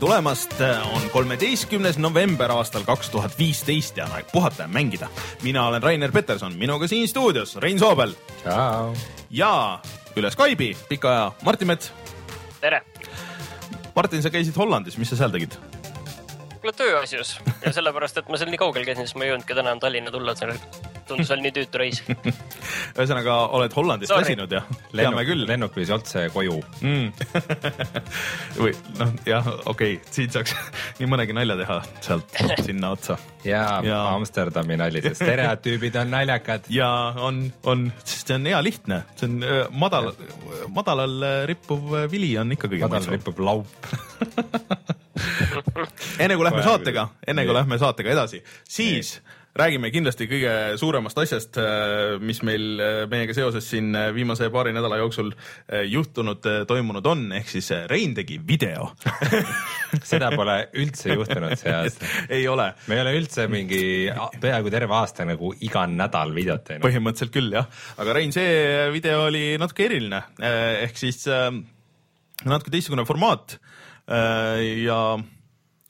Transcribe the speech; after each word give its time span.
tulemast, 0.00 0.54
on 0.94 1.02
kolmeteistkümnes 1.12 1.98
november 1.98 2.52
aastal 2.52 2.84
kaks 2.88 3.10
tuhat 3.12 3.38
viisteist 3.38 3.96
ja 4.00 4.06
on 4.08 4.14
aeg 4.16 4.30
puhata 4.32 4.62
ja 4.62 4.68
mängida. 4.68 5.08
mina 5.42 5.66
olen 5.66 5.82
Rainer 5.82 6.12
Peterson, 6.12 6.56
minuga 6.56 6.88
siin 6.88 7.08
stuudios 7.08 7.56
Rein 7.56 7.78
Soobel 7.78 8.14
ja 9.30 9.80
üle 10.16 10.30
Skype'i 10.30 10.76
pika 10.88 11.10
aja 11.10 11.32
Martin 11.42 11.68
Mets. 11.68 11.92
tere, 12.60 12.80
Martin, 13.94 14.22
sa 14.22 14.30
käisid 14.30 14.56
Hollandis, 14.56 14.96
mis 14.98 15.12
sa 15.12 15.16
seal 15.20 15.30
tegid? 15.36 15.58
kuule 16.60 16.72
tööasjus 16.76 17.36
ja 17.64 17.72
sellepärast, 17.72 18.18
et 18.20 18.28
ma 18.28 18.40
seal 18.40 18.50
nii 18.52 18.60
kaugel 18.60 18.88
käisin, 18.88 19.08
siis 19.08 19.16
ma 19.16 19.28
ei 19.28 19.34
jõudnudki 19.34 19.56
täna 19.56 19.76
Tallinna 19.80 20.10
tulla, 20.10 20.32
et 20.32 20.89
tundus 21.10 21.30
veel 21.32 21.42
nii 21.44 21.54
tüütu 21.58 21.80
reis. 21.82 22.00
ühesõnaga, 22.96 23.36
oled 23.58 23.74
Hollandist 23.76 24.14
väsinud 24.14 24.52
ja 24.54 24.62
teame 24.94 25.24
küll. 25.28 25.44
lennuk 25.48 25.76
viis 25.78 25.90
otse 25.94 26.26
koju. 26.34 26.58
või 28.60 28.72
noh, 29.00 29.12
jah, 29.28 29.46
okei 29.70 29.96
okay., 29.96 30.14
siit 30.14 30.34
saaks 30.36 30.54
nii 31.00 31.10
mõnegi 31.10 31.36
nalja 31.36 31.58
teha 31.60 31.80
sealt 32.04 32.40
sinna 32.64 32.94
otsa 32.96 33.18
ja, 33.44 33.80
Ja-. 33.84 34.02
Amsterdami 34.14 34.76
nali, 34.80 35.02
sest 35.04 35.22
stereotüübid 35.22 35.96
on 36.00 36.12
naljakad. 36.12 36.68
ja 36.72 36.90
on, 37.20 37.42
on, 37.68 37.88
sest 38.04 38.30
see 38.30 38.38
on 38.38 38.48
hea 38.50 38.60
lihtne, 38.64 39.02
see 39.18 39.28
on 39.30 39.40
öö, 39.46 39.64
madal, 39.72 40.12
madalal 40.74 41.16
öö, 41.22 41.46
rippuv 41.50 41.94
öö, 41.94 42.06
vili 42.12 42.32
on 42.40 42.52
ikka 42.56 42.68
kõige 42.70 42.86
madal 42.86 43.00
mõnusam. 43.00 43.16
ripub 43.16 43.42
laup. 43.44 43.68
enne 46.20 46.36
kui 46.36 46.46
lähme 46.46 46.62
saatega, 46.64 47.08
enne 47.26 47.44
kui 47.44 47.52
Nii. 47.52 47.58
lähme 47.62 47.80
saatega 47.80 48.12
edasi, 48.14 48.42
siis 48.68 49.18
räägime 49.58 49.90
kindlasti 49.90 50.28
kõige 50.30 50.52
suuremast 50.80 51.18
asjast, 51.18 51.58
mis 52.22 52.42
meil 52.46 52.80
äh, 52.80 53.00
meiega 53.10 53.34
seoses 53.36 53.66
siin 53.70 53.90
äh, 53.98 54.10
viimase 54.14 54.48
paari 54.52 54.72
nädala 54.76 55.00
jooksul 55.00 55.32
äh, 55.32 55.84
juhtunud, 55.90 56.46
toimunud 56.70 57.06
on, 57.10 57.26
ehk 57.36 57.50
siis 57.50 57.70
äh, 57.74 57.86
Rein 57.90 58.14
tegi 58.14 58.38
video. 58.46 58.90
seda 60.12 60.30
pole 60.36 60.56
üldse 60.78 61.16
juhtunud 61.16 61.56
see 61.58 61.74
aasta. 61.74 62.10
ei 62.36 62.46
ole, 62.48 62.70
me 62.86 62.98
ei 62.98 63.04
ole 63.04 63.16
üldse 63.18 63.48
mingi 63.50 63.82
peaaegu 64.40 64.70
terve 64.72 64.96
aasta 65.00 65.26
nagu 65.28 65.52
iga 65.66 65.86
nädal 65.90 66.34
videot 66.36 66.64
teinud. 66.68 66.84
põhimõtteliselt 66.86 67.34
küll 67.34 67.58
jah, 67.58 67.66
aga 68.00 68.16
Rein, 68.16 68.34
see 68.34 68.88
video 68.94 69.26
oli 69.26 69.44
natuke 69.60 69.88
eriline, 69.88 70.22
ehk 70.86 70.98
siis 71.00 71.24
äh, 71.30 71.50
natuke 72.46 72.72
teistsugune 72.72 73.06
formaat 73.08 73.58
äh, 74.06 74.84
ja 74.86 75.00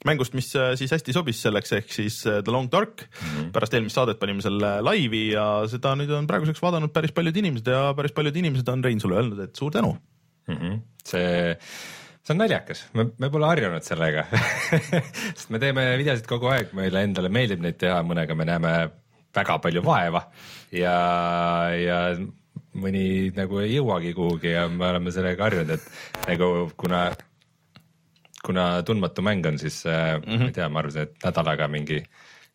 mängust, 0.07 0.35
mis 0.37 0.49
äh, 0.57 0.73
siis 0.79 0.91
hästi 0.95 1.13
sobis 1.15 1.41
selleks, 1.43 1.73
ehk 1.77 1.93
siis 1.93 2.21
äh, 2.25 2.41
The 2.41 2.53
Long 2.53 2.69
Dark 2.71 3.03
mm. 3.05 3.27
-hmm. 3.27 3.51
pärast 3.55 3.73
eelmist 3.77 3.97
saadet 3.97 4.19
panime 4.19 4.41
selle 4.41 4.73
laivi 4.81 5.27
ja 5.35 5.45
seda 5.69 5.93
nüüd 5.99 6.11
on 6.17 6.27
praeguseks 6.27 6.61
vaadanud 6.61 6.93
päris 6.93 7.13
paljud 7.13 7.37
inimesed 7.37 7.67
ja 7.67 7.93
päris 7.97 8.15
paljud 8.17 8.35
inimesed 8.35 8.69
on 8.73 8.83
Rein 8.83 8.99
sulle 8.99 9.19
öelnud, 9.21 9.39
et 9.39 9.55
suur 9.55 9.71
tänu. 9.71 9.97
mm. 10.47 10.55
-hmm. 10.55 10.79
see, 11.05 11.57
see 12.23 12.33
on 12.33 12.37
naljakas, 12.37 12.85
me, 12.93 13.05
me 13.17 13.29
pole 13.29 13.45
harjunud 13.45 13.83
sellega 13.83 14.25
sest 15.37 15.49
me 15.49 15.59
teeme 15.59 15.97
videosid 15.97 16.27
kogu 16.27 16.47
aeg, 16.47 16.73
meile 16.73 17.03
endale 17.03 17.29
meeldib 17.29 17.61
neid 17.61 17.77
teha, 17.77 18.01
mõnega 18.03 18.35
me 18.35 18.45
näeme 18.45 18.75
väga 19.35 19.57
palju 19.59 19.83
vaeva 19.85 20.25
ja, 20.71 20.95
ja 21.77 21.99
mõni 22.73 23.31
nagu 23.35 23.59
ei 23.59 23.75
jõuagi 23.75 24.13
kuhugi 24.15 24.53
ja 24.53 24.67
me 24.69 24.87
oleme 24.89 25.11
sellega 25.11 25.43
harjunud, 25.43 25.75
et 25.75 26.27
nagu 26.27 26.71
kuna, 26.77 27.11
kuna 28.45 28.83
tundmatu 28.87 29.21
mäng 29.25 29.45
on, 29.45 29.59
siis 29.59 29.83
mm 29.85 30.23
-hmm. 30.23 30.39
ma 30.39 30.49
ei 30.49 30.57
tea, 30.57 30.69
ma 30.69 30.79
arvasin, 30.79 31.01
et 31.01 31.25
nädalaga 31.25 31.67
mingi 31.67 32.03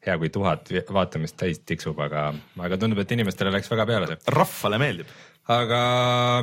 hea 0.06 0.18
kui 0.18 0.30
tuhat 0.30 0.70
vaatamist 0.92 1.36
täis 1.40 1.62
tiksub, 1.66 1.98
aga, 2.00 2.28
aga 2.58 2.78
tundub, 2.78 3.00
et 3.02 3.12
inimestele 3.16 3.50
läks 3.54 3.70
väga 3.72 3.86
peale 3.86 4.06
see 4.10 4.36
rahvale 4.36 4.78
meeldib. 4.78 5.10
aga 5.48 5.80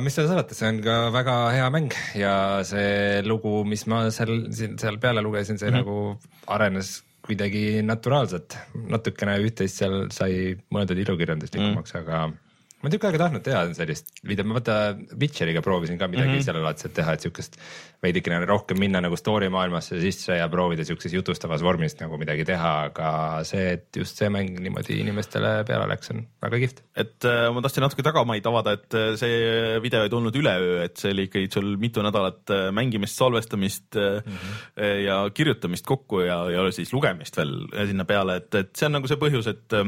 mis 0.04 0.14
seal 0.16 0.28
salata, 0.28 0.54
see 0.54 0.68
on 0.68 0.82
ka 0.84 0.98
väga 1.12 1.34
hea 1.56 1.70
mäng 1.70 1.96
ja 2.16 2.34
see 2.64 3.22
lugu, 3.22 3.64
mis 3.68 3.86
ma 3.86 4.06
seal, 4.10 4.46
seal 4.52 4.98
peale 4.98 5.24
lugesin, 5.24 5.58
see 5.58 5.70
mm 5.70 5.74
-hmm. 5.74 5.84
nagu 5.84 6.20
arenes 6.46 7.02
kuidagi 7.24 7.82
naturaalselt, 7.82 8.56
natukene 8.74 9.38
üht-teist 9.40 9.80
seal 9.80 10.08
sai 10.12 10.56
mõeldud 10.74 10.98
ilukirjanduslikumaks 11.06 11.94
mm, 11.94 12.00
-hmm. 12.00 12.08
aga 12.08 12.43
ma 12.84 12.92
tükk 12.92 13.06
aega 13.08 13.20
tahtnud 13.22 13.44
teha 13.44 13.62
sellist 13.76 14.10
videot, 14.28 14.48
ma 14.48 14.58
vaata 14.58 14.76
Witcheriga 15.20 15.62
proovisin 15.64 15.98
ka 16.00 16.08
midagi 16.10 16.28
mm 16.28 16.38
-hmm. 16.38 16.46
sellelaadset 16.46 16.94
teha, 16.94 17.14
et 17.16 17.24
siukest 17.24 17.56
veidikene 18.04 18.42
rohkem 18.48 18.78
minna 18.80 19.00
nagu 19.04 19.16
story 19.16 19.48
maailmasse 19.52 20.00
sisse 20.02 20.36
ja 20.36 20.48
proovida 20.52 20.84
siukses 20.84 21.14
jutustavas 21.14 21.64
vormis 21.64 21.96
nagu 22.00 22.18
midagi 22.20 22.44
teha, 22.44 22.72
aga 22.90 23.08
see, 23.48 23.72
et 23.78 23.88
just 23.96 24.20
see 24.20 24.28
mäng 24.32 24.60
niimoodi 24.60 25.00
inimestele 25.00 25.54
peale 25.68 25.88
läks, 25.88 26.12
on 26.12 26.24
väga 26.44 26.60
kihvt. 26.64 26.84
et 26.96 27.28
äh, 27.30 27.48
ma 27.54 27.64
tahtsin 27.64 27.86
natuke 27.86 28.04
tagamaid 28.06 28.46
avada, 28.46 28.76
et 28.76 28.94
äh, 29.00 29.16
see 29.20 29.80
video 29.82 30.04
ei 30.04 30.12
tulnud 30.12 30.36
üleöö, 30.36 30.84
et 30.84 30.96
see 31.00 31.14
oli 31.16 31.28
ikkagi 31.30 31.50
sul 31.52 31.76
mitu 31.80 32.04
nädalat 32.04 32.50
äh, 32.50 32.70
mängimist, 32.72 33.16
salvestamist 33.16 33.96
mm 33.96 34.32
-hmm. 34.32 35.04
ja 35.04 35.22
kirjutamist 35.34 35.86
kokku 35.86 36.20
ja, 36.20 36.50
ja 36.50 36.70
siis 36.72 36.92
lugemist 36.92 37.36
veel 37.36 37.54
sinna 37.86 38.04
peale, 38.04 38.36
et, 38.36 38.54
et 38.54 38.76
see 38.76 38.86
on 38.86 38.98
nagu 38.98 39.08
see 39.08 39.20
põhjus, 39.20 39.48
et 39.48 39.78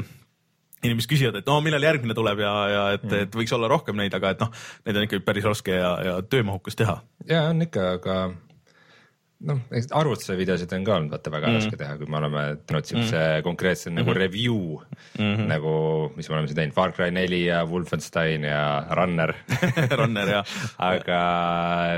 inimesed 0.89 1.11
küsivad, 1.11 1.41
et 1.41 1.51
no 1.51 1.61
millal 1.65 1.85
järgmine 1.87 2.17
tuleb 2.17 2.43
ja, 2.45 2.55
ja 2.73 2.87
et, 2.97 3.07
et 3.25 3.39
võiks 3.39 3.55
olla 3.57 3.71
rohkem 3.73 3.99
neid, 4.01 4.15
aga 4.17 4.35
et 4.35 4.43
noh, 4.43 4.51
neid 4.87 4.99
on 4.99 5.07
ikkagi 5.09 5.27
päris 5.27 5.47
raske 5.49 5.79
ja, 5.79 5.93
ja 6.07 6.19
töömahukas 6.25 6.79
teha. 6.79 7.01
ja 7.29 7.47
on 7.51 7.65
ikka, 7.67 7.93
aga 8.01 8.19
noh, 9.45 9.61
arvutuse 9.97 10.37
videosid 10.39 10.73
on 10.73 10.85
ka 10.87 10.95
olnud 10.97 11.13
vaata 11.13 11.33
väga 11.33 11.51
mm. 11.51 11.59
raske 11.59 11.79
teha, 11.81 11.97
kui 12.01 12.09
me 12.11 12.19
oleme 12.21 12.45
teinud 12.65 12.89
siukse 12.89 13.19
mm. 13.19 13.45
konkreetse 13.45 13.93
nagu 13.93 14.15
review 14.17 14.57
mm 14.79 15.21
-hmm. 15.21 15.47
nagu, 15.51 15.75
mis 16.17 16.29
me 16.29 16.39
oleme 16.39 16.49
siin 16.49 16.61
teinud, 16.61 16.75
Far 16.77 16.93
Cry 16.97 17.11
neli 17.13 17.45
ja 17.45 17.65
Wolfenstein 17.69 18.45
ja 18.45 18.87
Runner 18.97 19.35
Runner 20.01 20.29
ja 20.29 20.43
aga 20.79 21.21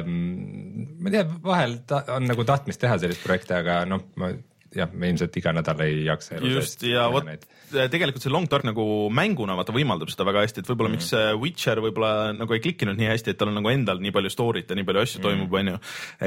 mm, 0.05 0.87
ma 0.99 1.09
ei 1.09 1.17
tea, 1.17 1.27
vahel 1.45 1.79
ta, 1.87 2.03
on 2.17 2.27
nagu 2.27 2.45
tahtmist 2.45 2.81
teha 2.81 2.99
sellist 2.99 3.23
projekti, 3.23 3.55
aga 3.55 3.85
noh, 3.87 4.03
ma 4.17 4.33
jah, 4.79 4.91
me 4.93 5.13
ilmselt 5.13 5.37
iga 5.41 5.55
nädal 5.57 5.85
ei 5.85 6.03
jaksa 6.07 6.39
elu 6.39 6.53
just 6.57 6.85
ja 6.87 7.09
vot 7.13 7.29
tegelikult 7.69 8.25
see 8.25 8.33
Long 8.33 8.49
Dark 8.51 8.67
nagu 8.67 8.85
mänguna 9.15 9.57
vaata 9.59 9.75
võimaldab 9.77 10.11
seda 10.13 10.27
väga 10.29 10.45
hästi, 10.47 10.63
et 10.63 10.71
võib-olla 10.71 10.93
mm. 10.93 10.99
miks 10.99 11.11
see 11.13 11.37
Witcher 11.43 11.83
võib-olla 11.85 12.33
nagu 12.37 12.57
ei 12.57 12.63
klikkinud 12.65 12.99
nii 12.99 13.11
hästi, 13.13 13.35
et 13.35 13.41
tal 13.41 13.53
on 13.53 13.59
nagu 13.61 13.73
endal 13.73 14.03
nii 14.03 14.15
palju 14.15 14.33
story't 14.33 14.73
ja 14.73 14.79
nii 14.79 14.89
palju 14.89 15.05
asju 15.05 15.21
mm. 15.21 15.27
toimub, 15.27 15.57
onju. 15.61 15.79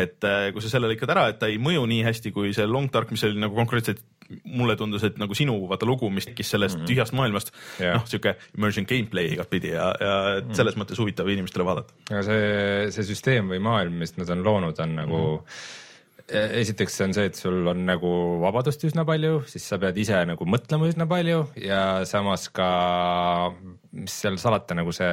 et 0.03 0.29
äh, 0.29 0.47
kui 0.53 0.63
sa 0.63 0.73
selle 0.75 0.91
lõikad 0.91 1.13
ära, 1.15 1.27
et 1.31 1.41
ta 1.41 1.49
ei 1.51 1.59
mõju 1.61 1.87
nii 1.89 2.05
hästi 2.07 2.33
kui 2.35 2.53
see 2.57 2.67
Long 2.69 2.91
Dark, 2.93 3.13
mis 3.13 3.25
oli 3.27 3.41
nagu 3.41 3.57
konkreetselt 3.57 4.03
mulle 4.45 4.77
tundus, 4.79 5.03
et 5.07 5.17
nagu 5.19 5.35
sinu 5.35 5.57
vaata 5.69 5.87
lugu, 5.87 6.09
mis 6.13 6.27
tekkis 6.29 6.53
sellest 6.55 6.79
mm. 6.79 6.87
tühjast 6.89 7.15
maailmast 7.17 7.51
Jah. 7.81 7.97
noh, 7.97 8.07
sihuke 8.07 8.37
immersion 8.55 8.87
gameplay 8.87 9.33
igatpidi 9.35 9.73
ja, 9.73 9.91
ja 9.99 10.15
et 10.39 10.53
selles 10.57 10.77
mõttes 10.79 10.99
huvitav 11.01 11.29
inimestele 11.31 11.67
vaadata. 11.67 11.95
aga 12.09 12.23
see, 12.27 12.89
see 12.95 13.11
süsteem 13.11 13.51
või 13.51 13.61
maailm, 13.63 13.99
mis 14.01 14.15
nad 14.19 14.31
on 14.31 14.45
loonud, 14.45 14.79
on 14.85 14.97
nagu 15.01 15.21
mm. 15.33 15.61
Esiteks 16.31 16.97
see 16.97 17.07
on 17.07 17.13
see, 17.15 17.29
et 17.29 17.37
sul 17.37 17.67
on 17.71 17.85
nagu 17.87 18.11
vabadust 18.41 18.83
üsna 18.87 19.05
palju, 19.07 19.41
siis 19.51 19.65
sa 19.67 19.79
pead 19.81 19.97
ise 20.01 20.23
nagu 20.29 20.47
mõtlema 20.47 20.89
üsna 20.89 21.07
palju 21.09 21.45
ja 21.59 21.81
samas 22.09 22.47
ka, 22.55 22.67
mis 23.91 24.19
seal 24.23 24.39
salata, 24.41 24.77
nagu 24.77 24.93
see 24.95 25.11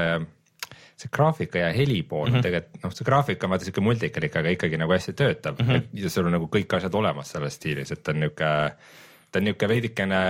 see 0.98 1.10
graafika 1.14 1.60
ja 1.62 1.68
heli 1.74 2.00
pool 2.02 2.26
mm 2.26 2.34
-hmm. 2.34 2.42
tegelikult 2.42 2.82
noh, 2.82 2.94
see 2.94 3.06
graafika 3.06 3.46
on 3.46 3.52
vaata 3.54 3.66
siuke 3.68 3.82
multikalik, 3.86 4.36
aga 4.36 4.54
ikkagi 4.54 4.80
nagu 4.80 4.92
hästi 4.92 5.12
töötav 5.12 5.60
mm 5.60 5.68
-hmm. 5.68 5.84
ja 6.02 6.10
sul 6.10 6.26
on 6.26 6.34
nagu 6.34 6.48
kõik 6.56 6.74
asjad 6.76 6.94
olemas 6.94 7.30
selles 7.30 7.54
stiilis, 7.54 7.92
et 7.92 8.02
ta 8.02 8.10
on 8.10 8.20
niuke 8.20 8.50
ta 9.30 9.38
on 9.38 9.44
niuke 9.44 9.68
veidikene 9.68 10.20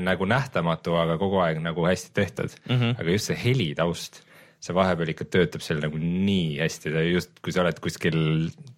nagu 0.00 0.26
nähtamatu, 0.26 0.96
aga 0.98 1.18
kogu 1.18 1.40
aeg 1.40 1.62
nagu 1.62 1.86
hästi 1.86 2.10
tehtud 2.14 2.50
mm, 2.68 2.76
-hmm. 2.76 3.00
aga 3.00 3.10
just 3.10 3.26
see 3.30 3.38
heli 3.44 3.74
taust 3.74 4.20
see 4.64 4.76
vahepeal 4.76 5.12
ikka 5.12 5.26
töötab 5.28 5.62
seal 5.64 5.82
nagu 5.82 5.98
nii 6.00 6.56
hästi, 6.62 6.92
ta 6.94 7.02
just, 7.04 7.34
kui 7.44 7.52
sa 7.52 7.60
oled 7.64 7.78
kuskil 7.84 8.16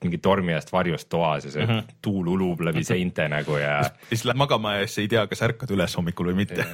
mingi 0.02 0.18
tormi 0.22 0.54
ajast 0.54 0.72
varjus 0.74 1.06
toas 1.06 1.46
ja 1.46 1.52
see 1.54 1.62
mm 1.62 1.72
-hmm. 1.72 1.96
tuul 2.02 2.32
ulub 2.34 2.64
läbi 2.66 2.82
seinte 2.86 3.28
nagu 3.30 3.58
ja 3.60 3.78
siis 4.10 4.24
lähed 4.26 4.40
magama 4.42 4.76
ja 4.80 4.86
siis 4.86 5.04
ei 5.04 5.12
tea, 5.14 5.26
kas 5.30 5.44
ärkad 5.46 5.70
üles 5.76 5.96
hommikul 5.96 6.32
või 6.32 6.42
mitte. 6.42 6.66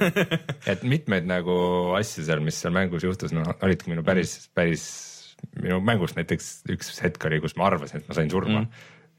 et 0.73 0.83
mitmeid 0.83 1.29
nagu 1.29 1.55
asju 1.99 2.25
seal, 2.25 2.41
mis 2.41 2.61
seal 2.61 2.73
mängus 2.73 3.05
juhtus, 3.05 3.35
noh 3.35 3.53
olidki 3.61 3.93
minu 3.93 4.03
päris, 4.03 4.49
päris 4.53 4.85
minu 5.61 5.79
mängus 5.83 6.15
näiteks 6.17 6.63
üks 6.73 6.95
hetk 7.03 7.25
oli, 7.29 7.39
kus 7.43 7.57
ma 7.59 7.67
arvasin, 7.69 8.01
et 8.01 8.09
ma 8.09 8.17
sain 8.17 8.31
surma 8.31 8.61
mm. 8.61 8.67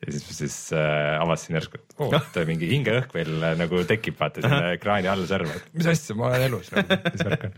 Ja 0.06 0.12
siis, 0.12 0.24
siis 0.38 0.56
äh, 0.76 1.20
avastasin 1.20 1.56
järsku, 1.58 1.78
et 1.80 1.94
oo, 2.02 2.08
et 2.12 2.38
mingi 2.48 2.68
hingeõhk 2.70 3.12
veel 3.14 3.32
äh, 3.40 3.54
nagu 3.58 3.80
tekib, 3.88 4.16
vaata 4.18 4.42
sinna 4.44 4.72
ekraani 4.74 5.08
all 5.10 5.24
serva, 5.28 5.54
et 5.56 5.68
mis 5.76 5.88
asja, 5.90 6.16
ma 6.18 6.28
olen 6.28 6.44
elus 6.48 6.70
nagu,, 6.74 6.98
mis 7.14 7.24
värk 7.28 7.46
on. 7.48 7.54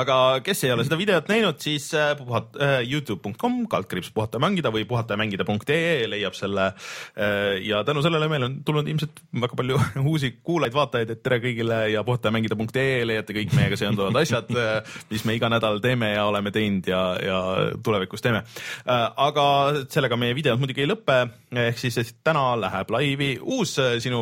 aga 0.00 0.18
kes 0.46 0.64
ei 0.66 0.72
ole 0.74 0.86
seda 0.86 0.98
videot 1.00 1.30
näinud, 1.30 1.60
siis 1.62 1.88
äh, 1.96 2.14
puhat- 2.18 2.58
äh,, 2.62 2.80
Youtube.com, 2.88 3.60
kaldkriips 3.70 4.10
puhata 4.14 4.40
ja 4.40 4.44
mängida 4.46 4.72
või 4.74 4.86
puhata 4.88 5.14
ja 5.14 5.22
mängida.ee 5.22 6.08
leiab 6.10 6.36
selle 6.38 6.70
äh,. 6.72 7.58
ja 7.66 7.82
tänu 7.86 8.02
sellele 8.04 8.30
meil 8.30 8.48
on 8.48 8.58
tulnud 8.66 8.88
ilmselt 8.90 9.22
väga 9.44 9.58
palju 9.58 9.80
uusi 10.12 10.32
kuulajaid-vaatajaid, 10.42 11.14
et 11.14 11.22
tere 11.22 11.40
kõigile 11.44 11.82
ja 11.92 12.04
puhata 12.06 12.32
ja 12.32 12.36
mängida.ee 12.38 13.04
leiate 13.08 13.36
kõik 13.36 13.54
meiega 13.58 13.78
seonduvad 13.80 14.18
asjad 14.22 14.50
äh,, 14.56 14.98
mis 15.12 15.26
me 15.28 15.38
iga 15.38 15.52
nädal 15.52 15.82
teeme 15.84 16.12
ja 16.14 16.26
oleme 16.30 16.54
teinud 16.54 16.88
ja, 16.90 17.02
ja 17.22 17.40
tulevikus 17.84 18.24
teeme 18.24 18.42
äh,. 18.42 19.06
aga 19.28 19.48
sellega 19.86 20.18
meie 20.18 20.36
videod 20.38 20.60
muidugi 20.60 20.84
ei 20.84 20.90
lõpe, 20.90 21.20
ehk 21.68 21.78
siis 21.80 22.14
täna 22.24 22.44
läheb 22.60 22.90
laivi 22.92 23.30
uus 23.40 23.76
äh, 23.82 23.96
sinu 24.02 24.20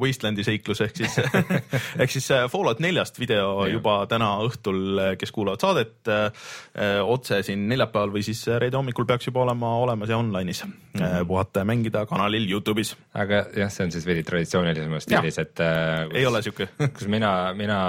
Wastelandi 0.00 0.44
seiklus 0.46 0.82
ehk 0.84 0.96
siis 1.00 1.18
ehk 2.02 2.12
siis 2.12 2.30
äh, 2.34 2.46
Fallout 2.50 2.82
neljast 2.84 3.20
video 3.20 3.66
juba 3.70 4.00
täna 4.10 4.34
õhtul, 4.44 5.00
kes 5.20 5.32
kuulavad 5.34 5.62
saadet 5.62 6.10
äh, 6.12 6.26
äh, 6.78 6.98
otse 7.02 7.42
siin 7.46 7.66
neljapäeval 7.70 8.14
või 8.18 8.24
siis 8.26 8.44
reede 8.60 8.78
hommikul 8.78 9.08
peaks 9.08 9.28
juba 9.30 9.44
olema 9.46 9.74
olemas 9.82 10.12
ja 10.12 10.18
online'is 10.20 10.64
mm. 10.64 10.72
-hmm. 10.94 11.28
puhata 11.28 11.64
ja 11.64 11.68
mängida 11.68 12.06
kanalil 12.06 12.48
Youtube'is. 12.50 12.94
aga 13.14 13.44
jah, 13.56 13.70
see 13.72 13.86
on 13.86 13.92
siis 13.92 14.06
veidi 14.06 14.22
traditsioonilisemas 14.22 15.08
stiilis, 15.08 15.38
et 15.38 15.60
äh, 15.60 16.06
ei 16.14 16.26
ole 16.26 16.42
siuke 16.42 16.68
kus 16.96 17.08
mina, 17.08 17.54
mina 17.54 17.80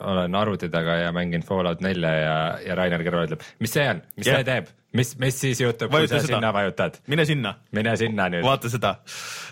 olen 0.00 0.34
arvuti 0.34 0.68
taga 0.68 0.98
ja 1.04 1.12
mängin 1.12 1.42
Fallout 1.42 1.80
nelja 1.80 2.10
ja, 2.14 2.36
ja 2.66 2.74
Rainer 2.74 3.04
kõrval 3.04 3.30
ütleb, 3.30 3.44
mis 3.60 3.72
see 3.72 3.86
on, 3.88 4.02
mis 4.16 4.28
Jah. 4.28 4.40
see 4.40 4.48
teeb, 4.48 4.68
mis, 4.96 5.12
mis 5.22 5.38
siis 5.40 5.60
juhtub, 5.62 5.92
kui 5.92 6.08
sa 6.08 6.18
seda. 6.18 6.34
sinna 6.34 6.52
vajutad? 6.54 6.98
mine 7.10 7.26
sinna 7.28 7.54
mine 7.76 7.94
sinna 8.00 8.28
nüüd. 8.32 8.44
vaata 8.46 8.72
seda 8.72 8.96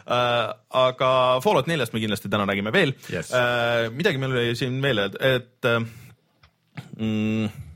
äh,. 0.07 0.51
aga 0.83 1.13
Fallout 1.45 1.71
neljast 1.71 1.95
me 1.95 2.03
kindlasti 2.03 2.31
täna 2.33 2.49
räägime 2.49 2.73
veel 2.75 2.95
Yes. 3.13 3.33
äh, 3.33 3.89
midagi 3.95 4.21
meil 4.21 4.35
oli 4.37 4.57
siin 4.59 4.81
veel, 4.83 5.05
et, 5.07 5.65
äh, 5.65 5.81
mm, 6.97 7.68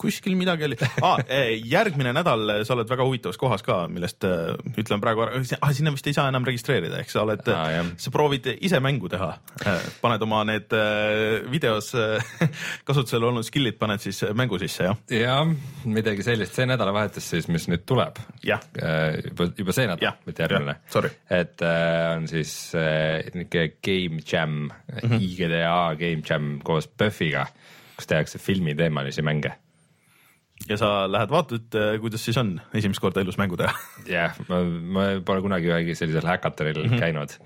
kuskil 0.00 0.36
midagi 0.38 0.66
oli. 0.68 0.78
Ah, 1.02 1.20
järgmine 1.74 2.14
nädal 2.16 2.64
sa 2.66 2.76
oled 2.76 2.90
väga 2.90 3.06
huvitavas 3.06 3.40
kohas 3.40 3.64
ka, 3.66 3.82
millest 3.92 4.26
äh, 4.28 4.54
ütlen 4.80 5.02
praegu 5.02 5.26
ära. 5.26 5.42
Ah,, 5.60 5.74
sinna 5.76 5.94
vist 5.94 6.08
ei 6.10 6.16
saa 6.16 6.28
enam 6.32 6.46
registreerida, 6.48 7.00
ehk 7.02 7.12
sa 7.12 7.24
oled 7.24 7.44
jah. 7.46 7.92
sa 8.00 8.14
proovid 8.14 8.50
ise 8.60 8.80
mängu 8.82 9.10
teha, 9.12 9.32
paned 10.02 10.26
oma 10.26 10.42
need 10.48 10.72
videos 11.50 11.92
kasutusel 12.88 13.28
olnud 13.30 13.46
skill'id 13.46 13.78
paned 13.80 14.02
siis 14.02 14.22
mängu 14.36 14.58
sisse 14.60 14.88
jah, 14.88 14.98
jah, 15.14 15.44
midagi 15.88 16.24
sellist, 16.26 16.56
see 16.56 16.68
nädalavahetus 16.68 17.30
siis, 17.34 17.48
mis 17.52 17.68
nüüd 17.70 17.84
tuleb, 17.88 18.18
juba, 18.44 19.50
juba 19.58 19.76
see 19.76 19.88
nädal 19.90 20.20
mitte 20.26 20.46
järgmine. 20.46 20.76
Et 21.30 21.62
äh, 21.62 22.16
on 22.16 22.28
siis 22.28 22.74
äh, 22.74 23.24
niisugune 23.34 23.68
game 23.82 24.20
jam 24.32 24.50
mm. 24.50 24.70
-hmm. 25.02 25.22
IGDA 25.22 25.94
game 25.98 26.22
jam 26.28 26.60
koos 26.64 26.88
PÖFFiga, 26.88 27.46
kus 27.96 28.06
tehakse 28.06 28.38
filmiteemalisi 28.38 29.22
mänge 29.22 29.52
ja 30.70 30.78
sa 30.80 30.90
lähed 31.10 31.32
vaatad, 31.32 31.78
kuidas 32.02 32.24
siis 32.24 32.38
on 32.40 32.54
esimest 32.76 33.02
korda 33.02 33.24
elus 33.24 33.38
mängu 33.40 33.58
teha 33.60 33.74
jah, 34.08 34.36
ma, 34.50 34.62
ma 34.64 35.08
pole 35.26 35.42
kunagi 35.44 35.70
ühegi 35.72 35.96
sellisel 35.98 36.28
häkatonil 36.28 36.84
mm 36.84 36.92
-hmm. 36.92 37.02
käinud. 37.02 37.36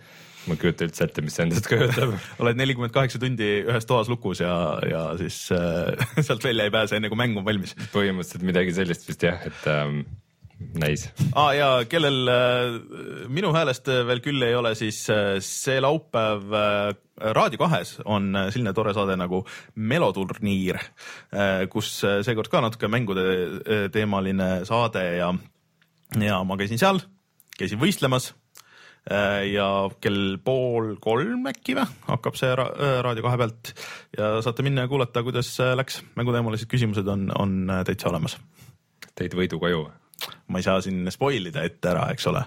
ma 0.44 0.54
ei 0.54 0.60
kujuta 0.60 0.84
üldse 0.84 1.06
ette, 1.06 1.22
mis 1.24 1.36
see 1.38 1.46
endast 1.46 1.68
kujutab. 1.70 2.18
oled 2.44 2.58
nelikümmend 2.60 2.92
kaheksa 2.92 3.18
tundi 3.18 3.46
ühes 3.64 3.86
toas 3.88 4.10
lukus 4.12 4.42
ja, 4.44 4.78
ja 4.90 5.04
siis 5.16 5.48
äh, 5.56 5.96
sealt 6.26 6.44
välja 6.44 6.68
ei 6.68 6.74
pääse, 6.74 6.96
enne 6.96 7.08
kui 7.08 7.16
mäng 7.16 7.38
on 7.40 7.46
valmis 7.46 7.72
põhimõtteliselt 7.94 8.44
midagi 8.44 8.76
sellist 8.76 9.08
vist 9.08 9.24
jah, 9.24 9.40
et 9.46 9.66
ähm, 9.72 10.04
näis. 10.78 11.08
ah,. 11.34 11.52
ja 11.56 11.68
kellel 11.88 12.28
äh, 12.28 12.76
minu 13.28 13.52
häälest 13.54 13.88
veel 14.08 14.22
küll 14.24 14.42
ei 14.46 14.54
ole, 14.56 14.74
siis 14.78 15.04
äh, 15.12 15.36
see 15.44 15.80
laupäev 15.82 16.54
äh, 16.54 16.94
Raadio 17.14 17.60
kahes 17.60 17.96
on 18.10 18.32
selline 18.50 18.72
tore 18.74 18.90
saade 18.94 19.14
nagu 19.14 19.44
Meloturniir 19.78 20.80
kus 21.70 21.90
seekord 22.26 22.50
ka 22.50 22.58
natuke 22.64 22.90
mängude 22.90 23.22
teemaline 23.94 24.48
saade 24.66 25.04
ja, 25.20 25.28
ja 26.18 26.40
ma 26.42 26.56
käisin 26.58 26.82
seal, 26.82 26.98
käisin 27.54 27.78
võistlemas 27.78 28.32
ja 29.46 29.68
kell 30.02 30.40
pool 30.42 30.96
kolm 30.98 31.46
äkki 31.52 31.78
või 31.78 31.86
hakkab 32.08 32.40
see 32.40 32.50
ra 32.58 32.66
Raadio 33.06 33.28
kahe 33.28 33.38
pealt 33.44 33.74
ja 34.18 34.34
saate 34.42 34.66
minna 34.66 34.88
ja 34.88 34.90
kuulata, 34.90 35.22
kuidas 35.22 35.54
läks. 35.78 36.02
mänguteemalised 36.18 36.66
küsimused 36.66 37.14
on, 37.14 37.28
on 37.38 37.76
täitsa 37.86 38.10
olemas 38.10 38.40
tõid 39.14 39.38
võidu 39.38 39.62
koju, 39.62 39.86
ma 40.48 40.60
ei 40.60 40.64
saa 40.66 40.80
siin 40.84 41.04
spoil 41.12 41.48
ida 41.50 41.64
ette 41.66 41.90
ära, 41.90 42.06
eks 42.14 42.26
ole, 42.30 42.42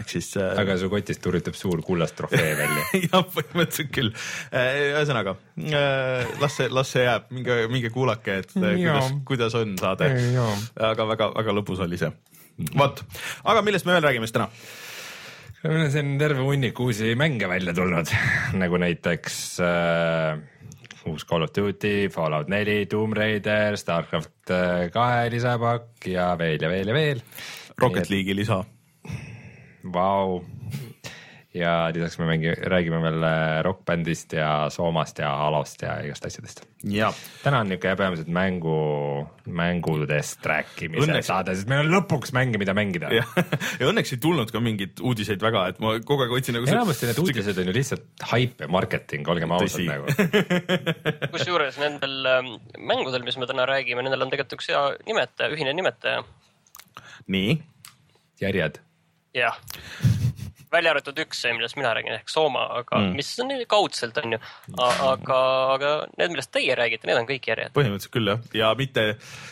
ehk 0.00 0.10
siis 0.10 0.30
äh, 0.40 0.52
aga 0.62 0.76
su 0.80 0.90
kotist 0.92 1.22
turritab 1.24 1.56
suur 1.58 1.82
kullast 1.86 2.16
trofee 2.18 2.52
välja. 2.60 2.84
jah, 3.06 3.24
põhimõtteliselt 3.34 3.92
küll. 3.94 4.12
ühesõnaga 4.52 5.36
las 6.42 6.58
see, 6.58 6.68
las 6.72 6.92
see 6.94 7.06
jääb, 7.06 7.28
minge, 7.34 7.58
minge 7.72 7.92
kuulake, 7.94 8.40
et 8.44 8.54
äh, 8.58 8.76
kuidas, 8.76 9.10
kuidas 9.32 9.58
on 9.60 9.76
saade 9.80 10.12
aga 10.92 11.08
väga-väga 11.14 11.56
lõbus 11.60 11.82
oli 11.84 12.00
see. 12.00 12.12
vot, 12.76 13.04
aga 13.44 13.64
millest 13.66 13.88
me 13.88 13.96
veel 13.96 14.08
räägime 14.10 14.28
siis 14.28 14.38
täna? 14.38 14.50
meil 15.62 15.84
on 15.86 15.92
siin 15.94 16.16
terve 16.18 16.42
hunnik 16.42 16.80
uusi 16.82 17.14
mänge 17.18 17.46
välja 17.50 17.74
tulnud, 17.76 18.10
nagu 18.58 18.80
näiteks 18.82 19.36
äh, 19.62 20.40
uus 21.10 21.24
Call 21.28 21.46
of 21.46 21.52
Duty, 21.56 22.08
Fallout 22.12 22.50
neli, 22.52 22.86
Tomb 22.86 23.16
Raider, 23.16 23.76
Starcraft 23.80 24.52
äh, 24.54 24.86
kahe 24.94 25.28
lisapakk 25.32 26.06
ja 26.12 26.32
veel 26.38 26.62
ja 26.62 26.70
veel 26.72 26.92
ja 26.92 26.96
veel. 26.96 27.22
Rocket 27.82 28.10
League'i 28.12 28.36
lisa. 28.36 28.62
Vau. 29.92 30.42
Ja 31.54 31.90
lisaks 31.92 32.16
me 32.18 32.26
mängi-, 32.30 32.54
räägime 32.72 32.98
veel 33.02 33.24
äh, 33.26 33.60
rokkbändist 33.64 34.32
ja 34.36 34.70
Soomast 34.72 35.18
ja 35.20 35.32
Alost 35.46 35.82
ja 35.84 35.98
igast 36.04 36.24
asjadest. 36.26 36.62
ja, 36.88 37.10
täna 37.42 37.60
on 37.60 37.68
niisugune 37.68 37.96
peamiselt 37.96 38.30
mängu, 38.32 38.76
mängudest 39.46 40.46
rääkimise 40.48 41.04
Õnneks- 41.04 41.28
saade, 41.28 41.54
sest 41.56 41.68
meil 41.68 41.84
on 41.84 41.92
lõpuks 41.92 42.32
mänge, 42.32 42.60
mida 42.60 42.74
mängida. 42.76 43.10
ja, 43.12 43.26
õnneks 43.84 44.14
ei 44.16 44.22
tulnud 44.22 44.52
ka 44.52 44.62
mingeid 44.64 45.02
uudiseid 45.04 45.44
väga, 45.44 45.66
et 45.74 45.82
ma 45.84 45.98
kogu 46.00 46.24
aeg 46.24 46.32
otsin 46.38 46.56
nagu. 46.56 46.68
enamasti 46.72 47.10
need 47.10 47.20
uudised 47.20 47.60
on 47.60 47.68
ju 47.68 47.76
lihtsalt 47.76 48.26
haip 48.32 48.64
ja 48.64 48.70
marketing, 48.72 49.28
olgem 49.28 49.52
ausad 49.52 49.84
nagu. 49.90 50.08
kusjuures 51.34 51.76
nendel 51.82 52.32
ähm, 52.32 52.54
mängudel, 52.80 53.26
mis 53.28 53.36
me 53.36 53.50
täna 53.50 53.68
räägime, 53.68 54.06
nendel 54.06 54.24
on 54.24 54.32
tegelikult 54.32 54.56
üks 54.56 54.72
hea 54.72 54.86
nimetaja, 55.04 55.52
ühine 55.52 55.76
nimetaja. 55.76 56.24
nii, 57.28 57.60
järjed. 58.40 58.80
jah, 59.36 59.60
välja 60.72 60.92
arvatud 60.94 61.18
üks, 61.24 61.42
millest 61.52 61.76
mina 61.78 61.92
räägin 61.94 62.16
ehk 62.16 62.32
Sooma, 62.32 62.64
aga 62.80 63.00
Mm. 63.02 63.16
mis 63.16 63.30
on 63.40 63.48
nii 63.52 63.66
kaudselt 63.70 64.18
on 64.22 64.36
ju, 64.36 64.38
aga, 64.78 65.38
aga 65.74 65.90
need, 66.18 66.32
millest 66.34 66.52
teie 66.54 66.74
räägite, 66.78 67.06
need 67.08 67.20
on 67.20 67.28
kõik 67.28 67.48
järjed. 67.52 67.72
põhimõtteliselt 67.76 68.14
küll 68.14 68.32
jah, 68.32 68.40
ja 68.54 68.74
mitte 68.78 69.06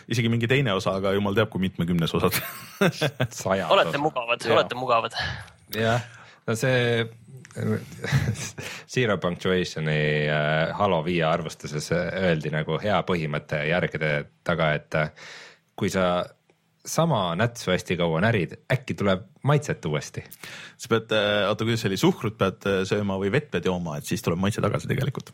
isegi 0.09 0.33
mingi 0.33 0.49
teine 0.51 0.75
osa, 0.77 0.97
aga 1.01 1.13
jumal 1.17 1.35
teab, 1.37 1.51
kui 1.53 1.63
mitmekümnes 1.67 2.15
osad 2.15 2.37
olete 3.75 3.99
mugavad, 3.99 4.47
olete 4.51 4.79
mugavad. 4.79 5.17
jah, 5.75 6.05
no 6.47 6.57
see 6.59 7.09
Zero 8.95 9.19
Punctuationi 9.19 10.29
äh, 10.31 10.71
Halo 10.79 11.01
viie 11.05 11.25
arvustuses 11.27 11.91
öeldi 11.93 12.53
nagu 12.55 12.79
hea 12.83 13.01
põhimõte 13.07 13.65
järgede 13.69 14.13
taga, 14.47 14.73
et 14.79 14.95
äh, 14.95 15.11
kui 15.75 15.91
sa 15.91 16.25
sama 16.87 17.35
nätsu 17.37 17.71
hästi 17.71 17.97
kaua 18.01 18.21
närid, 18.25 18.57
äkki 18.73 18.95
tuleb 18.95 19.27
maitset 19.43 19.85
uuesti. 19.85 20.25
sa 20.77 20.89
pead, 20.89 21.13
oota, 21.49 21.65
kuidas 21.65 21.85
see 21.85 21.91
oli, 21.93 22.01
suhkrut 22.01 22.39
pead 22.41 22.67
äh, 22.69 22.83
sööma 22.89 23.19
või 23.21 23.33
vett 23.33 23.51
pead 23.53 23.69
jooma, 23.69 23.99
et 23.99 24.09
siis 24.09 24.25
tuleb 24.25 24.41
maitse 24.41 24.65
tagasi 24.65 24.89
tegelikult. 24.89 25.33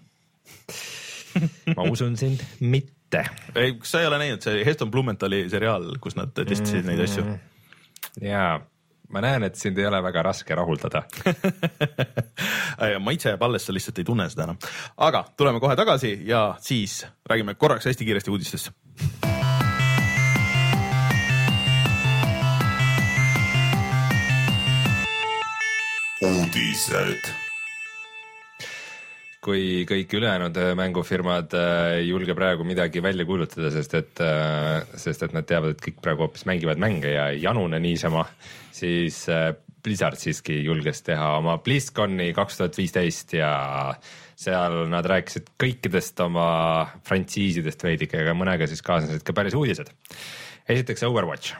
ma 1.77 1.87
usun 1.91 2.17
sind 2.17 2.43
mitte. 2.61 3.25
ei, 3.55 3.77
kas 3.79 3.95
sa 3.95 4.03
ei 4.03 4.09
ole 4.11 4.23
näinud, 4.23 4.43
see 4.43 4.65
Heston 4.67 4.91
Blumentali 4.91 5.45
seriaal, 5.53 5.93
kus 6.03 6.19
nad 6.19 6.35
testisid 6.37 6.89
neid 6.89 7.05
asju? 7.07 7.27
ja 8.25 8.49
ma 9.13 9.23
näen, 9.23 9.47
et 9.47 9.59
sind 9.59 9.79
ei 9.79 9.87
ole 9.87 10.01
väga 10.03 10.23
raske 10.27 10.55
rahuldada. 10.59 11.05
maitse 13.07 13.31
jääb 13.31 13.47
alles, 13.47 13.67
sa 13.67 13.75
lihtsalt 13.75 14.03
ei 14.03 14.09
tunne 14.09 14.29
seda 14.33 14.49
enam. 14.49 14.59
aga 14.97 15.25
tuleme 15.37 15.63
kohe 15.63 15.79
tagasi 15.79 16.19
ja 16.27 16.49
siis 16.61 17.05
räägime 17.31 17.55
korraks 17.55 17.87
hästi 17.87 18.05
kiiresti 18.05 18.35
uudistest. 18.35 19.36
uudised. 26.25 27.29
kui 29.47 29.85
kõik 29.87 30.11
ülejäänud 30.19 30.57
äh, 30.59 30.73
mängufirmad 30.75 31.53
äh, 31.55 31.99
ei 32.01 32.09
julge 32.09 32.35
praegu 32.35 32.65
midagi 32.67 33.03
välja 33.05 33.27
kuulutada, 33.29 33.69
sest 33.71 33.93
et, 33.95 34.23
sest 34.99 35.23
et 35.23 35.37
nad 35.37 35.47
teavad, 35.47 35.77
et 35.77 35.85
kõik 35.85 36.01
praegu 36.03 36.25
hoopis 36.25 36.49
mängivad 36.51 36.81
mänge 36.83 37.13
ja 37.13 37.29
ei 37.31 37.45
janune 37.45 37.79
niisama, 37.79 38.25
siis 38.75 39.21
äh, 39.31 39.53
Blizzard 39.85 40.19
siiski 40.19 40.57
julges 40.65 41.05
teha 41.07 41.37
oma 41.37 41.61
BlizzConi 41.63 42.33
kaks 42.35 42.59
tuhat 42.59 42.81
viisteist 42.81 43.37
ja 43.37 43.53
seal 44.35 44.81
nad 44.91 45.07
rääkisid 45.07 45.53
kõikidest 45.63 46.25
oma 46.25 46.49
frantsiisidest 47.07 47.87
veidike, 47.87 48.25
aga 48.25 48.35
mõnega 48.35 48.67
siis 48.67 48.83
kaasnesid 48.83 49.23
ka 49.23 49.37
päris 49.37 49.55
uudised. 49.55 49.95
esiteks 50.67 51.07
Overwatch, 51.07 51.55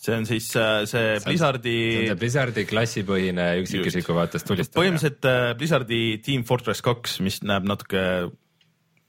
see 0.00 0.16
on 0.16 0.26
siis 0.28 0.48
äh, 0.56 0.82
see 0.88 1.18
Blizzardi 1.24 1.76
see 1.92 2.14
on 2.14 2.20
Blizzardi 2.20 2.64
klassipõhine 2.68 3.52
üksikisiku 3.60 4.16
vaatest 4.16 4.48
tulistamine. 4.48 4.78
põhimõtteliselt 4.80 5.28
äh, 5.28 5.52
Blizzardi 5.60 6.00
Team 6.24 6.46
Fortress 6.48 6.84
kaks, 6.84 7.18
mis 7.24 7.42
näeb 7.44 7.68
natuke 7.68 8.02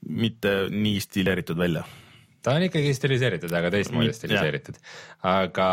mitte 0.02 0.54
nii 0.72 1.00
stileeritud 1.00 1.58
välja. 1.58 1.86
ta 2.42 2.56
on 2.58 2.66
ikkagi 2.66 2.92
stiliseeritud, 2.98 3.52
aga 3.56 3.70
teistmoodi 3.72 4.12
stiliseeritud. 4.16 4.80
aga 5.30 5.68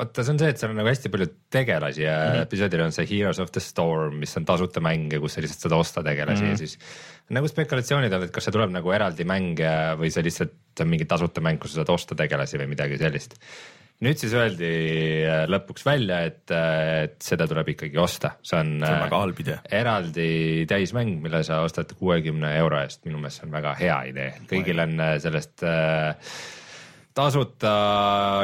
vaata, 0.00 0.24
see 0.24 0.34
on 0.34 0.42
see, 0.42 0.52
et 0.52 0.60
seal 0.60 0.72
on 0.74 0.78
nagu 0.80 0.90
hästi 0.90 1.12
palju 1.12 1.30
tegelasi 1.56 2.04
ja 2.04 2.18
mm 2.18 2.34
-hmm. 2.34 2.46
episoodil 2.48 2.84
on 2.84 2.92
see 2.96 3.08
Heroes 3.08 3.40
of 3.40 3.52
the 3.56 3.64
Storm, 3.64 4.20
mis 4.20 4.36
on 4.36 4.44
tasuta 4.44 4.84
mäng 4.84 5.12
ja 5.12 5.20
kus 5.20 5.38
sa 5.38 5.44
lihtsalt 5.44 5.66
saad 5.66 5.78
osta 5.78 6.04
tegelasi 6.04 6.42
mm 6.42 6.48
-hmm. 6.48 6.50
ja 6.50 6.56
siis 6.56 6.78
nagu 7.30 7.48
spekulatsioonid 7.48 8.12
on, 8.12 8.28
et 8.28 8.30
kas 8.34 8.44
see 8.44 8.52
tuleb 8.52 8.72
nagu 8.74 8.92
eraldi 8.92 9.24
mäng 9.24 9.60
või 9.96 10.10
see 10.10 10.24
lihtsalt 10.26 10.80
on 10.80 10.88
mingi 10.88 11.04
tasuta 11.04 11.40
mäng, 11.40 11.60
kus 11.62 11.72
sa 11.72 11.80
saad 11.80 11.94
osta 11.94 12.14
tegelasi 12.14 12.58
või 12.58 12.72
midagi 12.74 12.98
sellist. 12.98 13.38
Nüüd 14.04 14.20
siis 14.20 14.34
öeldi 14.36 14.70
äh, 15.28 15.42
lõpuks 15.50 15.84
välja, 15.86 16.22
et, 16.30 16.44
et 16.52 17.18
seda 17.24 17.46
tuleb 17.50 17.72
ikkagi 17.74 18.00
osta, 18.00 18.34
see 18.42 18.60
on, 18.60 18.72
see 18.80 18.88
on 18.88 18.96
äh, 18.96 19.02
väga 19.06 19.20
halb 19.24 19.42
idee. 19.44 19.58
eraldi 19.80 20.30
täismäng, 20.70 21.18
mille 21.24 21.42
sa 21.46 21.60
ostad 21.66 21.92
kuuekümne 21.98 22.54
euro 22.60 22.80
eest, 22.80 23.04
minu 23.08 23.20
meelest 23.20 23.42
see 23.42 23.48
on 23.48 23.58
väga 23.58 23.74
hea 23.80 23.98
idee, 24.12 24.30
kõigil 24.50 24.84
on 24.86 24.96
äh, 25.04 25.14
sellest 25.22 25.66
äh, 25.68 26.32
tasuta 27.16 27.72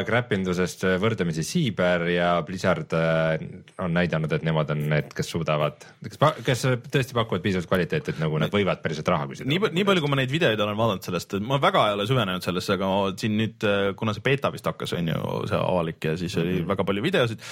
kräpindusest 0.07 0.83
võrdlemisi 1.01 1.45
siiber 1.47 2.03
ja 2.11 2.31
Blizzard 2.47 2.93
äh, 2.99 3.37
on 3.83 3.95
näidanud, 3.95 4.33
et 4.35 4.47
nemad 4.47 4.73
on 4.75 4.83
need, 4.91 5.13
kes 5.15 5.31
suudavad, 5.31 5.87
kes, 6.03 6.19
kes 6.47 6.65
tõesti 6.91 7.17
pakuvad 7.17 7.45
piisavalt 7.45 7.71
kvaliteeti, 7.71 8.15
et 8.15 8.23
nagu 8.23 8.41
nad 8.43 8.53
võivad 8.53 8.83
päriselt 8.83 9.09
raha 9.13 9.29
küsida. 9.31 9.49
nii, 9.53 9.71
nii 9.77 9.87
palju, 9.87 10.03
kui 10.03 10.13
ma 10.13 10.19
neid 10.19 10.35
videoid 10.35 10.63
olen 10.63 10.79
vaadanud 10.81 11.07
sellest, 11.07 11.39
ma 11.47 11.61
väga 11.63 11.85
ei 11.91 11.99
ole 11.99 12.09
süvenenud 12.11 12.47
sellesse, 12.47 12.75
aga 12.75 12.91
siin 13.23 13.39
nüüd, 13.39 13.69
kuna 14.01 14.17
see 14.17 14.27
beeta 14.27 14.51
vist 14.55 14.67
hakkas, 14.67 14.97
on 14.99 15.13
ju 15.15 15.37
see 15.53 15.61
avalik 15.61 16.11
ja 16.11 16.17
siis 16.19 16.35
oli 16.43 16.59
väga 16.67 16.89
palju 16.89 17.07
videosid. 17.07 17.47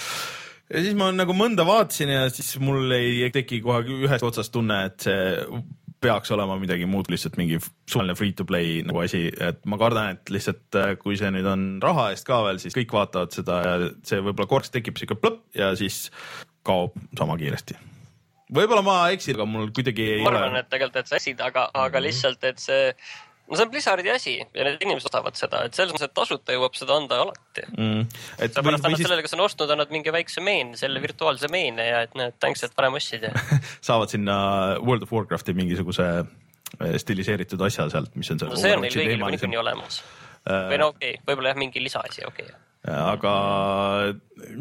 ja 0.75 0.83
siis 0.83 0.99
ma 0.99 1.13
nagu 1.15 1.37
mõnda 1.39 1.67
vaatasin 1.69 2.11
ja 2.11 2.27
siis 2.33 2.57
mul 2.59 2.91
ei 2.99 3.31
teki 3.35 3.63
kohe 3.63 3.87
ühest 4.03 4.27
otsast 4.27 4.55
tunne, 4.55 4.83
et 4.91 5.07
see 5.07 5.63
peaks 6.05 6.33
olema 6.35 6.57
midagi 6.61 6.87
muud, 6.91 7.09
lihtsalt 7.13 7.39
mingi 7.41 7.59
suvaline 7.63 8.17
free 8.19 8.35
to 8.37 8.47
play 8.49 8.83
nagu 8.87 9.01
asi, 9.05 9.27
et 9.33 9.63
ma 9.71 9.79
kardan, 9.81 10.19
et 10.19 10.35
lihtsalt 10.35 10.79
äh, 10.81 10.95
kui 11.01 11.19
see 11.21 11.31
nüüd 11.35 11.49
on 11.49 11.67
raha 11.85 12.11
eest 12.13 12.29
ka 12.29 12.43
veel, 12.47 12.61
siis 12.63 12.77
kõik 12.77 12.95
vaatavad 12.95 13.35
seda 13.35 13.59
ja 13.65 13.75
see 14.07 14.21
võib-olla 14.21 14.51
korraks 14.51 14.73
tekib 14.75 15.01
siuke 15.01 15.19
plõpp 15.21 15.59
ja 15.59 15.73
siis 15.79 16.07
kaob 16.67 16.97
sama 17.19 17.37
kiiresti. 17.41 17.77
võib-olla 18.55 18.85
ma 18.87 18.97
eksin, 19.15 19.39
aga 19.39 19.49
mul 19.49 19.71
kuidagi 19.77 20.09
ei 20.19 20.25
ma 20.25 20.33
arvan, 20.33 20.55
ole. 20.55 20.65
et 20.65 20.73
tegelikult, 20.73 21.01
et 21.03 21.13
sa 21.13 21.21
eksid, 21.21 21.41
aga, 21.45 21.69
aga 21.87 22.05
lihtsalt, 22.05 22.45
et 22.49 22.61
see, 22.63 22.91
no 23.49 23.59
see 23.59 23.67
on 23.67 23.71
Blizzardi 23.73 24.11
asi 24.13 24.35
ja 24.41 24.67
need 24.67 24.83
inimesed 24.85 25.09
ostavad 25.11 25.37
seda, 25.39 25.65
et 25.69 25.77
selles 25.77 25.93
mõttes, 25.95 26.09
et 26.09 26.17
tasuta 26.17 26.57
jõuab 26.57 26.79
seda 26.79 26.97
anda 26.97 27.21
alati. 27.25 27.67
Mm. 27.77 28.03
seepärast 28.41 28.61
või 28.61 28.73
annad 28.73 28.97
siis 28.97 29.07
sellele, 29.09 29.27
kes 29.27 29.37
on 29.37 29.45
ostnud, 29.45 29.75
annad 29.75 29.95
mingi 29.95 30.15
väikse 30.15 30.45
meene, 30.45 30.79
selle 30.81 31.03
virtuaalse 31.05 31.51
meene 31.53 31.89
ja 31.89 32.03
et 32.07 32.17
näed, 32.19 32.39
thanks, 32.43 32.65
et 32.67 32.77
varem 32.79 32.97
ostsid 33.01 33.29
ja 33.29 33.33
saavad 33.89 34.13
sinna 34.13 34.37
World 34.81 35.07
of 35.07 35.15
Warcrafti 35.15 35.57
mingisuguse 35.57 36.11
eh, 36.21 36.99
stiliseeritud 37.01 37.65
asja 37.69 37.89
sealt, 37.93 38.15
mis 38.17 38.33
on 38.33 38.43
seal. 38.43 38.55
no 38.55 38.61
see 38.61 38.77
on 38.77 38.87
neil 38.87 38.97
kõigil 38.97 39.27
niikuinii 39.27 39.61
olemas. 39.61 40.03
või 40.45 40.81
no 40.81 40.93
okei 40.95 41.17
okay,, 41.19 41.27
võib-olla 41.29 41.53
jah, 41.53 41.61
mingi 41.67 41.85
lisaasi, 41.85 42.25
okei 42.31 42.49
okay.. 42.49 42.63
Aga 42.85 43.33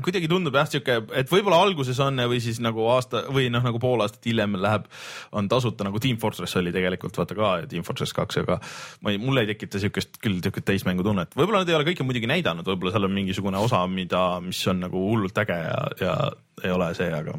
kuidagi 0.03 0.29
tundub 0.31 0.55
jah 0.55 0.67
siuke, 0.69 0.95
et 1.19 1.31
võib-olla 1.31 1.59
alguses 1.65 1.97
on 2.03 2.21
või 2.31 2.39
siis 2.43 2.61
nagu 2.63 2.85
aasta 2.93 3.25
või 3.33 3.49
noh, 3.51 3.63
nagu 3.65 3.81
pool 3.83 4.03
aastat 4.05 4.23
hiljem 4.29 4.55
läheb, 4.63 4.87
on 5.35 5.49
tasuta 5.51 5.83
nagu 5.87 5.99
Team 6.03 6.19
Fortress 6.21 6.55
oli 6.59 6.71
tegelikult 6.75 7.19
vaata 7.19 7.35
ka 7.35 7.51
Team 7.71 7.83
Fortress 7.83 8.15
kaks, 8.15 8.39
aga 8.45 8.59
ma 9.03 9.11
ei, 9.11 9.19
mul 9.19 9.41
ei 9.41 9.49
tekita 9.51 9.81
siukest 9.83 10.21
küll 10.23 10.39
siukest 10.43 10.67
täismängu 10.69 11.03
tunnet, 11.03 11.35
võib-olla 11.35 11.63
nad 11.63 11.73
ei 11.73 11.77
ole 11.79 11.89
kõike 11.91 12.07
muidugi 12.07 12.31
näidanud, 12.31 12.67
võib-olla 12.69 12.95
seal 12.95 13.09
on 13.09 13.17
mingisugune 13.17 13.59
osa, 13.59 13.83
mida, 13.91 14.23
mis 14.45 14.63
on 14.71 14.85
nagu 14.87 15.07
hullult 15.11 15.43
äge 15.43 15.59
ja, 15.59 15.79
ja 15.99 16.17
ei 16.63 16.71
ole 16.71 16.93
see, 16.95 17.11
aga 17.11 17.35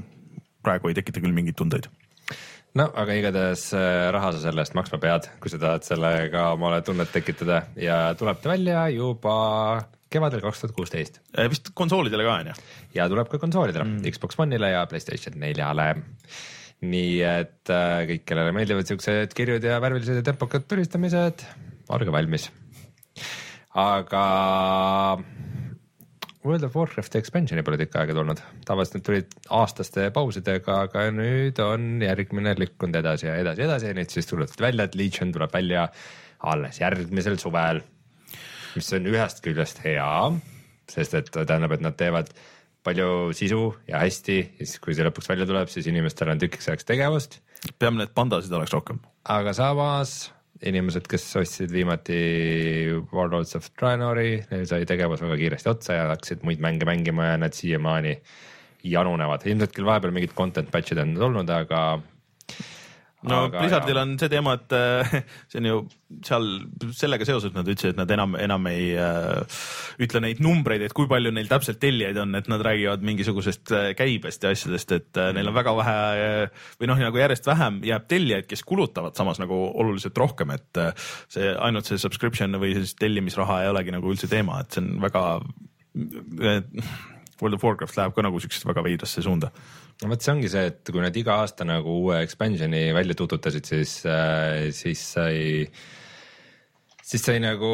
praegu 0.64 0.92
ei 0.92 1.00
tekita 1.00 1.24
küll 1.24 1.32
mingeid 1.36 1.56
tundeid. 1.56 1.88
No 2.78 2.86
aga 3.00 3.16
igatahes 3.18 3.68
äh, 3.76 4.10
raha 4.14 4.32
sa 4.34 4.42
selle 4.46 4.64
eest 4.64 4.74
maksma 4.78 4.98
pead, 5.02 5.28
kui 5.42 5.52
sa 5.52 5.60
tahad 5.62 5.86
sellega 5.86 6.48
omale 6.56 6.80
tunnet 6.86 7.12
tekitada 7.14 7.64
ja 7.78 7.98
tuleb 8.18 8.40
ta 8.42 8.50
välja 8.54 8.86
juba 8.94 9.36
kevadel 10.14 10.42
kaks 10.44 10.62
tuhat 10.62 10.74
kuusteist 10.76 11.20
Eh, 11.36 11.48
vist 11.50 11.70
konsoolidele 11.74 12.26
ka 12.26 12.38
on 12.40 12.50
ju? 12.50 12.56
ja 12.98 13.06
tuleb 13.10 13.30
ka 13.30 13.40
konsoolidele 13.42 13.86
mm., 13.86 14.14
Xbox 14.14 14.38
One'ile 14.42 14.74
ja 14.74 14.84
Playstation 14.90 15.38
neljale. 15.42 15.88
nii 16.84 17.14
et 17.24 17.72
äh, 17.72 18.02
kõik, 18.10 18.26
kellele 18.28 18.52
meeldivad 18.56 18.90
siuksed 18.90 19.32
kirjud 19.38 19.64
ja 19.64 19.78
värvilised 19.80 20.18
ja 20.20 20.26
tempokad 20.26 20.66
tulistamised, 20.68 21.46
olge 21.94 22.12
valmis. 22.12 22.50
aga 23.74 24.24
World 26.44 26.66
of 26.66 26.74
Warcrafti 26.76 27.16
expansion'i 27.16 27.64
pole 27.64 27.78
tükk 27.80 27.96
aega 27.96 28.14
tulnud, 28.18 28.42
tavaliselt 28.68 28.98
need 28.98 29.06
tulid 29.06 29.38
aastaste 29.56 30.10
pausidega, 30.12 30.82
aga 30.90 31.06
nüüd 31.14 31.56
on 31.64 32.02
järgmine 32.04 32.52
lükkunud 32.60 33.00
edasi 33.00 33.30
ja 33.30 33.38
edasi, 33.40 33.64
edasi. 33.64 33.88
Ja 33.88 33.96
nüüd 33.96 34.12
siis 34.12 34.28
tuletasid 34.28 34.60
välja, 34.60 34.84
et 34.84 34.98
Legion 34.98 35.32
tuleb 35.32 35.54
välja 35.56 35.88
alles 36.44 36.82
järgmisel 36.82 37.40
suvel 37.40 37.80
mis 38.74 38.90
on 38.96 39.06
ühest 39.10 39.40
küljest 39.44 39.80
hea, 39.84 40.10
sest 40.90 41.14
et 41.18 41.30
tähendab, 41.34 41.74
et 41.76 41.84
nad 41.84 41.96
teevad 41.98 42.30
palju 42.84 43.32
sisu 43.36 43.62
ja 43.88 44.02
hästi. 44.02 44.38
Ja 44.58 44.66
siis, 44.66 44.80
kui 44.82 44.96
see 44.96 45.06
lõpuks 45.06 45.30
välja 45.30 45.46
tuleb, 45.48 45.70
siis 45.72 45.88
inimestel 45.90 46.32
on 46.32 46.42
tükiks 46.42 46.68
ajaks 46.70 46.88
tegevust, 46.88 47.40
peame, 47.78 48.04
et 48.04 48.14
pandasid 48.16 48.52
oleks 48.52 48.74
rohkem. 48.74 49.00
aga 49.24 49.54
samas 49.56 50.33
inimesed, 50.68 51.06
kes 51.10 51.26
ostsid 51.40 51.72
viimati 51.74 52.16
Warlords 53.12 53.54
of 53.58 53.68
Draenori, 53.78 54.38
neil 54.50 54.66
sai 54.68 54.84
tegevus 54.88 55.22
väga 55.24 55.36
kiiresti 55.40 55.70
otsa 55.72 55.98
ja 55.98 56.08
hakkasid 56.12 56.44
muid 56.46 56.62
mänge 56.64 56.88
mängima 56.88 57.32
ja 57.32 57.38
nad 57.40 57.56
siiamaani 57.56 58.16
janunevad, 58.84 59.44
ilmselt 59.48 59.74
küll 59.76 59.88
vahepeal 59.88 60.12
mingid 60.14 60.34
content 60.36 60.70
patch'id 60.72 61.00
on 61.00 61.14
olnud, 61.28 61.50
aga 61.52 61.84
no 63.28 63.44
Aga 63.48 63.62
Blizzardil 63.62 64.00
on 64.00 64.14
see 64.20 64.30
teema, 64.32 64.54
et 64.58 64.74
äh, 64.76 65.14
see 65.50 65.60
on 65.60 65.68
ju 65.68 65.78
seal 66.24 66.48
sellega 66.94 67.26
seoses 67.28 67.54
nad 67.54 67.68
ütlesid, 67.68 67.94
et 67.94 68.00
nad 68.00 68.10
enam, 68.14 68.36
enam 68.40 68.68
ei 68.70 68.90
äh, 69.00 69.60
ütle 70.04 70.22
neid 70.24 70.42
numbreid, 70.44 70.84
et 70.84 70.94
kui 70.96 71.08
palju 71.10 71.32
neil 71.34 71.48
täpselt 71.50 71.80
tellijaid 71.82 72.18
on, 72.22 72.34
et 72.38 72.50
nad 72.52 72.62
räägivad 72.64 73.04
mingisugusest 73.06 73.74
äh, 73.74 73.86
käibest 73.98 74.44
ja 74.44 74.52
asjadest, 74.54 74.94
et 74.96 75.20
äh, 75.20 75.32
neil 75.36 75.50
on 75.50 75.56
väga 75.56 75.76
vähe 75.80 75.96
äh, 76.26 76.66
või 76.80 76.90
noh, 76.92 77.00
nagu 77.06 77.22
järjest 77.22 77.48
vähem 77.50 77.80
jääb 77.86 78.06
tellijaid, 78.10 78.48
kes 78.50 78.64
kulutavad 78.68 79.16
samas 79.18 79.40
nagu 79.42 79.58
oluliselt 79.72 80.18
rohkem, 80.20 80.54
et 80.54 80.82
äh, 80.82 80.92
see 81.32 81.50
ainult 81.54 81.90
see 81.90 82.00
subscription 82.00 82.60
või 82.62 82.76
siis 82.78 82.94
tellimisraha 83.00 83.64
ei 83.64 83.72
olegi 83.72 83.94
nagu 83.94 84.12
üldse 84.12 84.30
teema, 84.30 84.62
et 84.62 84.76
see 84.76 84.84
on 84.84 85.02
väga 85.04 85.24
äh, 86.44 86.62
World 87.40 87.58
of 87.58 87.64
Warcraft 87.66 87.98
läheb 87.98 88.14
ka 88.14 88.24
nagu 88.26 88.40
siuksesse 88.42 88.68
väga 88.68 88.84
veidrasse 88.86 89.24
suunda. 89.24 89.50
no 90.02 90.10
vot, 90.10 90.22
see 90.22 90.32
ongi 90.34 90.50
see, 90.50 90.68
et 90.70 90.90
kui 90.90 91.02
nad 91.02 91.16
iga 91.16 91.38
aasta 91.42 91.66
nagu 91.66 91.98
uue 92.04 92.20
expansion'i 92.24 92.86
välja 92.96 93.14
tututasid, 93.18 93.66
siis, 93.68 94.00
siis 94.78 95.04
sai, 95.14 95.68
siis 97.04 97.20
sai 97.20 97.40
nagu 97.42 97.70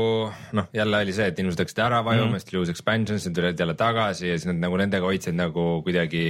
noh, 0.59 0.69
jälle 0.75 1.01
oli 1.05 1.13
see, 1.15 1.29
et 1.31 1.39
inimesed 1.39 1.63
hakkasid 1.63 1.81
ära 1.85 2.01
vajuma 2.07 2.33
mm., 2.33 2.41
siis 2.41 2.49
tuli 2.49 2.61
uus 2.65 2.73
expansion, 2.73 3.21
siis 3.23 3.35
tulid 3.35 3.61
jälle 3.63 3.77
tagasi 3.79 4.27
ja 4.27 4.37
siis 4.37 4.49
nad 4.51 4.59
nagu 4.65 4.79
nendega 4.81 5.07
hoidsid 5.07 5.37
nagu 5.39 5.67
kuidagi 5.87 6.23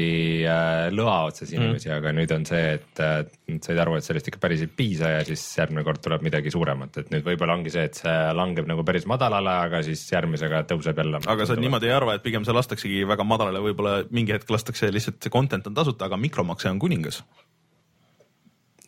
äh, 0.45 0.89
lõa 0.93 1.15
otsas 1.31 1.53
inimesi 1.55 1.89
mm., 1.89 1.95
aga 1.97 2.13
nüüd 2.17 2.35
on 2.37 2.45
see, 2.49 2.75
et 2.77 3.03
äh, 3.05 3.23
nad 3.55 3.65
said 3.65 3.81
aru, 3.81 3.97
et 3.97 4.07
sellest 4.07 4.29
ikka 4.29 4.43
päris 4.43 4.65
ei 4.67 4.73
piisa 4.83 5.15
ja 5.15 5.23
siis 5.29 5.45
järgmine 5.57 5.85
kord 5.87 6.03
tuleb 6.05 6.27
midagi 6.27 6.53
suuremat, 6.53 7.01
et 7.01 7.15
nüüd 7.15 7.25
võib-olla 7.31 7.57
ongi 7.57 7.73
see, 7.73 7.87
et 7.89 8.03
see 8.03 8.19
langeb 8.37 8.69
nagu 8.69 8.85
päris 8.87 9.09
madalale, 9.09 9.57
aga 9.71 9.81
siis 9.87 10.05
järgmisega 10.13 10.67
tõuseb 10.69 11.01
jälle. 11.01 11.23
aga 11.25 11.49
sa 11.49 11.57
niimoodi 11.57 11.89
ei 11.89 11.97
arva, 11.97 12.19
et 12.19 12.27
pigem 12.27 12.45
see 12.45 12.57
lastaksegi 12.57 13.01
väga 13.09 13.25
madalale, 13.25 13.65
võib-olla 13.65 13.97
mingi 14.13 14.37
hetk 14.37 14.53
lastakse 14.53 14.93
lihtsalt 14.93 15.25
see 15.25 15.33
content 15.33 15.73
on 15.73 15.79
tasuta, 15.81 16.11
aga 16.11 16.21
mikromakse 16.21 16.69
on 16.69 16.83
kuningas. 16.83 17.25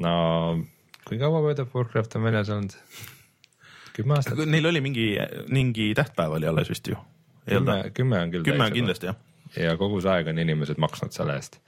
no 0.04 0.14
kui 1.08 1.16
kaua 1.16 1.40
World 1.40 1.64
of 1.64 1.74
Warcraft 1.74 2.20
on 2.20 2.28
väljas 2.28 2.52
olnud? 2.52 2.76
Kümme 3.96 4.18
aastat? 4.18 4.44
Neil 4.46 4.66
oli 4.70 4.80
mingi, 4.84 5.06
mingi 5.52 5.92
tähtpäev 5.98 6.38
oli 6.38 6.48
alles 6.50 6.70
vist 6.72 6.88
ju. 6.88 6.98
kümme, 7.48 7.78
kümme 7.94 8.20
on 8.22 8.34
küll. 8.34 8.44
kümme 8.46 8.64
on 8.64 8.72
kindlasti 8.72 9.10
jah. 9.10 9.16
ja 9.56 9.76
kogu 9.76 10.00
see 10.00 10.12
aeg 10.12 10.30
on 10.32 10.38
inimesed 10.38 10.80
maksnud 10.82 11.12
selle 11.14 11.36
eest. 11.40 11.60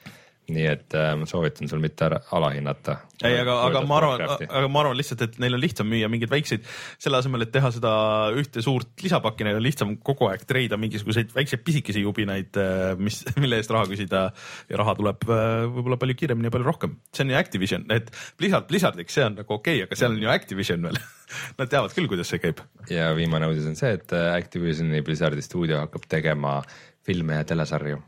Nii 0.52 0.64
et 0.68 0.94
äh, 0.98 1.12
ma 1.16 1.26
soovitan 1.28 1.68
sul 1.70 1.80
mitte 1.80 2.04
ära 2.04 2.18
alahinnata. 2.36 2.98
ei, 3.24 3.38
aga, 3.40 3.54
aga 3.64 3.80
ma 3.88 3.96
arvan, 3.96 4.24
aga 4.44 4.68
ma 4.68 4.82
arvan 4.82 4.98
lihtsalt, 4.98 5.22
et 5.24 5.38
neil 5.40 5.56
on 5.56 5.62
lihtsam 5.62 5.88
müüa 5.88 6.10
mingeid 6.12 6.32
väikseid, 6.32 6.66
selle 7.00 7.20
asemel, 7.20 7.46
et 7.46 7.52
teha 7.54 7.70
seda 7.72 7.92
ühte 8.36 8.60
suurt 8.64 9.04
lisapakki, 9.04 9.46
neil 9.46 9.60
on 9.60 9.64
lihtsam 9.64 9.94
kogu 10.04 10.28
aeg 10.28 10.44
treida 10.48 10.76
mingisuguseid 10.80 11.32
väikseid 11.36 11.64
pisikesi 11.64 12.04
jubinaid, 12.04 12.60
mis, 13.00 13.22
mille 13.42 13.60
eest 13.62 13.72
raha 13.72 13.88
küsida 13.88 14.26
ja 14.68 14.80
raha 14.80 14.96
tuleb 14.98 15.24
äh, 15.30 15.64
võib-olla 15.64 16.00
palju 16.02 16.18
kiiremini 16.20 16.50
ja 16.50 16.54
palju 16.54 16.68
rohkem. 16.68 16.98
see 17.14 17.24
on 17.24 17.32
ju 17.32 17.40
Activision, 17.40 17.86
et 17.94 18.10
Blizzard 18.40 18.68
Blizzardiks, 18.68 19.16
see 19.16 19.24
on 19.24 19.38
nagu 19.40 19.56
okei 19.56 19.80
okay,, 19.80 19.88
aga 19.88 20.00
seal 20.00 20.12
on 20.12 20.26
ju 20.26 20.32
Activision 20.34 20.88
veel. 20.90 21.00
Nad 21.58 21.70
teavad 21.72 21.94
küll, 21.96 22.10
kuidas 22.10 22.28
see 22.28 22.42
käib. 22.42 22.60
ja 22.92 23.14
viimane 23.16 23.48
uudis 23.48 23.70
on 23.70 23.78
see, 23.80 23.96
et 23.96 24.12
äh, 24.12 24.34
Activisioni 24.36 25.00
Blizzardi 25.06 25.44
stuudio 25.44 25.80
hakkab 25.86 26.04
tegema 26.10 26.58
filme 27.04 27.40
ja 27.40 27.48
telesarju 27.48 28.02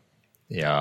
ja 0.53 0.77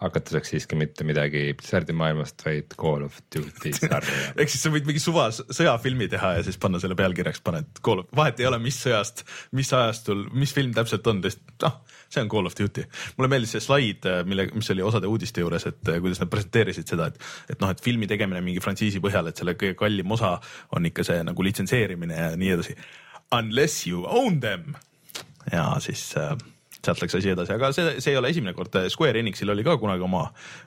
hakatuseks 0.00 0.54
siiski 0.54 0.78
mitte 0.78 1.04
midagi 1.04 1.50
Blizzardi 1.58 1.94
maailmast, 1.96 2.40
vaid 2.46 2.74
Call 2.80 3.04
of 3.06 3.18
Duty 3.34 3.72
sarja 3.78 4.32
ehk 4.34 4.52
siis 4.52 4.64
sa 4.64 4.72
võid 4.72 4.88
mingi 4.88 5.02
suva 5.02 5.28
sõjafilmi 5.34 6.08
teha 6.12 6.34
ja 6.38 6.44
siis 6.46 6.58
panna 6.60 6.80
selle 6.82 6.96
pealkirjaks, 6.98 7.42
paned 7.44 7.82
Call 7.84 8.04
of, 8.04 8.10
vahet 8.16 8.40
ei 8.40 8.48
ole, 8.48 8.60
mis 8.62 8.78
sõjast, 8.80 9.24
mis 9.56 9.72
ajastul, 9.76 10.26
mis 10.36 10.54
film 10.56 10.74
täpselt 10.76 11.06
on, 11.10 11.22
lihtsalt 11.24 11.66
noh, 11.66 11.78
see 12.10 12.24
on 12.24 12.30
Call 12.32 12.48
of 12.48 12.56
Duty. 12.58 12.86
mulle 13.18 13.30
meeldis 13.32 13.54
see 13.56 13.64
slaid, 13.64 14.08
mille, 14.28 14.48
mis 14.56 14.72
oli 14.74 14.84
osade 14.86 15.10
uudiste 15.10 15.44
juures, 15.44 15.66
et 15.70 15.92
kuidas 15.92 16.22
nad 16.22 16.32
presenteerisid 16.32 16.94
seda, 16.94 17.10
et, 17.10 17.30
et 17.54 17.60
noh, 17.62 17.72
et 17.72 17.84
filmi 17.84 18.08
tegemine 18.10 18.42
mingi 18.44 18.62
frantsiisi 18.64 19.02
põhjal, 19.04 19.30
et 19.30 19.40
selle 19.40 19.56
kõige 19.60 19.76
kallim 19.78 20.16
osa 20.16 20.36
on 20.76 20.88
ikka 20.88 21.06
see 21.06 21.20
nagu 21.26 21.44
litsentseerimine 21.44 22.16
ja 22.16 22.30
nii 22.40 22.54
edasi. 22.56 22.76
Unless 23.36 23.86
you 23.86 24.06
own 24.08 24.40
them 24.42 24.74
ja 25.52 25.76
siis 25.80 26.02
äh, 26.18 26.34
sealt 26.84 27.02
läks 27.02 27.16
asi 27.18 27.32
edasi, 27.32 27.52
aga 27.54 27.70
see, 27.76 27.96
see 28.00 28.14
ei 28.14 28.18
ole 28.20 28.30
esimene 28.32 28.54
kord, 28.56 28.76
Square 28.92 29.20
Enixil 29.20 29.52
oli 29.52 29.64
ka 29.66 29.76
kunagi 29.80 30.04
oma, 30.06 30.22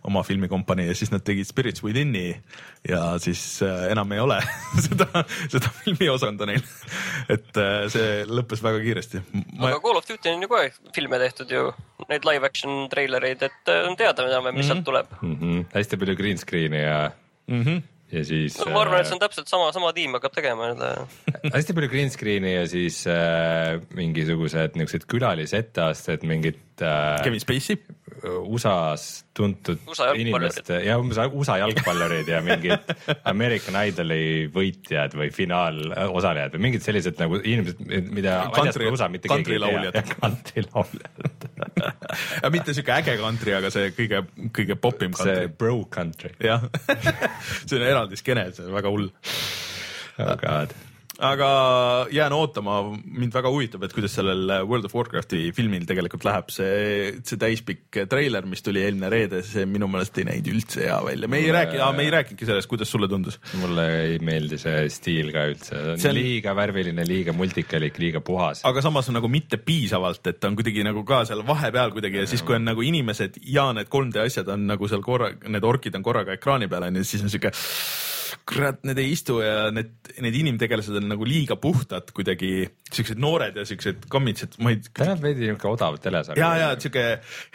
oma 0.10 0.24
filmikompanii 0.25 0.88
ja 0.89 0.96
siis 0.98 1.12
nad 1.13 1.24
tegid 1.25 1.48
Spirits 1.50 1.84
Within'i 1.84 2.27
ja 2.89 3.01
siis 3.24 3.41
äh, 3.65 3.88
enam 3.93 4.12
ei 4.13 4.22
ole 4.24 4.39
seda, 4.88 5.08
seda 5.48 5.72
filmiosakonda 5.84 6.50
neil. 6.50 6.65
et 7.34 7.62
äh, 7.62 7.86
see 7.93 8.12
lõppes 8.29 8.63
väga 8.65 8.84
kiiresti 8.84 9.24
Ma.... 9.34 9.72
aga 9.72 9.82
Call 9.84 10.01
of 10.01 10.10
Duty 10.10 10.36
on 10.36 10.46
ju 10.46 10.51
kogu 10.51 10.62
aeg 10.62 10.93
filme 10.96 11.22
tehtud 11.24 11.55
ju, 11.55 11.65
neid 12.12 12.27
live 12.29 12.50
action 12.50 12.86
treilereid, 12.93 13.48
et 13.50 13.74
äh, 13.74 13.88
on 13.89 13.98
teada 14.00 14.27
enam-vähem, 14.27 14.60
mis 14.60 14.67
mm 14.67 14.70
-hmm. 14.70 14.84
sealt 14.84 14.86
tuleb 14.91 15.17
mm. 15.22 15.36
-hmm. 15.39 15.65
hästi 15.74 16.01
palju 16.03 16.20
green 16.20 16.38
screen'i 16.38 16.86
ja 16.86 17.00
mm. 17.48 17.63
-hmm 17.63 17.93
ja 18.13 18.24
siis 18.27 18.58
no,. 18.62 18.70
ma 18.74 18.84
arvan, 18.84 19.01
et 19.01 19.10
see 19.10 19.17
on 19.17 19.24
täpselt 19.24 19.50
sama, 19.51 19.72
sama 19.75 19.91
tiim 19.96 20.17
hakkab 20.17 20.36
tegema 20.36 20.72
nüüd 20.72 21.53
hästi 21.53 21.75
palju 21.77 21.91
green 21.91 22.13
screen'i 22.13 22.55
ja 22.55 22.63
siis 22.70 23.03
äh, 23.10 23.79
mingisugused 23.98 24.77
niisugused 24.79 25.08
külalisetteasted, 25.12 26.25
mingid 26.29 26.62
äh,. 26.82 27.20
Kevin 27.25 27.43
Spacey. 27.43 27.82
USA-s 28.24 29.25
tuntud 29.36 29.82
USA 29.89 30.13
inimeste 30.15 30.77
ja 30.86 30.96
umbes 31.01 31.17
USA 31.34 31.58
jalgpallurid 31.60 32.29
ja 32.29 32.39
mingid 32.46 32.93
American 33.34 33.75
Idoli 33.84 34.48
võitjad 34.53 35.17
või 35.17 35.27
finaalosalejad 35.34 36.55
või 36.55 36.67
mingid 36.70 36.86
sellised 36.86 37.20
nagu 37.20 37.41
inimesed, 37.41 37.84
mida 38.13 38.38
country, 38.55 38.88
USA 38.93 39.10
mitte 39.12 39.32
keegi 39.32 39.58
ei 39.58 39.91
tea. 39.91 40.05
Country 40.13 40.63
lauljad 40.70 41.50
ja 41.84 41.91
mitte 42.54 42.74
siuke 42.78 42.96
äge 42.96 43.18
country, 43.22 43.54
aga 43.58 43.74
see 43.74 43.92
kõige, 43.98 44.24
kõige 44.56 44.80
popim 44.80 45.13
country. 45.18 45.36
see 45.44 45.52
bro 45.60 45.84
country. 45.92 46.34
jah 46.44 46.66
see 47.68 47.78
on 47.80 47.86
eraldi 47.88 48.20
skeene, 48.20 48.50
see 48.56 48.66
on 48.68 48.75
väga 48.78 48.94
hull. 48.94 49.12
oh 50.20 50.36
god 50.42 50.75
aga 51.22 51.48
jään 52.13 52.34
ootama, 52.34 52.79
mind 53.05 53.34
väga 53.36 53.51
huvitab, 53.53 53.84
et 53.86 53.93
kuidas 53.93 54.15
sellel 54.17 54.50
World 54.65 54.88
of 54.88 54.96
Warcrafti 54.98 55.51
filmil 55.53 55.86
tegelikult 55.89 56.25
läheb, 56.25 56.50
see, 56.53 57.12
see 57.22 57.38
täispikk 57.41 58.00
treiler, 58.10 58.48
mis 58.50 58.65
tuli 58.65 58.82
eelmine 58.82 59.12
reede, 59.13 59.43
see 59.46 59.67
minu 59.70 59.89
meelest 59.91 60.17
ei 60.17 60.25
näinud 60.29 60.50
üldse 60.55 60.88
hea 60.88 60.98
välja, 61.05 61.29
me 61.29 61.38
ei 61.38 61.48
mulle... 61.48 61.60
räägi, 61.60 61.82
me 61.98 62.08
ei 62.08 62.13
rääkinudki 62.15 62.50
sellest, 62.50 62.70
kuidas 62.72 62.93
sulle 62.93 63.10
tundus? 63.12 63.38
mulle 63.62 63.86
ei 64.08 64.17
meeldi 64.25 64.58
see 64.62 64.88
stiil 64.93 65.29
ka 65.36 65.46
üldse, 65.51 65.84
see 66.01 66.10
on 66.10 66.17
liiga 66.17 66.55
värviline, 66.58 67.05
liiga 67.08 67.36
multikalik, 67.38 68.00
liiga 68.01 68.24
puhas. 68.25 68.63
aga 68.65 68.86
samas 68.86 69.12
on 69.12 69.20
nagu 69.20 69.29
mitte 69.29 69.62
piisavalt, 69.62 70.25
et 70.34 70.50
on 70.50 70.58
kuidagi 70.58 70.86
nagu 70.88 71.05
ka 71.05 71.24
seal 71.29 71.46
vahepeal 71.46 71.93
kuidagi 71.93 72.24
ja 72.24 72.29
siis, 72.29 72.41
kui 72.46 72.58
on 72.58 72.65
nagu 72.72 72.82
inimesed 72.86 73.38
ja 73.53 73.70
need 73.77 73.91
3D 73.93 74.25
asjad 74.25 74.50
on 74.55 74.65
nagu 74.72 74.89
seal 74.89 75.05
korra, 75.05 75.29
need 75.46 75.70
orkid 75.70 75.93
on 76.00 76.05
korraga 76.05 76.34
ekraani 76.39 76.72
peal 76.72 76.89
on 76.89 77.01
ju, 77.01 77.05
siis 77.05 77.22
on 77.22 77.29
siuke 77.34 77.53
kurat, 78.50 78.82
need 78.88 79.00
ei 79.02 79.12
istu 79.14 79.38
ja 79.44 79.70
need, 79.74 79.94
need 80.24 80.38
inimtegelased 80.42 80.98
on 81.00 81.08
nagu 81.14 81.28
liiga 81.28 81.58
puhtad 81.62 82.12
kuidagi, 82.16 82.66
siuksed 82.92 83.22
noored 83.22 83.58
ja 83.60 83.66
siuksed 83.68 84.08
kommitsed, 84.12 84.58
ma 84.64 84.74
ei. 84.74 84.82
ta 84.90 85.08
näeb 85.12 85.24
veidi 85.24 85.48
niuke 85.48 85.70
odav 85.72 86.00
telesari. 86.04 86.42
ja, 86.42 86.52
ja 86.60 86.72
siuke 86.80 87.06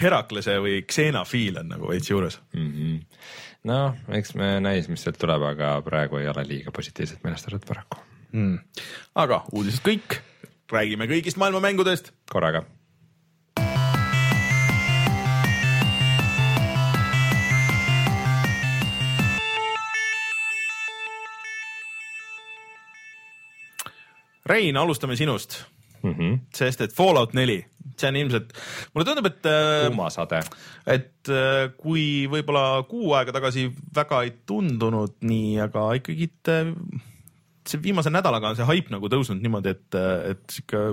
Heraklase 0.00 0.59
või 0.64 0.80
Xena 0.88 1.25
feel 1.28 1.61
on 1.62 1.75
nagu 1.75 1.92
veits 1.92 2.11
juures 2.11 2.40
mm 2.57 2.71
-hmm.. 2.71 3.21
noh, 3.71 4.00
eks 4.21 4.35
me 4.38 4.54
näis, 4.64 4.88
mis 4.92 5.04
sealt 5.04 5.21
tuleb, 5.21 5.45
aga 5.52 5.76
praegu 5.87 6.23
ei 6.23 6.30
ole 6.33 6.47
liiga 6.49 6.75
positiivselt 6.75 7.25
meelestatud 7.26 7.68
paraku 7.68 8.00
mm.. 8.33 8.59
aga 9.25 9.45
uudised 9.52 9.85
kõik, 9.85 10.21
räägime 10.73 11.11
kõigist 11.11 11.40
maailma 11.40 11.61
mängudest. 11.68 12.12
korraga 12.33 12.64
Rein, 24.49 24.76
alustame 24.76 25.17
sinust 25.17 25.61
mm. 26.02 26.14
-hmm. 26.14 26.38
sest 26.55 26.81
et 26.81 26.95
Fallout 26.95 27.35
neli, 27.35 27.59
see 27.99 28.09
on 28.09 28.17
ilmselt, 28.17 28.52
mulle 28.95 29.07
tundub, 29.09 29.26
et. 29.26 29.47
Äh, 29.47 29.87
kuumasade. 29.87 30.40
et 30.87 31.28
äh, 31.28 31.69
kui 31.76 32.26
võib-olla 32.31 32.83
kuu 32.88 33.12
aega 33.19 33.35
tagasi 33.35 33.69
väga 33.95 34.23
ei 34.26 34.33
tundunud 34.47 35.19
nii, 35.21 35.59
aga 35.69 35.93
ikkagi 36.00 36.31
äh, 36.49 36.73
see 37.69 37.83
viimase 37.83 38.11
nädalaga 38.11 38.52
on 38.52 38.59
see 38.59 38.69
haip 38.69 38.90
nagu 38.95 39.11
tõusnud 39.12 39.43
niimoodi, 39.45 39.75
et, 39.76 39.99
et 40.33 40.45
sihuke 40.52 40.85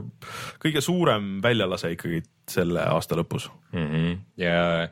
kõige 0.63 0.83
suurem 0.83 1.37
väljalase 1.43 1.93
ikkagi 1.95 2.23
selle 2.51 2.83
aasta 2.91 3.17
lõpus 3.17 3.49
mm. 3.71 3.87
-hmm. 3.87 4.17
ja 4.41 4.89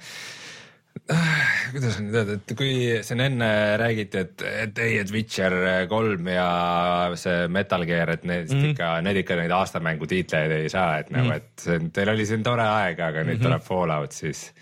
kuidas 1.74 1.98
nüüd 2.00 2.16
öelda, 2.16 2.36
et 2.38 2.52
kui 2.58 2.74
siin 3.04 3.22
enne 3.26 3.50
räägiti, 3.82 4.22
et, 4.24 4.44
et 4.64 4.82
ei, 4.86 4.98
et 5.02 5.12
Witcher 5.12 5.56
kolm 5.92 6.30
ja 6.32 6.48
see 7.20 7.48
Metal 7.52 7.84
Gear, 7.90 8.14
et 8.16 8.24
need 8.24 8.48
mm 8.48 8.60
-hmm. 8.60 8.74
ikka, 8.74 8.90
need 9.04 9.20
ikka 9.24 9.38
neid 9.40 9.52
aastamängu 9.52 10.08
tiitleid 10.08 10.54
ei 10.60 10.70
saa, 10.70 11.00
et 11.04 11.10
nagu 11.12 11.28
mm, 11.28 11.32
-hmm. 11.32 11.36
et 11.36 11.66
see, 11.66 11.80
teil 11.94 12.14
oli 12.14 12.26
siin 12.26 12.44
tore 12.44 12.64
aeg, 12.64 13.00
aga 13.00 13.24
nüüd 13.24 13.34
mm 13.34 13.40
-hmm. 13.40 13.44
tuleb 13.44 13.62
Fallout, 13.62 14.12
siis. 14.12 14.54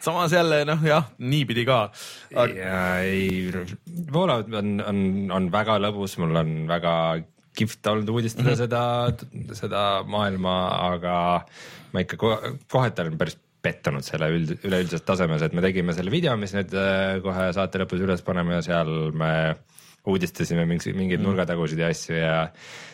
samas 0.00 0.32
jälle 0.32 0.64
noh, 0.64 0.84
jah, 0.84 1.10
niipidi 1.18 1.64
ka 1.64 1.90
aga.... 2.34 2.54
ja 2.54 3.00
ei, 3.00 3.50
Fallout 4.12 4.54
on, 4.54 4.80
on, 4.86 5.30
on 5.30 5.52
väga 5.52 5.78
lõbus, 5.78 6.18
mul 6.18 6.36
on 6.36 6.54
väga 6.68 6.94
kihvt 7.58 7.86
olnud 7.86 8.08
uudistada 8.08 8.48
mm 8.48 8.54
-hmm. 8.54 8.56
seda, 8.56 9.12
seda 9.52 9.82
maailma, 10.06 10.54
aga 10.94 11.44
ma 11.92 12.00
ikka 12.00 12.16
kohati 12.16 13.02
olen 13.02 13.18
päris 13.18 13.38
pettunud 13.62 14.06
selle 14.06 14.28
üld, 14.34 14.52
üleüldises 14.62 15.02
tasemes, 15.06 15.42
et 15.42 15.54
me 15.56 15.64
tegime 15.64 15.94
selle 15.96 16.12
video, 16.14 16.36
mis 16.40 16.54
nüüd 16.54 16.74
äh, 16.78 17.18
kohe 17.24 17.48
saate 17.56 17.82
lõpus 17.82 18.04
üles 18.04 18.22
paneme 18.26 18.58
ja 18.58 18.64
seal 18.64 18.92
me 19.18 19.32
uudistasime 20.08 20.64
mingi, 20.68 20.92
mingeid 20.96 21.20
mm. 21.20 21.26
nurgatagusid 21.26 21.82
ja 21.82 21.90
asju 21.92 22.16
ja 22.16 22.36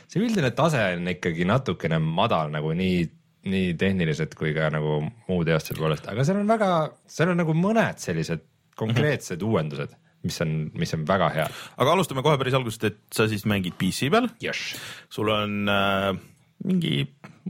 see 0.09 0.23
üldine 0.23 0.51
tase 0.57 0.81
on 0.97 1.13
ikkagi 1.13 1.47
natukene 1.49 2.01
madal 2.03 2.53
nagu 2.55 2.73
nii, 2.77 3.05
nii 3.51 3.75
tehniliselt 3.81 4.35
kui 4.39 4.55
ka 4.57 4.71
nagu 4.75 5.03
muu 5.05 5.45
teostuse 5.47 5.79
poolest, 5.79 6.09
aga 6.11 6.27
seal 6.27 6.41
on 6.41 6.51
väga, 6.51 6.71
seal 7.11 7.35
on 7.35 7.41
nagu 7.45 7.57
mõned 7.59 8.01
sellised 8.03 8.49
konkreetsed 8.79 9.39
mm 9.39 9.45
-hmm. 9.45 9.53
uuendused 9.53 10.01
mis 10.25 10.41
on, 10.41 10.53
mis 10.81 10.95
on 10.97 11.05
väga 11.09 11.29
head. 11.35 11.57
aga 11.77 11.93
alustame 11.93 12.23
kohe 12.25 12.39
päris 12.41 12.57
algusest, 12.57 12.85
et 12.89 13.01
sa 13.13 13.29
siis 13.29 13.45
mängid 13.45 13.77
PC 13.79 14.11
peal 14.11 14.29
yes.. 14.43 14.75
sul 15.13 15.29
on 15.29 15.69
äh, 15.69 16.15
mingi 16.65 17.03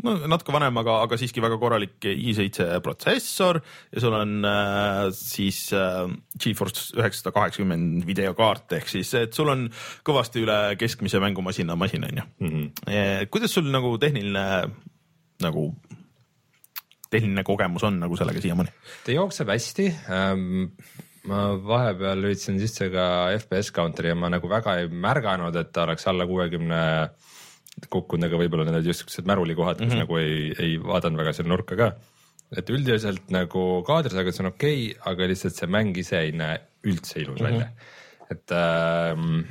no, 0.02 0.14
natuke 0.30 0.54
vanem, 0.54 0.78
aga, 0.82 0.96
aga 1.06 1.18
siiski 1.20 1.42
väga 1.44 1.58
korralik 1.60 2.06
i7 2.10 2.80
protsessor 2.84 3.60
ja 3.94 4.02
sul 4.02 4.16
on 4.18 4.36
äh, 4.48 5.08
siis 5.14 5.68
äh, 5.76 6.08
Geforce 6.40 6.96
üheksasada 6.98 7.34
kaheksakümmend 7.36 8.06
videokaart 8.08 8.76
ehk 8.80 8.90
siis, 8.90 9.12
et 9.18 9.36
sul 9.36 9.52
on 9.52 9.68
kõvasti 10.06 10.42
üle 10.44 10.58
keskmise 10.80 11.22
mängumasina 11.22 11.78
masin 11.78 12.08
on 12.08 12.20
ju 12.22 12.26
mm. 12.26 12.50
-hmm. 12.50 13.30
kuidas 13.30 13.54
sul 13.54 13.70
nagu 13.70 13.96
tehniline 13.98 14.46
nagu 15.42 15.70
tehniline 17.10 17.44
kogemus 17.46 17.84
on 17.86 18.00
nagu 18.00 18.16
sellega 18.16 18.40
siiamaani? 18.40 18.74
ta 19.06 19.12
jookseb 19.12 19.48
hästi 19.48 19.90
ähm, 20.10 20.72
ma 21.30 21.44
vahepeal 21.56 22.20
lülitasin 22.20 22.58
sisse 22.60 22.90
ka 22.90 23.06
FPS 23.38 23.70
counter'i 23.72 24.10
ja 24.12 24.18
ma 24.18 24.28
nagu 24.28 24.48
väga 24.50 24.76
ei 24.80 24.88
märganud, 24.88 25.56
et 25.56 25.72
ta 25.72 25.86
oleks 25.86 26.06
alla 26.10 26.26
kuuekümne 26.26 26.82
60 27.08 27.33
kukkunud, 27.90 28.28
aga 28.28 28.38
võib-olla 28.40 28.66
need 28.68 28.78
olid 28.78 28.90
just 28.92 29.04
siuksed 29.04 29.28
märulikohad, 29.28 29.80
kus 29.80 29.88
mm 29.88 29.92
-hmm. 29.92 30.04
nagu 30.04 30.18
ei, 30.20 30.54
ei 30.58 30.76
vaadanud 30.82 31.20
väga 31.20 31.32
sinna 31.36 31.54
nurka 31.54 31.76
ka. 31.76 31.92
et 32.56 32.70
üldiselt 32.70 33.30
nagu 33.34 33.82
kaadrisagedus 33.86 34.40
on 34.40 34.52
okei 34.52 34.90
okay,, 34.90 35.12
aga 35.12 35.26
lihtsalt 35.26 35.56
see 35.58 35.66
mäng 35.66 35.96
ise 35.98 36.18
ei 36.20 36.32
näe 36.32 36.58
üldse 36.86 37.20
ilus 37.20 37.40
mm 37.40 37.46
-hmm. 37.46 37.52
välja. 37.52 37.68
et 38.30 38.52
ähm, 38.52 39.44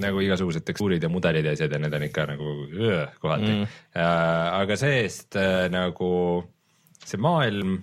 nagu 0.00 0.20
igasugused 0.20 0.64
tekstuurid 0.64 1.02
ja 1.02 1.08
mudelid 1.08 1.44
ja 1.44 1.52
asjad 1.52 1.72
ja 1.72 1.78
need 1.78 1.94
on 1.94 2.02
ikka 2.02 2.26
nagu 2.26 2.48
öö, 2.72 3.06
kohati 3.20 3.50
mm. 3.50 3.62
-hmm. 3.62 3.68
äh,. 3.96 4.60
aga 4.60 4.76
see-eest 4.76 5.36
äh, 5.36 5.70
nagu 5.70 6.44
see 7.04 7.20
maailm 7.20 7.78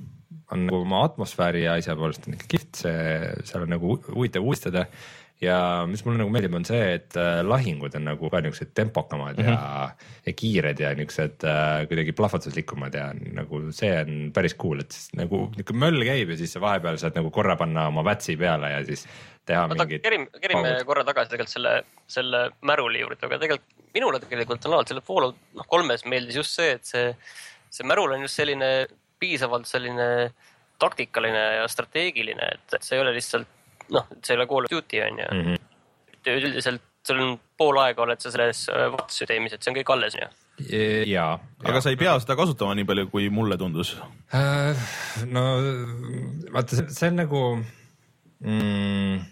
on 0.52 0.66
nagu 0.68 0.82
oma 0.82 1.04
atmosfääri 1.08 1.64
ja 1.64 1.74
asja 1.80 1.96
poolest 1.96 2.28
on 2.28 2.36
ikka 2.36 2.48
kihvt, 2.48 2.76
see, 2.84 3.02
seal 3.48 3.66
on 3.66 3.74
nagu 3.76 3.96
huvitav 4.08 4.44
uudistada 4.44 4.86
ja 5.42 5.58
mis 5.90 6.04
mulle 6.06 6.22
nagu 6.22 6.30
meeldib, 6.34 6.54
on 6.58 6.66
see, 6.68 6.82
et 7.00 7.18
äh, 7.18 7.40
lahingud 7.46 7.96
on 7.98 8.06
nagu 8.12 8.30
ka 8.30 8.42
niuksed 8.46 8.74
tempokamad 8.78 9.40
mm 9.40 9.46
-hmm. 9.46 9.52
ja, 9.52 9.88
mhm. 9.88 10.22
ja 10.26 10.34
kiired 10.34 10.80
ja 10.80 10.94
niuksed 10.96 11.44
äh, 11.44 11.88
kuidagi 11.88 12.14
plahvatuslikumad 12.14 12.94
ja 12.94 13.10
nagu 13.34 13.62
see 13.72 13.92
on 14.02 14.32
päris 14.34 14.56
cool, 14.56 14.80
et 14.80 14.92
siis 14.92 15.10
nagu 15.18 15.48
niuke 15.58 15.74
möll 15.74 16.06
käib 16.06 16.30
ja 16.30 16.38
siis 16.38 16.54
sa 16.54 16.62
vahepeal 16.62 16.98
saad 16.98 17.18
nagu 17.18 17.32
korra 17.32 17.56
panna 17.56 17.88
oma 17.88 18.04
vätsi 18.06 18.38
peale 18.38 18.72
ja 18.72 18.86
siis 18.86 19.08
teha 19.46 19.64
Oota, 19.66 19.76
mingit. 19.86 20.04
kerime, 20.04 20.28
kerime 20.42 20.76
korra 20.86 21.04
tagasi 21.04 21.34
tegelikult 21.34 21.56
selle, 21.58 21.84
selle 22.08 22.50
märuli 22.62 23.02
juurde, 23.02 23.26
aga 23.26 23.40
tegelikult 23.42 23.90
minule 23.94 24.20
tegelikult 24.20 24.66
on 24.66 24.74
alati 24.74 24.94
selle 24.94 25.02
Fallout 25.02 25.38
noh 25.58 25.68
kolmes 25.68 26.06
meeldis 26.06 26.36
just 26.36 26.54
see, 26.56 26.72
et 26.78 26.86
see, 26.86 27.16
see 27.70 27.88
märul 27.88 28.14
on 28.14 28.22
just 28.22 28.38
selline 28.38 28.88
piisavalt 29.20 29.66
selline 29.66 30.32
taktikaline 30.82 31.42
ja 31.62 31.66
strateegiline, 31.70 32.46
et, 32.56 32.74
et 32.74 32.84
see 32.84 32.96
ei 32.98 33.02
ole 33.02 33.14
lihtsalt 33.14 33.48
noh, 33.92 34.08
see 34.22 34.36
ei 34.36 34.40
ole 34.40 34.48
Call 34.48 34.68
of 34.68 34.72
Duty 34.72 35.04
on 35.08 35.20
ju 35.20 35.28
mm. 35.32 35.42
Mhm. 35.42 35.56
-hmm. 35.56 36.38
üldiselt 36.38 36.88
sul 37.08 37.22
on 37.22 37.34
pool 37.58 37.80
aega 37.82 38.04
oled 38.06 38.22
sa 38.22 38.32
selles 38.34 38.68
äh, 38.70 38.88
vaatesüsteemis, 38.94 39.56
et 39.56 39.64
see 39.64 39.74
on 39.74 39.78
kõik 39.80 39.94
alles 39.94 40.18
on 40.18 40.26
ju. 40.26 40.30
jaa. 41.10 41.40
aga 41.66 41.82
sa 41.82 41.94
ei 41.94 42.00
pea 42.00 42.14
seda 42.22 42.38
kasutama 42.40 42.76
nii 42.78 42.86
palju, 42.86 43.08
kui 43.14 43.30
mulle 43.34 43.58
tundus. 43.58 43.96
Äh, 44.38 44.78
no 45.32 45.46
vaata, 46.54 46.84
see 46.88 47.10
on 47.10 47.22
nagu 47.24 47.44
mm,, 47.58 49.24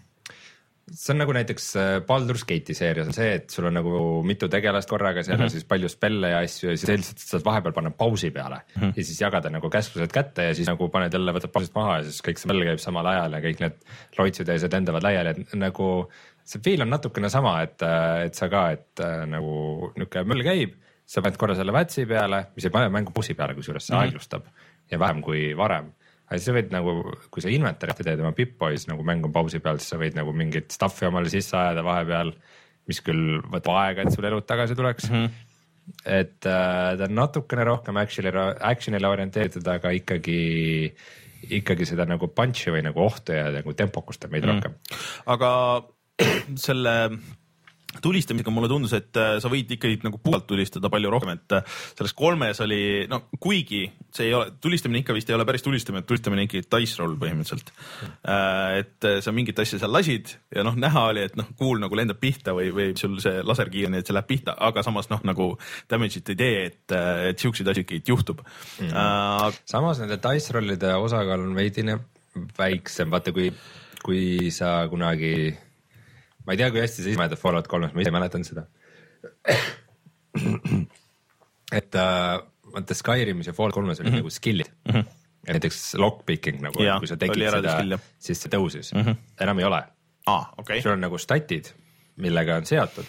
see 0.94 1.14
on 1.14 1.22
nagu 1.22 1.34
näiteks 1.36 1.68
äh, 1.80 1.90
Baldur's 2.08 2.46
Gate'i 2.48 2.76
seerias 2.78 3.10
on 3.10 3.16
see, 3.16 3.30
et 3.40 3.54
sul 3.54 3.68
on 3.70 3.76
nagu 3.80 4.02
mitu 4.28 4.50
tegelast 4.52 4.90
korraga 4.90 5.24
seal 5.24 5.38
mm 5.38 5.46
-hmm. 5.46 5.54
siis 5.56 5.68
palju 5.70 5.90
spelle 5.90 6.30
ja 6.34 6.40
asju 6.46 6.72
ja 6.72 6.78
siis 6.78 6.90
lihtsalt 6.90 7.24
saad 7.26 7.46
vahepeal 7.46 7.74
panna 7.74 7.92
pausi 7.92 8.32
peale 8.32 8.62
mm 8.76 8.82
-hmm. 8.82 8.94
ja 8.96 9.04
siis 9.04 9.22
jagada 9.22 9.50
nagu 9.50 9.70
käsklused 9.70 10.12
kätte 10.12 10.50
ja 10.50 10.56
siis 10.56 10.68
nagu 10.68 10.90
paned 10.90 11.14
jälle, 11.14 11.34
võtad 11.34 11.54
pausist 11.54 11.76
maha 11.76 11.98
ja 11.98 12.04
siis 12.04 12.22
kõik 12.28 12.42
spell 12.42 12.64
käib 12.64 12.80
samal 12.80 13.06
ajal 13.06 13.34
ja 13.34 13.40
kõik 13.40 13.60
need 13.60 13.78
loitsid 14.18 14.48
ja 14.48 14.54
asjad 14.54 14.74
lendavad 14.74 15.04
laiali, 15.04 15.30
et 15.30 15.54
nagu 15.54 16.10
see 16.44 16.62
feel 16.64 16.82
on 16.82 16.90
natukene 16.90 17.30
sama, 17.30 17.62
et, 17.62 17.82
et 18.26 18.36
sa 18.36 18.50
ka, 18.50 18.72
et 18.72 19.04
äh, 19.06 19.26
nagu 19.30 19.94
niisugune 19.96 20.26
möll 20.26 20.44
käib, 20.44 20.74
sa 21.06 21.22
paned 21.22 21.38
korra 21.38 21.56
selle 21.56 21.74
vätsi 21.74 22.06
peale, 22.06 22.46
mis 22.56 22.66
ei 22.66 22.74
pane 22.74 22.90
mängu 22.90 23.12
pausi 23.12 23.34
peale, 23.34 23.56
kusjuures 23.56 23.88
see 23.88 23.96
mm 23.96 24.02
-hmm. 24.02 24.06
aeglustab 24.06 24.44
ja 24.92 25.00
vähem 25.00 25.22
kui 25.22 25.58
varem 25.58 25.94
aga 26.30 26.38
siis 26.38 26.46
sa 26.46 26.56
võid 26.56 26.74
nagu, 26.74 26.96
kui 27.34 27.42
sa 27.42 27.52
inventar'i 27.52 28.06
teed 28.06 28.22
oma 28.22 28.32
Pip-Boy's 28.38 28.86
nagu 28.90 29.06
mäng 29.08 29.26
on 29.26 29.34
pausi 29.34 29.62
peal, 29.64 29.82
siis 29.82 29.96
sa 29.96 29.98
võid 30.02 30.18
nagu 30.18 30.34
mingit 30.38 30.70
stuff'i 30.76 31.08
omale 31.10 31.32
sisse 31.34 31.58
ajada 31.58 31.82
vahepeal, 31.86 32.34
mis 32.90 33.02
küll 33.06 33.40
võtab 33.50 33.80
aega, 33.82 34.06
et 34.06 34.14
sul 34.14 34.28
elud 34.30 34.46
tagasi 34.50 34.78
tuleks 34.78 35.10
mm. 35.10 35.24
-hmm. 35.24 35.96
et 36.06 36.46
äh, 36.46 36.92
ta 37.02 37.10
on 37.10 37.18
natukene 37.18 37.66
rohkem 37.66 37.98
action'ile, 37.98 38.46
action'ile 38.72 39.10
orienteeritud, 39.10 39.66
aga 39.74 39.94
ikkagi, 39.98 40.40
ikkagi 41.60 41.90
seda 41.90 42.06
nagu 42.06 42.30
punch'i 42.30 42.78
või 42.78 42.86
nagu 42.86 43.02
ohtu 43.02 43.34
ja 43.34 43.50
nagu 43.56 43.74
tempokust 43.74 44.26
on 44.26 44.32
veidi 44.32 44.48
mm 44.48 44.54
rohkem. 44.54 44.78
aga 45.26 45.52
selle 46.68 46.96
tulistamisega 48.02 48.52
mulle 48.54 48.70
tundus, 48.70 48.94
et 48.94 49.18
äh, 49.18 49.38
sa 49.42 49.50
võid 49.52 49.72
ikkagi 49.74 50.00
nagu 50.06 50.20
puhtalt 50.22 50.46
tulistada 50.50 50.92
palju 50.94 51.10
rohkem, 51.10 51.34
et 51.34 51.56
äh, 51.58 51.78
selles 51.98 52.14
kolmes 52.18 52.62
oli 52.62 52.82
no 53.10 53.24
kuigi 53.42 53.82
see 54.14 54.30
ei 54.30 54.36
ole, 54.38 54.52
tulistamine 54.62 55.02
ikka 55.02 55.16
vist 55.18 55.32
ei 55.32 55.36
ole 55.38 55.46
päris 55.50 55.66
tulistamine, 55.66 56.06
tulistamine 56.08 56.44
on 56.44 56.50
ikkagi 56.50 56.68
dice 56.70 57.00
roll 57.02 57.18
põhimõtteliselt. 57.20 57.72
et 58.78 59.10
äh, 59.10 59.18
sa 59.26 59.34
mingit 59.36 59.60
asja 59.60 59.82
seal 59.82 59.94
lasid 59.94 60.36
ja 60.56 60.66
noh, 60.68 60.78
näha 60.78 61.08
oli, 61.12 61.26
et 61.32 61.40
noh, 61.40 61.50
kuul 61.58 61.82
nagu 61.82 61.98
lendab 61.98 62.22
pihta 62.22 62.54
või, 62.58 62.70
või 62.76 62.94
sul 63.00 63.18
see 63.24 63.42
laserkiir, 63.46 63.90
nii 63.90 64.04
et 64.04 64.10
see 64.12 64.18
läheb 64.18 64.30
pihta, 64.30 64.56
aga 64.70 64.86
samas 64.86 65.10
noh, 65.10 65.26
nagu 65.26 65.50
damage'it 65.90 66.30
ei 66.36 66.40
tee, 66.40 66.62
et, 66.70 66.98
et 67.32 67.42
siukseid 67.42 67.74
asju 67.74 67.88
ikkagi 67.88 68.14
juhtub 68.14 68.46
mm. 68.46 68.94
-hmm. 68.94 69.60
samas 69.66 70.04
nende 70.04 70.22
dice 70.22 70.54
roll'ide 70.54 70.94
osakaal 71.02 71.48
on 71.48 71.58
veidine 71.58 71.98
väiksem, 72.58 73.10
vaata 73.12 73.34
kui, 73.36 73.50
kui 74.04 74.52
sa 74.54 74.88
kunagi, 74.92 75.58
ma 76.46 76.56
ei 76.56 76.62
tea, 76.62 76.72
kui 76.74 76.82
hästi 76.84 77.04
sa 77.04 77.12
ise 77.12 77.20
mäletad 77.20 77.42
Fallout 77.42 77.70
kolmes, 77.72 77.94
ma 77.96 78.04
ise 78.06 78.14
mäletan 78.16 78.46
seda. 78.48 78.66
et 81.80 81.96
äh, 81.96 82.42
vaata 82.74 82.98
Skyrimis 82.98 83.50
ja 83.50 83.54
Fallout 83.54 83.78
kolmes 83.78 84.00
olid 84.00 84.12
mm 84.12 84.16
-hmm. 84.16 84.24
nagu 84.24 84.30
skill'id 84.30 84.72
mm. 84.88 85.00
-hmm. 85.00 85.16
Näiteks 85.48 85.96
lockpicking 85.96 86.60
nagu, 86.62 86.78
kui 87.00 87.08
sa 87.08 87.18
tegid 87.18 87.50
seda 87.50 88.00
siis 88.20 88.42
see 88.42 88.52
tõusis 88.52 88.92
mm, 88.94 89.02
-hmm. 89.02 89.16
enam 89.42 89.60
ei 89.60 89.66
ole. 89.66 89.84
ah, 90.26 90.50
okei 90.58 90.82
sul 90.82 90.92
on 90.92 91.02
nagu 91.02 91.18
statid, 91.18 91.72
millega 92.16 92.56
on 92.56 92.66
seotud 92.66 93.06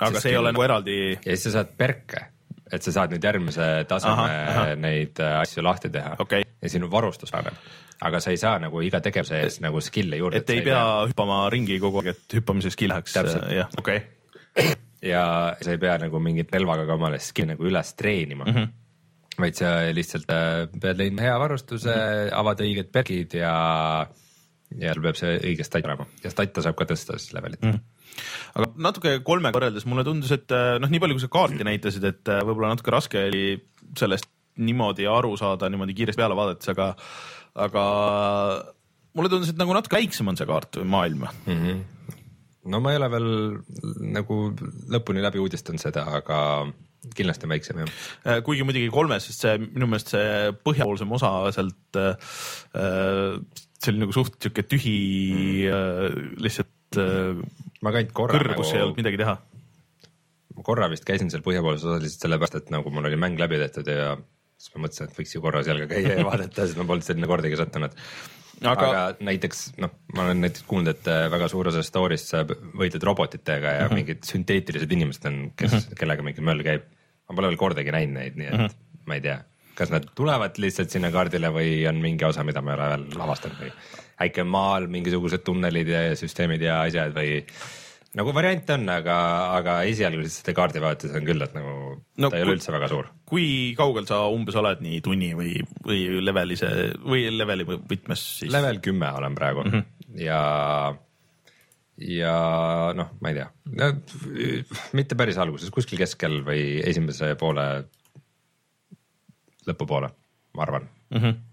aga 0.00 0.10
siis 0.10 0.22
see 0.22 0.32
ei 0.32 0.40
ole 0.40 0.52
nagu 0.52 0.64
eraldi. 0.64 0.96
ja 1.14 1.36
siis 1.36 1.46
sa 1.48 1.54
saad 1.58 1.72
perke, 1.78 2.26
et 2.72 2.82
sa 2.82 2.94
saad 2.94 3.14
nüüd 3.14 3.24
järgmise 3.24 3.66
taseme 3.88 4.14
Ahah, 4.26 4.48
ahah. 4.52 4.70
neid 4.80 5.20
äh, 5.22 5.38
asju 5.42 5.64
lahti 5.64 5.90
teha 5.92 6.16
Okei. 6.22 6.42
ja 6.44 6.70
sinu 6.70 6.90
varustus 6.90 7.30
paneb, 7.34 7.58
aga 8.06 8.20
sa 8.22 8.32
ei 8.34 8.40
saa 8.40 8.56
nagu 8.62 8.82
iga 8.84 9.00
tegevuse 9.04 9.38
eest 9.44 9.62
nagu 9.64 9.82
skill'e 9.84 10.18
juurde. 10.20 10.42
et 10.42 10.50
ei 10.54 10.64
pea 10.66 10.82
hüppama 11.06 11.44
ringi 11.52 11.78
kogu 11.82 12.02
aeg, 12.02 12.14
et 12.14 12.38
hüppamise 12.40 12.72
skill 12.74 12.92
läheks. 12.94 13.14
Täpselt. 13.16 13.46
jah, 13.54 13.70
okei 13.78 14.02
okay.. 14.02 14.74
ja 15.06 15.22
sa 15.60 15.76
ei 15.76 15.82
pea 15.82 15.98
nagu 16.02 16.20
mingit 16.22 16.52
relvaga 16.54 16.88
ka 16.88 16.98
omale 16.98 17.22
skill'i 17.22 17.54
nagu 17.54 17.70
üles 17.70 17.94
treenima 17.94 18.48
mm. 18.48 18.54
-hmm. 18.56 19.40
vaid 19.44 19.62
sa 19.62 19.74
lihtsalt 19.94 20.30
äh, 20.30 20.66
pead 20.80 21.02
leidma 21.02 21.28
hea 21.28 21.38
varustuse 21.38 21.92
mm, 21.92 22.00
-hmm. 22.02 22.38
avad 22.42 22.64
õiged 22.66 22.90
pergid 22.92 23.38
ja, 23.38 23.54
ja 24.78 24.96
peab 25.02 25.22
see 25.22 25.38
õige 25.38 25.64
stat 25.64 25.86
olema 25.86 26.08
ja 26.24 26.34
stat'e 26.34 26.66
saab 26.66 26.74
ka 26.74 26.88
tõsta 26.90 27.20
siis 27.20 27.36
levelit 27.36 27.62
mm. 27.62 27.70
-hmm. 27.70 27.95
Aga 28.56 28.70
natuke 28.88 29.18
kolmega 29.26 29.58
võrreldes 29.58 29.86
mulle 29.88 30.04
tundus, 30.06 30.32
et 30.36 30.52
äh, 30.54 30.76
noh, 30.82 30.92
nii 30.92 31.02
palju, 31.02 31.18
kui 31.18 31.24
sa 31.26 31.32
kaarti 31.32 31.66
näitasid, 31.66 32.06
et 32.08 32.32
äh, 32.32 32.44
võib-olla 32.46 32.74
natuke 32.74 32.94
raske 32.94 33.26
oli 33.28 33.44
sellest 33.98 34.30
niimoodi 34.62 35.08
aru 35.10 35.34
saada, 35.38 35.68
niimoodi 35.72 35.96
kiiresti 35.96 36.22
peale 36.22 36.36
vaadates, 36.38 36.70
aga, 36.72 36.92
aga 37.66 37.84
mulle 39.16 39.32
tundus, 39.32 39.52
et 39.52 39.60
nagu 39.60 39.76
natuke 39.76 39.98
väiksem 39.98 40.32
on 40.32 40.38
see 40.38 40.48
kaart 40.48 40.80
või 40.80 40.90
maailm 40.94 41.28
mm. 41.28 41.52
Mhm. 41.52 41.84
no 42.72 42.80
ma 42.82 42.92
ei 42.92 43.00
ole 43.00 43.12
veel 43.12 43.30
nagu 44.16 44.40
lõpuni 44.92 45.24
läbi 45.24 45.40
uudistanud 45.42 45.82
seda, 45.82 46.06
aga 46.18 46.40
kindlasti 47.16 47.46
on 47.46 47.52
väiksem 47.54 47.82
jah. 47.82 47.90
-hmm. 47.90 48.42
kuigi 48.46 48.64
muidugi 48.66 48.88
kolmes, 48.90 49.28
sest 49.28 49.44
see 49.44 49.58
minu 49.62 49.86
meelest 49.90 50.14
see 50.14 50.52
põhjapoolsem 50.66 51.12
osa 51.18 51.32
sealt 51.54 52.00
äh,, 52.00 52.16
see 53.76 53.92
oli 53.92 54.02
nagu 54.02 54.16
suht 54.16 54.40
sihuke 54.40 54.64
tühi 54.66 54.96
mm. 54.96 55.76
äh, 55.76 56.40
lihtsalt 56.42 56.72
äh, 57.00 57.36
ma 57.82 57.92
ainult 57.92 58.14
korra 58.16 58.38
kõrg, 58.38 58.56
kus 58.60 58.72
ei 58.74 58.82
olnud 58.84 59.00
midagi 59.00 59.20
teha. 59.22 59.36
ma 60.56 60.64
korra 60.66 60.88
vist 60.92 61.04
käisin 61.08 61.30
seal 61.32 61.44
põhjapoolses 61.46 61.84
osas 61.84 62.02
lihtsalt 62.04 62.26
sellepärast, 62.26 62.58
et 62.62 62.72
nagu 62.74 62.92
mul 62.92 63.10
oli 63.10 63.20
mäng 63.20 63.38
läbi 63.40 63.60
tehtud 63.60 63.90
ja 63.92 64.14
siis 64.56 64.72
ma 64.74 64.86
mõtlesin, 64.86 65.10
et 65.10 65.20
võiks 65.20 65.34
ju 65.36 65.42
korra 65.44 65.62
seal 65.66 65.82
ka 65.82 65.90
käia 65.92 66.16
ja 66.18 66.26
vaadata, 66.26 66.64
sest 66.64 66.80
ma 66.80 66.86
polnud 66.88 67.06
sinna 67.06 67.28
kordagi 67.30 67.58
sattunud. 67.60 67.96
aga, 68.62 68.86
Aga- 68.88 69.26
näiteks 69.28 69.66
noh, 69.82 69.92
ma 70.16 70.24
olen 70.24 70.40
näiteks 70.46 70.64
kuulnud, 70.68 70.94
et 70.94 71.10
äh, 71.12 71.26
väga 71.32 71.50
suur 71.52 71.68
osa 71.72 71.84
story'st 71.84 72.32
sa 72.32 72.44
võitled 72.46 73.04
robotitega 73.04 73.74
ja 73.80 73.82
mm 73.84 73.90
-hmm. 73.90 74.00
mingid 74.00 74.24
sünteetilised 74.24 74.96
inimesed 74.96 75.28
on, 75.28 75.42
kes 75.56 75.72
mm, 75.72 75.78
-hmm. 75.78 76.00
kellega 76.00 76.22
mingi 76.22 76.40
möll 76.40 76.64
käib. 76.64 76.88
ma 77.28 77.34
pole 77.34 77.48
veel 77.48 77.60
kordagi 77.60 77.92
näinud 77.92 78.14
neid, 78.14 78.36
nii 78.36 78.46
et 78.46 78.54
mm 78.54 78.66
-hmm. 78.66 79.04
ma 79.06 79.14
ei 79.14 79.20
tea, 79.20 79.38
kas 79.74 79.90
nad 79.90 80.08
tulevad 80.14 80.58
lihtsalt 80.58 80.90
sinna 80.90 81.10
kaardile 81.10 81.50
või 81.52 81.88
on 81.88 82.00
mingi 82.00 82.24
osa, 82.24 82.44
mida 82.44 82.62
ma 82.62 82.72
ei 82.72 82.78
ole 82.80 82.88
veel 82.88 83.20
avastanud 83.20 83.60
või 83.60 83.72
on 84.20 84.52
maal 84.52 84.86
mingisugused 84.92 85.44
tunnelid 85.44 85.88
ja 85.88 86.06
süsteemid 86.18 86.62
ja 86.64 86.82
asjad 86.86 87.14
või 87.16 87.42
nagu 88.16 88.32
variante 88.32 88.76
on, 88.76 88.86
aga, 88.88 89.16
aga 89.58 89.76
esialgu 89.88 90.22
lihtsalt 90.22 90.54
kaardi 90.56 90.80
vaadates 90.82 91.14
on 91.18 91.26
küll, 91.28 91.42
et 91.44 91.56
nagu 91.56 91.72
No 92.22 92.30
ta 92.32 92.38
ei 92.38 92.46
ole 92.46 92.56
üldse 92.56 92.72
väga 92.72 92.88
suur. 92.88 93.10
kui 93.28 93.74
kaugel 93.76 94.06
sa 94.08 94.22
umbes 94.32 94.56
oled 94.56 94.80
nii 94.84 95.02
tunni 95.04 95.32
või, 95.36 95.56
või 95.84 96.22
levelise 96.24 96.70
või 97.04 97.26
leveli 97.34 97.66
võtmes 97.68 98.22
siis? 98.40 98.52
level 98.52 98.80
kümme 98.84 99.10
olen 99.18 99.36
praegu 99.36 99.66
mm 99.66 99.74
-hmm. 99.74 100.22
ja, 100.22 100.40
ja 102.08 102.36
noh, 102.96 103.12
ma 103.20 103.32
ei 103.32 103.40
tea 103.40 103.50
no,, 103.82 103.90
mitte 104.96 105.18
päris 105.18 105.40
alguses, 105.42 105.72
kuskil 105.74 106.00
keskel 106.00 106.40
või 106.46 106.80
esimese 106.84 107.34
poole 107.36 107.66
lõpupoole, 109.66 110.10
ma 110.56 110.62
arvan 110.64 110.88
mm. 111.10 111.20
-hmm. 111.20 111.44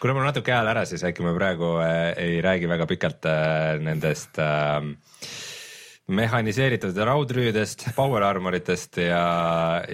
Kuna 0.00 0.16
mul 0.16 0.24
natuke 0.24 0.54
hääl 0.54 0.70
ära, 0.72 0.86
siis 0.88 1.04
äkki 1.04 1.24
ma 1.24 1.34
praegu 1.36 1.74
äh, 1.84 2.12
ei 2.16 2.40
räägi 2.44 2.68
väga 2.70 2.86
pikalt 2.88 3.26
äh, 3.28 3.76
nendest 3.84 4.40
äh, 4.40 4.80
mehhaniseeritud 6.10 6.96
raudrüüdest, 7.06 7.86
power 7.96 8.24
armoritest 8.26 9.00
ja, 9.02 9.24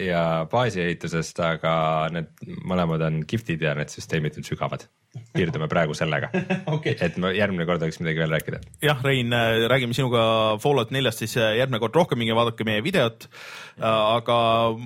ja 0.00 0.22
baasiehitusest, 0.50 1.40
aga 1.44 1.72
need 2.14 2.30
mõlemad 2.66 3.04
on 3.06 3.22
kihvtid 3.28 3.64
ja 3.66 3.74
need 3.78 3.92
süsteemid 3.92 4.38
on 4.40 4.46
sügavad. 4.46 4.86
piirdume 5.32 5.64
praegu 5.64 5.94
sellega 5.96 6.28
Okei. 6.76 6.92
et 7.00 7.14
ma 7.16 7.30
järgmine 7.32 7.64
kord 7.64 7.80
võiks 7.80 7.96
midagi 8.02 8.20
veel 8.20 8.34
rääkida. 8.34 8.60
jah, 8.84 9.00
Rein, 9.04 9.32
räägime 9.72 9.96
sinuga 9.96 10.22
Fallout 10.60 10.92
neljast 10.92 11.22
siis 11.24 11.36
äh, 11.40 11.54
järgmine 11.56 11.80
kord 11.80 11.96
rohkem, 11.96 12.20
minge 12.20 12.36
vaadake 12.36 12.66
meie 12.68 12.84
videot. 12.84 13.28
aga 13.80 14.36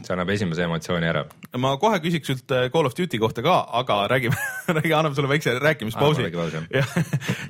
see 0.06 0.14
annab 0.14 0.30
esimese 0.30 0.66
emotsiooni 0.66 1.10
ära. 1.10 1.24
ma 1.58 1.76
kohe 1.82 1.98
küsiks 2.04 2.30
sult 2.30 2.54
äh, 2.54 2.70
Call 2.70 2.86
of 2.86 2.94
Duty 2.98 3.18
kohta 3.18 3.42
ka, 3.42 3.58
aga 3.82 4.04
räägime, 4.12 4.38
räägi, 4.78 4.94
anname 4.94 5.18
sulle 5.18 5.30
väikse 5.30 5.58
rääkimispausi 5.58 6.30
ja, 6.78 6.86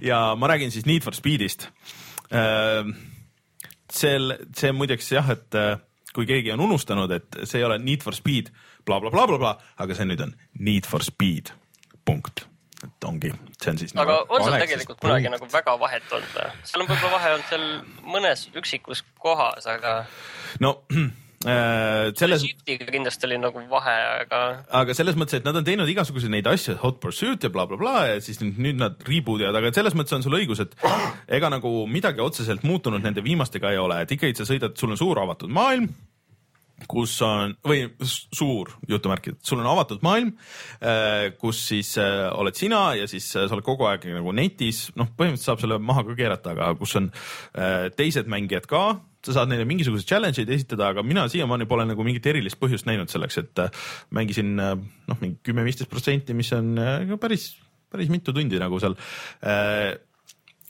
ja 0.01 0.21
ma 0.37 0.53
räägin 0.53 0.71
siis 0.71 0.87
Need 0.87 1.05
for 1.05 1.15
Speedist. 1.15 1.69
sel, 3.95 4.35
see 4.57 4.73
muideks 4.77 5.13
jah, 5.15 5.31
et 5.33 5.59
äh, 5.59 5.79
kui 6.15 6.27
keegi 6.29 6.53
on 6.55 6.65
unustanud, 6.67 7.11
et 7.15 7.41
see 7.45 7.61
ei 7.61 7.67
ole 7.67 7.79
Need 7.83 8.05
for 8.05 8.17
Speed 8.17 8.51
blablabla 8.87 9.27
bla,, 9.27 9.27
bla, 9.31 9.39
bla, 9.39 9.73
aga 9.83 9.97
see 9.97 10.09
nüüd 10.11 10.23
on 10.25 10.35
Need 10.59 10.89
for 10.91 11.05
Speed, 11.07 11.53
punkt. 12.09 12.47
et 12.81 13.05
ongi, 13.05 13.29
see 13.61 13.73
on 13.75 13.79
siis 13.79 13.93
aga 13.93 14.07
nagu, 14.09 14.33
on 14.33 14.45
seal 14.47 14.63
tegelikult 14.63 15.01
kunagi 15.03 15.29
nagu 15.33 15.49
väga 15.53 15.75
vahet 15.83 16.15
olnud 16.17 16.31
või? 16.33 16.53
seal 16.65 16.85
on 16.85 16.89
võib-olla 16.89 17.11
vahe 17.19 17.33
olnud 17.35 17.51
seal 17.51 17.67
mõnes 18.15 18.47
üksikus 18.57 19.03
kohas, 19.21 19.67
aga 19.69 19.99
no 20.65 20.79
selles 21.41 22.43
Shiftiga 22.45 22.85
kindlasti 22.93 23.25
oli 23.25 23.39
nagu 23.41 23.63
vahe, 23.71 23.95
aga 24.27 24.41
aga 24.83 24.97
selles 24.97 25.17
mõttes, 25.17 25.39
et 25.41 25.47
nad 25.49 25.57
on 25.57 25.65
teinud 25.65 25.89
igasuguseid 25.89 26.35
neid 26.35 26.49
asju, 26.51 26.75
hot 26.83 27.01
pursuit 27.01 27.47
ja 27.47 27.49
blablabla 27.53 27.81
bla, 27.81 27.95
bla, 28.03 28.11
ja 28.13 28.21
siis 28.25 28.43
nüüd, 28.43 28.61
nüüd 28.61 28.83
nad 28.83 29.01
reboot 29.09 29.41
ivad, 29.41 29.57
aga 29.57 29.73
selles 29.73 29.97
mõttes 29.97 30.19
on 30.19 30.27
sul 30.27 30.37
õigus, 30.37 30.61
et 30.61 30.77
ega 31.33 31.49
nagu 31.53 31.87
midagi 31.89 32.21
otseselt 32.21 32.67
muutunud 32.69 33.01
nende 33.01 33.25
viimastega 33.25 33.73
ei 33.73 33.81
ole, 33.81 34.03
et 34.05 34.13
ikkagi 34.13 34.37
sa 34.37 34.49
sõidad, 34.51 34.77
sul 34.77 34.93
on 34.93 35.01
suur 35.01 35.23
avatud 35.25 35.53
maailm 35.57 35.89
kus 36.89 37.17
on 37.25 37.53
või 37.67 37.83
suur 38.05 38.71
jutumärkid, 38.89 39.41
sul 39.45 39.61
on 39.61 39.69
avatud 39.69 40.01
maailm, 40.05 40.33
kus 41.41 41.61
siis 41.73 41.93
äh, 42.01 42.29
oled 42.33 42.57
sina 42.57 42.95
ja 42.99 43.09
siis 43.11 43.27
äh, 43.37 43.47
sa 43.49 43.57
oled 43.57 43.67
kogu 43.67 43.89
aeg 43.91 44.07
nagu 44.15 44.33
netis, 44.37 44.87
noh, 44.97 45.11
põhimõtteliselt 45.17 45.51
saab 45.51 45.65
selle 45.65 45.81
maha 45.83 46.05
ka 46.09 46.17
keerata, 46.19 46.55
aga 46.55 46.73
kus 46.81 46.97
on 47.01 47.11
äh, 47.11 47.89
teised 47.97 48.31
mängijad 48.31 48.69
ka, 48.71 48.85
sa 49.27 49.37
saad 49.37 49.51
neile 49.53 49.67
mingisuguseid 49.69 50.09
challenge 50.09 50.43
eid 50.43 50.53
esitada, 50.55 50.91
aga 50.95 51.05
mina 51.07 51.27
siiamaani 51.31 51.69
pole 51.71 51.87
nagu 51.89 52.07
mingit 52.07 52.27
erilist 52.33 52.61
põhjust 52.61 52.89
näinud 52.89 53.13
selleks, 53.13 53.41
et 53.43 53.65
äh, 53.65 53.89
mängisin 54.17 54.55
äh, 54.61 54.77
noh, 55.11 55.19
mingi 55.23 55.41
kümme-viisteist 55.47 55.91
protsenti, 55.93 56.37
mis 56.37 56.53
on 56.57 56.73
äh, 56.81 57.03
ka 57.11 57.21
päris, 57.21 57.51
päris 57.93 58.13
mitu 58.13 58.35
tundi 58.37 58.61
nagu 58.61 58.81
seal 58.81 58.97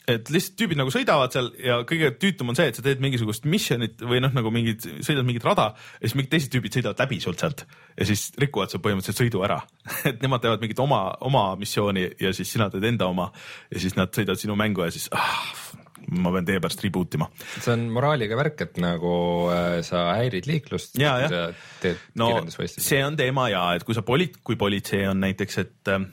et 0.09 0.31
lihtsalt 0.33 0.55
tüübid 0.59 0.79
nagu 0.79 0.91
sõidavad 0.93 1.33
seal 1.33 1.49
ja 1.61 1.77
kõige 1.87 2.09
tüütum 2.19 2.51
on 2.51 2.57
see, 2.57 2.67
et 2.71 2.77
sa 2.77 2.83
teed 2.85 3.01
mingisugust 3.03 3.45
mission'it 3.49 4.01
või 4.01 4.21
noh, 4.23 4.33
nagu 4.33 4.51
mingid, 4.53 4.85
sõidad 5.05 5.27
mingit 5.27 5.45
rada 5.45 5.67
ja 5.75 6.03
siis 6.03 6.15
mingid 6.17 6.31
teised 6.33 6.53
tüübid 6.53 6.77
sõidavad 6.77 7.03
läbi 7.03 7.19
sult 7.23 7.43
sealt 7.43 7.63
ja 7.69 8.07
siis 8.09 8.27
rikuvad 8.41 8.73
sul 8.73 8.81
põhimõtteliselt 8.83 9.21
sõidu 9.21 9.43
ära. 9.45 9.59
Et 10.09 10.21
nemad 10.23 10.43
teevad 10.43 10.63
mingit 10.63 10.81
oma, 10.81 11.03
oma 11.27 11.45
missiooni 11.59 12.07
ja 12.21 12.33
siis 12.35 12.51
sina 12.55 12.71
teed 12.73 12.87
enda 12.89 13.09
oma 13.11 13.29
ja 13.71 13.83
siis 13.83 13.95
nad 13.99 14.11
sõidavad 14.15 14.41
sinu 14.41 14.57
mängu 14.59 14.85
ja 14.85 14.91
siis 14.93 15.07
ah, 15.15 15.53
ma 16.11 16.31
pean 16.35 16.47
teie 16.47 16.61
pärast 16.63 16.83
reboot 16.83 17.15
ima. 17.19 17.29
see 17.57 17.73
on 17.73 17.87
moraaliga 17.95 18.37
värk, 18.39 18.65
et 18.67 18.79
nagu 18.83 19.13
äh, 19.53 19.81
sa 19.87 20.09
häirid 20.19 20.49
liiklust, 20.49 20.97
Ja, 20.99 21.17
jah. 21.23 21.51
no 22.19 22.33
see 22.67 23.03
on 23.05 23.19
teema 23.19 23.49
ja 23.51 23.67
et 23.77 23.87
kui 23.87 23.95
sa 23.97 24.03
poli-, 24.05 24.31
kui 24.43 24.59
politsei 24.59 25.05
on 25.07 25.23
näiteks, 25.23 25.61
et 25.63 25.93
äh, 25.93 26.03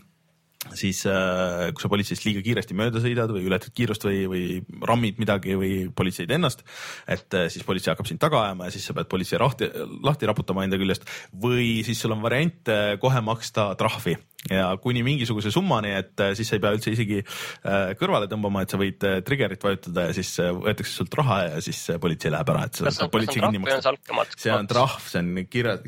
siis 0.76 1.04
äh, 1.06 1.68
kui 1.72 1.82
sa 1.82 1.90
politseist 1.90 2.24
liiga 2.26 2.42
kiiresti 2.44 2.76
mööda 2.76 3.00
sõidad 3.02 3.30
või 3.32 3.46
ületad 3.48 3.72
kiirust 3.76 4.04
või, 4.08 4.24
või 4.30 4.42
rammid 4.86 5.20
midagi 5.22 5.54
või 5.58 5.72
politseid 5.94 6.32
ennast, 6.34 6.64
et 7.08 7.34
äh, 7.38 7.46
siis 7.52 7.66
politsei 7.66 7.92
hakkab 7.92 8.08
sind 8.10 8.20
taga 8.22 8.42
ajama 8.46 8.68
ja 8.68 8.74
siis 8.74 8.88
sa 8.88 8.96
pead 8.96 9.10
politsei 9.10 9.40
lahti, 9.40 9.70
lahti 10.04 10.28
raputama 10.28 10.66
enda 10.66 10.80
küljest 10.80 11.06
või 11.32 11.84
siis 11.86 12.00
sul 12.02 12.16
on 12.16 12.24
variant 12.24 12.72
äh, 12.74 12.96
kohe 13.02 13.22
maksta 13.24 13.70
trahvi 13.78 14.16
ja 14.46 14.68
kuni 14.80 15.02
mingisuguse 15.02 15.50
summani, 15.50 15.90
et 15.98 16.20
äh, 16.22 16.32
siis 16.38 16.48
sa 16.48 16.56
ei 16.56 16.62
pea 16.62 16.70
üldse 16.76 16.92
isegi 16.94 17.18
äh, 17.18 17.94
kõrvale 17.98 18.28
tõmbama, 18.30 18.62
et 18.62 18.72
sa 18.72 18.78
võid 18.80 19.04
äh, 19.06 19.18
trigger'it 19.26 19.64
vajutada 19.64 20.06
ja 20.08 20.14
siis 20.16 20.30
võetakse 20.38 20.94
sult 21.00 21.16
raha 21.18 21.38
ja 21.48 21.62
siis 21.64 21.80
politsei 22.00 22.30
läheb 22.32 22.52
ära, 22.54 22.68
et 22.68 22.78
sa 22.78 22.92
saad 22.94 23.12
politsei 23.14 23.42
kinni 23.42 23.60
maksta 23.62 23.96
see 24.36 24.54
on 24.54 24.70
trahv, 24.70 25.02
see 25.10 25.22
on 25.24 25.42
kirjas, 25.50 25.82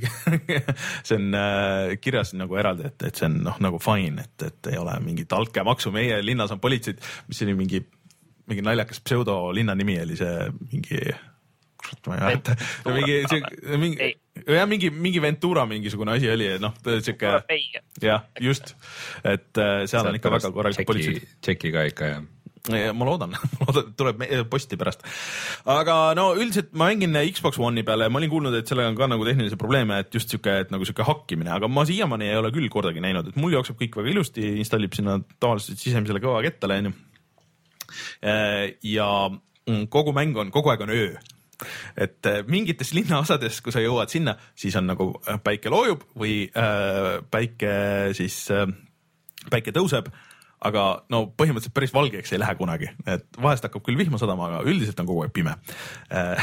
see 1.07 1.21
on 1.21 1.39
kirjas 2.05 2.35
nagu 2.39 2.59
eraldi, 2.61 2.91
et, 2.91 3.07
et 3.07 3.23
see 3.23 3.29
on 3.31 3.39
noh, 3.47 3.61
nagu 3.63 3.81
fine, 3.83 4.27
et, 4.27 4.47
et 4.51 4.73
ei 4.75 4.81
ole 4.83 4.99
mingit 5.05 5.33
altkäemaksu, 5.37 5.95
meie 5.95 6.19
linnas 6.25 6.51
on 6.55 6.63
politseid, 6.63 7.01
mis 7.31 7.43
oli 7.47 7.55
mingi, 7.59 7.85
mingi 8.51 8.67
naljakas 8.67 9.03
pseudo 9.05 9.39
linna 9.55 9.79
nimi 9.79 10.01
oli 10.03 10.19
see 10.19 10.51
mingi, 10.73 11.05
kurat 11.79 12.11
ma 12.11 12.19
ei 12.19 12.27
mäleta, 12.27 12.59
mingi, 12.91 13.23
mingi. 13.79 14.11
jah, 14.47 14.67
mingi, 14.71 14.91
mingi 14.91 15.23
Ventura 15.23 15.67
mingisugune 15.69 16.17
asi 16.17 16.31
oli, 16.31 16.51
noh, 16.63 16.75
sihuke 16.87 17.33
jah, 18.03 18.27
just, 18.41 18.75
et 19.25 19.59
äh, 19.59 19.87
seal 19.91 20.07
on 20.07 20.19
ikka 20.19 20.33
väga 20.37 20.53
korralikud 20.55 20.93
politseid. 20.93 21.27
tšeki 21.41 21.73
ka 21.75 21.89
ikka 21.91 22.13
jah 22.15 22.29
Ja 22.69 22.93
ma 22.93 23.07
loodan, 23.09 23.33
ma 23.57 23.67
loodan, 23.71 23.93
tuleb 23.97 24.19
me- 24.21 24.29
posti 24.51 24.77
pärast. 24.77 25.01
aga 25.65 26.13
no 26.17 26.27
üldiselt 26.37 26.75
ma 26.77 26.91
mängin 26.91 27.17
Xbox 27.33 27.57
One'i 27.57 27.85
peale 27.89 28.05
ja 28.05 28.13
ma 28.13 28.21
olin 28.21 28.33
kuulnud, 28.33 28.57
et 28.59 28.69
sellega 28.69 28.91
on 28.93 28.99
ka 28.99 29.09
nagu 29.09 29.25
tehnilisi 29.25 29.57
probleeme, 29.61 29.97
et 30.03 30.13
just 30.15 30.29
sihuke, 30.29 30.59
et 30.67 30.75
nagu 30.75 30.85
sihuke 30.85 31.07
hakkimine, 31.09 31.49
aga 31.57 31.71
ma 31.73 31.87
siiamaani 31.89 32.29
ei 32.29 32.37
ole 32.37 32.53
küll 32.53 32.69
kordagi 32.73 33.01
näinud, 33.01 33.33
et 33.33 33.41
mul 33.41 33.57
jookseb 33.57 33.81
kõik 33.81 33.97
väga 34.03 34.13
ilusti, 34.13 34.45
installib 34.61 34.93
sinna 34.97 35.17
tavaliselt 35.41 35.81
sisemisele 35.81 36.21
kõva 36.21 36.45
kettale 36.45 36.83
onju. 36.83 36.93
ja 38.93 39.09
mm, 39.33 39.87
kogu 39.89 40.13
mäng 40.17 40.37
on, 40.37 40.53
kogu 40.53 40.75
aeg 40.75 40.85
on 40.85 40.93
öö 40.93 41.15
et 41.97 42.27
äh, 42.31 42.41
mingites 42.49 42.95
linnaosades, 42.97 43.61
kui 43.65 43.75
sa 43.75 43.83
jõuad 43.85 44.13
sinna, 44.13 44.37
siis 44.59 44.77
on 44.81 44.89
nagu 44.91 45.13
äh, 45.27 45.41
päike 45.43 45.73
loojub 45.73 46.05
või 46.19 46.43
äh, 46.49 47.19
päike 47.31 47.73
siis 48.17 48.43
äh,, 48.55 48.67
päike 49.51 49.75
tõuseb, 49.77 50.11
aga 50.61 50.85
no 51.13 51.23
põhimõtteliselt 51.33 51.77
päris 51.77 51.93
valgeks 51.95 52.35
ei 52.35 52.41
lähe 52.41 52.57
kunagi, 52.59 52.91
et 53.09 53.25
vahest 53.41 53.65
hakkab 53.65 53.85
küll 53.87 53.99
vihma 54.01 54.21
sadama, 54.21 54.51
aga 54.51 54.65
üldiselt 54.69 54.99
on 55.01 55.09
kogu 55.09 55.25
aeg 55.25 55.33
pime. 55.37 55.55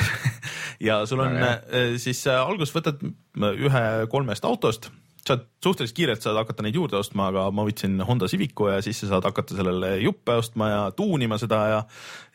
ja 0.87 1.03
sul 1.09 1.21
on 1.25 1.37
äh, 1.37 1.97
siis 2.01 2.23
äh, 2.29 2.39
alguses 2.41 2.73
võtad 2.73 3.03
ühe 3.37 3.83
kolmest 4.09 4.47
autost, 4.49 4.89
saad 5.27 5.45
suhteliselt 5.63 5.97
kiirelt 5.97 6.23
saad 6.23 6.37
hakata 6.39 6.65
neid 6.65 6.77
juurde 6.77 6.99
ostma, 6.99 7.29
aga 7.31 7.47
ma 7.53 7.65
võtsin 7.67 7.99
Honda 8.07 8.29
Civicu 8.31 8.69
ja 8.71 8.81
siis 8.85 9.01
sa 9.03 9.11
saad 9.13 9.27
hakata 9.27 9.57
sellele 9.57 9.95
juppe 10.03 10.37
ostma 10.39 10.69
ja 10.71 10.83
tuunima 10.95 11.39
seda 11.41 11.63
ja 11.71 11.81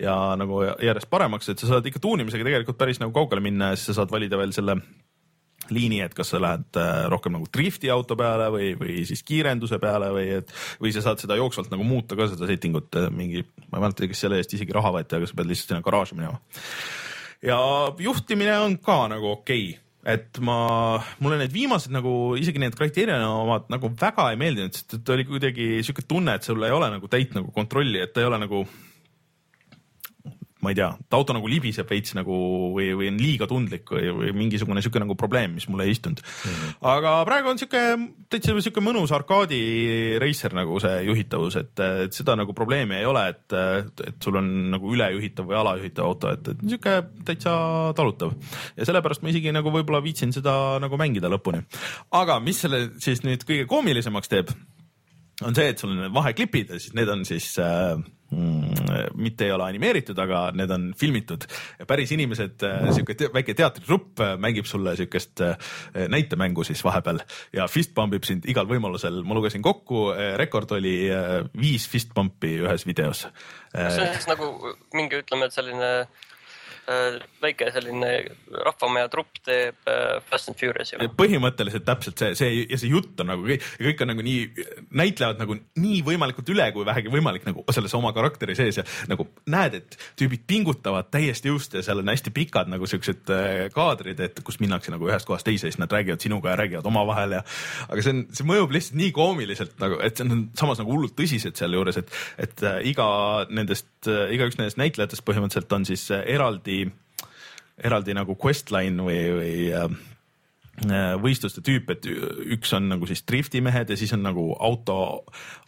ja 0.02 0.16
nagu 0.38 0.62
järjest 0.64 1.10
paremaks, 1.10 1.52
et 1.52 1.62
sa 1.62 1.70
saad 1.74 1.86
ikka 1.88 2.02
tuunimisega 2.02 2.46
tegelikult 2.46 2.80
päris 2.80 3.00
nagu 3.02 3.14
kaugele 3.16 3.44
minna 3.44 3.72
ja 3.72 3.78
siis 3.80 3.92
sa 3.92 4.02
saad 4.02 4.12
valida 4.14 4.40
veel 4.40 4.54
selle 4.56 4.78
liini, 5.70 6.00
et 6.02 6.14
kas 6.16 6.32
sa 6.32 6.40
lähed 6.42 6.78
äh, 6.80 7.04
rohkem 7.12 7.36
nagu 7.36 7.46
drifti 7.54 7.90
auto 7.92 8.16
peale 8.18 8.48
või, 8.52 8.72
või 8.78 9.02
siis 9.08 9.22
kiirenduse 9.26 9.78
peale 9.82 10.10
või 10.14 10.26
et 10.40 10.50
või 10.82 10.92
sa 10.94 11.04
saad 11.04 11.22
seda 11.22 11.38
jooksvalt 11.38 11.70
nagu 11.72 11.86
muuta 11.86 12.18
ka 12.18 12.26
seda 12.32 12.48
setting 12.50 12.78
ut 12.80 12.98
äh, 12.98 13.08
mingi, 13.14 13.44
ma 13.68 13.78
ei 13.78 13.86
mäleta, 13.86 14.08
kas 14.10 14.24
selle 14.24 14.40
eest 14.42 14.56
isegi 14.56 14.74
raha 14.74 14.92
võeti, 14.98 15.18
aga 15.18 15.28
sa 15.28 15.38
pead 15.38 15.52
lihtsalt 15.52 15.72
sinna 15.72 15.86
garaaži 15.86 16.18
minema. 16.18 16.40
ja 17.46 17.60
juhtimine 18.02 18.58
on 18.64 18.76
ka 18.82 18.98
nagu 19.14 19.32
okei 19.36 19.68
okay. 19.70 19.81
Et 20.02 20.38
ma, 20.42 20.98
mulle 21.22 21.38
need 21.38 21.52
viimased 21.54 21.92
nagu 21.94 22.34
isegi 22.38 22.58
need 22.62 22.74
Criterioni 22.78 23.22
omad 23.22 23.68
nagu 23.70 23.90
väga 23.98 24.30
ei 24.32 24.40
meeldinud, 24.40 24.74
sest 24.74 24.96
et 24.98 25.12
oli 25.14 25.26
kuidagi 25.28 25.68
sihuke 25.84 26.04
tunne, 26.08 26.34
et 26.36 26.46
sul 26.46 26.62
ei 26.66 26.74
ole 26.74 26.90
nagu 26.90 27.10
täit 27.10 27.36
nagu 27.36 27.52
kontrolli, 27.54 28.00
et 28.02 28.14
ta 28.14 28.22
ei 28.22 28.30
ole 28.30 28.40
nagu 28.42 28.64
ma 30.62 30.70
ei 30.70 30.78
tea, 30.78 30.88
et 30.94 31.16
auto 31.16 31.34
nagu 31.34 31.48
libiseb 31.50 31.88
veits 31.90 32.14
nagu 32.14 32.36
või, 32.76 32.92
või 32.98 33.08
on 33.10 33.18
liiga 33.18 33.48
tundlik 33.50 33.90
või, 33.90 34.12
või 34.14 34.32
mingisugune 34.44 34.82
sihuke 34.84 35.02
nagu 35.02 35.16
probleem, 35.18 35.56
mis 35.58 35.66
mulle 35.70 35.88
ei 35.88 35.96
istunud 35.96 36.22
mm. 36.22 36.52
-hmm. 36.52 36.76
aga 36.92 37.14
praegu 37.26 37.50
on 37.50 37.58
sihuke 37.58 37.82
täitsa 38.30 38.54
sihuke 38.54 38.84
mõnus 38.84 39.14
arkaadi 39.14 39.60
reiser 40.22 40.54
nagu 40.54 40.78
see 40.82 41.02
juhitavus, 41.08 41.58
et, 41.58 41.84
et 42.06 42.14
seda 42.14 42.36
nagu 42.38 42.54
probleemi 42.54 43.00
ei 43.00 43.08
ole, 43.08 43.24
et, 43.34 43.56
et 44.06 44.22
sul 44.22 44.38
on 44.38 44.52
nagu 44.76 44.94
ülejuhitav 44.94 45.50
või 45.50 45.58
alajuhitav 45.58 46.06
auto, 46.06 46.32
et, 46.36 46.52
et 46.54 46.62
sihuke 46.62 46.96
täitsa 47.26 47.56
talutav 47.98 48.36
ja 48.76 48.86
sellepärast 48.86 49.26
ma 49.26 49.34
isegi 49.34 49.54
nagu 49.54 49.74
võib-olla 49.74 50.02
viitsin 50.04 50.34
seda 50.34 50.78
nagu 50.82 51.00
mängida 51.00 51.30
lõpuni. 51.32 51.64
aga 52.22 52.38
mis 52.40 52.62
selle 52.62 52.84
siis 53.02 53.26
nüüd 53.26 53.42
kõige 53.48 53.66
koomilisemaks 53.66 54.30
teeb, 54.30 54.54
on 55.42 55.54
see, 55.58 55.72
et 55.72 55.80
sul 55.82 55.90
on 55.90 56.04
need 56.04 56.14
vaheklipid 56.14 56.70
ja 56.70 56.78
siis 56.78 56.94
need 56.94 57.10
on 57.10 57.26
siis 57.26 57.50
äh, 57.58 57.98
mitte 59.14 59.46
ei 59.46 59.52
ole 59.52 59.66
animeeritud, 59.66 60.18
aga 60.18 60.44
need 60.56 60.70
on 60.72 60.88
filmitud. 60.98 61.44
päris 61.86 62.12
inimesed 62.14 62.64
äh,, 62.66 62.88
sihuke 62.94 63.16
te 63.18 63.28
väike 63.34 63.54
teatritrupp 63.58 64.20
äh, 64.20 64.34
mängib 64.40 64.68
sulle 64.68 64.96
siukest 64.96 65.42
äh, 65.44 65.56
näitemängu 66.08 66.64
siis 66.64 66.84
vahepeal 66.84 67.22
ja 67.52 67.68
fist 67.68 67.94
pump 67.94 68.14
ib 68.16 68.26
sind 68.28 68.48
igal 68.48 68.68
võimalusel. 68.70 69.22
ma 69.24 69.36
lugesin 69.38 69.62
kokku, 69.62 70.08
rekord 70.36 70.72
oli 70.78 70.96
viis 71.58 71.86
fist 71.88 72.12
pump'i 72.14 72.56
ühes 72.64 72.86
videos. 72.86 73.26
kas 73.72 73.96
see 73.96 74.06
on 74.06 74.14
siis 74.16 74.28
nagu 74.30 74.52
mingi, 74.94 75.22
ütleme, 75.22 75.48
et 75.48 75.56
selline 75.56 75.92
väike 77.42 77.68
selline 77.70 78.08
rahvamaja 78.50 79.08
trupp 79.12 79.38
teeb 79.46 79.90
äh, 79.90 80.16
Fast 80.26 80.50
and 80.50 80.58
Furious'i 80.58 80.98
põhimõtteliselt 81.18 81.84
täpselt 81.86 82.18
see, 82.18 82.34
see 82.38 82.64
ja 82.64 82.78
see 82.80 82.90
jutt 82.90 83.20
on 83.22 83.30
nagu 83.30 83.44
kõik, 83.46 83.66
kõik 83.78 84.02
on 84.02 84.10
nagu 84.10 84.24
nii, 84.26 84.64
näitlevad 84.98 85.38
nagu 85.42 85.56
nii 85.78 86.00
võimalikult 86.06 86.50
üle, 86.50 86.66
kui 86.74 86.86
vähegi 86.86 87.12
võimalik 87.12 87.46
nagu 87.46 87.62
selles 87.74 87.94
oma 87.94 88.10
karakteri 88.16 88.56
sees 88.58 88.80
ja 88.80 88.84
nagu 89.10 89.28
näed, 89.52 89.78
et 89.78 89.98
tüübid 90.18 90.42
pingutavad 90.50 91.12
täiesti 91.14 91.52
jõust 91.52 91.76
ja 91.78 91.84
seal 91.86 92.02
on 92.02 92.10
hästi 92.10 92.34
pikad 92.34 92.70
nagu 92.72 92.88
siuksed 92.90 93.30
äh, 93.30 93.52
kaadrid, 93.74 94.18
et 94.26 94.42
kus 94.42 94.58
minnakse 94.62 94.94
nagu 94.94 95.06
ühest 95.06 95.28
kohast 95.30 95.46
teise, 95.46 95.70
siis 95.70 95.78
nad 95.78 95.92
räägivad 95.92 96.24
sinuga 96.24 96.50
ja 96.50 96.58
räägivad 96.64 96.90
omavahel 96.90 97.38
ja 97.38 97.44
aga 97.88 98.02
see 98.02 98.16
on, 98.16 98.24
see 98.34 98.48
mõjub 98.48 98.74
lihtsalt 98.74 98.98
nii 98.98 99.14
koomiliselt 99.14 99.78
nagu, 99.82 100.00
et 100.02 100.18
see 100.18 100.26
on 100.26 100.48
samas 100.58 100.82
nagu 100.82 100.96
hullult 100.96 101.14
tõsised 101.18 101.62
sealjuures, 101.62 102.02
et, 102.02 102.12
et 102.42 102.66
äh, 102.66 102.82
iga 102.90 103.06
nendest, 103.54 103.90
igaüks 104.06 104.58
nendest 104.58 104.82
näitlejatest 104.82 105.22
põhimõtteliselt 105.30 105.78
on 105.78 105.86
siis 105.86 106.08
äh, 106.10 106.26
eraldi, 106.72 106.90
eraldi 107.82 108.16
nagu 108.16 108.36
questline 108.38 109.04
või, 109.04 109.20
või 109.36 109.54
äh, 109.76 111.16
võistluste 111.22 111.62
tüüp, 111.64 111.90
et 111.92 112.06
üks 112.56 112.72
on 112.76 112.88
nagu 112.90 113.06
siis 113.06 113.22
driftimehed 113.28 113.92
ja 113.92 113.98
siis 113.98 114.12
on 114.16 114.24
nagu 114.24 114.48
auto 114.56 114.96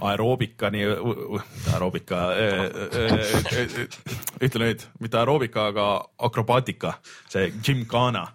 aeroobika, 0.02 0.70
nii 0.74 0.86
aeroobika, 1.74 2.22
ütle 4.40 4.70
nüüd, 4.70 4.86
mitte 5.04 5.20
aeroobika, 5.20 5.68
aga 5.74 5.90
akrobaatika, 6.30 6.96
see 7.28 7.52
gymkhana 7.60 8.30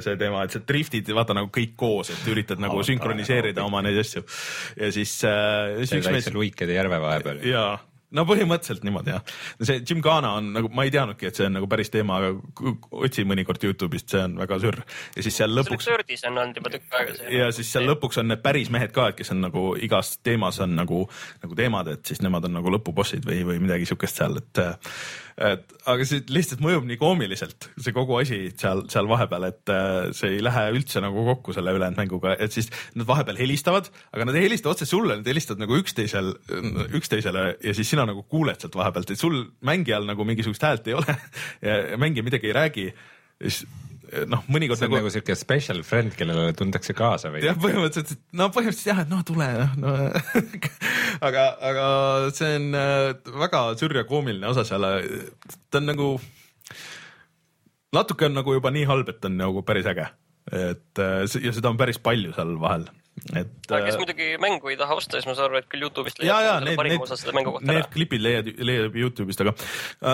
see 0.00 0.16
teema, 0.16 0.44
et 0.46 0.54
sa 0.54 0.60
driftid, 0.64 1.08
vaata 1.12 1.34
nagu 1.36 1.50
kõik 1.52 1.74
koos, 1.78 2.12
et 2.14 2.28
üritad 2.32 2.60
nagu 2.62 2.80
sünkroniseerida 2.86 3.64
oma 3.66 3.82
neid 3.84 3.98
asju. 4.00 4.22
Ja 4.78 4.88
siis 4.94 5.18
äh, 5.26 5.82
see 5.82 6.00
üks 6.00 6.08
mees 6.08 6.10
väikse 6.14 6.34
Luikede 6.34 6.76
järve 6.76 7.00
vahepeal. 7.02 7.42
ja 7.44 7.64
no 8.16 8.24
põhimõtteliselt 8.28 8.84
niimoodi 8.86 9.14
jah. 9.14 9.22
see 9.62 9.80
Gymkhana 9.86 10.32
on 10.40 10.50
nagu, 10.56 10.70
ma 10.74 10.86
ei 10.86 10.92
teadnudki, 10.94 11.28
et 11.30 11.38
see 11.38 11.46
on 11.48 11.56
nagu 11.58 11.68
päris 11.70 11.92
teema, 11.92 12.18
aga 12.20 12.74
otsi 13.06 13.24
mõnikord 13.28 13.62
Youtube'ist, 13.66 14.10
see 14.12 14.24
on 14.26 14.36
väga 14.40 14.60
sürr. 14.62 14.82
ja 15.16 15.26
siis 15.26 15.40
seal 15.40 15.54
lõpuks 15.56 15.88
Thirdis 15.88 16.26
on 16.28 16.38
olnud 16.42 16.60
juba 16.60 16.74
tükk 16.74 16.98
aega 16.98 17.16
see. 17.18 17.32
ja 17.38 17.50
siis 17.54 17.72
seal 17.72 17.88
lõpuks 17.90 18.20
on 18.22 18.30
need 18.32 18.44
päris 18.44 18.72
mehed 18.74 18.94
ka, 18.96 19.10
et 19.12 19.20
kes 19.20 19.34
on 19.34 19.42
nagu 19.46 19.64
igas 19.80 20.16
teemas 20.26 20.60
on 20.64 20.76
nagu, 20.78 21.04
nagu 21.44 21.58
teemad, 21.58 21.94
et 21.94 22.12
siis 22.12 22.22
nemad 22.26 22.48
on 22.48 22.58
nagu 22.58 22.76
lõpubossid 22.76 23.26
või, 23.26 23.42
või 23.48 23.60
midagi 23.62 23.88
siukest 23.90 24.22
seal, 24.22 24.40
et 24.42 24.64
et 25.40 25.74
aga 25.88 26.04
see 26.06 26.22
lihtsalt 26.28 26.60
mõjub 26.64 26.86
nii 26.88 26.98
koomiliselt, 27.00 27.70
see 27.80 27.94
kogu 27.96 28.18
asi 28.20 28.40
seal, 28.60 28.84
seal 28.92 29.08
vahepeal, 29.10 29.46
et 29.48 29.72
äh, 29.72 30.10
see 30.16 30.34
ei 30.36 30.42
lähe 30.44 30.66
üldse 30.74 31.02
nagu 31.04 31.24
kokku 31.30 31.54
selle 31.56 31.74
ülejäänud 31.76 32.00
mänguga, 32.00 32.34
et 32.36 32.54
siis 32.54 32.68
nad 32.98 33.08
vahepeal 33.08 33.40
helistavad, 33.40 33.88
aga 34.12 34.28
nad 34.28 34.36
ei 34.36 34.46
helista 34.46 34.72
otse 34.72 34.88
sulle, 34.88 35.16
nad 35.20 35.30
helistavad 35.32 35.64
nagu 35.64 35.78
üksteisel, 35.80 36.32
üksteisele 37.00 37.46
ja 37.56 37.76
siis 37.76 37.92
sina 37.94 38.04
nagu 38.08 38.26
kuuled 38.28 38.60
sealt 38.60 38.76
vahepealt, 38.76 39.14
et 39.14 39.20
sul 39.20 39.42
mängijal 39.66 40.08
nagu 40.08 40.26
mingisugust 40.28 40.66
häält 40.66 40.90
ei 40.90 40.98
ole 40.98 41.16
ja 41.66 42.00
mängija 42.00 42.26
midagi 42.26 42.50
ei 42.50 42.56
räägi. 42.56 42.90
siis 43.40 43.64
noh, 44.30 44.42
mõnikord 44.50 44.80
nagu, 44.82 44.96
nagu 44.98 45.10
siuke 45.12 45.34
special 45.38 45.82
friend, 45.86 46.14
kellele 46.18 46.54
tuntakse 46.58 46.94
kaasa 46.96 47.30
või? 47.32 47.42
jah, 47.44 47.58
põhimõtteliselt, 47.60 48.22
no 48.36 48.48
põhimõtteliselt 48.54 48.90
jah, 48.90 49.02
et 49.04 49.12
noh, 49.12 49.22
tule 49.26 49.48
noh 49.58 49.74
no. 49.84 49.94
aga, 51.28 51.46
aga 51.70 51.86
see 52.36 52.56
on 52.58 52.68
äh, 52.78 53.34
väga 53.44 53.62
sürr 53.80 54.00
ja 54.00 54.06
koomiline 54.08 54.50
osa 54.50 54.64
seal. 54.66 54.86
ta 55.70 55.82
on 55.82 55.90
nagu, 55.92 56.08
natuke 57.96 58.30
on 58.30 58.38
nagu 58.40 58.56
juba 58.56 58.74
nii 58.74 58.88
halb, 58.90 59.12
et 59.12 59.30
on 59.30 59.38
nagu 59.38 59.64
päris 59.66 59.88
äge. 59.90 60.08
et 60.50 61.02
äh, 61.04 61.22
ja 61.46 61.54
seda 61.54 61.70
on 61.70 61.80
päris 61.80 62.00
palju 62.02 62.34
seal 62.36 62.56
vahel, 62.62 62.88
et. 63.34 63.52
aga 63.68 63.80
kes 63.86 63.98
muidugi 64.00 64.28
mängu 64.42 64.72
ei 64.72 64.78
taha 64.80 64.96
osta, 65.00 65.18
siis 65.18 65.28
ma 65.28 65.36
saan 65.36 65.50
aru, 65.50 65.60
et 65.60 65.68
küll 65.72 65.84
Youtube'ist 65.84 66.22
ja, 66.24 66.38
ja 66.44 66.52
selle 66.56 66.70
need, 66.70 66.80
parima 66.80 66.96
need 66.96 67.06
osa 67.06 67.18
selle 67.20 67.36
mängu, 67.36 67.54
kohta 67.56 67.68
need 67.70 67.82
ära. 67.82 67.92
klipid 67.94 68.24
leiad, 68.24 68.50
leiab 68.70 68.98
Youtube'ist, 69.02 69.44
aga, 69.44 69.54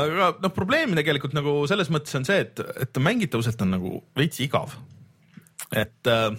aga 0.00 0.30
noh, 0.42 0.54
probleem 0.56 0.96
tegelikult 0.98 1.36
nagu 1.36 1.58
selles 1.70 1.92
mõttes 1.94 2.18
on 2.18 2.26
see, 2.28 2.40
et, 2.46 2.62
et 2.86 3.02
mängitavuselt 3.02 3.62
on 3.66 3.74
nagu 3.76 3.92
veits 4.18 4.42
igav. 4.44 4.74
et 5.76 6.12
äh, 6.12 6.30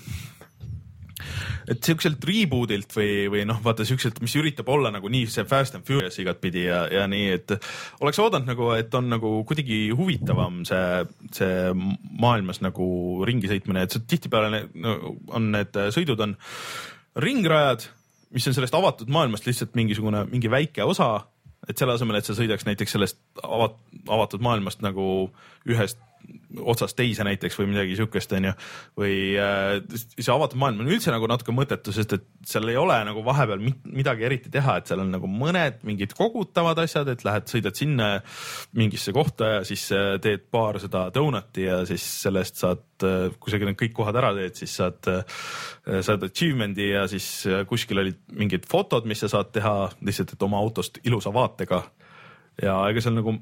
et 1.67 1.83
siukselt 1.83 2.23
reboot'ilt 2.23 2.93
või, 2.95 3.11
või 3.31 3.43
noh, 3.47 3.59
vaata 3.63 3.85
siukselt, 3.87 4.21
mis 4.23 4.35
üritab 4.39 4.69
olla 4.71 4.91
nagu 4.93 5.09
nii 5.11 5.27
see 5.31 5.45
Fast 5.49 5.75
and 5.75 5.87
Furious 5.87 6.17
igatpidi 6.21 6.63
ja, 6.67 6.85
ja 6.91 7.05
nii, 7.11 7.27
et 7.35 7.55
oleks 8.03 8.21
oodanud 8.23 8.47
nagu, 8.47 8.69
et 8.77 8.93
on 8.97 9.09
nagu 9.11 9.33
kuidagi 9.47 9.81
huvitavam 9.97 10.61
see, 10.67 11.03
see 11.35 11.73
maailmas 12.23 12.61
nagu 12.63 12.87
ringi 13.27 13.51
sõitmine, 13.51 13.83
et 13.83 13.97
tihtipeale 14.07 14.63
on 15.35 15.51
need 15.55 15.81
sõidud 15.95 16.23
on 16.23 16.37
ringrajad, 17.19 17.87
mis 18.35 18.47
on 18.47 18.55
sellest 18.55 18.75
avatud 18.77 19.11
maailmast 19.11 19.47
lihtsalt 19.47 19.75
mingisugune, 19.77 20.23
mingi 20.31 20.51
väike 20.51 20.87
osa, 20.87 21.25
et 21.67 21.75
selle 21.79 21.97
asemel, 21.97 22.19
et 22.19 22.27
sa 22.27 22.35
sõidaks 22.37 22.67
näiteks 22.67 22.95
sellest 22.95 23.19
avat-, 23.43 23.79
avatud 24.07 24.43
maailmast 24.45 24.83
nagu 24.85 25.27
ühest 25.67 25.99
otsast 26.57 26.97
teise 26.97 27.25
näiteks 27.27 27.57
või 27.59 27.69
midagi 27.71 27.95
siukest, 27.99 28.31
onju. 28.37 28.53
või 28.97 29.15
äh, 29.39 29.77
see 30.15 30.31
avatud 30.33 30.59
maailm 30.61 30.83
on 30.83 30.91
üldse 30.91 31.11
nagu 31.13 31.27
natuke 31.29 31.53
mõttetu, 31.55 31.93
sest 31.95 32.15
et 32.17 32.25
seal 32.47 32.69
ei 32.71 32.77
ole 32.79 32.97
nagu 33.07 33.23
vahepeal 33.25 33.61
midagi 33.85 34.27
eriti 34.27 34.51
teha, 34.53 34.77
et 34.79 34.89
seal 34.89 35.03
on 35.03 35.11
nagu 35.13 35.29
mõned 35.31 35.81
mingid 35.87 36.15
kogutavad 36.17 36.79
asjad, 36.83 37.09
et 37.13 37.25
lähed, 37.27 37.47
sõidad 37.51 37.77
sinna 37.77 38.09
mingisse 38.77 39.13
kohta 39.15 39.57
ja 39.57 39.65
siis 39.67 39.87
äh, 39.95 40.15
teed 40.23 40.47
paar 40.51 40.79
seda 40.83 41.07
donut'i 41.13 41.67
ja 41.67 41.81
siis 41.89 42.05
sellest 42.23 42.63
saad, 42.63 42.85
kui 43.37 43.53
sa 43.53 43.59
kõik 43.61 43.93
kohad 43.95 44.17
ära 44.17 44.31
teed, 44.37 44.55
siis 44.57 44.73
saad, 44.79 45.11
saad 45.85 46.23
achievement'i 46.27 46.89
ja 46.93 47.05
siis 47.11 47.27
äh, 47.49 47.65
kuskil 47.69 48.01
olid 48.03 48.23
mingid 48.37 48.65
fotod, 48.69 49.07
mis 49.09 49.21
sa 49.23 49.31
saad 49.31 49.51
teha 49.55 49.75
lihtsalt, 50.01 50.33
et 50.33 50.47
oma 50.47 50.61
autost 50.63 51.01
ilusa 51.05 51.33
vaatega. 51.33 51.83
ja 52.61 52.79
ega 52.89 53.03
seal 53.03 53.19
nagu 53.19 53.35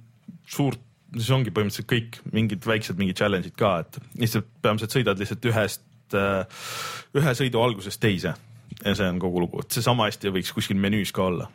suurt 0.50 0.82
see 1.15 1.36
ongi 1.36 1.54
põhimõtteliselt 1.56 1.89
kõik 1.89 2.19
mingid 2.36 2.65
väiksed 2.67 2.99
mingid 2.99 3.19
challenge'id 3.19 3.56
ka, 3.60 3.78
et 3.86 3.99
lihtsalt 4.19 4.49
peamiselt 4.62 4.95
sõidad 4.95 5.21
lihtsalt 5.21 5.47
ühest, 5.51 5.86
ühe 7.15 7.36
sõidu 7.39 7.63
algusest 7.63 8.01
teise 8.04 8.36
ja 8.84 8.95
see 8.95 9.08
on 9.10 9.19
kogu 9.21 9.43
lugu, 9.43 9.62
et 9.63 9.75
see 9.75 9.86
sama 9.86 10.10
hästi 10.10 10.34
võiks 10.36 10.51
kuskil 10.56 10.80
menüüs 10.82 11.13
ka 11.15 11.30
olla. 11.30 11.49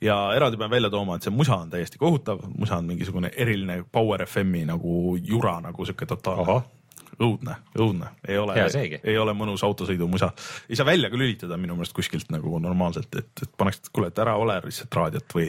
ja 0.00 0.16
eraldi 0.36 0.58
pean 0.60 0.70
välja 0.70 0.90
tooma, 0.90 1.16
et 1.16 1.24
see 1.26 1.32
musa 1.32 1.56
on 1.56 1.70
täiesti 1.72 1.98
kohutav, 1.98 2.42
musa 2.58 2.76
on 2.76 2.88
mingisugune 2.90 3.30
eriline 3.36 3.82
Power 3.92 4.26
FM-i 4.26 4.66
nagu 4.68 5.16
jura 5.16 5.60
nagu 5.64 5.86
sihuke 5.86 6.06
totaalne. 6.06 6.62
õudne, 7.20 7.56
õudne, 7.78 8.08
ei 8.28 8.38
ole 8.40 8.56
ei 9.04 9.18
ole 9.18 9.34
mõnus 9.36 9.64
autosõidumusa. 9.66 10.30
ei 10.68 10.78
saa 10.78 10.86
välja 10.86 11.10
ka 11.12 11.20
lülitada 11.20 11.58
minu 11.60 11.76
meelest 11.76 11.96
kuskilt 11.96 12.32
nagu 12.32 12.58
normaalselt, 12.62 13.12
et, 13.18 13.30
et 13.42 13.52
paneks, 13.58 13.82
et 13.82 13.92
kuule, 13.92 14.08
et 14.12 14.22
ära 14.22 14.36
ole 14.40 14.58
lihtsalt 14.64 14.98
raadiot 15.00 15.36
või 15.36 15.48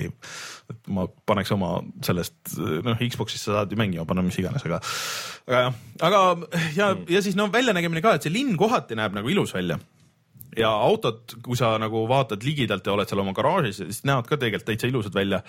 et 0.74 0.92
ma 0.96 1.08
paneks 1.26 1.54
oma 1.56 1.78
sellest, 2.04 2.36
noh, 2.58 3.00
Xbox'is 3.00 3.48
sa 3.48 3.60
saad 3.60 3.72
ju 3.72 3.80
mängima 3.80 4.06
panna 4.10 4.26
mis 4.26 4.38
iganes, 4.42 4.66
aga 4.68 4.82
aga 5.48 5.66
jah, 5.66 5.82
aga 6.10 6.22
ja, 6.76 6.94
ja 7.10 7.24
siis 7.24 7.40
no 7.40 7.50
väljanägemine 7.54 8.04
ka, 8.04 8.18
et 8.18 8.28
see 8.28 8.34
linn 8.34 8.58
kohati 8.60 8.98
näeb 9.00 9.16
nagu 9.16 9.32
ilus 9.32 9.56
välja 9.56 9.80
ja 10.58 10.70
autod, 10.70 11.38
kui 11.46 11.58
sa 11.58 11.76
nagu 11.82 12.06
vaatad 12.10 12.44
ligidalt 12.46 12.86
ja 12.86 12.94
oled 12.94 13.10
seal 13.10 13.24
oma 13.24 13.34
garaažis, 13.36 13.82
siis 13.82 14.04
näevad 14.08 14.30
ka 14.30 14.38
tegelikult 14.38 14.70
täitsa 14.70 14.90
ilusad 14.90 15.16
välja. 15.16 15.42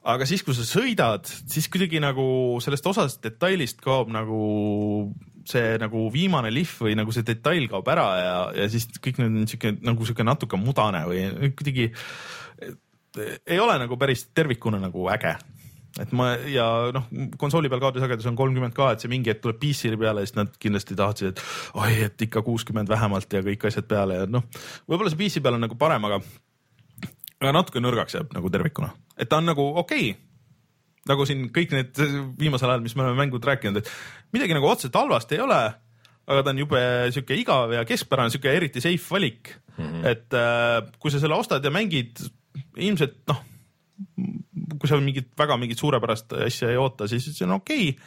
aga 0.00 0.26
siis, 0.26 0.42
kui 0.42 0.56
sa 0.56 0.64
sõidad, 0.64 1.28
siis 1.28 1.68
kuidagi 1.68 2.00
nagu 2.00 2.58
sellest 2.64 2.86
osast 2.88 3.22
detailist 3.22 3.82
kaob 3.84 4.08
nagu 4.12 4.40
see 5.48 5.76
nagu 5.80 6.06
viimane 6.12 6.50
lihv 6.52 6.84
või 6.86 6.96
nagu 6.98 7.12
see 7.14 7.24
detail 7.26 7.68
kaob 7.70 7.88
ära 7.92 8.06
ja, 8.20 8.34
ja 8.62 8.68
siis 8.72 8.88
kõik 9.00 9.20
need 9.22 9.42
on 9.42 9.48
siuke 9.50 9.72
nagu 9.80 10.08
siuke 10.08 10.26
natuke 10.26 10.60
mudane 10.60 11.04
või 11.08 11.52
kuidagi 11.56 11.90
ei 13.46 13.58
ole 13.58 13.78
nagu 13.78 13.96
päris 13.98 14.28
tervikuna 14.34 14.78
nagu 14.78 15.08
äge. 15.10 15.34
Et 16.00 16.12
ma 16.14 16.30
ja 16.46 16.64
noh, 16.94 17.08
konsooli 17.38 17.68
peal 17.68 17.80
kaardisagedus 17.82 18.28
on 18.30 18.36
kolmkümmend 18.38 18.74
ka, 18.76 18.92
et 18.94 19.02
see 19.02 19.10
mingi 19.10 19.32
hetk 19.32 19.42
tuleb 19.42 19.58
PC-le 19.58 19.98
peale, 19.98 20.22
siis 20.22 20.36
nad 20.36 20.52
kindlasti 20.62 20.94
tahtsid, 20.96 21.32
et 21.32 21.42
oi, 21.82 21.90
et 22.06 22.26
ikka 22.28 22.44
kuuskümmend 22.46 22.88
vähemalt 22.88 23.34
ja 23.34 23.42
kõik 23.44 23.66
asjad 23.66 23.88
peale 23.90 24.20
ja 24.20 24.28
noh, 24.30 24.46
võib-olla 24.86 25.10
see 25.10 25.18
PC 25.18 25.42
peal 25.42 25.58
on 25.58 25.66
nagu 25.66 25.76
parem, 25.80 26.06
aga 26.06 26.20
aga 27.40 27.54
natuke 27.56 27.82
nõrgaks 27.82 28.14
jääb 28.16 28.36
nagu 28.36 28.52
tervikuna, 28.54 28.92
et 29.18 29.28
ta 29.32 29.40
on 29.42 29.50
nagu 29.50 29.66
okei 29.82 30.12
okay, 30.12 30.29
nagu 31.08 31.26
siin 31.28 31.46
kõik 31.54 31.72
need 31.72 32.00
viimasel 32.40 32.72
ajal, 32.72 32.82
mis 32.84 32.96
me 32.96 33.06
oleme 33.06 33.22
mängud 33.22 33.44
rääkinud, 33.46 33.80
et 33.80 34.34
midagi 34.36 34.56
nagu 34.56 34.68
otseselt 34.68 34.98
halvasti 34.98 35.38
ei 35.38 35.44
ole, 35.44 35.60
aga 36.30 36.44
ta 36.44 36.52
on 36.52 36.60
jube 36.60 36.82
sihuke 37.14 37.38
igav 37.40 37.72
ja 37.74 37.86
keskpärane, 37.88 38.32
sihuke 38.32 38.52
eriti 38.52 38.82
safe 38.84 39.14
valik 39.14 39.54
mm. 39.76 39.86
-hmm. 39.86 40.06
et 40.12 40.36
äh, 40.36 40.92
kui 40.98 41.10
sa 41.10 41.22
selle 41.22 41.38
ostad 41.38 41.64
ja 41.64 41.72
mängid, 41.72 42.20
ilmselt 42.76 43.22
noh, 43.30 43.42
kui 44.78 44.88
sa 44.88 45.00
mingit 45.00 45.32
väga 45.38 45.56
mingit 45.56 45.80
suurepärast 45.80 46.36
asja 46.46 46.70
ei 46.70 46.76
oota, 46.80 47.08
siis 47.08 47.30
see 47.32 47.46
on 47.48 47.56
okei 47.58 47.88
okay.. 47.88 48.06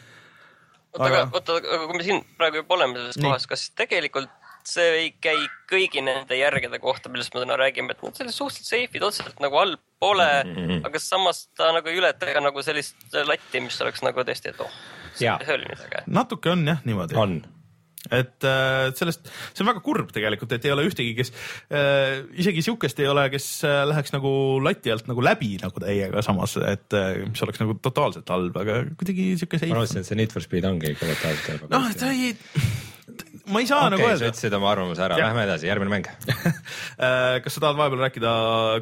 oota, 0.94 1.10
aga 1.10 1.26
oota, 1.32 1.58
aga 1.60 1.84
kui 1.90 1.98
me 1.98 2.08
siin 2.08 2.24
praegu 2.38 2.62
juba 2.62 2.78
oleme 2.78 3.00
selles 3.00 3.22
kohas, 3.26 3.50
kas 3.50 3.68
tegelikult 3.78 4.32
see 4.70 4.90
ei 5.00 5.10
käi 5.24 5.38
kõigi 5.72 6.04
nende 6.06 6.38
järgede 6.38 6.80
kohta, 6.84 7.12
millest 7.12 7.34
me 7.36 7.44
täna 7.44 7.58
räägime, 7.60 7.96
et 7.96 8.04
nad 8.06 8.20
sellised 8.20 8.40
suhteliselt 8.40 8.70
safe'id 8.70 9.08
otseselt 9.08 9.42
nagu 9.44 9.60
all 9.60 9.76
pole 10.04 10.30
mm, 10.44 10.54
-hmm. 10.60 10.86
aga 10.90 11.00
samas 11.00 11.48
ta 11.58 11.72
nagu 11.76 11.90
ei 11.90 12.00
ületa 12.02 12.34
ka 12.34 12.44
nagu 12.44 12.64
sellist 12.66 13.18
latti, 13.28 13.64
mis 13.64 13.82
oleks 13.82 14.06
nagu 14.06 14.28
tõesti, 14.28 14.54
et 14.54 14.64
oh, 14.64 14.78
see, 15.16 15.34
oli 15.56 15.74
äge. 15.74 16.06
natuke 16.08 16.54
on 16.54 16.68
jah 16.68 16.82
niimoodi. 16.86 17.18
on, 17.20 17.42
et 18.12 18.48
äh, 18.48 18.90
sellest, 18.98 19.30
see 19.54 19.64
on 19.64 19.72
väga 19.72 19.84
kurb 19.86 20.12
tegelikult, 20.16 20.52
et 20.56 20.66
ei 20.68 20.74
ole 20.76 20.88
ühtegi, 20.90 21.14
kes 21.18 21.32
äh, 21.72 22.24
isegi 22.44 22.66
siukest 22.66 23.00
ei 23.00 23.08
ole, 23.12 23.30
kes 23.34 23.48
äh, 23.68 23.84
läheks 23.90 24.16
nagu 24.16 24.34
lati 24.64 24.92
alt 24.92 25.08
nagu 25.12 25.24
läbi 25.24 25.56
nagu 25.62 25.84
täiega 25.84 26.24
samas, 26.26 26.58
et 26.68 26.98
äh, 27.00 27.24
mis 27.30 27.46
oleks 27.46 27.64
nagu 27.64 27.78
totaalselt 27.84 28.34
halb, 28.34 28.58
aga 28.60 28.82
kuidagi 29.00 29.34
siuke 29.40 29.62
ma 29.68 29.80
arvasin, 29.80 30.04
et 30.04 30.10
see 30.10 30.20
Need 30.20 30.36
for 30.36 30.44
Speed 30.44 30.68
ongi 30.68 30.92
ikka 30.96 31.14
totaalselt 31.14 31.72
noh, 31.72 31.88
ta 32.00 32.12
ei, 32.12 32.36
ma 33.52 33.60
ei 33.60 33.68
saa 33.68 33.86
okei 33.86 33.94
nagu 33.96 34.04
okay,, 34.04 34.16
sa 34.18 34.24
öelda. 34.24 34.32
ütlesid 34.34 34.58
oma 34.58 34.72
arvamuse 34.72 35.04
ära, 35.04 35.20
lähme 35.20 35.46
edasi, 35.48 35.70
järgmine 35.72 35.98
mäng. 35.98 36.10
Äh, 36.94 37.40
kas 37.42 37.56
sa 37.56 37.64
tahad 37.64 37.78
vahepeal 37.80 38.04
rääkida 38.06 38.32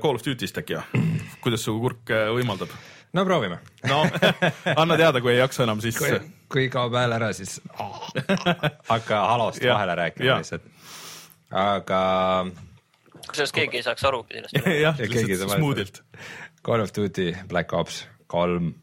Call 0.03 0.17
of 0.19 0.23
Duty'st 0.25 0.57
äkki 0.59 0.75
või? 0.75 1.03
kuidas 1.43 1.63
su 1.63 1.77
kurk 1.79 2.11
äh, 2.11 2.27
võimaldab? 2.35 2.73
no 3.13 3.23
proovime. 3.25 3.59
no 3.89 4.01
anna 4.81 4.97
teada, 4.97 5.21
kui 5.21 5.33
ei 5.33 5.39
jaksa 5.39 5.63
enam, 5.63 5.81
siis 5.83 5.97
kui, 5.99 6.11
kui 6.51 6.67
kaob 6.73 6.95
hääl 6.95 7.15
ära, 7.15 7.31
siis 7.35 7.59
hakka 8.91 9.23
halost 9.31 9.63
vahele 9.63 9.95
rääkima 9.99 10.37
lihtsalt. 10.41 10.67
aga 11.51 12.01
kusjuures 13.27 13.55
keegi 13.55 13.81
ei 13.81 13.87
saaks 13.87 14.05
arugi 14.07 14.39
sellest. 14.39 14.71
jah, 14.83 15.01
lihtsalt 15.01 15.57
smoothilt. 15.57 16.03
Call 16.65 16.83
of 16.83 16.93
Duty 16.93 17.31
Black 17.49 17.73
Ops 17.73 18.03
kolm 18.29 18.73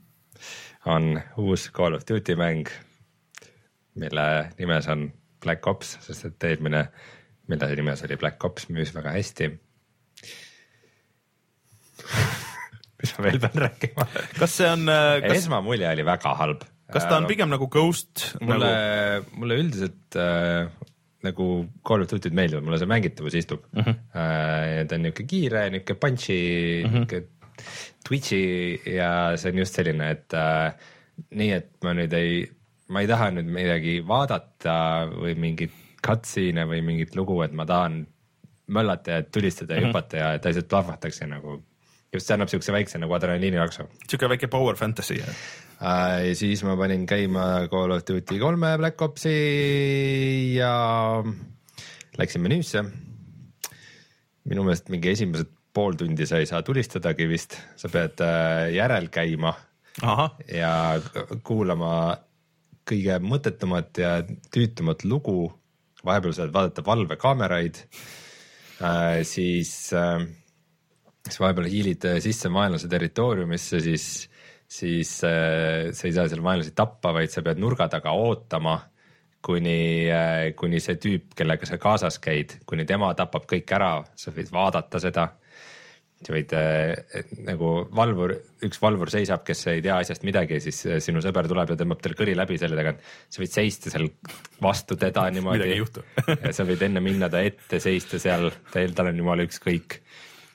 on 0.87 1.21
uus 1.39 1.69
Call 1.73 1.95
of 1.95 2.09
Duty 2.09 2.37
mäng, 2.37 2.73
mille 3.95 4.29
nimes 4.59 4.89
on 4.89 5.11
Black 5.45 5.67
Ops, 5.71 5.97
sest 6.05 6.27
et 6.29 6.49
eelmine, 6.51 6.85
mille 7.49 7.71
nimes 7.79 8.03
oli 8.07 8.19
Black 8.21 8.45
Ops, 8.45 8.69
müüs 8.73 8.93
väga 8.97 9.15
hästi. 9.17 9.51
mis 12.99 13.15
ma 13.15 13.25
veel 13.29 13.39
pean 13.43 13.63
rääkima? 13.63 14.07
kas 14.39 14.59
see 14.59 14.69
on, 14.71 14.89
kas, 14.89 15.39
esmamulje 15.39 15.89
oli 15.91 16.05
väga 16.07 16.35
halb. 16.41 16.67
kas 16.93 17.07
ta 17.07 17.19
on 17.21 17.29
pigem 17.31 17.51
nagu 17.53 17.69
Ghost 17.71 18.33
mulle 18.41 18.71
nagu,, 18.73 19.39
mulle 19.39 19.59
üldiselt 19.63 20.19
äh, 20.19 20.69
nagu 21.27 21.49
Call 21.87 22.05
of 22.05 22.11
Duty'd 22.11 22.37
meeldivad, 22.37 22.67
mulle 22.67 22.79
see 22.81 22.91
mängitavus 22.91 23.37
istub 23.39 23.65
uh. 23.71 23.81
Mhm. 23.81 23.89
-huh. 23.89 23.97
Äh, 24.23 24.87
ta 24.89 24.99
on 24.99 25.07
niuke 25.07 25.27
kiire, 25.27 25.69
niuke 25.75 25.95
punchy 25.95 26.39
uh, 26.85 26.91
-huh. 26.91 26.99
niuke 27.01 27.25
Twitch'i 28.07 28.81
ja 28.95 29.37
see 29.37 29.53
on 29.53 29.59
just 29.59 29.75
selline, 29.75 30.11
et 30.11 30.35
äh, 30.35 30.73
nii, 31.35 31.51
et 31.53 31.71
ma 31.83 31.95
nüüd 31.99 32.15
ei, 32.15 32.47
ma 32.89 33.01
ei 33.05 33.07
taha 33.11 33.31
nüüd 33.37 33.49
midagi 33.53 33.99
vaadata 34.07 34.77
või 35.13 35.35
mingit 35.37 35.73
cutscene'e 36.05 36.65
või 36.71 36.83
mingit 36.87 37.17
lugu, 37.19 37.41
et 37.45 37.53
ma 37.53 37.67
tahan 37.67 38.07
möllata 38.69 39.11
ja 39.19 39.23
tulistada 39.23 39.75
ja 39.75 39.81
Mhm. 39.81 39.89
hüpata 39.91 40.17
ja 40.17 40.33
et 40.37 40.47
asjad 40.47 40.69
plahvataks 40.69 41.21
ja 41.21 41.27
nagu 41.27 41.63
just 42.13 42.27
see 42.27 42.35
annab 42.35 42.49
siukse 42.49 42.73
väikse 42.73 42.99
nagu 42.99 43.13
adrenaliinilaksu 43.15 43.85
siuke 44.09 44.29
väike 44.29 44.47
power 44.49 44.77
fantasy. 44.77 45.19
äh,. 45.21 46.29
ja 46.29 46.35
siis 46.35 46.63
ma 46.65 46.77
panin 46.77 47.07
käima 47.07 47.69
Call 47.71 47.91
of 47.93 48.03
Duty 48.09 48.39
kolme 48.39 48.77
Black 48.79 49.03
Opsi 49.03 50.55
ja 50.57 51.23
läksin 52.19 52.41
menüüsse. 52.43 52.85
minu 54.49 54.65
meelest 54.65 54.89
mingi 54.89 55.11
esimesed 55.13 55.51
pool 55.75 55.93
tundi 56.01 56.27
sa 56.27 56.39
ei 56.41 56.47
saa 56.49 56.63
tulistadagi 56.65 57.27
vist, 57.29 57.59
sa 57.77 57.89
pead 57.93 58.21
äh, 58.25 58.71
järel 58.75 59.09
käima 59.13 59.53
ahah, 60.03 60.33
ja 60.53 60.71
kuulama 61.45 62.17
kõige 62.89 63.19
mõttetumat 63.25 64.01
ja 64.03 64.19
tüütumat 64.55 65.05
lugu. 65.05 65.53
vahepeal 66.05 66.33
saad 66.33 66.53
vaadata 66.55 66.85
valvekaameraid 66.87 67.81
äh,, 68.81 69.23
siis 69.27 69.93
äh,, 69.93 70.23
siis 71.27 71.41
vahepeal 71.43 71.69
hiilid 71.69 72.05
äh, 72.09 72.21
sisse 72.25 72.51
vaenlase 72.53 72.89
territooriumisse, 72.89 73.81
siis, 73.81 74.29
siis 74.69 75.17
äh, 75.27 75.91
sa 75.93 76.07
ei 76.07 76.15
saa 76.15 76.29
seal 76.29 76.45
vaenlasi 76.45 76.73
tappa, 76.77 77.13
vaid 77.17 77.33
sa 77.35 77.43
pead 77.45 77.61
nurga 77.61 77.89
taga 77.93 78.15
ootama, 78.17 78.79
kuni 79.45 80.09
äh,, 80.13 80.53
kuni 80.59 80.81
see 80.81 80.97
tüüp, 81.03 81.35
kellega 81.39 81.69
sa 81.69 81.81
kaasas 81.83 82.19
käid, 82.23 82.59
kuni 82.67 82.87
tema 82.89 83.13
tapab 83.19 83.49
kõik 83.51 83.75
ära, 83.77 83.93
sa 84.17 84.35
võid 84.35 84.53
vaadata 84.55 85.03
seda 85.03 85.29
sa 86.19 86.35
võid 86.35 86.53
äh, 86.59 87.25
nagu 87.47 87.69
valvur, 87.95 88.35
üks 88.67 88.81
valvur 88.83 89.11
seisab, 89.13 89.45
kes 89.47 89.61
ei 89.71 89.83
tea 89.85 90.01
asjast 90.03 90.25
midagi 90.27 90.59
siis 90.63 90.81
äh, 90.89 90.99
sinu 91.03 91.23
sõber 91.23 91.47
tuleb 91.51 91.71
ja 91.73 91.79
tõmbab 91.79 92.01
tal 92.03 92.17
kõri 92.19 92.35
läbi 92.35 92.59
selle 92.59 92.79
tagant. 92.79 93.05
sa 93.31 93.43
võid 93.43 93.53
seista 93.55 93.93
seal 93.95 94.09
vastu 94.63 94.99
teda 94.99 95.29
niimoodi. 95.35 95.61
Midagi 95.61 95.77
ei 95.77 95.83
juhtu. 95.83 96.05
ja 96.49 96.55
sa 96.57 96.67
võid 96.67 96.83
enne 96.89 97.03
minna 97.05 97.31
ta 97.31 97.43
ette, 97.47 97.79
seista 97.83 98.19
seal, 98.23 98.51
tal, 98.73 98.97
tal 98.99 99.13
on 99.13 99.23
jumala 99.23 99.47
ükskõik. 99.47 100.01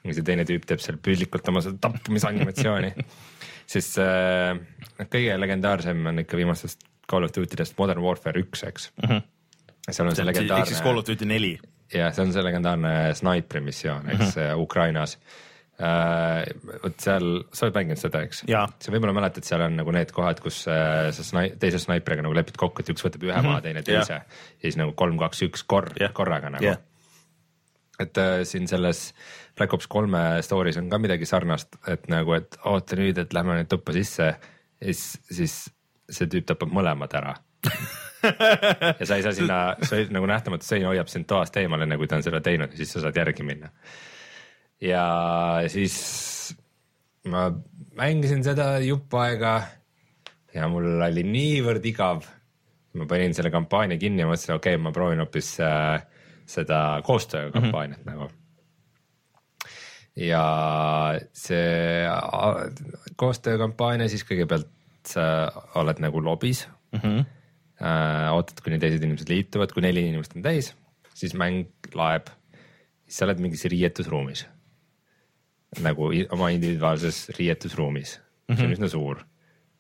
ja 0.04 0.16
see 0.18 0.26
teine 0.28 0.44
tüüp 0.48 0.68
teeb 0.68 0.84
seal 0.84 1.00
püüdlikult 1.00 1.48
oma 1.54 1.64
seda 1.64 1.80
tapmisanimatsiooni. 1.88 2.92
siis 3.74 3.94
äh, 4.04 4.58
kõige 5.06 5.38
legendaarsem 5.40 6.12
on 6.12 6.26
ikka 6.26 6.40
viimastest 6.40 6.84
Call 7.10 7.24
of 7.24 7.32
Duty 7.36 7.56
dest 7.60 7.78
Modern 7.80 8.04
Warfare 8.04 8.44
üks, 8.44 8.66
eks 8.68 8.92
mm. 9.00 9.08
-hmm. 9.08 9.24
seal 9.90 10.12
on 10.12 10.16
see 10.16 10.28
ehk 10.28 10.36
siis 10.68 10.84
Call 10.84 11.00
legendaarne 11.00 11.00
of 11.00 11.08
Duty 11.08 11.26
neli. 11.26 11.56
ja 11.94 12.12
see 12.12 12.26
on 12.26 12.36
see 12.36 12.44
legendaarne 12.44 13.14
snaipri 13.16 13.62
missioon, 13.62 14.10
eks 14.10 14.36
mm 14.36 14.42
-hmm. 14.42 14.62
Ukrainas. 14.68 15.18
Vot 16.84 16.96
seal, 17.04 17.26
sa 17.56 17.66
oled 17.68 17.76
mänginud 17.78 18.00
seda, 18.02 18.22
eks? 18.28 18.44
Sa 18.84 18.94
võib-olla 18.94 19.14
mäletad, 19.18 19.46
seal 19.48 19.64
on 19.66 19.76
nagu 19.80 19.94
need 19.96 20.12
kohad, 20.16 20.40
kus 20.44 20.62
äh, 20.72 21.10
sa 21.16 21.26
snai-, 21.28 21.54
teise 21.60 21.82
snaipriga 21.82 22.24
nagu 22.26 22.36
lepid 22.38 22.58
kokku, 22.62 22.84
et 22.86 22.92
üks 22.94 23.06
võtab 23.06 23.26
ühe 23.28 23.42
maha, 23.46 23.62
teine 23.66 23.84
teise 23.86 24.20
ja 24.22 24.64
siis 24.64 24.78
nagu 24.80 24.96
kolm, 25.00 25.18
kaks, 25.22 25.44
üks 25.50 25.66
kor- 25.70 25.92
Jah. 26.00 26.14
korraga 26.16 26.52
nagu 26.54 26.66
Jah. 26.68 26.80
et 28.04 28.18
äh, 28.22 28.42
siin 28.50 28.68
selles 28.72 29.10
Black 29.58 29.74
Ops 29.78 29.88
kolme 29.92 30.22
story's 30.46 30.78
on 30.82 30.90
ka 30.90 30.98
midagi 31.02 31.28
sarnast, 31.30 31.76
et 31.88 32.08
nagu, 32.10 32.34
et 32.40 32.58
oota 32.66 32.98
nüüd, 32.98 33.20
et 33.22 33.34
lähme 33.38 33.60
nüüd 33.60 33.70
tuppa 33.70 33.94
sisse 33.94 34.32
ja 34.34 34.38
siis, 34.88 35.04
siis 35.30 35.58
see 36.10 36.28
tüüp 36.30 36.48
tapab 36.50 36.72
mõlemad 36.74 37.14
ära. 37.16 37.36
ja 39.00 39.06
sa 39.06 39.16
ei 39.18 39.24
saa 39.24 39.34
sinna, 39.36 39.58
sa 39.86 40.00
nagu 40.12 40.28
nähtamatu 40.30 40.66
sein 40.68 40.86
hoiab 40.88 41.10
sind 41.12 41.28
toast 41.30 41.56
eemale, 41.62 41.86
enne 41.88 41.98
kui 42.00 42.10
ta 42.10 42.18
on 42.20 42.26
seda 42.26 42.42
teinud 42.44 42.72
ja 42.74 42.80
siis 42.82 42.92
sa 42.96 43.04
saad 43.06 43.18
järgi 43.20 43.46
minna. 43.48 43.70
Ja 44.82 45.06
siis 45.68 46.56
ma 47.30 47.48
mängisin 47.98 48.44
seda 48.44 48.78
jupp 48.84 49.14
aega 49.14 49.56
ja 50.54 50.70
mul 50.70 51.02
oli 51.02 51.26
niivõrd 51.28 51.86
igav. 51.86 52.26
ma 52.94 53.08
panin 53.10 53.34
selle 53.34 53.50
kampaania 53.50 53.98
kinni 53.98 54.22
ja 54.22 54.30
mõtlesin, 54.30 54.54
okei 54.56 54.76
okay,, 54.76 54.84
ma 54.84 54.92
proovin 54.94 55.24
hoopis 55.24 55.56
äh, 55.66 56.04
seda 56.46 57.02
koostöökampaaniat 57.06 58.06
mm 58.06 58.12
-hmm. 58.12 58.16
nagu. 58.16 58.32
ja 60.16 60.46
see 61.34 62.06
koostöökampaania 63.16 64.10
siis 64.10 64.26
kõigepealt 64.30 64.70
sa 65.08 65.52
oled 65.76 66.00
nagu 66.00 66.24
lobis 66.24 66.68
mm. 66.92 67.00
-hmm. 67.00 67.26
Ootad, 68.32 68.62
kuni 68.64 68.78
teised 68.80 69.04
inimesed 69.04 69.28
liituvad, 69.30 69.72
kui 69.74 69.82
neli 69.82 70.08
inimest 70.08 70.36
on 70.36 70.42
täis, 70.42 70.70
siis 71.14 71.34
mäng 71.34 71.66
laeb, 71.94 72.30
siis 73.04 73.18
sa 73.18 73.26
oled 73.26 73.42
mingis 73.44 73.66
riietusruumis. 73.66 74.46
Nagu 75.82 76.10
oma 76.36 76.50
individuaalses 76.54 77.30
riietusruumis 77.38 78.18
mm, 78.20 78.54
-hmm. 78.54 78.58
see 78.58 78.68
on 78.68 78.76
üsna 78.78 78.90
suur. 78.90 79.24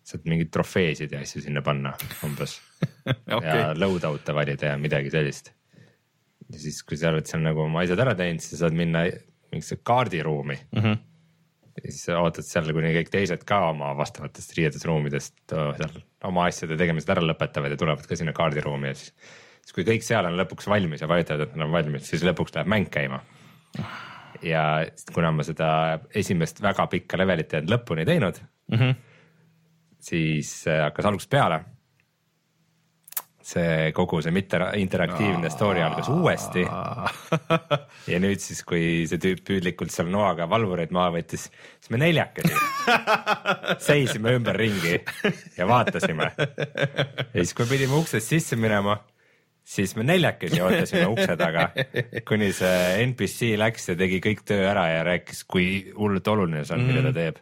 saad 0.03 0.25
mingeid 0.27 0.49
trofeesid 0.51 1.13
ja 1.15 1.21
asju 1.23 1.41
sinna 1.41 1.61
panna 1.63 1.93
umbes 2.27 2.57
okay. 3.37 3.59
ja, 3.59 3.69
loadout'e 3.79 4.33
valida 4.35 4.73
ja 4.73 4.77
midagi 4.77 5.09
sellist. 5.09 5.53
ja 6.51 6.59
siis, 6.59 6.83
kui 6.83 6.97
sa 6.97 7.13
oled 7.13 7.25
seal 7.29 7.43
nagu 7.43 7.63
oma 7.63 7.83
asjad 7.85 7.99
ära 8.03 8.15
teinud, 8.15 8.43
siis 8.43 8.59
saad 8.59 8.75
minna 8.75 9.05
mingisse 9.51 9.79
kaardiruumi 9.83 10.55
mm. 10.55 10.79
Mhm. 10.79 10.87
-hmm. 10.87 10.97
ja 11.83 11.91
siis 11.91 12.09
ootad 12.09 12.47
seal, 12.47 12.73
kuni 12.73 12.93
kõik 12.99 13.11
teised 13.13 13.45
ka 13.47 13.69
oma 13.69 13.93
vastavatest 13.97 14.57
riietusruumidest 14.57 15.55
oh, 15.55 15.75
seal 15.77 16.01
oma 16.23 16.47
asjade 16.49 16.77
tegemised 16.79 17.09
ära 17.09 17.23
lõpetavad 17.23 17.73
ja 17.73 17.79
tulevad 17.79 18.07
ka 18.07 18.15
sinna 18.19 18.33
kaardiruumi 18.35 18.91
ja 18.91 18.95
siis. 18.95 19.13
siis 19.61 19.75
kui 19.75 19.85
kõik 19.87 20.03
seal 20.05 20.25
on 20.25 20.39
lõpuks 20.39 20.67
valmis 20.67 21.03
ja 21.03 21.07
vajutavad, 21.07 21.47
et 21.47 21.55
nad 21.55 21.67
on 21.67 21.75
valmis, 21.75 22.09
siis 22.09 22.23
lõpuks 22.27 22.55
läheb 22.55 22.71
mäng 22.75 22.91
käima. 22.91 23.23
Ja 24.43 24.63
kuna 25.13 25.31
ma 25.31 25.45
seda 25.47 25.69
esimest 26.15 26.61
väga 26.63 26.87
pikka 26.91 27.19
levelit 27.19 27.53
ei 27.53 27.61
olnud 27.61 27.75
lõpuni 27.75 28.05
teinud 28.07 28.41
mm. 28.71 28.77
-hmm. 28.77 28.95
siis 29.99 30.55
äh, 30.67 30.83
hakkas 30.87 31.11
algusest 31.11 31.31
peale 31.31 31.63
see 33.43 33.91
kogu 33.95 34.21
see 34.23 34.31
mitte 34.31 34.59
interaktiivne 34.79 35.49
story 35.51 35.81
algas 35.83 36.07
uuesti. 36.09 36.63
ja 38.11 38.19
nüüd 38.23 38.41
siis, 38.41 38.63
kui 38.67 39.03
see 39.09 39.19
tüüp 39.21 39.43
püüdlikult 39.47 39.91
seal 39.93 40.09
noaga 40.11 40.47
valvureid 40.49 40.93
maha 40.95 41.17
võttis, 41.17 41.49
siis 41.51 41.91
me 41.93 41.99
neljakesi 42.01 42.53
seisime 43.89 44.37
ümberringi 44.39 44.95
ja 45.57 45.67
vaatasime. 45.67 46.31
ja 46.37 47.35
siis, 47.41 47.53
kui 47.57 47.67
pidime 47.69 47.99
uksest 47.99 48.31
sisse 48.31 48.59
minema, 48.59 49.01
siis 49.63 49.95
me 49.95 50.03
neljakesi 50.03 50.59
ootasime 50.61 51.07
ukse 51.13 51.37
taga, 51.39 51.69
kuni 52.27 52.51
see 52.55 53.07
NPC 53.07 53.53
läks 53.59 53.89
ja 53.93 53.97
tegi 53.99 54.19
kõik 54.23 54.43
töö 54.47 54.67
ära 54.67 54.89
ja 54.91 55.07
rääkis, 55.07 55.45
kui 55.47 55.67
hullult 55.95 56.27
oluline 56.27 56.65
see 56.65 56.75
on 56.75 56.83
mm, 56.83 56.89
-hmm. 56.89 57.01
mida 57.01 57.11
ta 57.11 57.19
teeb 57.19 57.41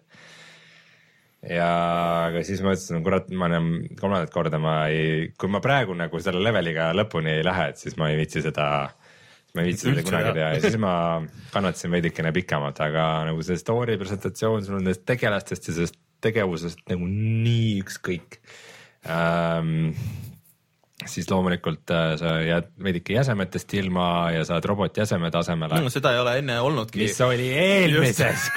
ja 1.50 1.70
aga 2.28 2.44
siis 2.46 2.62
ma 2.62 2.76
ütlesin, 2.76 3.02
kurat, 3.06 3.30
ma 3.34 3.50
enam 3.50 3.72
kolmandat 3.98 4.34
korda 4.34 4.60
ma 4.62 4.76
ei, 4.94 5.32
kui 5.38 5.50
ma 5.50 5.62
praegu 5.64 5.96
nagu 5.98 6.22
selle 6.22 6.42
leveliga 6.44 6.92
lõpuni 6.98 7.34
ei 7.40 7.46
lähe, 7.46 7.72
et 7.74 7.82
siis 7.82 7.98
ma 7.98 8.12
ei 8.12 8.20
viitsi 8.20 8.44
seda, 8.46 8.68
ma 9.56 9.64
ei 9.64 9.72
viitsi 9.72 9.90
seda 9.90 10.06
kunagi 10.06 10.36
teha 10.38 10.52
ja 10.56 10.62
siis 10.62 10.78
ma 10.82 10.94
kannatasin 11.54 11.96
veidikene 11.96 12.34
pikemalt, 12.36 12.82
aga 12.86 13.08
nagu 13.32 13.42
see 13.46 13.58
story 13.58 13.98
presentatsioon, 14.02 14.66
sul 14.66 14.78
on 14.78 14.86
nendest 14.86 15.06
tegelastest 15.10 15.72
ja 15.72 15.78
sellest 15.80 15.98
tegevusest 16.22 16.86
nagu 16.92 17.08
nii 17.10 17.80
ükskõik 17.82 18.42
ähm,. 19.10 19.96
Siis 21.10 21.30
loomulikult 21.32 21.92
äh, 21.94 22.14
sa 22.20 22.36
jääd 22.44 22.70
veidike 22.84 23.16
jäsemetest 23.16 23.74
ilma 23.80 24.06
ja 24.36 24.46
saad 24.48 24.66
robotjäsemed 24.70 25.36
asemele 25.36 25.82
no,. 25.82 25.90
seda 25.94 26.14
ei 26.16 26.22
ole 26.22 26.38
enne 26.42 26.60
olnudki. 26.62 27.04
mis 27.04 27.22
oli 27.26 27.50
eelmises 27.54 28.50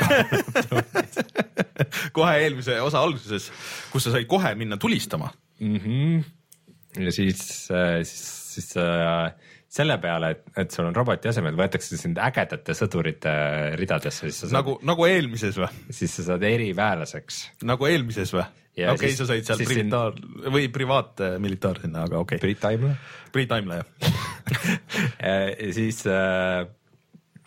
kohe 2.16 2.36
eelmise 2.42 2.80
osa 2.84 3.03
alguses, 3.05 3.51
kus 3.92 4.07
sa 4.07 4.14
said 4.14 4.28
kohe 4.30 4.55
minna 4.59 4.76
tulistama. 4.80 5.30
mm. 5.61 5.76
-hmm. 5.76 7.05
ja 7.05 7.12
siis, 7.12 7.68
siis, 7.68 8.55
siis 8.55 8.76
äh, 8.76 9.32
selle 9.75 9.97
peale, 10.03 10.31
et, 10.35 10.45
et 10.62 10.75
sul 10.75 10.87
on 10.87 10.95
robotijäsemed, 10.95 11.57
võetakse 11.59 11.99
sind 11.99 12.18
ägedate 12.22 12.77
sõdurite 12.79 13.33
ridadesse, 13.81 14.29
siis 14.29 14.45
sa 14.45 14.49
saad 14.49 14.59
nagu, 14.61 14.77
nagu 14.87 15.07
eelmises 15.09 15.59
või? 15.59 15.70
siis 15.95 16.14
sa 16.20 16.29
saad 16.29 16.47
eriväelaseks. 16.47 17.41
nagu 17.66 17.89
eelmises 17.91 18.35
või? 18.37 18.47
Okei 18.75 18.91
okay,, 18.91 19.14
sa 19.14 19.27
said 19.29 19.47
seal 19.47 19.59
siis 19.61 19.70
siin- 19.70 19.85
militaar 19.87 20.16
või 20.51 20.66
privaatmilitaar 20.75 21.83
sinna, 21.85 22.07
aga 22.09 22.18
okei 22.18 22.41
okay.. 22.41 22.43
Brit 22.43 22.62
Taimla. 22.62 22.95
Priit 23.35 23.51
Taimla 23.51 23.77
jah. 23.79 24.14
ja 25.29 25.68
siis 25.77 26.01
äh, 26.11 26.64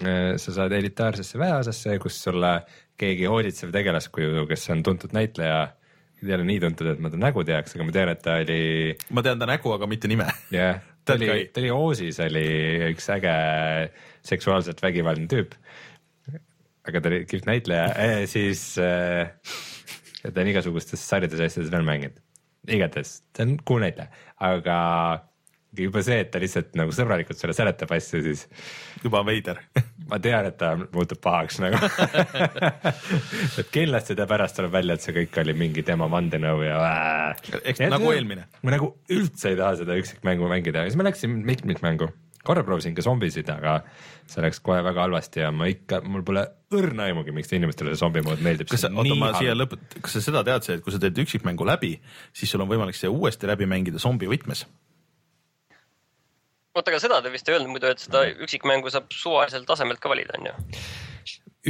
äh, 0.03 0.35
sa 0.39 0.55
saad 0.55 0.75
elitaarsesse 0.77 1.39
väeosasse, 1.39 1.97
kus 2.03 2.19
sulle 2.23 2.53
keegi 2.97 3.27
hoolitsev 3.27 3.75
tegelaskuju, 3.75 4.47
kes 4.49 4.69
on 4.73 4.83
tuntud 4.87 5.15
näitleja, 5.15 5.65
ei 6.23 6.33
ole 6.33 6.47
nii 6.47 6.61
tuntud, 6.63 6.87
et 6.91 7.03
ma 7.03 7.11
ta 7.13 7.19
nägu 7.19 7.43
teaks, 7.47 7.75
aga 7.75 7.87
ma 7.87 7.97
tean, 7.99 8.13
et 8.15 8.23
ta 8.23 8.39
oli 8.41 8.61
ma 9.13 9.23
tean 9.27 9.43
ta 9.43 9.51
nägu, 9.51 9.75
aga 9.75 9.91
mitte 9.91 10.09
nime. 10.09 10.31
jah, 10.55 10.79
ta 11.07 11.15
oli 11.15 11.47
ta 11.53 11.61
oli 11.63 11.71
Oosis 11.73 12.19
oli 12.25 12.45
üks 12.91 13.09
äge 13.15 13.33
seksuaalselt 14.27 14.81
vägivaldne 14.83 15.29
tüüp. 15.31 15.55
aga 16.87 17.01
ta 17.01 17.11
oli 17.11 17.23
kihvt 17.27 17.49
näitleja 17.49 17.87
eh,, 17.99 18.21
siis 18.29 18.63
eh, 18.79 19.33
ta 20.27 20.43
on 20.43 20.51
igasugustes 20.51 21.03
sarjades 21.03 21.41
ja 21.41 21.49
asjades 21.49 21.71
veel 21.73 21.87
mänginud. 21.87 22.21
igatahes, 22.67 23.21
ta 23.33 23.47
on 23.47 23.57
cool 23.67 23.83
näitleja, 23.85 24.11
aga 24.43 24.77
juba 25.85 26.03
see, 26.05 26.19
et 26.23 26.31
ta 26.33 26.41
lihtsalt 26.41 26.75
nagu 26.79 26.93
sõbralikult 26.95 27.39
sulle 27.39 27.55
seletab 27.57 27.93
asju, 27.97 28.21
siis 28.25 28.45
juba 29.03 29.23
veider. 29.27 29.61
ma 30.11 30.19
tean, 30.23 30.49
et 30.49 30.57
ta 30.59 30.73
muutub 30.79 31.21
pahaks 31.23 31.59
nagu. 31.63 31.79
et 33.61 33.73
kindlasti 33.73 34.17
ta 34.17 34.27
pärast 34.29 34.59
tuleb 34.59 34.75
välja, 34.75 34.97
et 34.97 35.05
see 35.05 35.15
kõik 35.15 35.41
oli 35.43 35.57
mingi 35.65 35.85
tema 35.87 36.09
vandenõu 36.11 36.63
ja. 36.65 36.77
Eks 37.63 37.83
nagu 37.87 38.13
eelmine. 38.13 38.47
ma 38.63 38.77
nagu 38.77 38.93
üldse 39.13 39.53
ei 39.53 39.59
taha 39.59 39.81
seda 39.81 39.97
üksikmängu 39.99 40.49
mängida 40.51 40.83
ja 40.83 40.91
siis 40.91 40.99
ma 40.99 41.07
läksin 41.07 41.41
mitmikmängu, 41.47 42.09
korra 42.47 42.63
proovisin 42.63 42.95
ka 42.95 43.03
zombisid, 43.05 43.49
aga 43.51 43.81
see 44.29 44.43
läks 44.43 44.61
kohe 44.63 44.79
väga 44.85 45.05
halvasti 45.05 45.43
ja 45.43 45.51
ma 45.55 45.67
ikka, 45.71 46.01
mul 46.07 46.23
pole 46.27 46.45
õrna 46.75 47.07
aimugi, 47.07 47.33
miks 47.35 47.51
inimestele 47.55 47.93
see 47.93 48.01
zombi 48.01 48.23
mood 48.25 48.43
meeldib. 48.43 48.69
kas 48.71 48.85
sa, 48.85 48.91
oota 48.91 49.17
ma 49.19 49.33
siia 49.37 49.55
lõpet-, 49.55 49.99
kas 50.03 50.17
sa 50.17 50.23
seda 50.23 50.43
tead, 50.47 50.67
see, 50.67 50.77
et 50.79 50.85
kui 50.85 50.95
sa 50.95 51.01
teed 51.03 51.19
üksikmängu 51.23 51.67
läbi, 51.67 51.95
siis 52.35 52.51
sul 52.51 52.63
on 52.63 52.71
võimalik 52.71 52.97
see 52.97 53.11
uuesti 53.11 53.49
läbi 53.49 53.67
mängida 53.69 54.01
zombi 54.03 54.29
võtmes. 54.31 54.65
oota, 56.77 56.93
aga 56.93 57.01
seda 57.01 57.19
te 57.25 57.33
vist 57.33 57.49
ei 57.49 57.57
öelnud 57.57 57.73
muidu, 57.73 57.91
et 57.91 58.01
seda 58.03 58.23
üksikmängu 58.45 58.91
saab 58.93 59.11
suvaliselt 59.15 59.67
tasemelt 59.69 60.01
ka 60.03 60.11
valida, 60.11 60.37
onju. 60.39 60.55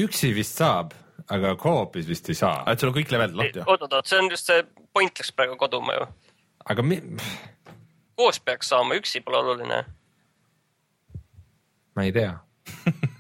üksi 0.04 0.34
vist 0.36 0.60
saab, 0.60 0.94
aga 1.34 1.56
co-op'is 1.60 2.08
vist 2.10 2.30
ei 2.32 2.38
saa, 2.40 2.62
et 2.72 2.80
sul 2.80 2.92
on 2.92 2.98
kõik 3.00 3.12
levelid 3.14 3.38
lahti, 3.40 3.66
oot, 3.66 3.86
oot, 3.88 4.00
oot, 4.00 4.10
see 4.10 4.20
on 4.22 4.32
just 4.34 4.50
see 4.52 4.64
point 4.96 5.20
läks 5.20 5.34
praegu 5.36 5.58
kaduma 5.60 5.98
ju. 5.98 6.08
aga 6.74 6.86
mi-, 6.86 7.04
koos 8.20 8.42
peaks 8.44 8.74
saama, 8.74 8.98
üksi 9.00 9.24
pole 9.26 9.42
oluline. 9.44 9.84
ma 11.98 12.06
ei 12.06 12.14
tea. 12.16 12.36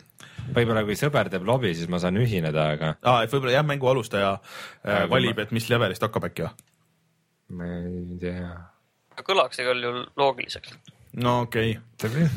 võib-olla 0.55 0.83
kui 0.87 0.95
sõber 0.99 1.29
teeb 1.31 1.45
lobi, 1.47 1.73
siis 1.75 1.89
ma 1.91 1.99
saan 2.01 2.19
ühineda, 2.19 2.69
aga 2.75 2.93
aa, 3.01 3.23
et 3.25 3.33
võib-olla 3.33 3.57
jah, 3.57 3.65
mängu 3.67 3.89
alustaja 3.89 4.33
äh, 4.37 5.03
Aga 5.03 5.07
valib, 5.11 5.37
ma- 5.37 5.47
et 5.47 5.55
mis 5.55 5.69
levelist 5.71 6.03
hakkab 6.05 6.29
äkki 6.29 6.47
või? 6.47 6.67
ma 7.57 7.67
ei 7.79 8.19
tea. 8.21 8.51
kõlaks 9.27 9.61
igal 9.63 9.79
juhul 9.83 10.05
loogiliselt. 10.19 10.73
No 11.23 11.41
okei 11.45 11.75
okay., 11.77 12.29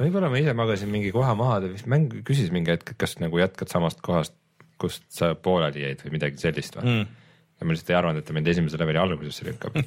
võib-olla 0.00 0.30
ma 0.32 0.40
ise 0.40 0.54
magasin 0.56 0.90
mingi 0.92 1.12
koha 1.14 1.34
maha, 1.38 1.60
ta 1.64 1.70
vist 1.72 1.88
mäng 1.90 2.18
küsis 2.26 2.52
mingi 2.54 2.72
hetk, 2.74 2.94
et 2.94 3.00
kas 3.00 3.16
nagu 3.22 3.40
jätkad 3.40 3.72
samast 3.72 4.02
kohast, 4.04 4.34
kust 4.80 5.06
sa 5.12 5.32
pooleli 5.40 5.84
jäid 5.86 6.04
või 6.04 6.16
midagi 6.18 6.40
sellist 6.40 6.76
või 6.78 6.90
mm.. 6.90 7.22
ja 7.60 7.68
ma 7.68 7.76
lihtsalt 7.76 7.92
ei 7.92 7.98
arvanud, 8.00 8.20
et 8.20 8.28
ta 8.28 8.36
mind 8.36 8.52
esimese 8.52 8.80
leveli 8.80 9.00
algusesse 9.00 9.46
lükkab. 9.48 9.78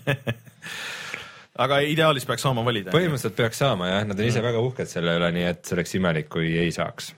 aga 1.65 1.82
ideaalis 1.86 2.25
peaks 2.30 2.45
saama 2.45 2.63
valida. 2.65 2.93
põhimõtteliselt 2.95 3.38
peaks 3.38 3.61
saama 3.61 3.91
jah, 3.91 4.05
nad 4.09 4.19
on 4.19 4.30
ise 4.30 4.43
väga 4.45 4.63
uhked 4.65 4.89
selle 4.89 5.17
üle, 5.19 5.32
nii 5.36 5.49
et 5.51 5.61
see 5.65 5.77
oleks 5.77 5.97
imelik, 5.99 6.30
kui 6.34 6.53
ei 6.61 6.73
saaks. 6.73 7.13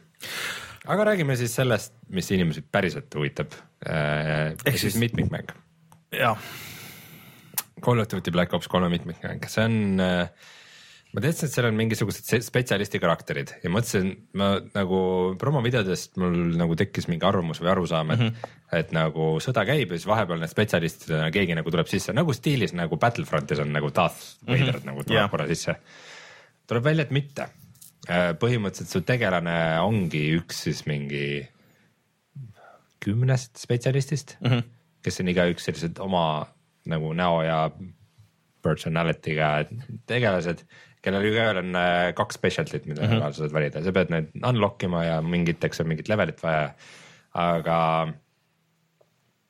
aga 0.91 1.11
räägime 1.11 1.37
siis 1.39 1.55
sellest, 1.55 1.95
mis 2.11 2.31
inimesi 2.35 2.63
päriselt 2.63 3.13
huvitab. 3.15 3.55
ehk 3.85 4.77
siis- 4.79 4.99
mitmikmäng. 4.99 5.55
jah, 6.17 6.39
Call 7.81 7.99
of 7.99 8.07
Duty 8.11 8.31
Black 8.31 8.53
Ops 8.53 8.67
kolme 8.67 8.89
mitmikmäng, 8.89 9.47
see 9.49 9.63
on 9.65 10.03
äh, 10.03 10.49
ma 11.11 11.23
teadsin, 11.23 11.47
et 11.47 11.55
seal 11.55 11.67
on 11.67 11.77
mingisugused 11.77 12.27
se- 12.27 12.41
spetsialisti 12.45 12.99
karakterid 13.03 13.53
ja 13.63 13.71
mõtlesin, 13.73 14.11
ma 14.39 14.53
nagu 14.75 14.99
promovideodest 15.41 16.19
mul 16.21 16.55
nagu 16.59 16.77
tekkis 16.79 17.09
mingi 17.11 17.27
arvamus 17.27 17.61
või 17.63 17.71
arusaam, 17.73 18.13
et 18.15 18.21
mm, 18.21 18.29
-hmm. 18.31 18.59
et 18.79 18.93
nagu 18.95 19.31
sõda 19.43 19.65
käib 19.67 19.91
ja 19.91 19.99
siis 19.99 20.07
vahepeal 20.07 20.39
need 20.39 20.53
spetsialistidena 20.53 21.31
keegi 21.35 21.57
nagu 21.57 21.73
tuleb 21.73 21.89
sisse 21.91 22.15
nagu 22.15 22.33
stiilis 22.33 22.75
nagu 22.77 22.97
Battlefrontis 22.97 23.59
on 23.63 23.73
nagu 23.75 23.91
Darth 23.95 24.37
Vader 24.47 24.63
mm 24.63 24.77
-hmm. 24.79 24.85
nagu 24.91 25.03
tuleb 25.03 25.19
yeah. 25.19 25.31
korra 25.31 25.47
sisse. 25.47 25.75
tuleb 26.67 26.83
välja, 26.83 27.03
et 27.03 27.11
mitte. 27.11 27.47
põhimõtteliselt 28.41 28.89
su 28.89 29.01
tegelane 29.05 29.79
ongi 29.79 30.23
üks 30.39 30.63
siis 30.63 30.85
mingi 30.85 31.47
kümnest 32.99 33.57
spetsialistist 33.57 34.37
mm, 34.39 34.49
-hmm. 34.49 34.63
kes 35.03 35.19
on 35.19 35.27
igaüks 35.27 35.65
sellised 35.65 35.99
oma 35.99 36.47
nagu 36.85 37.13
näo 37.13 37.41
ja 37.43 37.69
personality'ga 38.61 39.65
tegelased, 40.09 40.63
kellel 41.01 41.27
igaühel 41.31 41.61
on 41.63 41.77
äh, 41.77 42.11
kaks 42.17 42.37
specialty't, 42.37 42.85
mida 42.89 43.03
mm 43.03 43.13
-hmm. 43.13 43.31
sa 43.33 43.43
saad 43.43 43.53
valida, 43.53 43.83
sa 43.83 43.93
pead 43.95 44.11
need 44.13 44.33
unlock 44.47 44.83
ima 44.83 45.03
ja 45.05 45.21
mingiteks 45.21 45.81
on 45.81 45.87
mingit 45.87 46.09
levelit 46.09 46.43
vaja. 46.43 46.73
aga, 47.33 47.77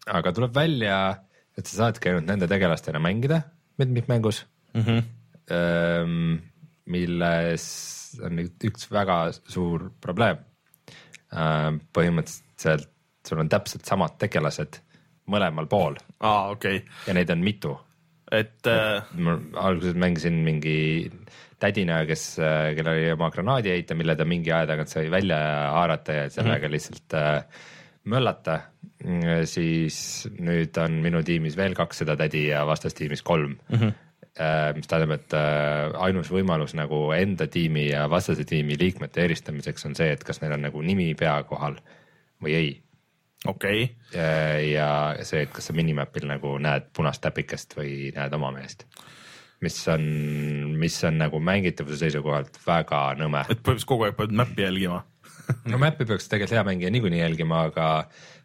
aga 0.06 0.32
tuleb 0.32 0.54
välja, 0.56 1.16
et 1.58 1.66
sa 1.66 1.78
saadki 1.78 2.10
ainult 2.10 2.28
nende 2.28 2.48
tegelastena 2.48 3.00
mängida 3.00 3.42
mitmikmängus 3.78 4.46
mm. 4.74 4.82
-hmm. 4.82 6.40
milles 6.86 7.66
on 8.22 8.40
üks 8.40 8.92
väga 8.92 9.32
suur 9.32 9.92
probleem. 10.02 10.38
põhimõtteliselt 11.98 12.90
sul 13.28 13.40
on 13.40 13.50
täpselt 13.50 13.86
samad 13.86 14.18
tegelased 14.20 14.82
mõlemal 15.32 15.68
pool 15.68 15.96
aa 16.20 16.50
okei 16.50 16.76
okay., 16.78 16.88
ja 17.08 17.14
neid 17.14 17.30
on 17.30 17.40
mitu 17.40 17.80
et 18.32 18.68
äh, 18.70 19.02
ma 19.20 19.38
alguses 19.60 19.98
mängisin 20.00 20.42
mingi 20.46 21.12
tädina, 21.62 22.02
kes, 22.10 22.24
kellel 22.40 22.96
oli 22.96 23.12
oma 23.14 23.30
granaadiheite, 23.34 23.96
mille 23.98 24.16
ta 24.18 24.26
mingi 24.26 24.50
aja 24.50 24.72
tagant 24.72 24.90
sai 24.90 25.12
välja 25.14 25.38
haarata 25.76 26.16
ja 26.16 26.30
sellega 26.30 26.66
mm 26.66 26.68
-hmm. 26.68 26.72
lihtsalt 26.72 27.14
äh, 27.14 27.44
möllata. 28.04 28.62
siis 29.46 30.28
nüüd 30.38 30.78
on 30.78 31.00
minu 31.02 31.24
tiimis 31.26 31.56
veel 31.58 31.74
kaks 31.74 32.04
seda 32.04 32.16
tädi 32.16 32.48
ja 32.48 32.66
vastastiimis 32.66 33.22
kolm 33.22 33.56
mm. 33.70 33.78
-hmm. 33.78 33.94
mis 34.76 34.88
tähendab, 34.88 35.12
et 35.20 35.34
äh, 35.34 36.02
ainus 36.02 36.30
võimalus 36.32 36.76
nagu 36.78 37.12
enda 37.12 37.48
tiimi 37.48 37.88
ja 37.90 38.10
vastase 38.10 38.46
tiimi 38.46 38.78
liikmete 38.80 39.24
eristamiseks 39.24 39.86
on 39.86 39.96
see, 39.96 40.12
et 40.12 40.24
kas 40.24 40.42
neil 40.42 40.54
on 40.54 40.62
nagu 40.62 40.82
nimi 40.82 41.16
pea 41.16 41.44
kohal 41.44 41.76
või 42.44 42.54
ei 42.54 42.82
okei 43.48 43.84
okay., 43.84 44.72
ja, 44.72 44.90
see, 45.26 45.46
et 45.46 45.54
kas 45.54 45.70
sa 45.70 45.76
minimapil 45.78 46.28
nagu 46.30 46.58
näed 46.62 46.92
punast 46.96 47.24
täpikest 47.24 47.78
või 47.78 48.12
näed 48.16 48.34
oma 48.38 48.52
meest. 48.56 48.86
mis 49.62 49.78
on, 49.94 50.04
mis 50.82 50.98
on 51.06 51.20
nagu 51.22 51.40
mängitavuse 51.40 52.00
seisukohalt 52.02 52.60
väga 52.66 53.02
nõme. 53.20 53.46
et 53.48 53.58
põhimõtteliselt 53.62 53.90
kogu 53.94 54.08
aeg 54.08 54.20
pead 54.20 54.36
mäppi 54.36 54.66
jälgima. 54.66 55.02
no 55.72 55.82
mäppi 55.82 56.06
peaks 56.06 56.30
tegelikult 56.30 56.58
hea 56.58 56.68
mängija 56.68 56.94
niikuinii 56.94 57.24
jälgima, 57.24 57.66
aga, 57.72 57.90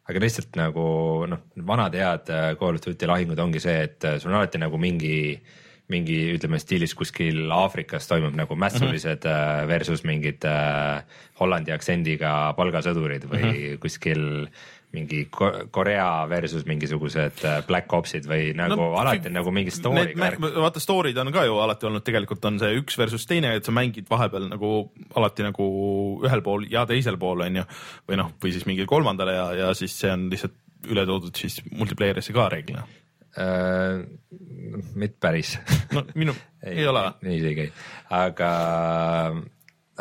aga 0.08 0.24
lihtsalt 0.24 0.56
nagu 0.60 0.88
noh, 1.28 1.44
vanad 1.68 1.94
head 1.96 2.32
äh, 2.32 2.50
Call 2.60 2.80
of 2.80 2.84
Duty 2.84 3.08
lahingud 3.08 3.38
ongi 3.38 3.62
see, 3.62 3.78
et 3.88 4.04
äh, 4.04 4.18
sul 4.20 4.32
on 4.32 4.40
alati 4.40 4.60
nagu 4.62 4.80
mingi 4.80 5.16
mingi 5.92 6.16
ütleme 6.34 6.58
stiilis 6.58 6.96
kuskil 6.98 7.52
Aafrikas 7.54 8.08
toimub 8.10 8.34
nagu 8.34 8.56
mässulised 8.58 9.22
mm 9.22 9.30
-hmm. 9.30 9.68
versus 9.70 10.02
mingid 10.04 10.44
äh, 10.44 11.04
Hollandi 11.40 11.72
aktsendiga 11.72 12.54
palgasõdurid 12.58 13.28
või 13.30 13.42
mm 13.42 13.52
-hmm. 13.52 13.78
kuskil 13.78 14.48
mingi 14.96 15.26
Ko- 15.32 15.66
Korea 15.72 16.26
versus 16.30 16.66
mingisugused 16.68 17.44
äh, 17.44 17.60
Black 17.68 17.92
Opsid 17.92 18.26
või 18.28 18.50
nagu 18.56 18.78
no, 18.78 18.90
alati 19.00 19.32
nagu 19.32 19.52
mingi 19.54 19.74
story 19.74 20.14
vaata 20.16 20.82
story'd 20.82 21.18
on 21.22 21.32
ka 21.34 21.46
ju 21.46 21.58
alati 21.62 21.88
olnud, 21.88 22.04
tegelikult 22.06 22.44
on 22.48 22.60
see 22.62 22.80
üks 22.80 22.98
versus 22.98 23.26
teine, 23.28 23.54
et 23.58 23.66
sa 23.66 23.74
mängid 23.74 24.08
vahepeal 24.10 24.48
nagu 24.50 24.72
alati 25.16 25.46
nagu 25.46 25.66
ühel 26.24 26.44
pool 26.46 26.68
ja 26.72 26.86
teisel 26.88 27.18
pool 27.20 27.44
on 27.46 27.62
ju. 27.62 27.66
või 28.08 28.20
noh, 28.22 28.32
või 28.42 28.54
siis 28.54 28.66
mingil 28.68 28.88
kolmandal 28.90 29.32
ja, 29.32 29.48
ja 29.64 29.72
siis 29.76 29.96
see 30.00 30.12
on 30.12 30.28
lihtsalt 30.32 30.56
üle 30.92 31.06
toodud 31.08 31.34
siis 31.36 31.58
multiplayer'isse 31.72 32.34
ka 32.36 32.46
reeglina. 32.52 32.84
Äh, 33.36 34.04
mitte 34.96 35.18
päris 35.20 35.56
no 35.92 36.04
minu, 36.16 36.34
ei, 36.66 36.80
ei 36.80 36.86
ole 36.88 37.02
nii 37.26 37.40
see 37.42 37.50
ei 37.52 37.58
käi, 37.58 37.66
aga, 38.16 38.50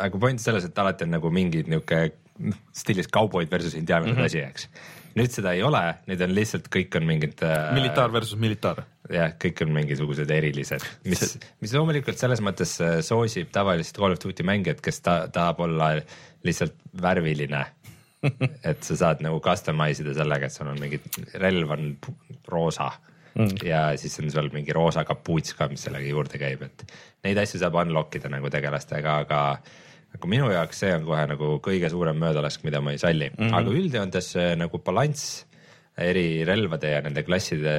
aga 0.06 0.20
point 0.22 0.40
selles, 0.40 0.64
et 0.64 0.78
alati 0.80 1.04
on 1.04 1.12
nagu 1.18 1.32
mingid 1.34 1.68
niuke 1.68 2.06
noh, 2.38 2.60
stiilis 2.76 3.08
kauboid 3.12 3.50
versus 3.50 3.74
indiaanlased 3.78 4.16
mm 4.16 4.22
-hmm. 4.22 4.26
asi, 4.26 4.42
eks. 4.44 4.68
nüüd 5.16 5.32
seda 5.32 5.54
ei 5.56 5.62
ole, 5.64 5.82
nüüd 6.10 6.22
on 6.26 6.34
lihtsalt 6.36 6.68
kõik 6.72 6.98
on 6.98 7.06
mingid 7.08 7.42
äh, 7.46 7.72
militaar 7.74 8.12
versus 8.12 8.38
militaar. 8.38 8.84
jah, 9.12 9.32
kõik 9.44 9.62
on 9.62 9.72
mingisugused 9.72 10.30
erilised, 10.30 10.84
mis, 11.04 11.38
mis 11.60 11.72
loomulikult 11.72 12.18
selles 12.18 12.42
mõttes 12.42 12.76
äh, 12.80 13.00
soosib 13.00 13.50
tavalist 13.52 13.96
Call 13.96 14.12
of 14.12 14.22
Duty 14.22 14.42
mängijat, 14.42 14.80
kes 14.80 15.00
ta 15.00 15.28
tahab 15.28 15.60
olla 15.60 15.94
lihtsalt 16.44 16.74
värviline. 17.02 17.66
et 18.70 18.82
sa 18.82 18.96
saad 18.96 19.20
nagu 19.22 19.40
customize 19.40 20.02
ida 20.02 20.14
sellega, 20.16 20.46
et 20.46 20.52
sul 20.52 20.66
on 20.66 20.80
mingi 20.80 20.98
relv 21.34 21.70
on 21.70 21.96
roosa 22.48 22.90
mm. 23.36 23.66
ja 23.66 23.96
siis 24.00 24.18
on 24.20 24.30
sul 24.32 24.48
mingi 24.52 24.74
roosa 24.74 25.04
kapuuts 25.04 25.54
ka, 25.54 25.68
mis 25.68 25.84
sellega 25.86 26.08
juurde 26.08 26.40
käib, 26.40 26.64
et 26.66 26.86
neid 27.26 27.38
asju 27.42 27.60
saab 27.62 27.76
unlock 27.82 28.16
ida 28.18 28.30
nagu 28.32 28.50
tegelastega, 28.52 29.18
aga 29.26 29.40
aga 30.16 30.30
minu 30.32 30.48
jaoks 30.52 30.80
see 30.84 30.94
on 30.96 31.04
kohe 31.08 31.26
nagu 31.32 31.50
kõige 31.64 31.90
suurem 31.92 32.18
möödalask, 32.20 32.64
mida 32.64 32.80
ma 32.80 32.94
ei 32.94 33.02
salli 33.02 33.28
mm, 33.30 33.36
-hmm. 33.42 33.58
aga 33.58 33.76
üldjoontes 33.82 34.32
see 34.36 34.56
nagu 34.56 34.80
balanss 34.84 35.44
eri 35.96 36.44
relvade 36.44 36.90
ja 36.92 36.98
nende 37.00 37.22
klasside, 37.24 37.72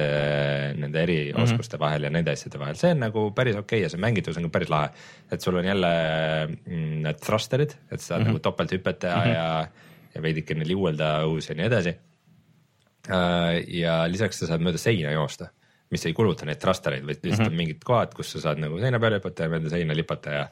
nende 0.74 1.02
erioskuste 1.04 1.76
mm 1.76 1.78
-hmm. 1.78 1.84
vahel 1.84 2.06
ja 2.08 2.10
nende 2.10 2.32
asjade 2.34 2.58
vahel, 2.58 2.74
see 2.74 2.90
on 2.90 3.00
nagu 3.04 3.30
päris 3.30 3.54
okei 3.54 3.78
okay 3.78 3.82
ja 3.84 3.90
see 3.92 4.00
mängitavus 4.02 4.38
on 4.38 4.48
ka 4.48 4.50
päris 4.58 4.70
lahe. 4.70 4.88
et 5.30 5.40
sul 5.40 5.56
on 5.56 5.64
jälle 5.64 5.92
mm, 6.66 7.02
need 7.02 7.20
thruster'id, 7.26 7.76
et 7.90 8.00
sa 8.00 8.06
saad 8.06 8.20
mm 8.20 8.24
-hmm. 8.24 8.28
nagu 8.28 8.38
topelthüpet 8.38 8.98
teha 8.98 9.16
mm 9.16 9.30
-hmm. 9.30 9.34
ja, 9.34 9.68
ja 10.14 10.22
veidikene 10.22 10.66
liuelda 10.66 11.22
õhus 11.22 11.48
ja 11.48 11.54
nii 11.54 11.66
edasi. 11.66 11.94
ja 13.68 14.04
lisaks 14.08 14.38
sa 14.38 14.46
saad 14.46 14.60
mööda 14.60 14.78
seina 14.78 15.10
joosta, 15.10 15.48
mis 15.90 16.06
ei 16.06 16.12
kuluta 16.12 16.44
neid 16.44 16.58
thrustereid, 16.58 17.06
vaid 17.06 17.18
lihtsalt 17.22 17.38
mm 17.38 17.44
-hmm. 17.44 17.50
on 17.50 17.56
mingid 17.56 17.84
kohad, 17.84 18.14
kus 18.14 18.32
sa 18.32 18.40
saad 18.40 18.58
nagu 18.58 18.80
seina 18.80 18.98
peale 18.98 19.16
hüpata 19.16 19.42
ja 19.42 19.48
mööda 19.48 19.70
seina 19.70 19.94
lipata 19.94 20.30
ja 20.30 20.48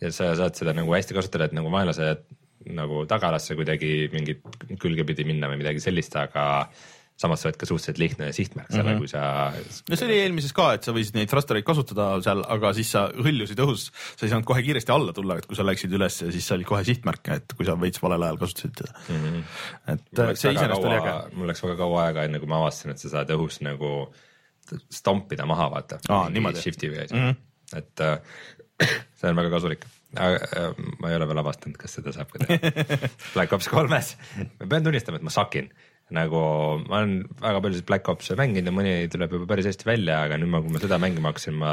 ja 0.00 0.12
sa 0.14 0.34
saad 0.38 0.58
seda 0.58 0.74
nagu 0.76 0.92
hästi 0.94 1.16
kasutada, 1.16 1.48
et 1.48 1.56
nagu 1.56 1.72
vaenlase 1.72 2.12
nagu 2.74 3.04
tagalasse 3.08 3.56
kuidagi 3.56 4.08
mingit 4.12 4.44
külgepidi 4.82 5.24
minna 5.28 5.48
või 5.50 5.60
midagi 5.62 5.82
sellist, 5.82 6.16
aga 6.18 6.44
samas 7.18 7.42
sa 7.42 7.48
oled 7.48 7.56
ka 7.58 7.66
suhteliselt 7.66 7.98
lihtne 7.98 8.28
sihtmärk 8.34 8.68
selle 8.70 8.92
mm, 8.92 8.94
-hmm. 8.94 8.98
kui 9.02 9.08
sa. 9.10 9.82
no 9.90 9.98
see 9.98 10.06
oli 10.06 10.18
eelmises 10.22 10.54
ka, 10.54 10.68
et 10.76 10.86
sa 10.86 10.94
võisid 10.94 11.16
neid 11.18 11.30
thrustereid 11.30 11.66
kasutada 11.66 12.06
seal, 12.22 12.44
aga 12.54 12.70
siis 12.76 12.92
sa 12.94 13.08
hõljusid 13.10 13.62
õhus, 13.64 13.88
sa 13.90 14.26
ei 14.26 14.30
saanud 14.32 14.46
kohe 14.46 14.62
kiiresti 14.66 14.94
alla 14.94 15.14
tulla, 15.16 15.38
et 15.40 15.48
kui 15.50 15.58
sa 15.58 15.66
läksid 15.66 15.96
üles 15.98 16.20
siis 16.20 16.46
sa 16.46 16.54
olid 16.54 16.68
kohe 16.68 16.84
sihtmärk, 16.86 17.32
et 17.34 17.56
kui 17.58 17.66
sa 17.66 17.74
veits 17.80 18.02
valel 18.02 18.26
ajal 18.28 18.38
kasutasid 18.44 18.84
seda 18.84 18.94
mm. 19.00 19.24
-hmm. 19.24 19.96
et 19.96 20.38
see 20.38 20.54
iseenesest 20.54 20.88
oli 20.90 21.00
äge. 21.00 21.16
mul 21.34 21.50
läks 21.50 21.64
väga 21.66 21.76
kaua 21.82 22.04
aega, 22.06 22.28
enne 22.28 22.42
kui 22.42 22.50
ma 22.54 22.62
avastasin, 22.62 22.94
et 22.94 23.02
sa 23.02 23.10
saad 23.16 23.34
õhus 23.34 23.58
nagu 23.66 23.92
stompida 24.92 25.46
maha, 25.48 25.70
vaata. 25.72 25.98
Shifti 26.60 26.90
või 26.92 27.02
asi 27.06 27.14
mm, 27.14 27.30
-hmm. 27.30 27.78
et 27.82 28.00
äh, 28.04 28.18
see 28.82 29.30
on 29.30 29.38
väga 29.38 29.54
kasulik 29.56 29.86
Äh, 30.16 30.72
ma 31.02 31.10
ei 31.10 31.18
ole 31.18 31.26
veel 31.28 31.40
avastanud, 31.42 31.76
kas 31.76 31.98
seda 31.98 32.14
saab 32.16 32.30
ka 32.32 32.40
teha 32.40 32.70
Black 33.34 33.52
Ops 33.52 33.68
kolmes, 33.68 34.14
ma 34.56 34.68
pean 34.70 34.86
tunnistama, 34.86 35.20
et 35.20 35.26
ma 35.26 35.32
sakin 35.32 35.68
nagu 36.16 36.38
ma 36.86 37.02
olen 37.02 37.26
väga 37.42 37.60
paljusid 37.60 37.84
Black 37.90 38.08
Ops'e 38.08 38.38
mänginud 38.40 38.70
ja 38.70 38.72
mõni 38.72 38.94
tuleb 39.12 39.34
juba 39.36 39.50
päris 39.50 39.68
hästi 39.68 39.84
välja, 39.84 40.22
aga 40.24 40.38
nüüd 40.40 40.48
ma, 40.54 40.62
kui 40.64 40.72
ma 40.72 40.80
seda 40.80 40.96
mängima 41.02 41.28
hakkasin, 41.34 41.58
ma 41.60 41.72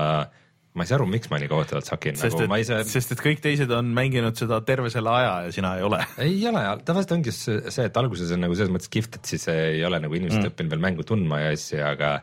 ma 0.75 0.83
ei 0.83 0.89
saa 0.89 0.97
aru, 0.97 1.07
miks 1.07 1.31
ma 1.31 1.39
nii 1.39 1.47
kohutavalt 1.47 1.87
sakin. 1.87 2.19
sest 2.19 2.35
nagu, 2.41 2.57
et, 2.59 2.67
saa... 2.67 2.81
sest 2.89 3.15
et 3.15 3.23
kõik 3.23 3.39
teised 3.45 3.71
on 3.71 3.93
mänginud 3.95 4.35
seda 4.35 4.59
terve 4.67 4.91
selle 4.91 5.13
aja 5.15 5.37
ja 5.45 5.53
sina 5.55 5.77
ei 5.79 5.87
ole. 5.87 6.01
ei 6.27 6.35
ole, 6.51 6.65
tavaliselt 6.83 7.15
ongi 7.15 7.31
see, 7.37 7.85
et 7.87 8.01
alguses 8.01 8.35
on 8.35 8.43
nagu 8.43 8.59
selles 8.59 8.75
mõttes 8.75 8.91
kihvt, 8.91 9.21
et 9.21 9.31
siis 9.31 9.47
ei 9.53 9.79
ole 9.87 10.03
nagu 10.03 10.19
inimesed 10.19 10.41
mm. 10.41 10.51
õppinud 10.51 10.75
veel 10.75 10.83
mängu 10.89 11.07
tundma 11.07 11.39
ja 11.39 11.55
asju, 11.55 11.79
aga 11.87 12.17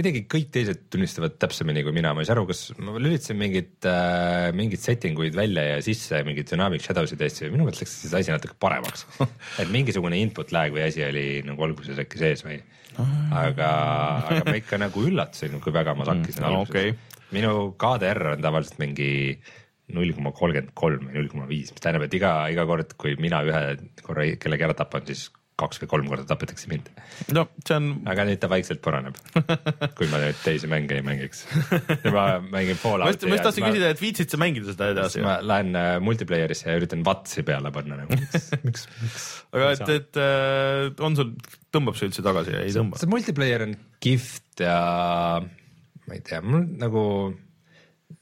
kuidagi 0.00 0.22
kõik 0.32 0.48
teised 0.54 0.86
tunnistavad 0.92 1.34
täpsemini 1.40 1.82
kui 1.84 1.92
mina, 1.92 2.14
ma 2.16 2.22
ei 2.22 2.28
saa 2.28 2.38
aru, 2.38 2.46
kas 2.48 2.70
ma 2.80 2.94
lülitasin 2.96 3.36
mingit 3.36 3.86
äh,, 3.88 4.48
mingeid 4.56 4.80
setting 4.80 5.18
uid 5.20 5.36
välja 5.36 5.66
ja 5.66 5.78
sisse 5.84 6.22
mingid 6.26 6.48
dynamic 6.48 6.84
shadow'sid 6.84 7.20
ja 7.20 7.28
asju 7.28 7.48
ja 7.48 7.52
minu 7.52 7.66
meelest 7.66 7.84
läks 7.84 7.96
siis 8.06 8.16
asi 8.16 8.32
natuke 8.32 8.56
paremaks. 8.62 9.04
Et 9.60 9.70
mingisugune 9.72 10.18
input 10.20 10.54
lag 10.56 10.72
või 10.72 10.86
asi 10.86 11.04
oli 11.04 11.24
nagu 11.44 11.66
alguses 11.68 12.00
äkki 12.00 12.20
sees 12.22 12.44
või, 12.46 12.58
aga, 12.96 13.70
aga 14.24 14.44
ma 14.48 14.56
ikka 14.60 14.80
nagu 14.80 15.04
üllatasin, 15.10 15.60
kui 15.60 15.74
väga 15.76 15.96
ma 15.98 16.08
sakkisin 16.08 16.46
mm, 16.46 16.48
alguses. 16.48 16.94
okay.. 16.94 17.26
minu 17.36 17.74
KDR 17.80 18.34
on 18.34 18.46
tavaliselt 18.46 18.80
mingi 18.80 19.10
null 19.90 20.14
koma 20.14 20.32
kolmkümmend 20.32 20.72
kolm 20.78 21.08
või 21.08 21.18
null 21.18 21.28
koma 21.32 21.50
viis, 21.50 21.74
mis 21.74 21.82
tähendab, 21.82 22.06
et 22.06 22.16
iga, 22.16 22.32
iga 22.54 22.64
kord, 22.68 22.94
kui 23.00 23.16
mina 23.20 23.42
ühe 23.44 23.62
korra 24.06 24.24
kellegi 24.40 24.66
ära 24.68 24.76
tapan, 24.78 25.04
siis 25.10 25.28
kaks 25.60 25.80
või 25.82 25.90
kolm 25.90 26.08
korda 26.10 26.26
tapetakse 26.28 26.70
mind. 26.70 26.88
no 27.36 27.46
see 27.66 27.76
on. 27.76 27.90
aga 28.10 28.26
nüüd 28.28 28.40
ta 28.42 28.50
vaikselt 28.52 28.82
paraneb 28.84 29.18
kui 29.98 30.08
ma 30.10 30.20
nüüd 30.22 30.38
teisi 30.44 30.70
mänge 30.70 30.98
ei 30.98 31.04
mängiks. 31.06 31.44
ma 32.14 32.26
mängin 32.44 32.78
Fallouti. 32.80 33.28
ma 33.28 33.36
just 33.36 33.46
tahtsin 33.48 33.66
küsida, 33.68 33.92
et 33.94 34.02
viitsid 34.02 34.32
sa 34.32 34.40
mängida 34.40 34.72
seda 34.72 34.90
edasi? 34.94 35.24
ma 35.24 35.38
lähen 35.44 35.76
äh, 35.78 35.92
multiplayer'isse 36.04 36.70
ja 36.70 36.78
üritan 36.80 37.04
vatsi 37.06 37.44
peale 37.46 37.72
panna 37.74 38.00
nagu 38.02 38.16
miks, 38.16 38.50
miks, 38.66 38.88
miks? 39.02 39.28
aga 39.56 39.74
et, 39.76 39.94
et 39.98 40.22
äh, 40.22 41.04
on 41.06 41.18
sul, 41.18 41.34
tõmbab 41.74 41.98
see 41.98 42.10
üldse 42.10 42.24
tagasi 42.26 42.56
ja 42.56 42.64
ei 42.64 42.74
tõmba? 42.76 43.00
see 43.00 43.10
multiplayer 43.10 43.66
on 43.68 43.76
kihvt 44.02 44.64
ja 44.64 44.80
ma 45.40 46.16
ei 46.16 46.24
tea, 46.26 46.42
mul 46.44 46.66
nagu 46.80 47.04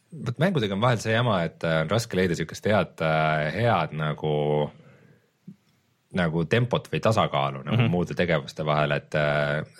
vot 0.09 0.41
mängudega 0.41 0.77
on 0.77 0.83
vahel 0.83 1.01
see 1.03 1.15
jama, 1.15 1.41
et 1.47 1.65
äh, 1.69 1.83
on 1.85 1.93
raske 1.93 2.19
leida 2.19 2.37
siukest 2.39 2.67
head, 2.69 3.07
head 3.55 3.97
nagu 3.97 4.35
nagu 6.17 6.45
tempot 6.49 6.87
või 6.89 7.01
tasakaalu 7.05 7.63
nagu 7.67 7.77
mm 7.77 7.83
-hmm. 7.83 7.93
muude 7.93 8.15
tegevuste 8.17 8.65
vahel, 8.65 8.95
et, 8.97 9.15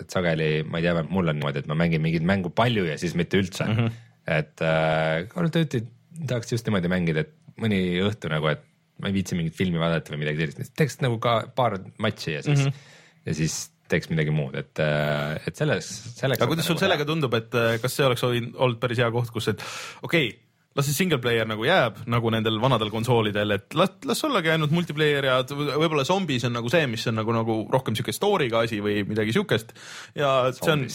et 0.01 0.09
sageli 0.13 0.63
ma 0.63 0.77
ei 0.77 0.85
tea, 0.85 1.03
mul 1.09 1.31
on 1.31 1.39
niimoodi, 1.39 1.63
et 1.63 1.69
ma 1.69 1.77
mängin 1.79 2.03
mingit 2.03 2.25
mängu 2.25 2.51
palju 2.53 2.85
ja 2.85 2.97
siis 3.01 3.15
mitte 3.17 3.39
üldse 3.41 3.65
mm. 3.65 3.77
-hmm. 3.77 3.91
et 4.37 4.61
äh, 4.61 5.25
Call 5.31 5.49
of 5.49 5.53
Duty 5.55 5.81
tahaks 6.27 6.51
just 6.51 6.67
niimoodi 6.67 6.91
mängida, 6.91 7.25
et 7.25 7.33
mõni 7.57 7.81
õhtu 8.05 8.29
nagu, 8.29 8.47
et 8.51 8.61
ma 8.99 9.09
ei 9.09 9.15
viitsi 9.15 9.35
mingit 9.35 9.55
filmi 9.55 9.79
vaadata 9.81 10.13
või 10.13 10.21
midagi 10.25 10.45
sellist, 10.45 10.75
teeks 10.77 10.99
nagu 11.01 11.17
ka 11.23 11.41
paar 11.55 11.79
matši 11.97 12.33
ja 12.33 12.41
siis 12.45 12.59
mm, 12.59 12.65
-hmm. 12.65 13.25
ja 13.25 13.33
siis 13.33 13.71
teeks 13.89 14.11
midagi 14.11 14.29
muud, 14.29 14.53
et, 14.59 14.79
äh, 14.85 15.39
et 15.47 15.55
selles, 15.55 15.87
selleks. 16.19 16.41
aga 16.41 16.47
kuidas 16.51 16.67
sul 16.69 16.75
nagu 16.75 16.85
sellega 16.85 17.03
hea. 17.03 17.09
tundub, 17.09 17.33
et 17.33 17.57
äh, 17.57 17.79
kas 17.81 17.95
see 17.97 18.05
oleks 18.05 18.23
olnud 18.27 18.77
päris 18.79 19.01
hea 19.01 19.09
koht, 19.11 19.31
kus, 19.33 19.47
et 19.47 19.63
okei 20.03 20.27
okay, 20.27 20.37
las 20.77 20.85
see 20.85 20.93
single 20.93 21.17
player 21.17 21.47
nagu 21.49 21.65
jääb 21.65 22.03
nagu 22.13 22.29
nendel 22.29 22.59
vanadel 22.61 22.91
konsoolidel, 22.93 23.55
et 23.55 23.73
las, 23.77 23.95
las 24.05 24.19
ollagi 24.27 24.51
ainult 24.53 24.73
multiplayer 24.73 25.25
ja 25.25 25.37
võib-olla 25.49 26.03
zombis 26.05 26.45
on 26.45 26.53
nagu 26.53 26.69
see, 26.69 26.85
mis 26.91 27.05
on 27.09 27.17
nagu, 27.17 27.33
nagu 27.33 27.55
rohkem 27.73 27.97
siuke 27.97 28.13
story'ga 28.13 28.61
asi 28.67 28.77
või 28.85 29.01
midagi 29.09 29.33
siukest. 29.33 29.73
ja 30.19 30.51
see 30.53 30.75
on, 30.75 30.85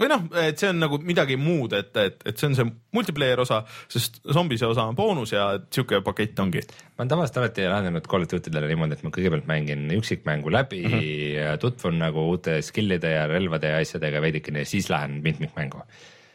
või 0.00 0.10
noh, 0.10 0.26
et 0.42 0.58
see 0.58 0.72
on 0.72 0.82
nagu 0.82 0.98
midagi 1.06 1.38
muud, 1.38 1.76
et, 1.78 1.92
et, 2.02 2.18
et 2.26 2.42
see 2.42 2.50
on 2.50 2.58
see 2.58 2.66
multiplayer 2.98 3.44
osa, 3.44 3.60
sest 3.92 4.18
zombise 4.26 4.66
osa 4.66 4.88
on 4.90 4.98
boonus 4.98 5.36
ja 5.36 5.46
siuke 5.70 6.02
pakett 6.02 6.42
ongi. 6.42 6.64
ma 6.96 7.04
olen 7.04 7.14
tavaliselt 7.14 7.38
alati 7.44 7.68
lähenenud 7.70 8.10
Call 8.10 8.26
of 8.26 8.34
Duty'dele 8.34 8.72
niimoodi, 8.72 8.98
et 8.98 9.06
ma 9.06 9.14
kõigepealt 9.14 9.46
mängin 9.46 9.86
üksikmängu 10.00 10.50
läbi 10.50 10.82
mm, 10.82 10.98
-hmm. 10.98 11.62
tutvun 11.62 12.02
nagu 12.02 12.26
uute 12.34 12.58
skill'ide 12.58 13.14
ja 13.14 13.30
relvade 13.30 13.70
ja 13.70 13.78
asjadega 13.86 14.20
veidikene 14.24 14.66
ja 14.66 14.72
siis 14.74 14.90
lähen 14.90 15.22
mitmikmängu. 15.22 15.86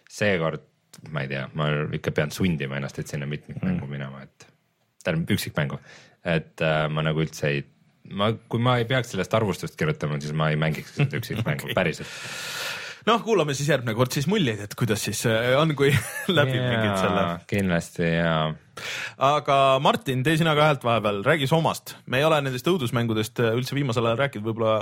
seekord 0.07 0.63
ma 1.13 1.23
ei 1.23 1.31
tea, 1.31 1.47
ma 1.57 1.69
ikka 1.97 2.13
pean 2.15 2.33
sundima 2.33 2.79
ennast, 2.79 2.99
et 3.01 3.11
sinna 3.11 3.29
mitmikmängu 3.29 3.85
mm. 3.85 3.91
minema, 3.91 4.23
et 4.25 4.47
tähendab 5.03 5.35
üksikmängu, 5.37 5.79
et 6.27 6.65
äh, 6.65 6.85
ma 6.91 7.05
nagu 7.05 7.23
üldse 7.23 7.51
ei, 7.51 7.63
ma, 8.11 8.31
kui 8.49 8.63
ma 8.63 8.77
ei 8.81 8.87
peaks 8.89 9.13
sellest 9.13 9.33
arvustust 9.37 9.77
kirjutama, 9.79 10.19
siis 10.23 10.35
ma 10.37 10.51
ei 10.53 10.59
mängiks 10.59 10.97
seda 10.97 11.17
üksikmängu 11.21 11.69
okay. 11.69 11.77
päriselt 11.77 12.11
noh, 13.07 13.21
kuulame 13.23 13.55
siis 13.55 13.69
järgmine 13.71 13.95
kord 13.97 14.13
siis 14.15 14.27
muljeid, 14.29 14.61
et 14.65 14.73
kuidas 14.77 15.03
siis 15.07 15.21
äh, 15.29 15.53
on, 15.59 15.73
kui 15.79 15.91
läbi 16.39 16.57
yeah, 16.57 16.71
mingid 16.71 16.97
selle. 16.99 17.25
kindlasti 17.49 18.09
ja. 18.09 18.33
aga 19.29 19.59
Martin, 19.83 20.23
tee 20.25 20.37
sina 20.39 20.55
ka 20.57 20.67
häält 20.69 20.87
vahepeal, 20.87 21.21
räägi 21.27 21.49
Somast, 21.49 21.95
me 22.05 22.21
ei 22.21 22.27
ole 22.27 22.41
nendest 22.43 22.67
õudusmängudest 22.71 23.43
äh, 23.43 23.55
üldse 23.57 23.77
viimasel 23.77 24.09
ajal 24.09 24.21
rääkinud, 24.25 24.49
võib-olla 24.49 24.75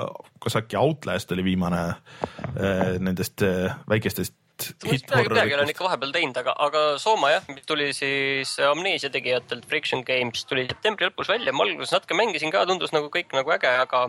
kas 0.44 0.58
äkki 0.62 0.80
Outlast 0.82 1.36
oli 1.36 1.46
viimane 1.52 1.84
äh, 1.92 2.96
nendest 3.04 3.46
väikestest 3.90 4.38
midagi, 4.86 5.30
midagi 5.30 5.56
olen 5.58 5.72
ikka 5.72 5.86
vahepeal 5.86 6.14
teinud, 6.16 6.38
aga, 6.40 6.56
aga 6.68 6.84
Sooma 7.02 7.32
jah, 7.34 7.46
tuli 7.68 7.90
siis 7.96 8.56
Amnesia 8.64 9.12
tegijatelt 9.14 9.68
Friction 9.70 10.04
Games 10.08 10.46
tuli 10.50 10.66
septembri 10.70 11.10
lõpus 11.10 11.30
välja, 11.32 11.54
ma 11.56 11.68
alguses 11.68 11.94
natuke 11.96 12.18
mängisin 12.18 12.54
ka, 12.54 12.66
tundus 12.70 12.96
nagu 12.96 13.12
kõik 13.14 13.36
nagu 13.36 13.56
äge, 13.56 13.72
aga 13.84 14.08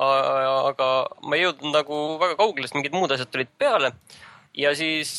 aga 0.00 0.88
ma 1.26 1.36
ei 1.36 1.44
jõudnud 1.44 1.74
nagu 1.74 2.00
väga 2.22 2.38
kaugele, 2.38 2.68
sest 2.68 2.78
mingid 2.78 2.94
muud 2.96 3.12
asjad 3.12 3.32
tulid 3.32 3.50
peale. 3.58 3.92
ja 4.54 4.72
siis 4.74 5.10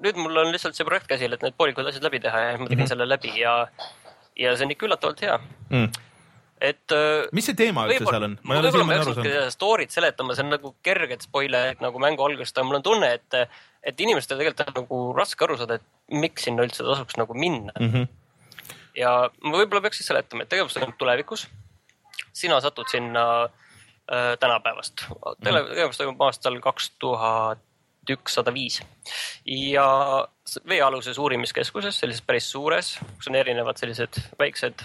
nüüd 0.00 0.16
mul 0.16 0.44
on 0.44 0.52
lihtsalt 0.52 0.76
see 0.76 0.86
projekt 0.88 1.10
käsil, 1.10 1.32
et 1.32 1.42
need 1.44 1.56
poolikud 1.58 1.88
asjad 1.88 2.04
läbi 2.06 2.22
teha 2.24 2.38
ja 2.40 2.54
ma 2.56 2.64
tegin 2.64 2.78
mm 2.78 2.84
-hmm. 2.84 2.88
selle 2.88 3.08
läbi 3.08 3.32
ja, 3.40 3.66
ja 4.36 4.56
see 4.56 4.64
on 4.64 4.72
ikka 4.72 4.86
üllatavalt 4.86 5.20
hea 5.20 5.38
mm 5.70 6.11
et. 6.62 6.94
mis 7.34 7.48
see 7.48 7.58
teema 7.58 7.86
üldse 7.88 8.06
seal 8.06 8.26
on? 8.28 8.36
ma 8.46 8.60
võib-olla 8.60 8.86
ma 8.86 8.96
ei 8.96 9.00
jaksanudki 9.00 9.54
story't 9.54 9.94
seletama, 9.94 10.36
see 10.36 10.44
on 10.46 10.54
nagu 10.54 10.74
kerged 10.86 11.26
spoilerid 11.26 11.82
nagu 11.84 12.02
mängu 12.02 12.24
algusest, 12.26 12.58
aga 12.58 12.68
mul 12.68 12.80
on 12.80 12.86
tunne, 12.86 13.10
et 13.18 13.38
et 13.82 14.04
inimestel 14.06 14.38
tegelikult 14.38 14.68
on 14.70 14.78
nagu 14.82 15.00
raske 15.16 15.46
aru 15.46 15.58
saada, 15.58 15.80
et 15.80 16.14
miks 16.22 16.46
sinna 16.46 16.66
üldse 16.66 16.86
tasuks 16.86 17.18
nagu 17.18 17.34
minna 17.34 17.74
mm. 17.78 17.90
-hmm. 17.90 18.06
ja 19.00 19.16
ma 19.42 19.56
võib-olla 19.58 19.82
peaks 19.86 20.02
siis 20.02 20.12
seletama, 20.12 20.46
et 20.46 20.52
tegevus 20.52 20.78
toimub 20.78 20.96
tulevikus. 20.98 21.48
sina 22.32 22.60
satud 22.60 22.88
sinna 22.88 23.26
äh, 23.44 24.38
tänapäevast, 24.40 25.08
mhm. 25.10 25.68
tegevus 25.74 25.98
toimub 25.98 26.22
aastal 26.28 26.60
kaks 26.60 26.90
tuhat 26.98 27.58
ükssada 28.10 28.50
viis 28.54 28.80
ja 29.46 29.86
veealuses 30.68 31.18
uurimiskeskuses, 31.18 32.00
sellises 32.00 32.22
päris 32.26 32.50
suures, 32.50 32.96
kus 33.16 33.30
on 33.30 33.38
erinevad 33.38 33.78
sellised 33.78 34.18
väiksed 34.38 34.82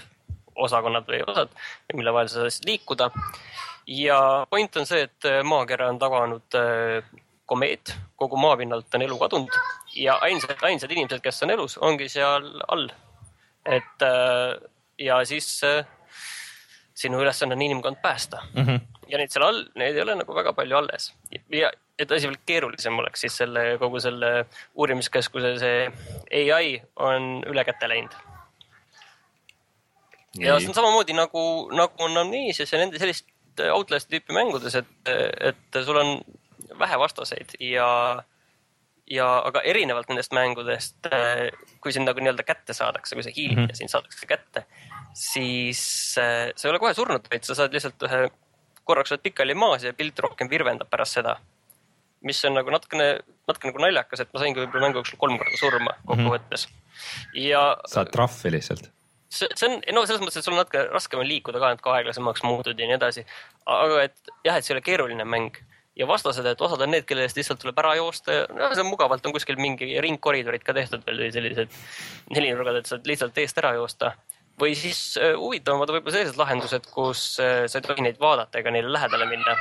osakonnad 0.66 1.08
või 1.10 1.22
osad, 1.28 1.54
mille 1.94 2.14
vahel 2.14 2.32
sa 2.32 2.48
saad 2.48 2.68
liikuda. 2.70 3.10
ja 3.88 4.20
point 4.50 4.78
on 4.78 4.86
see, 4.86 5.08
et 5.08 5.30
maakera 5.44 5.90
on 5.90 6.00
tabanud 6.00 6.58
äh, 6.60 7.04
komeet, 7.48 7.96
kogu 8.16 8.38
maapinnalt 8.38 8.96
on 8.96 9.02
elu 9.02 9.18
kadunud 9.20 9.60
ja 9.96 10.18
ainsad, 10.22 10.58
ainsad 10.68 10.92
inimesed, 10.92 11.22
kes 11.24 11.44
on 11.44 11.54
elus, 11.56 11.78
ongi 11.78 12.10
seal 12.12 12.50
all. 12.68 12.90
et 13.66 14.04
äh, 14.04 14.58
ja 15.00 15.22
siis 15.26 15.62
äh, 15.64 15.86
sinu 16.98 17.22
ülesanne 17.22 17.56
on 17.56 17.62
inimkond 17.62 18.02
päästa 18.02 18.42
mm. 18.54 18.64
-hmm. 18.64 18.80
ja 19.08 19.18
neid 19.18 19.32
seal 19.32 19.46
all, 19.46 19.66
neid 19.76 19.96
ei 19.96 20.02
ole 20.02 20.16
nagu 20.16 20.36
väga 20.36 20.54
palju 20.54 20.78
alles. 20.78 21.14
ja 21.52 21.72
et 22.00 22.12
asi 22.12 22.28
veel 22.28 22.40
keerulisem 22.46 23.00
oleks, 23.00 23.22
siis 23.22 23.38
selle 23.38 23.78
kogu 23.82 24.00
selle 24.00 24.46
uurimiskeskuse 24.76 25.54
see 25.60 26.54
ai 26.54 26.82
on 26.96 27.44
üle 27.48 27.64
käte 27.66 27.90
läinud. 27.90 28.14
Ja 30.42 30.60
see 30.60 30.72
on 30.72 30.78
samamoodi 30.78 31.16
nagu, 31.18 31.44
nagu 31.76 32.04
on 32.04 32.18
Amnesias 32.24 32.74
ja 32.74 32.80
nende 32.82 33.00
sellist 33.02 33.28
Outlast 33.74 34.10
tüüpi 34.12 34.36
mängudes, 34.36 34.76
et, 34.78 34.90
et 35.10 35.80
sul 35.86 35.98
on 35.98 36.20
vähe 36.80 37.00
vastaseid 37.00 37.56
ja, 37.64 37.88
ja 39.10 39.28
aga 39.48 39.64
erinevalt 39.66 40.10
nendest 40.12 40.34
mängudest, 40.36 41.10
äh, 41.10 41.48
kui 41.82 41.94
sind 41.96 42.10
nagu 42.10 42.22
nii-öelda 42.22 42.46
kätte 42.48 42.76
saadakse, 42.78 43.16
kui 43.16 43.26
sa 43.26 43.34
hiilid 43.34 43.58
mm 43.58 43.64
-hmm. 43.66 43.74
ja 43.74 43.80
sind 43.80 43.94
saadakse 43.94 44.30
kätte, 44.30 44.66
siis 45.14 45.82
äh, 46.22 46.52
sa 46.56 46.68
ei 46.68 46.72
ole 46.72 46.80
kohe 46.80 46.94
surnud, 46.94 47.30
vaid 47.32 47.44
sa 47.44 47.56
saad 47.56 47.74
lihtsalt 47.74 48.04
ühe, 48.10 48.28
korraks 48.84 49.12
oled 49.12 49.24
pikali 49.24 49.54
maas 49.54 49.84
ja 49.84 49.94
pilt 49.94 50.20
rohkem 50.20 50.50
virvendab 50.50 50.90
pärast 50.90 51.20
seda. 51.20 51.38
mis 52.22 52.46
on 52.46 52.54
nagu 52.58 52.72
natukene, 52.74 53.20
natuke 53.48 53.68
nagu 53.68 53.80
naljakas, 53.80 54.20
et 54.20 54.32
ma 54.34 54.40
saingi 54.42 54.60
võib-olla 54.60 54.88
mängu 54.88 54.98
jooksul 54.98 55.20
kolm 55.22 55.38
korda 55.38 55.58
surma 55.58 55.92
kokkuvõttes 56.06 56.68
mm. 56.68 56.74
-hmm. 56.74 57.42
ja. 57.42 57.78
saad 57.86 58.10
trahvi 58.12 58.52
lihtsalt 58.52 58.90
see, 59.30 59.48
see 59.56 59.70
on, 59.70 59.80
no 59.96 60.06
selles 60.06 60.22
mõttes, 60.24 60.40
et 60.40 60.46
sul 60.46 60.56
on 60.56 60.62
natuke 60.64 60.84
raskem 60.92 61.22
on 61.24 61.28
liikuda 61.30 61.62
ka, 61.62 61.74
natuke 61.76 61.96
aeglasemaks 61.96 62.46
muutud 62.48 62.80
ja 62.80 62.90
nii 62.90 62.98
edasi. 62.98 63.26
aga 63.66 64.04
et 64.08 64.36
jah, 64.48 64.58
et 64.58 64.66
see 64.66 64.74
ei 64.74 64.78
ole 64.78 64.86
keeruline 64.86 65.28
mäng 65.28 65.60
ja 65.98 66.08
vastased, 66.08 66.46
et 66.46 66.62
osad 66.62 66.82
on 66.86 66.92
need, 66.94 67.06
kelle 67.10 67.26
eest 67.26 67.38
lihtsalt 67.40 67.60
tuleb 67.62 67.80
ära 67.82 67.96
joosta 67.98 68.36
ja 68.36 68.46
no, 68.54 68.70
see 68.74 68.84
on 68.84 68.92
mugavalt 68.92 69.26
on 69.26 69.34
kuskil 69.36 69.58
mingi 69.62 69.90
ringkoridorid 70.04 70.66
ka 70.66 70.76
tehtud 70.78 71.06
veel 71.08 71.24
või 71.26 71.30
sellised 71.34 71.78
nelinurgad, 72.36 72.82
et 72.82 72.90
saad 72.90 73.10
lihtsalt 73.10 73.38
eest 73.42 73.62
ära 73.64 73.74
joosta. 73.78 74.14
või 74.62 74.74
siis 74.78 75.00
äh, 75.22 75.36
huvitavamad 75.38 75.92
võib-olla 75.94 76.16
sellised 76.16 76.40
lahendused, 76.40 76.90
kus 76.94 77.26
äh, 77.44 77.66
sa 77.70 77.80
ei 77.80 77.86
tohi 77.86 78.06
neid 78.06 78.22
vaadata 78.22 78.62
ega 78.62 78.74
neile 78.74 78.94
lähedale 78.94 79.30
minna. 79.30 79.58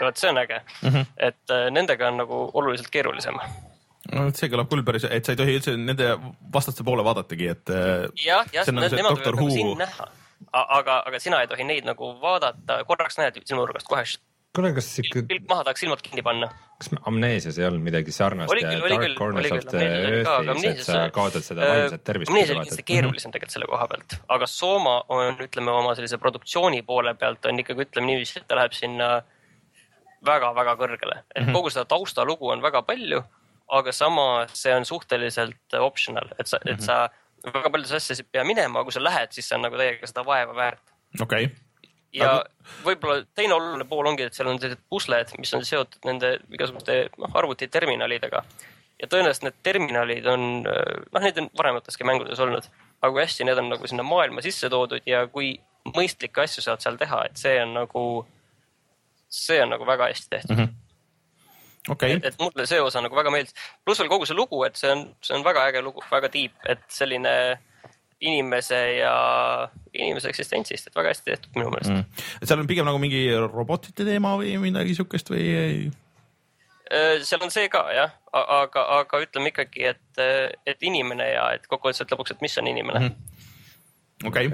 ja 0.00 0.04
vot 0.04 0.16
see 0.16 0.30
on 0.30 0.38
äge 0.38 0.60
mm, 0.60 0.88
-hmm. 0.88 1.06
et 1.16 1.56
äh, 1.56 1.70
nendega 1.70 2.08
on 2.08 2.16
nagu 2.24 2.50
oluliselt 2.54 2.90
keerulisem. 2.90 3.40
No 4.12 4.28
see 4.36 4.50
kõlab 4.52 4.70
küll 4.70 4.84
päris, 4.86 5.04
et 5.08 5.24
sa 5.26 5.34
ei 5.34 5.40
tohi 5.40 5.56
üldse 5.58 5.76
nende 5.78 6.12
vastaste 6.52 6.84
poole 6.86 7.04
vaadatagi, 7.06 7.50
et 7.54 7.74
äh, 7.74 8.06
jah, 8.26 8.46
jah, 8.54 8.70
nemad 8.70 8.94
võivad 8.94 9.26
nagu 9.32 9.50
sind 9.50 9.82
näha. 9.82 10.08
aga, 10.52 11.02
aga 11.08 11.20
sina 11.22 11.42
ei 11.42 11.50
tohi 11.50 11.64
neid 11.68 11.88
nagu 11.88 12.14
vaadata, 12.22 12.82
korraks 12.88 13.18
näed 13.18 13.42
sinu 13.44 13.62
nurgast 13.64 13.88
kohe 13.90 14.04
kuule, 14.56 14.70
kas 14.72 14.86
ikka, 15.02 15.22
pilk 15.28 15.44
maha, 15.50 15.64
tahaks 15.66 15.82
silmad 15.84 16.00
kinni 16.04 16.22
panna. 16.24 16.48
kas 16.80 16.88
Amneesias 17.08 17.58
ei 17.60 17.66
olnud 17.68 17.82
midagi 17.84 18.12
sarnast 18.14 18.52
Oli 18.52 18.62
ja 18.64 18.70
küll, 18.72 18.86
oli 18.86 18.96
küll, 19.02 19.36
oli 19.40 19.50
küll, 19.52 19.66
the 19.68 19.82
Amnesias 19.84 20.08
oli 20.08 20.24
ka, 20.24 20.36
aga 20.40 20.70
et 20.70 20.84
sa 20.86 21.02
kaotad 21.12 21.44
seda 21.44 21.64
Äh, 21.66 21.72
vaimset 21.82 22.04
tervist. 22.08 22.32
Amnesia 22.32 22.54
oli 22.54 22.64
kindlasti 22.64 22.86
keerulisem 22.88 23.34
tegelikult 23.34 23.56
selle 23.56 23.68
koha 23.68 23.88
pealt, 23.92 24.16
aga 24.36 24.48
Soma 24.48 24.96
on, 25.12 25.36
ütleme 25.44 25.72
oma 25.76 25.92
sellise 25.98 26.16
produktsiooni 26.22 26.80
poole 26.88 27.12
pealt 27.20 27.48
on 27.50 27.60
ikkagi, 27.64 27.84
ütleme 27.88 28.12
niiviisi, 28.12 28.40
et 28.40 28.48
ta 28.48 28.56
läheb 28.60 28.76
sinna 28.76 29.10
väga-väga 30.26 30.76
kõrgele, 30.80 31.20
et 31.34 31.44
Mhm. 31.44 31.52
kogu 31.54 31.70
seda 31.70 31.84
taustalugu 31.84 32.50
on 32.52 32.62
väga 32.64 32.82
palju, 32.82 33.22
aga 33.72 33.92
samas 33.92 34.50
see 34.54 34.74
on 34.74 34.84
suhteliselt 34.84 35.78
optional, 35.80 36.28
et 36.38 36.46
sa, 36.46 36.58
Mhm. 36.64 36.74
et 36.74 36.80
sa 36.82 37.08
väga 37.44 37.70
paljudes 37.70 37.92
asjades 37.92 38.20
ei 38.20 38.28
pea 38.32 38.44
minema, 38.44 38.82
kui 38.84 38.92
sa 38.92 39.00
lähed, 39.02 39.32
siis 39.32 39.48
see 39.48 39.56
on 39.56 39.62
nagu 39.62 39.76
täiega 39.76 40.06
seda 40.06 40.24
vaeva 40.24 40.54
väärt. 40.54 40.82
okei 41.20 41.44
okay., 41.44 41.56
ja 42.12 42.30
Aga- 42.30 42.48
võib-olla 42.84 43.26
teine 43.34 43.54
oluline 43.54 43.84
pool 43.84 44.06
ongi, 44.06 44.22
et 44.22 44.34
seal 44.34 44.48
on 44.48 44.58
sellised 44.58 44.80
pusled, 44.90 45.32
mis 45.38 45.52
on 45.54 45.64
seotud 45.64 46.04
nende 46.04 46.38
igasuguste 46.52 47.08
noh, 47.18 47.30
arvutiterminalidega. 47.34 48.42
ja 49.02 49.06
tõenäoliselt 49.12 49.42
need 49.42 49.54
terminalid 49.62 50.26
on, 50.26 50.62
noh, 50.62 51.20
neid 51.20 51.38
on 51.38 51.50
varemateski 51.58 52.04
mängudes 52.04 52.38
olnud, 52.40 52.64
aga 53.02 53.12
kui 53.12 53.22
hästi 53.22 53.44
need 53.44 53.58
on 53.58 53.68
nagu 53.68 53.86
sinna 53.86 54.02
maailma 54.02 54.40
sisse 54.42 54.70
toodud 54.72 55.02
ja 55.06 55.26
kui 55.26 55.60
mõistlikke 55.84 56.42
asju 56.42 56.62
saad 56.62 56.80
seal 56.80 56.96
teha, 56.96 57.24
et 57.26 57.36
see 57.36 57.60
on 57.62 57.74
nagu, 57.74 58.26
see 59.28 59.60
on 59.62 59.68
nagu 59.74 59.84
väga 59.86 60.08
hästi 60.08 60.30
tehtud 60.30 60.56
mm. 60.56 60.64
-hmm. 60.64 60.72
Okei 61.92 62.16
et, 62.18 62.24
et 62.30 62.42
mulle 62.42 62.66
see 62.68 62.80
osa 62.82 63.02
nagu 63.04 63.16
väga 63.16 63.32
meeldis, 63.34 63.56
pluss 63.84 64.02
veel 64.02 64.10
kogu 64.12 64.28
see 64.28 64.36
lugu, 64.38 64.62
et 64.66 64.78
see 64.78 64.92
on, 64.92 65.06
see 65.24 65.36
on 65.38 65.44
väga 65.46 65.68
äge 65.70 65.82
lugu, 65.84 66.04
väga 66.10 66.30
deep, 66.32 66.56
et 66.68 66.84
selline 66.92 67.34
inimese 68.20 68.78
ja 68.96 69.12
inimese 69.92 70.30
eksistentsist, 70.32 70.88
et 70.88 70.96
väga 70.96 71.12
hästi 71.12 71.30
tehtud 71.30 71.58
minu 71.58 71.70
meelest 71.74 71.92
mm.. 71.92 72.24
et 72.40 72.48
seal 72.48 72.62
on 72.62 72.68
pigem 72.70 72.88
nagu 72.88 73.00
mingi 73.02 73.28
robotite 73.44 74.06
teema 74.08 74.34
või 74.40 74.56
midagi 74.62 74.96
siukest 74.96 75.30
või 75.32 75.44
ei? 75.44 75.86
Äh, 76.86 77.20
seal 77.26 77.42
on 77.42 77.52
see 77.52 77.68
ka 77.68 77.82
jah, 77.92 78.16
aga, 78.32 78.86
aga 79.00 79.20
ütleme 79.24 79.52
ikkagi, 79.52 79.88
et, 79.92 80.24
et 80.66 80.86
inimene 80.86 81.28
ja 81.32 81.48
et 81.56 81.66
kokkuvõttes, 81.66 82.06
lõpuks, 82.06 82.36
et 82.36 82.44
mis 82.44 82.58
on 82.62 82.70
inimene 82.70 83.02
mm. 83.02 83.14
-hmm. 83.14 84.28
okei, 84.30 84.50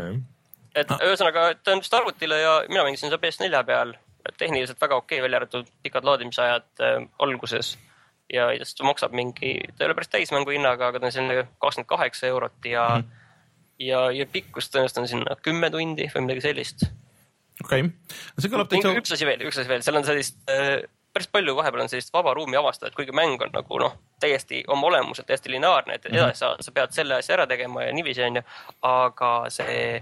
et 0.81 0.95
ühesõnaga, 0.99 1.53
ta 1.63 1.77
on 1.77 1.85
vist 1.85 1.95
arvutile 1.95 2.41
ja 2.41 2.55
mina 2.69 2.87
mängisin 2.87 3.13
seda 3.13 3.21
PS4 3.23 3.63
peal, 3.69 3.95
tehniliselt 4.39 4.81
väga 4.81 4.97
okei 4.97 5.19
okay,, 5.19 5.25
välja 5.25 5.41
arvatud 5.41 5.73
pikad 5.83 6.05
laadimisajad 6.05 6.69
äh, 6.81 7.09
alguses. 7.19 7.79
ja 8.33 8.47
ta 8.79 8.85
maksab 8.85 9.13
mingi, 9.13 9.59
ta 9.77 9.85
ei 9.85 9.87
ole 9.91 9.95
päris 9.95 10.09
täismängu 10.09 10.51
hinnaga, 10.55 10.89
aga 10.89 11.01
ta 11.01 11.11
on 11.11 11.13
selline 11.13 11.47
kakskümmend 11.61 11.89
kaheksa 11.89 12.27
eurot 12.27 12.65
ja 12.65 12.89
mm, 12.89 13.03
-hmm. 13.03 13.77
ja, 13.79 14.11
ja 14.11 14.27
pikkus 14.27 14.71
tõenäoliselt 14.71 15.03
on 15.03 15.09
sinna 15.09 15.37
kümme 15.43 15.71
tundi 15.71 16.09
või 16.15 16.27
midagi 16.27 16.41
sellist. 16.41 16.87
Okei, 17.65 17.85
see 18.39 18.51
kõlab 18.51 18.71
täitsa, 18.73 18.95
üks 18.97 19.13
asi 19.13 19.27
veel, 19.27 19.45
üks 19.47 19.59
asi 19.59 19.69
veel, 19.69 19.83
seal 19.83 20.01
on 20.01 20.05
sellist 20.05 20.39
äh, 20.51 20.81
päris 21.13 21.29
palju 21.29 21.55
vahepeal 21.57 21.85
on 21.85 21.89
sellist 21.93 22.13
vaba 22.13 22.35
ruumi 22.35 22.57
avastada, 22.57 22.91
et 22.91 22.97
kuigi 22.97 23.13
mäng 23.17 23.41
on 23.45 23.53
nagu 23.53 23.79
noh, 23.83 23.97
täiesti 24.21 24.63
oma 24.73 24.89
olemuselt 24.89 25.29
täiesti 25.29 25.53
lineaarne, 25.53 25.99
et 25.99 26.09
edasi 26.09 26.41
sa, 26.41 26.55
sa 26.61 26.73
pead 26.73 26.95
selle 26.97 27.19
asja 27.21 27.37
ära 27.37 27.47
tegema 27.51 27.85
ja 27.85 27.93
niiviisi 27.93 28.25
onju, 28.25 28.43
aga 28.89 29.33
see, 29.53 30.01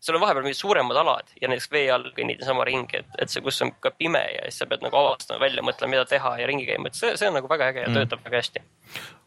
seal 0.00 0.16
on 0.16 0.24
vahepeal 0.24 0.46
mingid 0.46 0.58
suuremad 0.58 0.96
alad 0.96 1.32
ja 1.40 1.48
näiteks 1.50 1.70
vee 1.72 1.86
all 1.92 2.08
kõnnid 2.16 2.40
niisama 2.40 2.64
ringi, 2.68 3.02
et, 3.02 3.16
et 3.20 3.32
see, 3.32 3.42
kus 3.44 3.60
on 3.64 3.72
ka 3.84 3.92
pime 3.96 4.22
ja 4.32 4.46
siis 4.48 4.62
sa 4.62 4.68
pead 4.70 4.84
nagu 4.84 4.96
avastama, 4.96 5.42
välja 5.42 5.64
mõtlema, 5.66 5.94
mida 5.96 6.06
teha 6.08 6.36
ja 6.40 6.46
ringi 6.48 6.68
käima, 6.68 6.88
et 6.88 6.98
see, 6.98 7.12
see 7.20 7.28
on 7.28 7.36
nagu 7.36 7.50
väga 7.50 7.70
äge 7.72 7.84
ja 7.84 7.90
töötab 7.94 8.22
väga 8.24 8.40
hästi. 8.40 8.62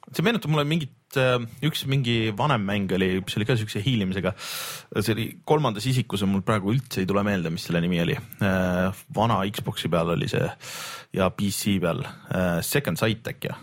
see 0.10 0.26
meenutab 0.26 0.54
mulle 0.54 0.66
mingit, 0.70 1.20
üks 1.70 1.86
mingi 1.90 2.18
vanem 2.38 2.66
mäng 2.66 2.96
oli, 2.98 3.12
mis 3.22 3.38
oli 3.38 3.48
ka 3.50 3.58
siukse 3.60 3.84
hiilimisega. 3.86 4.34
see 5.00 5.14
oli 5.14 5.28
kolmandas 5.46 5.86
isikus 5.90 6.26
ja 6.26 6.30
mul 6.30 6.42
praegu 6.46 6.74
üldse 6.74 7.04
ei 7.04 7.10
tule 7.10 7.24
meelde, 7.28 7.54
mis 7.54 7.70
selle 7.70 7.82
nimi 7.84 8.02
oli. 8.02 8.18
vana 9.16 9.44
Xbox'i 9.54 9.94
peal 9.94 10.16
oli 10.18 10.32
see 10.32 10.50
ja 11.14 11.30
PC 11.30 11.78
peal, 11.86 12.02
Second 12.66 12.98
Sight 12.98 13.30
äkki, 13.30 13.54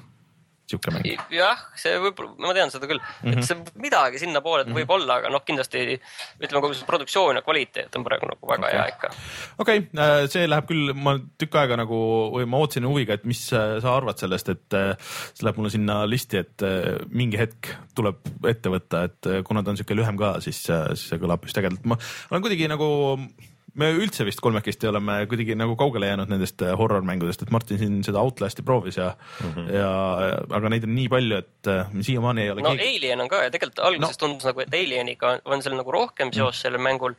siuke 0.70 0.92
mäng. 0.94 1.08
jah, 1.34 1.64
see 1.78 1.96
võib-olla, 2.02 2.34
ma 2.46 2.54
tean 2.56 2.72
seda 2.72 2.88
küll 2.90 3.00
mm, 3.00 3.26
-hmm. 3.26 3.38
et 3.38 3.48
see 3.48 3.82
midagi 3.82 4.22
sinnapoole 4.22 4.64
mm 4.64 4.70
-hmm. 4.70 4.80
võib 4.80 4.94
olla, 4.96 5.18
aga 5.20 5.32
noh, 5.32 5.44
kindlasti 5.46 5.84
ütleme, 5.96 6.62
kogu 6.62 6.74
see 6.78 6.88
produktsioon 6.88 7.40
ja 7.40 7.44
kvaliteet 7.46 7.96
on 7.98 8.06
praegu 8.06 8.30
nagu 8.30 8.52
väga 8.52 8.66
okay. 8.66 8.78
hea 8.78 8.86
ikka. 8.94 9.12
okei 9.58 9.84
okay,, 9.84 10.30
see 10.32 10.46
läheb 10.48 10.68
küll, 10.70 10.94
ma 10.94 11.16
tükk 11.40 11.60
aega 11.62 11.80
nagu 11.80 12.00
või 12.36 12.48
ma 12.50 12.62
ootasin 12.62 12.88
huviga, 12.88 13.18
et 13.18 13.28
mis 13.28 13.42
äh, 13.52 13.78
sa 13.82 13.96
arvad 13.96 14.20
sellest, 14.20 14.52
et 14.54 14.78
äh, 14.78 14.94
see 15.34 15.46
läheb 15.46 15.60
mulle 15.60 15.74
sinna 15.74 16.02
listi, 16.08 16.42
et 16.44 16.66
äh, 16.66 16.98
mingi 17.10 17.40
hetk 17.40 17.74
tuleb 17.96 18.20
ette 18.48 18.72
võtta, 18.72 19.04
et 19.10 19.30
äh, 19.30 19.42
kuna 19.46 19.64
ta 19.64 19.74
on 19.74 19.80
siuke 19.80 19.96
lühem 19.98 20.18
ka, 20.20 20.36
siis, 20.44 20.62
siis 20.66 21.06
see 21.12 21.20
kõlab 21.22 21.46
just 21.46 21.58
ägedalt. 21.60 21.86
ma 21.88 21.98
olen 22.30 22.44
kuidagi 22.46 22.68
nagu 22.70 22.90
me 23.78 23.90
üldse 23.94 24.24
vist 24.26 24.40
kolmekesti 24.42 24.88
oleme 24.90 25.20
kuidagi 25.30 25.56
nagu 25.58 25.76
kaugele 25.78 26.10
jäänud 26.10 26.30
nendest 26.32 26.62
äh, 26.64 26.72
horror 26.78 27.04
mängudest, 27.06 27.42
et 27.44 27.52
Martin 27.54 27.78
siin 27.80 27.98
seda 28.06 28.22
Outlasti 28.24 28.64
proovis 28.66 28.96
ja 28.96 29.10
mm, 29.12 29.52
-hmm. 29.52 29.74
ja 29.74 29.90
aga 30.56 30.72
neid 30.72 30.86
on 30.88 30.94
nii 30.94 31.08
palju, 31.12 31.42
et 31.44 31.70
äh, 31.70 31.92
siiamaani 32.00 32.42
ei 32.42 32.50
ole 32.50 32.62
no 32.62 32.74
keegi. 32.74 32.96
Alien 32.96 33.20
on 33.20 33.28
ka 33.28 33.42
ja 33.44 33.50
tegelikult 33.50 33.84
alguses 33.90 34.16
no. 34.16 34.26
tundus 34.26 34.48
nagu, 34.48 34.64
et 34.64 34.74
Alieniga 34.74 35.34
on, 35.34 35.44
on 35.44 35.62
seal 35.62 35.76
nagu 35.76 35.92
rohkem 35.92 36.32
seos 36.32 36.56
mm. 36.56 36.62
sellel 36.62 36.82
mängul. 36.82 37.14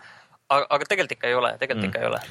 aga, 0.50 0.66
aga 0.70 0.86
tegelikult 0.86 1.18
ikka 1.18 1.28
ei 1.28 1.36
ole, 1.36 1.56
tegelikult 1.60 1.86
mm. 1.86 1.90
ikka 1.90 2.00
ei 2.00 2.12
ole. 2.12 2.22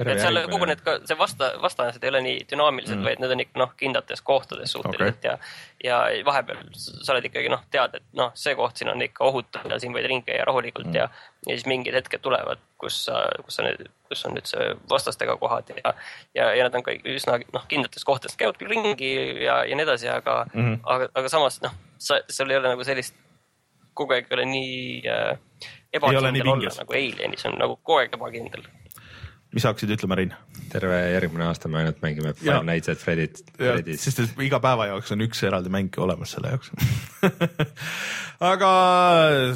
Et 0.00 0.20
seal 0.20 0.38
kogu 0.50 0.68
need 0.68 0.82
ka, 0.84 0.96
see 1.08 1.16
vasta, 1.18 1.50
vastased 1.62 2.04
ei 2.04 2.10
ole 2.12 2.20
nii 2.24 2.42
dünaamilised 2.50 2.96
mm., 2.96 3.06
vaid 3.08 3.22
need 3.22 3.34
on 3.36 3.42
ikka 3.44 3.60
noh, 3.62 3.72
kindlates 3.80 4.22
kohtades 4.26 4.74
suhteliselt 4.76 5.18
okay. 5.18 5.36
ja, 5.84 5.98
ja 6.12 6.24
vahepeal 6.26 6.62
sa 6.76 7.14
oled 7.14 7.28
ikkagi 7.30 7.50
noh, 7.52 7.64
tead, 7.72 7.96
et 7.98 8.06
noh, 8.18 8.32
see 8.38 8.54
koht 8.58 8.80
siin 8.80 8.92
on 8.92 9.02
ikka 9.06 9.24
ohutu 9.28 9.62
ja 9.70 9.80
siin 9.82 9.96
võid 9.96 10.08
ringi 10.10 10.28
käia 10.28 10.46
rahulikult 10.48 10.90
mm. 10.90 10.98
ja, 11.00 11.08
ja 11.46 11.56
siis 11.56 11.66
mingid 11.70 11.96
hetked 11.96 12.24
tulevad, 12.24 12.62
kus 12.80 12.98
sa, 13.08 13.22
kus 13.46 13.58
sa 13.58 13.66
nüüd, 13.66 13.86
kus 14.10 14.24
on 14.28 14.36
nüüd 14.36 14.48
see 14.50 14.72
vastastega 14.90 15.38
kohad 15.40 15.72
ja, 15.76 15.94
ja, 16.36 16.50
ja 16.58 16.68
nad 16.68 16.76
on 16.76 16.84
kõik 16.86 17.06
üsna 17.16 17.38
noh, 17.54 17.68
kindlates 17.70 18.04
kohtades, 18.08 18.36
käivad 18.36 18.60
küll 18.60 18.74
ringi 18.74 19.12
ja, 19.46 19.62
ja 19.64 19.78
nii 19.78 19.88
edasi, 19.88 20.10
aga 20.12 20.42
mm, 20.52 20.60
-hmm. 20.60 20.82
aga, 20.96 21.12
aga 21.14 21.32
samas 21.32 21.62
noh, 21.64 21.76
sa, 21.98 22.20
sul 22.28 22.52
ei 22.52 22.60
ole 22.60 22.74
nagu 22.74 22.84
sellist 22.84 23.16
kogu 23.96 24.16
aeg 24.16 24.28
ei 24.28 24.36
ole 24.36 24.48
nii 24.50 24.74
äh, 25.08 25.38
ebakindel 25.96 26.50
olla 26.52 26.72
nagu 26.76 26.98
Alienis 26.98 27.46
on 27.48 27.56
nagu 27.60 27.78
kogu 27.82 28.02
aeg 28.02 28.18
ebakindel 28.18 28.66
mis 29.56 29.64
sa 29.64 29.72
hakkasid 29.72 29.94
ütlema, 29.96 30.18
Rein? 30.18 30.34
terve 30.68 30.98
järgmine 31.14 31.46
aasta 31.48 31.70
me 31.72 31.80
ainult 31.80 32.02
mängime 32.04 32.34
Five 32.36 32.64
Nights 32.68 32.90
at 32.92 33.00
Freddy's, 33.00 33.40
Freddy's. 33.56 34.02
sest 34.04 34.20
et 34.20 34.42
iga 34.44 34.60
päeva 34.60 34.90
jaoks 34.90 35.14
on 35.14 35.24
üks 35.24 35.40
eraldi 35.48 35.72
mäng 35.72 35.96
olemas 36.02 36.34
selle 36.36 36.52
jaoks 36.52 36.72
aga 38.52 38.70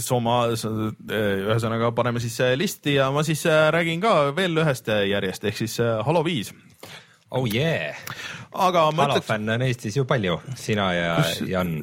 Soma, 0.01 0.39
ühesõnaga 0.55 1.93
paneme 1.97 2.23
siis 2.25 2.39
listi 2.57 2.97
ja 2.97 3.11
ma 3.13 3.25
siis 3.27 3.45
äh, 3.51 3.69
räägin 3.75 4.01
ka 4.01 4.15
veel 4.37 4.57
ühest 4.65 4.89
järjest 4.89 5.45
ehk 5.51 5.61
siis 5.61 5.77
äh, 5.85 6.01
Halo 6.07 6.25
viis 6.25 6.55
oh 7.31 7.45
yeah, 7.47 7.99
aga 8.57 8.89
ma 8.97 9.11
ütleks, 9.11 9.29
fänne 9.29 9.55
on 9.55 9.65
Eestis 9.69 10.01
ju 10.01 10.07
palju, 10.09 10.41
sina 10.59 10.89
ja 10.97 11.11
Kus- 11.21 11.45
Jan. 11.47 11.77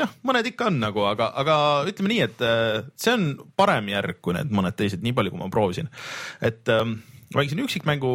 noh, 0.00 0.14
mõned 0.26 0.48
ikka 0.50 0.70
on 0.72 0.80
nagu, 0.82 1.04
aga, 1.06 1.30
aga 1.44 1.56
ütleme 1.90 2.10
nii, 2.14 2.22
et 2.26 2.42
äh, 2.46 2.80
see 2.98 3.14
on 3.14 3.28
parem 3.58 3.92
järg 3.92 4.22
kui 4.24 4.34
need 4.34 4.50
mõned 4.54 4.74
teised, 4.78 5.04
nii 5.04 5.14
palju 5.14 5.34
kui 5.34 5.42
ma 5.44 5.50
proovisin. 5.52 5.92
et 6.42 6.72
ähm, 6.74 7.02
mängisin 7.38 7.62
üksikmängu, 7.64 8.10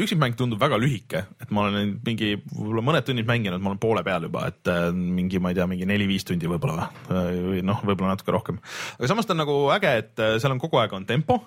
üksikmäng 0.00 0.36
tundub 0.38 0.60
väga 0.62 0.78
lühike, 0.80 1.24
et 1.42 1.52
ma 1.54 1.66
olen 1.66 1.96
mingi 2.06 2.34
võib-olla 2.38 2.84
mõned 2.86 3.06
tunnid 3.08 3.28
mänginud, 3.28 3.62
ma 3.62 3.72
olen 3.72 3.82
poole 3.82 4.04
peal 4.06 4.26
juba, 4.28 4.46
et 4.52 4.70
äh, 4.70 4.88
mingi, 4.94 5.40
ma 5.42 5.52
ei 5.52 5.58
tea, 5.58 5.68
mingi 5.70 5.88
neli-viis 5.88 6.26
tundi 6.28 6.50
võib-olla 6.50 6.90
või, 7.08 7.40
või 7.46 7.64
noh, 7.66 7.82
võib-olla 7.86 8.14
natuke 8.14 8.34
rohkem. 8.34 8.60
aga 8.98 9.10
samas 9.10 9.28
ta 9.28 9.36
on 9.36 9.42
nagu 9.44 9.56
äge, 9.76 9.96
et 10.04 10.22
äh, 10.22 10.36
seal 10.42 10.54
on 10.54 10.62
kogu 10.62 10.80
aeg 10.82 10.94
on 10.96 11.08
tempo 11.08 11.40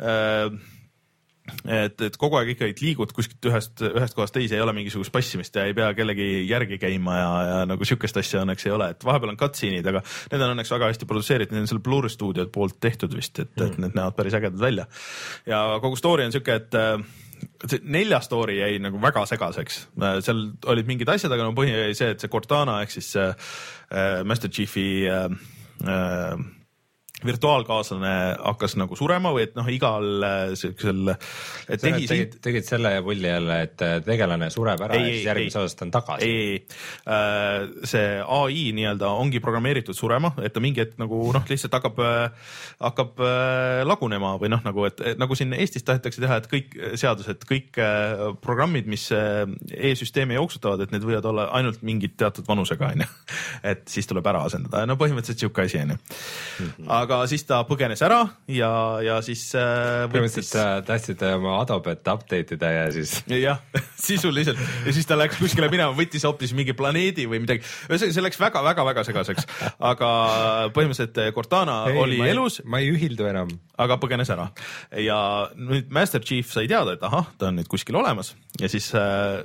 äh, 0.00 0.48
et, 1.44 2.00
et 2.06 2.16
kogu 2.20 2.38
aeg 2.38 2.54
ikkagi 2.54 2.86
liigud 2.86 3.12
kuskilt 3.16 3.48
ühest, 3.50 3.82
ühest 3.84 4.16
kohast 4.16 4.34
teise, 4.36 4.56
ei 4.56 4.64
ole 4.64 4.72
mingisugust 4.76 5.12
passimist 5.12 5.56
ja 5.58 5.66
ei 5.68 5.74
pea 5.76 5.90
kellegi 5.96 6.28
järgi 6.48 6.78
käima 6.80 7.18
ja, 7.18 7.32
ja 7.48 7.58
nagu 7.68 7.84
sihukest 7.84 8.16
asja 8.20 8.44
õnneks 8.44 8.64
ei 8.68 8.72
ole, 8.74 8.90
et 8.94 9.04
vahepeal 9.04 9.34
on 9.34 9.40
cutscene'id, 9.40 9.88
aga 9.92 10.00
need 10.32 10.40
on 10.46 10.54
õnneks 10.54 10.72
väga 10.72 10.88
hästi 10.92 11.08
produtseeritud, 11.10 11.56
need 11.56 11.66
on 11.66 11.72
seal 11.74 11.82
Blur 11.84 12.08
stuudio 12.12 12.46
poolt 12.54 12.78
tehtud 12.80 13.12
vist, 13.16 13.42
et 13.44 13.52
mm., 13.52 13.66
et 13.66 13.84
need 13.84 13.98
näevad 13.98 14.16
päris 14.16 14.38
ägedad 14.40 14.60
välja. 14.60 14.88
ja 15.50 15.66
kogu 15.84 16.00
story 16.00 16.24
on 16.24 16.32
sihuke, 16.32 16.56
et 16.62 16.80
äh, 16.80 16.96
see 17.68 17.84
nelja 17.84 18.20
story 18.24 18.58
jäi 18.62 18.80
nagu 18.82 19.00
väga 19.02 19.24
segaseks, 19.28 19.80
seal 20.24 20.44
olid 20.72 20.88
mingid 20.88 21.12
asjad, 21.12 21.32
aga 21.34 21.48
no 21.48 21.56
põhi 21.56 21.74
oli 21.76 21.96
see, 21.98 22.12
et 22.14 22.24
see 22.24 22.32
Cortana 22.32 22.80
ehk 22.84 22.96
siis 22.96 23.12
äh, 23.20 23.34
Master 24.24 24.52
Chiefi 24.52 24.88
äh, 25.10 25.28
äh, 25.84 26.44
virtuaalkaaslane 27.26 28.14
hakkas 28.38 28.76
nagu 28.80 28.96
surema 28.98 29.32
või 29.34 29.46
et 29.48 29.56
noh, 29.58 29.68
igal 29.72 30.26
äh, 30.26 30.54
siukesel 30.58 31.14
sa 31.14 31.78
tehisint 31.80 32.10
tegid, 32.10 32.38
tegid 32.44 32.68
selle 32.68 32.94
pulli 33.04 33.28
jälle, 33.30 33.60
et 33.68 33.84
äh, 33.84 33.96
tegelane 34.04 34.50
sureb 34.54 34.84
ära 34.86 34.98
Ei, 34.98 35.06
ja 35.06 35.14
siis 35.14 35.28
järgmises 35.28 35.58
ei. 35.58 35.64
osas 35.64 35.78
ta 35.78 35.86
on 35.86 35.94
tagasi. 35.94 36.28
ei, 36.28 36.54
ei, 36.54 37.86
see 37.88 38.08
ai 38.38 38.66
nii-öelda 38.76 39.10
ongi 39.18 39.40
programmeeritud 39.44 39.96
surema, 39.96 40.32
et 40.44 40.54
ta 40.54 40.62
mingi 40.62 40.82
hetk 40.84 40.98
nagu 41.00 41.20
noh, 41.34 41.46
lihtsalt 41.50 41.74
hakkab, 41.78 42.00
hakkab 42.82 43.22
äh, 43.24 43.82
lagunema 43.86 44.34
või 44.40 44.52
noh, 44.52 44.62
nagu 44.64 44.86
et 44.88 45.02
nagu 45.20 45.36
siin 45.38 45.54
Eestis 45.56 45.84
tahetakse 45.86 46.22
teha, 46.22 46.38
et 46.40 46.48
kõik 46.50 46.74
seadused, 47.00 47.44
kõik 47.48 47.78
äh, 47.82 48.24
programmid, 48.44 48.88
mis 48.90 49.06
äh, 49.14 49.44
e-süsteemi 49.90 50.38
jooksutavad, 50.38 50.84
et 50.84 50.94
need 50.94 51.04
võivad 51.06 51.28
olla 51.30 51.48
ainult 51.58 51.82
mingid 51.86 52.16
teatud 52.20 52.46
vanusega 52.48 52.90
onju. 52.92 53.08
et 53.72 53.84
siis 53.90 54.08
tuleb 54.10 54.26
ära 54.30 54.44
asendada, 54.48 54.84
no 54.88 54.98
põhimõtteliselt 55.00 55.44
sihuke 55.44 55.66
asi 55.66 55.80
onju. 55.82 55.98
aga 56.92 57.13
siis 57.30 57.44
ta 57.48 57.60
põgenes 57.68 58.02
ära 58.04 58.20
ja, 58.50 58.70
ja 59.04 59.18
siis 59.24 59.42
äh, 59.58 60.04
põhimõtteliselt 60.12 60.56
äh, 60.60 60.72
tahtsid 60.88 61.24
oma 61.28 61.56
Adobet 61.62 62.06
update 62.10 62.56
ida 62.56 62.70
ja 62.72 62.86
siis 62.94 63.16
jah, 63.30 63.60
sisuliselt. 64.08 64.60
Ja 64.86 64.94
siis 64.96 65.08
ta 65.08 65.18
läks 65.18 65.38
kuskile 65.40 65.70
minema, 65.72 65.94
võttis 65.96 66.26
hoopis 66.26 66.54
mingi 66.56 66.76
planeedi 66.76 67.28
või 67.30 67.42
midagi. 67.44 67.64
ühesõnaga, 67.88 68.16
see 68.16 68.26
läks 68.26 68.40
väga-väga-väga 68.42 69.06
segaseks, 69.08 69.48
aga 69.78 70.10
põhimõtteliselt 70.76 71.34
Cortana 71.36 71.78
ei, 71.90 72.00
oli 72.00 72.20
ma 72.20 72.28
ei, 72.28 72.34
elus, 72.36 72.60
ma 72.64 72.82
ei 72.82 72.90
ühildu 72.94 73.28
enam. 73.30 73.52
aga 73.80 73.98
põgenes 74.02 74.30
ära. 74.30 74.50
Ja 75.02 75.18
nüüd 75.56 75.90
Master 75.94 76.22
Chief 76.24 76.50
sai 76.52 76.68
teada, 76.70 76.94
et 76.94 77.06
ahah, 77.06 77.32
ta 77.38 77.50
on 77.50 77.58
nüüd 77.60 77.70
kuskil 77.70 77.96
olemas. 77.98 78.34
Ja 78.60 78.70
siis 78.70 78.92
äh, 78.98 79.42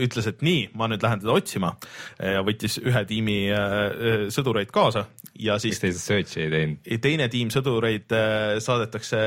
ütles, 0.00 0.28
et 0.30 0.42
nii, 0.46 0.66
ma 0.78 0.88
nüüd 0.90 1.04
lähen 1.04 1.22
teda 1.22 1.36
otsima 1.36 1.74
ja 2.18 2.42
võttis 2.46 2.78
ühe 2.82 3.04
tiimi 3.08 3.38
äh, 3.54 4.26
sõdureid 4.34 4.72
kaasa 4.74 5.06
ja 5.38 5.58
siis 5.62 5.76
miks 5.76 5.82
te 5.84 5.92
siis 5.92 6.06
search'i 6.10 6.44
ei 6.46 6.52
teinud? 6.52 6.92
teine 7.06 7.28
tiim 7.32 7.50
sõdureid 7.52 8.12
saadetakse 8.64 9.18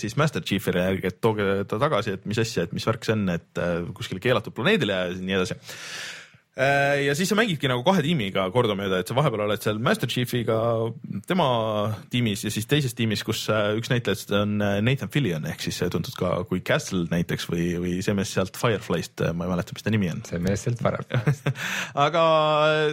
siis 0.00 0.16
Master 0.18 0.42
Chiefile 0.42 0.86
et 1.08 1.20
tooge 1.22 1.64
ta 1.68 1.78
tagasi, 1.80 2.16
et 2.16 2.28
mis 2.28 2.38
asja, 2.40 2.64
et 2.66 2.72
mis 2.76 2.86
värk 2.88 3.06
see 3.06 3.14
on, 3.14 3.26
et 3.34 3.64
kuskile 3.96 4.22
keelatud 4.24 4.56
planeedile 4.56 4.96
ja 4.96 5.10
nii 5.14 5.36
edasi 5.38 5.58
ja 7.06 7.14
siis 7.14 7.30
sa 7.30 7.36
mängidki 7.38 7.68
nagu 7.70 7.84
kahe 7.86 8.02
tiimiga 8.02 8.48
kordamööda, 8.54 8.98
et 9.02 9.10
sa 9.10 9.14
vahepeal 9.14 9.44
oled 9.44 9.62
seal 9.62 9.78
Master 9.82 10.10
Chiefiga 10.10 10.56
tema 11.28 11.46
tiimis 12.10 12.42
ja 12.46 12.50
siis 12.50 12.66
teises 12.70 12.96
tiimis, 12.98 13.22
kus 13.26 13.44
äh, 13.52 13.70
üks 13.78 13.92
näitlejatest 13.92 14.32
on 14.34 14.56
äh, 14.64 14.78
Nathan 14.84 15.12
Fillion 15.14 15.46
ehk 15.50 15.62
siis 15.62 15.78
tuntud 15.92 16.16
ka 16.18 16.32
kui 16.50 16.62
Castle 16.66 17.04
näiteks 17.12 17.46
või, 17.52 17.68
või 17.82 17.92
see 18.04 18.16
mees 18.18 18.32
sealt 18.34 18.58
Fireflyst, 18.58 19.22
ma 19.38 19.46
ei 19.46 19.52
mäleta, 19.54 19.76
mis 19.76 19.86
ta 19.86 19.94
nimi 19.94 20.10
on. 20.10 20.24
see 20.26 20.42
mees 20.42 20.66
sealt 20.66 20.82
varem 20.82 21.06
aga 22.06 22.24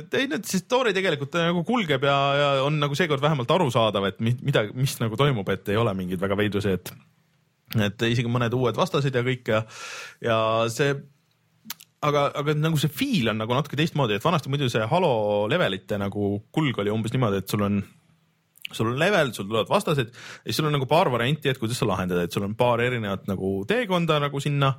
ei, 0.03 0.29
nüüd 0.29 0.45
see 0.45 0.61
story 0.61 0.93
tegelikult 0.95 1.35
nagu 1.41 1.65
kulgeb 1.67 2.05
ja, 2.05 2.19
ja 2.39 2.53
on 2.67 2.77
nagu 2.81 2.97
seekord 2.97 3.23
vähemalt 3.25 3.51
arusaadav, 3.57 4.11
et 4.11 4.21
mi- 4.21 4.37
mida, 4.45 4.67
mis 4.77 4.99
nagu 5.01 5.17
toimub, 5.19 5.49
et 5.55 5.73
ei 5.73 5.81
ole 5.81 5.93
mingeid 5.97 6.21
väga 6.21 6.37
veidrusi, 6.39 6.77
et 6.77 6.93
et 7.81 8.03
isegi 8.07 8.29
mõned 8.29 8.53
uued 8.53 8.77
vastased 8.77 9.15
ja 9.15 9.23
kõik 9.25 9.49
ja, 9.51 9.63
ja 10.23 10.37
see 10.71 10.93
aga, 12.05 12.29
aga 12.41 12.55
nagu 12.59 12.79
see 12.81 12.91
feel 12.93 13.33
on 13.33 13.41
nagu 13.41 13.57
natuke 13.57 13.79
teistmoodi, 13.79 14.17
et 14.17 14.25
vanasti 14.25 14.51
muidu 14.53 14.69
see 14.71 14.87
Halo 14.89 15.13
levelite 15.51 15.99
nagu 16.01 16.35
kulg 16.55 16.83
oli 16.83 16.93
umbes 16.93 17.15
niimoodi, 17.15 17.43
et 17.43 17.51
sul 17.51 17.65
on 17.65 17.83
sul 18.71 18.89
on 18.89 18.99
level, 18.99 19.31
sul 19.33 19.45
tulevad 19.45 19.69
vastased 19.69 20.07
ja 20.09 20.45
siis 20.47 20.57
sul 20.57 20.67
on 20.67 20.73
nagu 20.73 20.87
paar 20.89 21.09
varianti, 21.13 21.49
et 21.49 21.59
kuidas 21.61 21.77
sa 21.79 21.87
lahendad, 21.87 22.23
et 22.23 22.33
sul 22.33 22.45
on 22.47 22.55
paar 22.57 22.81
erinevat 22.81 23.27
nagu 23.29 23.59
teekonda 23.69 24.17
nagu 24.23 24.41
sinna. 24.41 24.73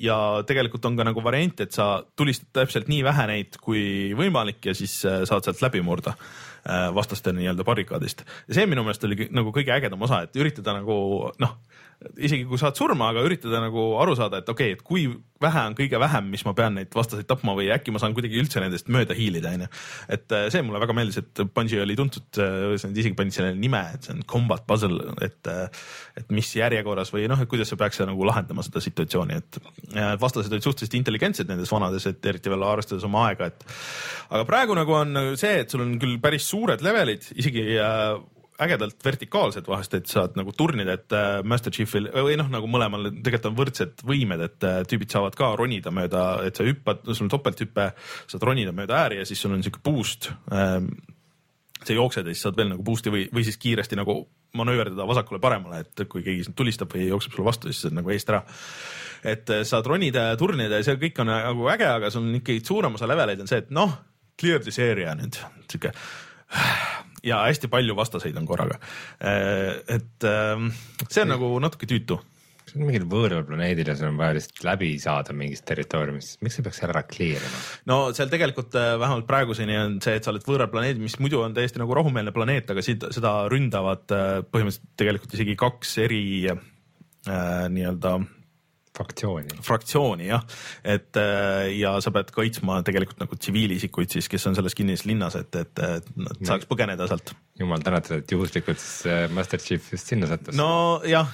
ja 0.00 0.16
tegelikult 0.46 0.84
on 0.88 0.96
ka 0.96 1.04
nagu 1.04 1.24
variant, 1.24 1.60
et 1.60 1.72
sa 1.72 2.02
tulistad 2.16 2.48
täpselt 2.60 2.88
nii 2.88 3.02
vähe 3.04 3.26
neid 3.30 3.60
kui 3.60 3.82
võimalik 4.16 4.70
ja 4.70 4.74
siis 4.74 4.96
äh, 5.04 5.22
saad 5.28 5.44
sealt 5.44 5.60
läbi 5.62 5.82
murda 5.84 6.14
äh, 6.16 6.88
vastaste 6.94 7.34
nii-öelda 7.36 7.64
barrikaadist. 7.64 8.24
ja 8.48 8.56
see 8.56 8.66
minu 8.66 8.84
meelest 8.86 9.04
oli 9.04 9.28
nagu 9.30 9.52
kõige 9.52 9.76
ägedam 9.76 10.02
osa, 10.08 10.24
et 10.24 10.36
üritada 10.40 10.74
nagu 10.80 10.96
noh, 11.38 11.56
isegi 12.00 12.46
kui 12.48 12.58
saad 12.60 12.78
surma, 12.78 13.10
aga 13.12 13.22
üritada 13.26 13.60
nagu 13.60 13.82
aru 14.00 14.14
saada, 14.16 14.40
et 14.40 14.48
okei 14.48 14.72
okay,, 14.72 14.78
et 14.78 14.84
kui 14.86 15.04
vähe 15.40 15.64
on 15.68 15.74
kõige 15.76 16.00
vähem, 16.00 16.30
mis 16.32 16.44
ma 16.46 16.54
pean 16.56 16.74
neid 16.76 16.92
vastaseid 16.96 17.28
tapma 17.28 17.52
või 17.56 17.68
äkki 17.74 17.92
ma 17.92 18.00
saan 18.00 18.14
kuidagi 18.16 18.40
üldse 18.40 18.62
nendest 18.62 18.88
mööda 18.92 19.16
hiilida, 19.16 19.52
onju. 19.56 19.68
et 20.16 20.34
äh, 20.36 20.46
see 20.52 20.64
mulle 20.64 20.80
väga 20.80 20.96
meeldis, 20.96 21.20
et 21.20 21.42
Bungi 21.54 21.80
oli 21.80 21.96
tuntud, 21.98 22.40
nad 22.40 23.02
isegi 23.02 23.16
panid 23.18 23.36
sellele 23.36 23.58
nime, 23.60 23.82
et 23.96 24.08
see 24.08 24.16
on 24.16 24.24
combat 24.28 24.64
puzzle, 24.68 25.12
et, 25.24 25.40
äh, 25.52 25.84
et 26.20 26.34
mis 26.34 26.54
järjekorras 26.56 27.12
või 27.12 27.28
noh, 27.30 27.40
et 27.40 27.52
kuidas 27.52 27.72
sa 27.72 27.80
peaks 27.80 28.00
nagu 28.08 28.28
lahendama 28.28 28.64
seda 28.64 28.80
situatsiooni, 28.84 29.40
et 29.40 29.60
vastased 30.20 30.52
olid 30.52 30.64
suhteliselt 30.64 30.98
intelligentsed 31.02 31.52
nendes 31.52 31.72
vanades, 31.72 32.08
et 32.08 32.32
eriti 32.32 32.52
veel 32.52 32.64
arvestades 32.64 33.04
oma 33.08 33.28
aega, 33.28 33.52
et 33.52 33.64
aga 34.30 34.44
praegu 34.48 34.76
nagu 34.78 35.00
on 35.04 35.24
see, 35.40 35.60
et 35.64 35.72
sul 35.72 35.84
on 35.84 35.96
küll 36.00 36.16
päris 36.22 36.48
suured 36.48 36.84
levelid, 36.84 37.32
isegi 37.40 37.72
äh, 37.76 38.16
ägedalt 38.60 39.04
vertikaalsed 39.04 39.68
vahest, 39.68 39.94
et 39.96 40.10
saad 40.10 40.36
nagu 40.38 40.52
turnida, 40.56 40.96
et 40.98 41.16
äh, 41.16 41.28
Master 41.46 41.72
Chiefil 41.74 42.10
või 42.12 42.36
noh, 42.40 42.50
nagu 42.52 42.68
mõlemal 42.70 43.10
tegelikult 43.10 43.50
on 43.50 43.60
võrdsed 43.60 44.04
võimed, 44.06 44.42
et 44.46 44.66
äh, 44.68 44.80
tüübid 44.88 45.12
saavad 45.12 45.38
ka 45.38 45.52
ronida 45.58 45.92
mööda, 45.94 46.24
et 46.46 46.58
sa 46.58 46.66
hüppad, 46.66 47.06
sul 47.10 47.26
on 47.26 47.32
topelthüpe, 47.32 47.90
saad 48.30 48.44
ronida 48.46 48.74
mööda 48.76 49.00
ääri 49.04 49.20
ja 49.22 49.28
siis 49.28 49.40
sul 49.42 49.56
on 49.56 49.64
siuke 49.64 49.82
boost 49.84 50.30
ähm, 50.52 50.92
sa 51.84 51.96
jooksed 51.96 52.26
ja 52.26 52.34
siis 52.34 52.44
saad 52.44 52.58
veel 52.58 52.70
nagu 52.74 52.84
boost'i 52.84 53.12
või, 53.12 53.26
või 53.32 53.44
siis 53.46 53.58
kiiresti 53.60 53.98
nagu 53.98 54.20
manööverdada 54.58 55.06
vasakule-paremale, 55.08 55.84
et 55.84 56.04
kui 56.10 56.24
keegi 56.26 56.48
sind 56.48 56.56
tulistab 56.58 56.92
või 56.92 57.06
jookseb 57.08 57.34
sulle 57.34 57.46
vastu, 57.46 57.70
siis 57.70 57.86
saad 57.86 57.96
nagu 57.96 58.12
eest 58.12 58.32
ära. 58.32 58.42
et 59.24 59.50
äh, 59.50 59.64
saad 59.68 59.86
ronida 59.86 60.30
ja 60.30 60.36
turnida 60.40 60.80
ja 60.80 60.86
see 60.86 60.98
kõik 61.00 61.20
on 61.22 61.32
nagu 61.32 61.68
äge, 61.72 61.88
aga 61.88 62.10
sul 62.10 62.26
on 62.26 62.40
ikkagi 62.40 62.64
suurem 62.66 62.96
osa 62.98 63.08
leveleid 63.08 63.40
on 63.40 63.50
see, 63.50 63.62
et 63.64 63.70
noh, 63.70 63.96
clear 64.40 64.60
this 64.64 64.78
area 64.78 65.14
nüüd, 65.14 65.38
sihuke 65.68 65.92
ja 67.26 67.44
hästi 67.46 67.70
palju 67.72 67.96
vastaseid 67.96 68.36
on 68.40 68.48
korraga. 68.48 68.80
et 69.20 70.28
ähm, 70.28 70.70
see 71.08 71.24
on 71.24 71.34
nagu 71.36 71.54
natuke 71.62 71.88
tüütu 71.90 72.20
see 72.70 72.78
on 72.78 72.88
mingil 72.88 73.06
võõral 73.10 73.44
planeedil 73.46 73.90
ja 73.90 73.96
sul 73.98 74.10
on 74.10 74.18
vaja 74.20 74.36
lihtsalt 74.36 74.64
läbi 74.66 74.90
saada 75.02 75.34
mingist 75.36 75.64
territooriumist, 75.68 76.38
miks 76.44 76.58
sa 76.58 76.64
peaks 76.66 76.80
selle 76.82 76.94
ära 76.94 77.04
clear 77.08 77.42
ima? 77.42 77.62
no 77.90 77.98
seal 78.16 78.30
tegelikult 78.32 78.76
äh, 78.78 78.94
vähemalt 79.00 79.26
praeguseni 79.30 79.78
on 79.80 79.96
see, 80.04 80.16
et 80.18 80.26
sa 80.26 80.32
oled 80.34 80.46
võõral 80.46 80.70
planeedil, 80.72 81.02
mis 81.02 81.18
muidu 81.22 81.42
on 81.44 81.56
täiesti 81.56 81.82
nagu 81.82 81.96
rahumeelne 81.98 82.34
planeet, 82.36 82.70
aga 82.72 82.84
siit, 82.84 83.06
seda 83.14 83.34
ründavad 83.52 84.14
äh, 84.14 84.28
põhimõtteliselt 84.46 84.92
tegelikult 85.00 85.38
isegi 85.38 85.56
kaks 85.60 85.96
eri 86.06 86.22
äh, 86.50 86.60
nii-öelda 87.74 88.18
faktsiooni. 89.00 89.60
fraktsiooni 89.66 90.30
jah, 90.30 90.44
et 90.84 91.20
äh, 91.20 91.70
ja 91.78 91.96
sa 92.04 92.12
pead 92.14 92.32
kaitsma 92.34 92.80
tegelikult 92.86 93.22
nagu 93.22 93.38
tsiviilisikuid 93.38 94.16
siis, 94.16 94.28
kes 94.30 94.48
on 94.50 94.58
selles 94.58 94.76
kinnises 94.78 95.06
linnas, 95.08 95.38
et, 95.40 95.54
et, 95.56 95.84
et 96.00 96.10
nad 96.20 96.44
saaks 96.46 96.68
põgeneda 96.70 97.08
sealt. 97.10 97.34
jumal 97.60 97.82
tänatud, 97.84 98.22
et 98.22 98.32
juhuslikult 98.32 98.80
siis 98.80 99.08
äh, 99.10 99.26
Master 99.36 99.60
Chief 99.60 99.90
just 99.92 100.10
sinna 100.10 100.28
sattus. 100.30 100.56
nojah, 100.58 101.28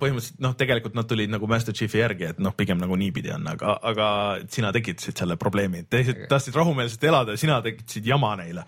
põhimõtteliselt 0.00 0.42
noh, 0.44 0.56
tegelikult 0.58 0.96
nad 0.98 1.08
tulid 1.08 1.32
nagu 1.32 1.48
Master 1.50 1.76
Chiefi 1.76 2.00
järgi, 2.00 2.30
et 2.32 2.42
noh, 2.42 2.54
pigem 2.56 2.80
nagu 2.80 2.96
niipidi 2.98 3.32
on, 3.34 3.46
aga, 3.52 3.76
aga 3.90 4.08
sina 4.52 4.72
tekitasid 4.74 5.16
selle 5.22 5.38
probleemi, 5.40 5.84
teised 5.90 6.26
tahtsid 6.30 6.56
rahumeelselt 6.56 7.04
elada 7.08 7.36
ja 7.36 7.40
sina 7.40 7.58
tekitasid 7.64 8.06
jama 8.08 8.34
neile. 8.40 8.66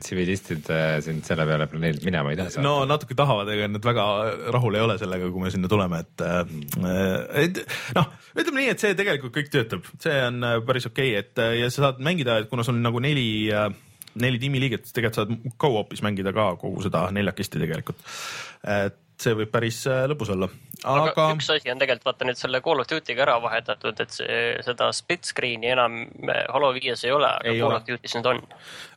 tsivilistid 0.00 0.70
äh, 0.72 0.98
sind 1.04 1.24
selle 1.28 1.46
peale 1.48 1.68
planeedilt 1.70 2.06
minema 2.08 2.32
ei 2.32 2.40
taha 2.40 2.54
saata. 2.54 2.64
no 2.66 2.84
natuke 2.88 3.16
tahavad, 3.18 3.50
ega 3.52 3.68
nad 3.70 3.84
väga 3.84 4.06
rahul 4.54 4.78
ei 4.78 4.84
ole 4.84 4.98
sellega, 5.00 5.30
kui 5.32 5.44
me 5.44 5.52
sinna 5.54 5.70
tuleme, 5.70 6.02
et, 6.04 6.24
äh, 6.26 7.44
et 7.44 7.62
noh, 7.98 8.08
ütleme 8.36 8.62
nii, 8.62 8.72
et 8.74 8.82
see 8.82 8.96
tegelikult 8.98 9.36
kõik 9.36 9.52
töötab, 9.52 9.92
see 10.02 10.16
on 10.26 10.40
äh, 10.46 10.56
päris 10.66 10.88
okei 10.90 11.12
okay,, 11.14 11.24
et 11.24 11.42
äh, 11.42 11.58
ja 11.62 11.70
sa 11.70 11.88
saad 11.88 12.02
mängida, 12.04 12.40
et 12.40 12.50
kuna 12.52 12.66
sul 12.66 12.78
on 12.78 12.82
nagu 12.86 13.02
neli, 13.02 13.28
neli 14.20 14.40
tiimiliiget, 14.42 14.86
siis 14.86 14.96
tegelikult 14.96 15.20
saad 15.20 15.54
go-op'is 15.60 16.02
mängida 16.06 16.34
ka 16.36 16.52
kogu 16.60 16.82
seda 16.86 17.06
neljakesti 17.14 17.62
tegelikult. 17.62 18.02
et 18.66 18.98
see 19.20 19.36
võib 19.36 19.50
päris 19.52 19.82
lõbus 20.10 20.32
olla. 20.32 20.48
aga, 20.80 21.10
aga 21.10 21.26
üks 21.34 21.50
asi 21.52 21.72
on 21.72 21.80
tegelikult 21.80 22.08
vaata 22.08 22.28
nüüd 22.28 22.40
selle 22.40 22.60
Call 22.64 22.82
of 22.82 22.88
Duty'ga 22.90 23.24
ära 23.26 23.36
vahetatud, 23.42 24.00
et 24.00 24.14
see, 24.16 24.38
seda 24.64 24.90
split 24.96 25.28
screen'i 25.28 25.72
enam 25.74 26.02
Halo 26.48 26.72
viies 26.76 27.04
ei 27.04 27.12
ole, 27.14 27.28
aga 27.28 27.52
Ei 27.52 27.60
Call 27.60 27.68
ole. 27.68 27.80
of 27.80 27.88
Duty's 27.88 28.16
nüüd 28.16 28.30
on. 28.32 28.40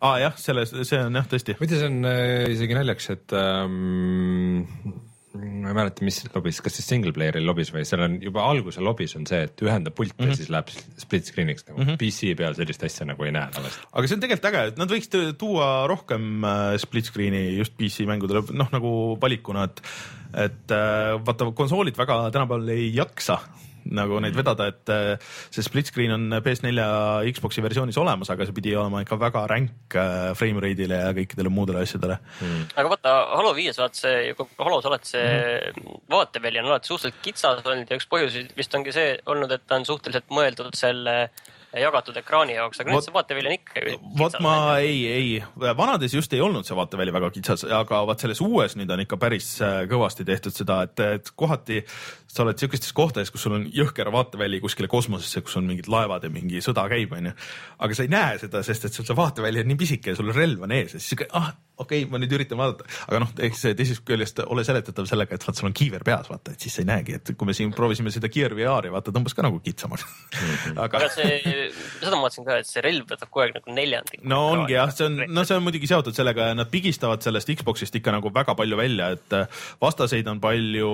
aa 0.08 0.20
jah, 0.24 0.38
selles, 0.40 0.76
see 0.88 1.02
on 1.02 1.20
jah 1.20 1.28
tõesti. 1.32 1.58
muide, 1.60 1.80
see 1.82 1.92
on 1.92 2.10
äh, 2.10 2.46
isegi 2.56 2.80
naljakas, 2.80 3.10
et 3.18 3.36
ähm, 3.40 4.64
ma 5.34 5.72
ei 5.72 5.76
mäleta, 5.76 6.04
mis 6.06 6.20
lobis, 6.34 6.60
kas 6.62 6.76
siis 6.78 6.88
single 6.92 7.14
player'i 7.16 7.42
lobis 7.42 7.72
või 7.74 7.86
seal 7.90 8.04
on 8.06 8.20
juba 8.22 8.44
alguse 8.46 8.84
lobis 8.86 9.16
on 9.18 9.26
see, 9.30 9.42
et 9.48 9.64
ühendab 9.66 9.96
pult 9.98 10.14
mm 10.14 10.22
-hmm. 10.22 10.34
ja 10.34 10.38
siis 10.38 10.52
läheb 10.54 10.70
split 11.02 11.30
screen'iks 11.30 11.68
nagu 11.70 11.80
mm 11.80 11.88
-hmm. 11.88 12.00
PC 12.02 12.36
peal 12.38 12.58
sellist 12.58 12.84
asja 12.86 13.08
nagu 13.10 13.26
ei 13.26 13.34
näe 13.34 13.50
tavaliselt. 13.56 13.88
aga 13.92 14.08
see 14.08 14.16
on 14.16 14.24
tegelikult 14.26 14.50
äge, 14.52 14.64
et 14.68 14.78
nad 14.78 14.94
võiks 14.94 15.10
tuua 15.38 15.70
rohkem 15.90 16.46
äh, 16.46 16.78
split 16.78 17.10
screen'i 17.10 17.58
just 17.58 17.78
PC 17.78 18.06
mängudele, 18.10 18.46
noh 18.52 18.70
nagu 18.72 19.18
valikuna, 19.22 19.64
et 19.64 19.82
et 20.34 20.72
äh, 20.72 21.14
vaata 21.26 21.52
konsoolid 21.54 21.98
väga 21.98 22.32
tänapäeval 22.34 22.70
ei 22.70 22.90
jaksa 22.96 23.40
nagu 23.86 24.20
neid 24.24 24.38
vedada, 24.38 24.70
et 24.72 24.94
äh, 24.94 25.34
see 25.54 25.66
split 25.66 25.92
screen 25.92 26.16
on 26.16 26.40
PS4 26.46 26.74
ja 26.78 26.90
Xbox'i 27.34 27.64
versioonis 27.66 28.00
olemas, 28.02 28.32
aga 28.34 28.48
see 28.48 28.56
pidi 28.56 28.76
olema 28.78 29.04
ikka 29.04 29.20
väga 29.22 29.46
ränk 29.52 29.98
äh, 30.00 30.32
frame 30.40 30.64
rate'ile 30.64 31.02
ja 31.04 31.12
kõikidele 31.18 31.52
muudele 31.54 31.84
asjadele 31.84 32.20
mm.. 32.40 32.70
aga 32.76 32.96
vaata 32.96 33.16
Halo 33.34 33.54
viies 33.58 33.80
vaata 33.82 34.06
see, 34.06 34.34
Halos 34.60 34.90
alati 34.90 35.16
see 35.16 35.28
mm 35.74 36.02
vaateväli 36.14 36.60
on 36.60 36.66
alati 36.66 36.88
suhteliselt 36.88 37.22
kitsas 37.24 37.66
olnud 37.66 37.90
ja 37.90 37.98
üks 37.98 38.08
põhjusi 38.12 38.46
vist 38.58 38.76
ongi 38.78 38.94
see 38.96 39.18
olnud, 39.30 39.52
et 39.52 39.66
ta 39.68 39.80
on 39.80 39.88
suhteliselt 39.88 40.30
mõeldud 40.34 40.74
selle 40.78 41.18
jagatud 41.74 42.18
ekraani 42.20 42.54
jaoks, 42.54 42.82
aga 42.82 42.94
nüüd 42.94 43.06
see 43.06 43.16
vaatevälja 43.16 43.50
on 43.50 43.56
ikka 43.56 43.84
vot 44.20 44.36
ma 44.46 44.56
ei, 44.84 45.00
ei, 45.10 45.30
vanades 45.78 46.14
just 46.14 46.34
ei 46.38 46.42
olnud 46.46 46.68
see 46.68 46.78
vaateväli 46.78 47.14
väga 47.16 47.32
kitsas, 47.34 47.66
aga 47.66 48.04
vot 48.06 48.22
selles 48.22 48.44
uues 48.46 48.78
nüüd 48.78 48.94
on 48.94 49.02
ikka 49.06 49.18
päris 49.22 49.50
äh, 49.66 49.82
kõvasti 49.90 50.26
tehtud 50.28 50.54
seda, 50.54 50.84
et, 50.86 51.02
et 51.18 51.34
kohati 51.40 51.82
sa 52.34 52.44
oled 52.46 52.58
sihukestes 52.58 52.96
kohtades, 52.98 53.32
kus 53.34 53.46
sul 53.46 53.58
on 53.60 53.68
jõhker 53.74 54.10
vaateväli 54.14 54.62
kuskile 54.64 54.90
kosmosesse, 54.92 55.44
kus 55.46 55.60
on 55.60 55.68
mingid 55.70 55.90
laevad 55.92 56.26
ja 56.26 56.32
mingi 56.34 56.64
sõda 56.66 56.88
käib, 56.92 57.14
onju. 57.14 57.36
aga 57.86 57.98
sa 57.98 58.08
ei 58.08 58.14
näe 58.14 58.40
seda, 58.42 58.64
sest 58.66 58.90
et 58.90 58.98
sul 58.98 59.06
see 59.08 59.18
vaateväli 59.18 59.62
on 59.62 59.70
nii 59.72 59.80
pisike 59.84 60.14
ja 60.14 60.20
sul 60.20 60.34
relv 60.34 60.66
on 60.66 60.74
ees 60.74 60.96
ja 60.96 61.00
siis 61.00 61.14
sihuke, 61.14 61.30
ah 61.38 61.54
okei 61.78 62.04
okay,, 62.04 62.10
ma 62.12 62.20
nüüd 62.22 62.34
üritan 62.38 62.60
vaadata, 62.60 62.86
aga 63.08 63.20
noh, 63.24 63.32
eks 63.48 63.64
see 63.66 63.76
teisest 63.78 64.04
küljest 64.06 64.42
ole 64.46 64.64
seletatav 64.66 65.08
sellega, 65.10 65.38
et 65.38 65.46
vaat 65.46 65.58
sul 65.58 65.70
on 65.70 65.76
kiiver 65.76 66.04
peas, 66.06 66.28
vaata, 66.30 66.54
et 66.54 66.66
siis 66.66 66.76
sa 66.78 66.84
ei 66.84 66.90
näegi, 66.90 67.16
et 67.18 67.32
kui 67.38 67.50
me 67.50 67.56
siin 67.58 67.72
proovisime 67.74 68.14
seda 68.14 68.30
Gear 68.34 68.54
VR-i, 68.58 68.92
vaata 68.94 69.14
tõmbas 69.16 69.34
ka 69.34 69.46
nagu 69.46 69.58
kitsamaks 69.64 70.06
aga 70.86 71.02
aga 71.02 71.10
see, 71.16 71.40
seda 71.98 72.14
ma 72.14 72.28
vaatasin 72.28 72.46
ka, 72.46 72.60
et 72.62 72.70
see 72.70 72.84
relv 72.86 73.10
võtab 73.10 73.32
kogu 73.32 73.46
aeg 73.46 73.58
nagu 73.58 73.78
neljandiku. 73.80 74.22
no 74.30 74.42
ongi 74.52 74.78
jah, 74.78 74.94
see 74.94 75.08
on, 75.10 75.18
no 75.34 75.46
see 75.50 75.58
on 75.58 75.66
muidugi 75.66 75.90
seotud 75.90 76.18
sellega 76.18 76.52
ja 76.52 76.60
nad 76.60 76.70
pigistavad 76.74 77.26
sellest 77.26 77.50
Xbox'ist 77.58 77.98
ikka 77.98 78.14
nagu 78.14 78.30
väga 78.34 78.54
palju 78.60 78.78
välja, 78.78 79.10
et 79.18 79.38
äh, 79.40 79.66
vastaseid 79.82 80.30
on 80.30 80.42
palju, 80.44 80.94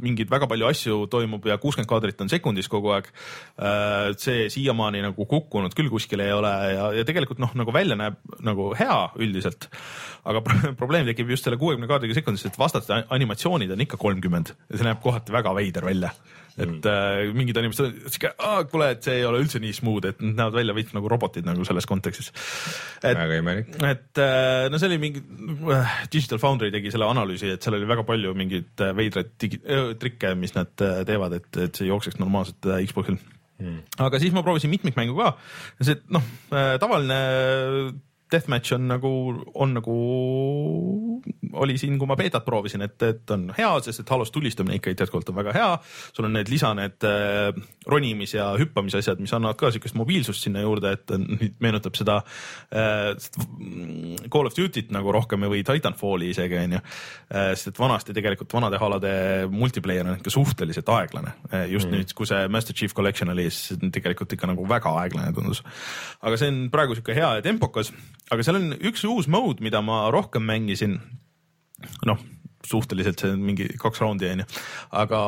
mingeid 0.00 0.32
väga 0.32 0.41
palju 0.50 0.68
asju 0.68 0.98
toimub 1.12 1.46
ja 1.46 1.58
kuuskümmend 1.62 1.90
kaadrit 1.90 2.20
on 2.24 2.30
sekundis 2.32 2.68
kogu 2.72 2.92
aeg. 2.96 3.08
see 4.22 4.48
siiamaani 4.52 5.02
nagu 5.04 5.26
kukkunud 5.28 5.74
küll 5.78 5.90
kuskile 5.92 6.26
ei 6.28 6.36
ole 6.36 6.52
ja, 6.74 6.90
ja 6.98 7.06
tegelikult 7.08 7.42
noh, 7.42 7.54
nagu 7.58 7.74
välja 7.74 7.96
näeb 7.98 8.18
nagu 8.40 8.72
hea 8.78 8.98
üldiselt. 9.22 9.68
aga 10.24 10.44
pro- 10.44 10.74
probleem 10.80 11.08
tekib 11.08 11.30
just 11.34 11.44
selle 11.44 11.58
kuuekümne 11.60 11.90
kaadriga 11.90 12.14
sekundis, 12.18 12.46
et 12.46 12.58
vastaste 12.58 13.04
animatsioonid 13.10 13.70
on 13.74 13.86
ikka 13.86 14.00
kolmkümmend 14.00 14.54
ja 14.54 14.78
see 14.78 14.86
näeb 14.86 15.02
kohati 15.02 15.34
väga 15.34 15.54
veider 15.58 15.86
välja 15.86 16.12
et 16.60 16.86
äh, 16.88 17.30
mingid 17.36 17.56
animatsioonid, 17.56 18.08
sihuke, 18.12 18.32
kuule, 18.70 18.90
et 18.92 19.06
see 19.06 19.20
ei 19.20 19.26
ole 19.28 19.40
üldse 19.40 19.60
nii 19.62 19.72
smooth, 19.76 20.10
et 20.10 20.20
nad 20.20 20.34
näevad 20.36 20.58
välja 20.58 20.76
veits 20.76 20.94
nagu 20.96 21.08
robotid 21.08 21.48
nagu 21.48 21.64
selles 21.68 21.88
kontekstis. 21.88 22.32
väga 23.02 23.38
imelik. 23.40 23.72
et 23.88 24.20
äh, 24.20 24.68
no 24.72 24.80
see 24.80 24.90
oli 24.90 25.00
mingi, 25.02 25.24
Digital 26.12 26.42
Foundry 26.42 26.72
tegi 26.74 26.92
selle 26.92 27.08
analüüsi, 27.08 27.54
et 27.56 27.64
seal 27.64 27.78
oli 27.78 27.88
väga 27.88 28.04
palju 28.08 28.34
mingeid 28.36 28.84
äh, 28.84 28.92
veidraid 28.98 29.32
digi-, 29.40 29.62
trikke, 30.02 30.34
mis 30.38 30.56
nad 30.58 30.84
äh, 30.84 31.02
teevad, 31.08 31.38
et, 31.40 31.50
et 31.68 31.80
see 31.80 31.88
jookseks 31.88 32.20
normaalselt 32.20 32.68
äh, 32.68 32.84
Xboxil 32.88 33.16
hmm.. 33.16 33.82
aga 34.04 34.20
siis 34.20 34.36
ma 34.36 34.44
proovisin 34.44 34.72
mitmikmängu 34.72 35.16
ka, 35.18 35.34
see 35.80 36.00
noh, 36.12 36.26
tavaline 36.52 37.20
deathmatch 38.32 38.76
on 38.76 38.88
nagu, 38.88 39.12
on 39.54 39.74
nagu 39.76 39.96
oli 41.52 41.76
siin, 41.78 41.98
kui 42.00 42.08
ma 42.08 42.16
beetat 42.18 42.44
proovisin, 42.44 42.84
et, 42.86 42.96
et 43.02 43.34
on 43.34 43.48
hea, 43.56 43.70
sest 43.84 44.02
et 44.04 44.12
Halos 44.12 44.32
tulistamine 44.34 44.78
ikka 44.78 44.94
jätkuvalt 44.94 45.28
on 45.32 45.38
väga 45.38 45.54
hea. 45.56 45.70
sul 46.12 46.28
on 46.28 46.36
need 46.36 46.50
lisa 46.52 46.72
need 46.78 47.06
äh, 47.08 47.52
ronimis 47.86 48.34
ja 48.34 48.52
hüppamise 48.58 49.02
asjad, 49.02 49.20
mis 49.20 49.32
annavad 49.36 49.58
ka 49.60 49.70
siukest 49.74 49.96
mobiilsust 49.98 50.48
sinna 50.48 50.62
juurde, 50.64 50.92
et 50.96 51.14
on- 51.14 51.26
meenutab 51.64 51.96
seda 51.98 52.20
äh, 52.72 53.12
Call 54.32 54.48
of 54.48 54.56
Duty't 54.56 54.92
nagu 54.94 55.12
rohkem 55.12 55.48
või 55.48 55.64
Titanfalli 55.66 56.30
isegi 56.32 56.58
onju. 56.60 56.80
sest 57.32 57.70
et 57.70 57.78
vanasti 57.80 58.12
tegelikult 58.16 58.52
vanade 58.52 58.78
haalade 58.80 59.12
multiplayer 59.50 60.06
on 60.06 60.18
ikka 60.18 60.30
suhteliselt 60.32 60.88
aeglane, 60.92 61.32
just 61.70 61.88
mm. 61.88 61.96
nüüd, 61.96 62.12
kui 62.16 62.28
see 62.28 62.48
Master 62.52 62.76
Chief 62.76 62.94
Collection 62.94 63.32
oli, 63.32 63.48
siis 63.50 63.80
tegelikult 63.92 64.32
ikka 64.36 64.50
nagu 64.50 64.66
väga 64.68 64.92
aeglane 65.02 65.32
tundus. 65.36 65.62
aga 66.20 66.38
see 66.40 66.52
on 66.52 66.62
praegu 66.72 66.96
sihuke 66.96 67.16
hea 67.16 67.30
ja 67.38 67.44
tempokas, 67.44 67.92
aga 68.30 68.44
seal 68.44 68.60
on 68.60 68.76
üks 68.80 69.04
uus 69.08 69.28
mode, 69.32 69.64
mida 69.64 69.82
ma 69.84 70.04
rohkem 70.14 70.44
mängisin. 70.48 71.00
noh, 72.08 72.22
suhteliselt 72.66 73.22
see 73.22 73.34
on 73.34 73.42
mingi 73.46 73.66
kaks 73.80 74.02
raundi 74.02 74.30
onju, 74.30 74.46
aga 75.02 75.20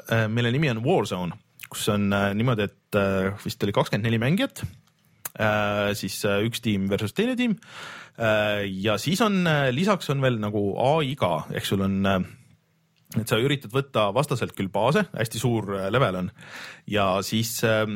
äh, 0.00 0.26
mille 0.32 0.52
nimi 0.54 0.70
on 0.72 0.82
Warzone, 0.84 1.38
kus 1.68 1.88
on 1.92 2.08
äh, 2.14 2.30
niimoodi, 2.36 2.68
et 2.68 2.98
äh, 2.98 3.30
vist 3.44 3.62
oli 3.64 3.74
kakskümmend 3.76 4.08
neli 4.08 4.20
mängijat 4.22 4.64
siis 5.94 6.16
üks 6.26 6.58
tiim 6.64 6.88
versus 6.90 7.12
teine 7.14 7.36
tiim 7.38 7.52
ja 8.82 8.96
siis 8.98 9.20
on 9.22 9.46
lisaks 9.70 10.10
on 10.10 10.24
veel 10.24 10.40
nagu 10.42 10.62
ai 10.82 11.12
ka, 11.20 11.44
ehk 11.54 11.68
sul 11.68 11.84
on 11.84 12.00
et 12.08 13.30
sa 13.30 13.38
üritad 13.38 13.70
võtta 13.70 14.08
vastaselt 14.16 14.56
küll 14.58 14.72
baase, 14.72 15.04
hästi 15.12 15.38
suur 15.38 15.68
level 15.94 16.18
on 16.24 16.32
ja 16.88 17.10
siis 17.22 17.58
äh, 17.64 17.86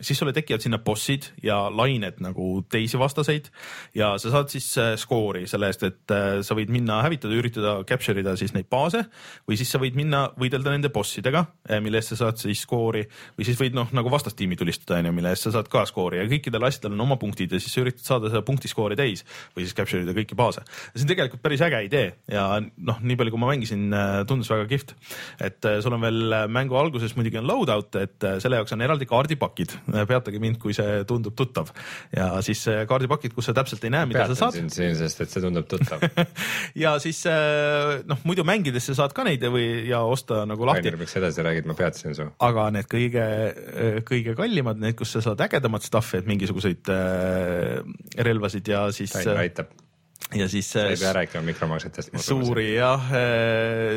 siis 0.00 0.18
sulle 0.18 0.32
tekivad 0.32 0.62
sinna 0.64 0.78
bossid 0.78 1.26
ja 1.42 1.56
lained 1.72 2.20
nagu 2.24 2.62
teisi 2.72 2.98
vastaseid 2.98 3.50
ja 3.94 4.12
sa 4.18 4.32
saad 4.32 4.52
siis 4.52 4.68
äh, 4.80 4.92
skoori 5.00 5.46
selle 5.50 5.68
eest, 5.70 5.82
et 5.86 6.14
äh, 6.14 6.40
sa 6.46 6.56
võid 6.56 6.72
minna 6.72 7.00
hävitada, 7.04 7.36
üritada 7.36 7.74
capture 7.88 8.20
ida 8.20 8.36
siis 8.40 8.54
neid 8.56 8.68
baase 8.72 9.04
või 9.48 9.58
siis 9.60 9.72
sa 9.72 9.80
võid 9.82 9.98
minna 9.98 10.22
võidelda 10.40 10.72
nende 10.72 10.92
bossidega, 10.94 11.44
mille 11.84 12.00
eest 12.00 12.14
sa 12.14 12.20
saad 12.24 12.40
siis 12.40 12.64
skoori 12.64 13.04
või 13.36 13.48
siis 13.48 13.60
võid 13.60 13.76
noh, 13.76 13.90
nagu 13.96 14.12
vastastiimi 14.12 14.58
tulistada 14.58 15.00
onju, 15.00 15.12
mille 15.16 15.34
eest 15.34 15.48
sa 15.48 15.54
saad 15.58 15.68
ka 15.72 15.84
skoori 15.88 16.20
ja 16.20 16.28
kõikidel 16.30 16.64
asjadel 16.68 16.96
on 16.96 17.04
oma 17.08 17.18
punktid 17.20 17.52
ja 17.52 17.60
siis 17.60 17.74
sa 17.74 17.84
üritad 17.84 18.06
saada 18.06 18.32
seda 18.32 18.44
punktiskoori 18.46 18.98
täis 18.98 19.24
või 19.56 19.66
siis 19.66 19.76
capture 19.76 20.02
ida 20.04 20.16
kõiki 20.16 20.38
baase. 20.38 20.64
see 20.94 21.04
on 21.04 21.12
tegelikult 21.12 21.44
päris 21.44 21.64
äge 21.66 21.82
idee 21.88 22.08
ja 22.30 22.46
noh, 22.60 23.02
nii 23.02 23.18
palju, 23.20 23.34
kui 23.34 23.42
ma 23.42 23.52
mängisin, 23.52 23.90
tundus 24.30 24.50
väga 24.50 24.68
kihvt. 24.70 24.94
et 25.40 25.64
äh, 25.68 25.80
sul 25.84 25.94
on 25.96 26.04
veel 26.04 26.32
äh, 26.32 26.48
mängu 26.48 26.78
alguses 26.80 27.16
muidugi 27.18 27.40
on 27.40 27.48
loadout, 27.50 28.00
et 28.00 28.24
äh, 28.24 28.39
selle 28.42 28.60
jaoks 28.60 28.76
on 28.76 28.84
eraldi 28.86 29.08
kaardipakid, 29.10 29.76
peatage 30.08 30.40
mind, 30.42 30.60
kui 30.62 30.74
see 30.76 31.00
tundub 31.08 31.36
tuttav 31.38 31.70
ja 32.16 32.28
siis 32.44 32.62
äh, 32.70 32.82
kaardipakid, 32.88 33.34
kus 33.36 33.50
sa 33.50 33.54
täpselt 33.56 33.84
ei 33.86 33.92
näe, 33.94 34.08
mida 34.10 34.24
sa 34.24 34.30
peatan 34.30 34.40
saad 34.40 34.58
sind 34.58 34.74
siin, 34.74 34.94
sest 34.98 35.24
et 35.24 35.32
see 35.32 35.42
tundub 35.44 35.68
tuttav. 35.70 36.04
ja 36.84 36.94
siis 37.02 37.22
äh, 37.30 38.00
noh, 38.08 38.22
muidu 38.28 38.44
mängides 38.46 38.90
sa 38.90 38.96
saad 39.02 39.14
ka 39.16 39.24
neid 39.26 39.44
või, 39.52 39.66
ja 39.88 40.02
osta 40.06 40.42
nagu 40.48 40.68
lahti 40.68 40.94
miks 41.00 41.16
edasi 41.20 41.44
räägid, 41.46 41.68
ma 41.70 41.76
peatasin 41.78 42.16
su. 42.16 42.26
aga 42.46 42.68
need 42.74 42.88
kõige, 42.90 43.26
kõige 44.08 44.34
kallimad, 44.38 44.80
need, 44.82 44.96
kus 44.98 45.14
sa 45.16 45.24
saad 45.24 45.40
ägedamat 45.46 45.86
stuff'i, 45.86 46.20
et 46.20 46.30
mingisuguseid 46.30 46.90
äh, 46.92 47.78
relvasid 48.30 48.72
ja 48.72 48.86
siis, 48.94 49.14
aitab, 49.14 49.72
ja 50.36 50.48
siis 50.50 50.70
sa 50.74 50.86
ei 50.88 50.98
pea 50.98 51.12
äh, 51.12 51.18
rääkima 51.22 51.44
mikromaksetest. 51.50 52.16
suuri 52.26 52.72
jah, 52.76 53.12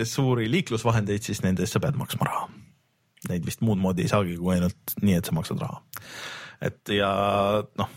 suuri 0.10 0.50
liiklusvahendeid, 0.52 1.26
siis 1.26 1.44
nende 1.46 1.66
eest 1.66 1.80
sa 1.80 1.84
pead 1.84 2.00
maksma 2.00 2.30
raha. 2.30 2.52
Neid 3.30 3.46
vist 3.48 3.62
muud 3.64 3.80
moodi 3.80 4.04
ei 4.04 4.12
saagi, 4.12 4.38
kui 4.40 4.56
ainult 4.56 4.96
nii, 5.02 5.18
et 5.20 5.28
sa 5.28 5.36
maksad 5.36 5.62
raha. 5.64 5.82
et 6.64 6.92
ja 6.96 7.12
noh, 7.80 7.92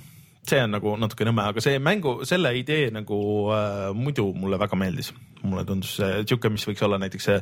see 0.47 0.63
on 0.63 0.75
nagu 0.77 0.95
natuke 1.01 1.27
nõme, 1.27 1.45
aga 1.51 1.63
see 1.63 1.81
mängu, 1.83 2.21
selle 2.29 2.53
idee 2.59 2.91
nagu 2.95 3.19
äh, 3.55 3.91
muidu 3.95 4.29
mulle 4.35 4.59
väga 4.63 4.79
meeldis. 4.79 5.13
mulle 5.43 5.65
tundus 5.67 5.97
see 6.01 6.23
sihuke, 6.25 6.51
mis 6.51 6.67
võiks 6.69 6.85
olla 6.87 6.99
näiteks 7.03 7.31
see 7.31 7.41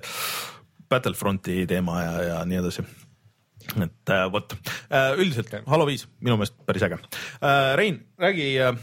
Battlefronti 0.91 1.65
teema 1.69 2.01
ja, 2.03 2.15
ja 2.29 2.45
nii 2.49 2.61
edasi 2.61 2.85
et 3.81 4.13
äh, 4.13 4.27
vot 4.33 4.53
äh, 4.93 5.15
üldiselt. 5.21 5.53
Halo 5.71 5.87
viis 5.89 6.05
minu 6.21 6.37
meelest 6.37 6.57
päris 6.67 6.85
äge 6.85 6.99
äh,. 6.99 7.73
Rein, 7.81 8.03
räägi 8.21 8.51
äh,, 8.61 8.77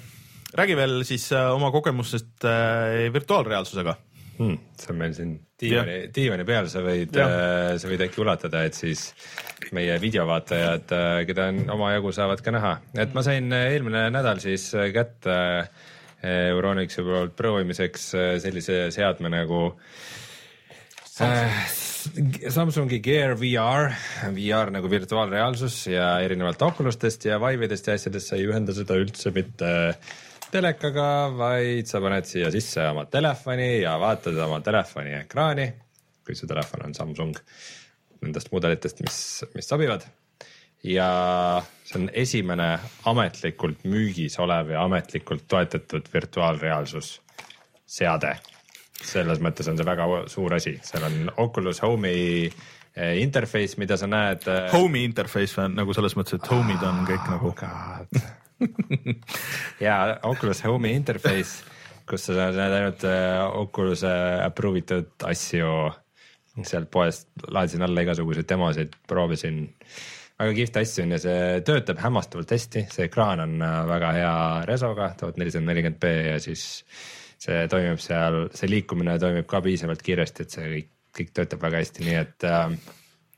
räägi 0.57 0.75
veel 0.75 1.03
siis 1.07 1.27
äh, 1.31 1.51
oma 1.53 1.71
kogemustest 1.71 2.45
äh, 2.45 3.13
virtuaalreaalsusega 3.13 3.95
hmm,. 4.41 4.57
see 4.81 4.91
on 4.93 4.99
meil 4.99 5.15
siin 5.17 5.37
diivani, 5.61 5.97
diivani 6.15 6.45
peal, 6.47 6.67
sa 6.71 6.81
võid, 6.85 7.15
sa 7.15 7.89
võid 7.89 8.03
äkki 8.07 8.21
ulatada, 8.23 8.65
et 8.65 8.77
siis 8.77 9.11
meie 9.75 9.95
videovaatajad, 10.01 10.93
keda 11.29 11.47
on 11.53 11.63
omajagu, 11.77 12.11
saavad 12.15 12.41
ka 12.43 12.53
näha, 12.55 12.75
et 13.05 13.13
ma 13.15 13.23
sain 13.25 13.53
äh, 13.53 13.69
eelmine 13.75 14.07
nädal 14.13 14.41
siis 14.43 14.71
äh, 14.75 14.89
kätte 14.95 15.37
äh, 15.61 16.49
Euronixi 16.51 17.01
poolt 17.05 17.37
proovimiseks 17.37 18.09
äh, 18.13 18.33
sellise 18.41 18.83
seadme 18.93 19.31
nagu 19.33 19.61
äh, 21.21 21.61
Samsungi 22.49 22.99
Gear 23.01 23.35
VR, 23.37 23.91
VR 24.33 24.71
nagu 24.73 24.89
virtuaalreaalsus 24.89 25.83
ja 25.91 26.15
erinevalt 26.21 26.61
Oculus'test 26.65 27.25
ja 27.29 27.37
Vive'idest 27.41 27.89
ja 27.89 27.97
asjadest 27.97 28.31
sa 28.31 28.39
ei 28.39 28.47
ühenda 28.49 28.73
seda 28.77 28.97
üldse 29.01 29.33
mitte 29.35 29.71
telekaga, 30.51 31.07
vaid 31.37 31.89
sa 31.89 32.01
paned 32.03 32.27
siia 32.29 32.51
sisse 32.53 32.83
oma 32.91 33.05
telefoni 33.11 33.81
ja 33.81 33.97
vaatad 34.01 34.37
oma 34.45 34.59
telefoni 34.65 35.15
ekraani, 35.21 35.67
kui 36.25 36.37
su 36.37 36.49
telefon 36.49 36.87
on 36.87 36.97
Samsung 36.97 37.37
nendest 38.21 38.51
mudelitest, 38.53 39.01
mis, 39.05 39.19
mis 39.55 39.69
sobivad. 39.69 40.05
ja 40.83 41.07
see 41.85 41.99
on 41.99 42.07
esimene 42.17 42.71
ametlikult 43.09 43.83
müügis 43.85 44.39
olev 44.41 44.71
ja 44.73 44.81
ametlikult 44.87 45.43
toetatud 45.47 46.07
virtuaalreaalsus 46.13 47.19
seade 47.85 48.33
selles 49.05 49.41
mõttes 49.41 49.69
on 49.69 49.77
see 49.77 49.87
väga 49.87 50.07
suur 50.31 50.53
asi, 50.55 50.75
seal 50.85 51.05
on 51.07 51.31
Oculus 51.41 51.81
Home'i 51.83 52.45
eh, 52.47 53.17
interface, 53.21 53.79
mida 53.81 53.97
sa 53.97 54.09
näed. 54.09 54.45
Home'i 54.73 55.05
interface 55.07 55.59
on 55.61 55.75
nagu 55.79 55.95
selles 55.97 56.15
mõttes, 56.17 56.37
et 56.37 56.51
home'id 56.51 56.85
on 56.87 57.03
kõik 57.09 57.29
nagu 57.31 57.53
ja 59.85 59.95
Oculus 60.27 60.63
Home'i 60.65 60.95
interface, 60.97 61.65
kus 62.09 62.27
sa 62.29 62.49
näed 62.51 62.77
ainult 62.77 63.05
eh, 63.07 63.41
Oculus'e 63.61 64.13
approve 64.45 64.83
itud 64.83 65.27
asju. 65.27 65.73
Sealt 66.67 66.89
poest, 66.91 67.29
laadisin 67.47 67.85
alla 67.85 68.03
igasuguseid 68.03 68.49
demosid, 68.49 68.97
proovisin. 69.07 69.61
väga 70.41 70.55
kihvt 70.57 70.77
asju 70.81 71.05
on 71.05 71.13
ja 71.15 71.19
see 71.23 71.61
töötab 71.63 72.01
hämmastavalt 72.03 72.51
hästi, 72.51 72.83
see 72.91 73.05
ekraan 73.07 73.39
on 73.39 73.53
äh, 73.63 73.75
väga 73.87 74.09
hea 74.17 74.33
resoga, 74.67 75.13
tuhat 75.19 75.39
nelisada 75.39 75.63
nelikümmend 75.69 76.01
B 76.01 76.11
ja 76.27 76.39
siis 76.43 76.65
see 77.41 77.67
toimib 77.71 78.01
seal, 78.03 78.49
see 78.53 78.67
liikumine 78.69 79.15
toimib 79.21 79.47
ka 79.49 79.61
piisavalt 79.63 80.03
kiiresti, 80.03 80.43
et 80.43 80.57
see 80.57 80.67
kõik, 80.73 80.89
kõik 81.17 81.31
töötab 81.39 81.63
väga 81.63 81.85
hästi, 81.85 82.07
nii 82.09 82.19
et 82.19 82.47
äh, 82.49 82.75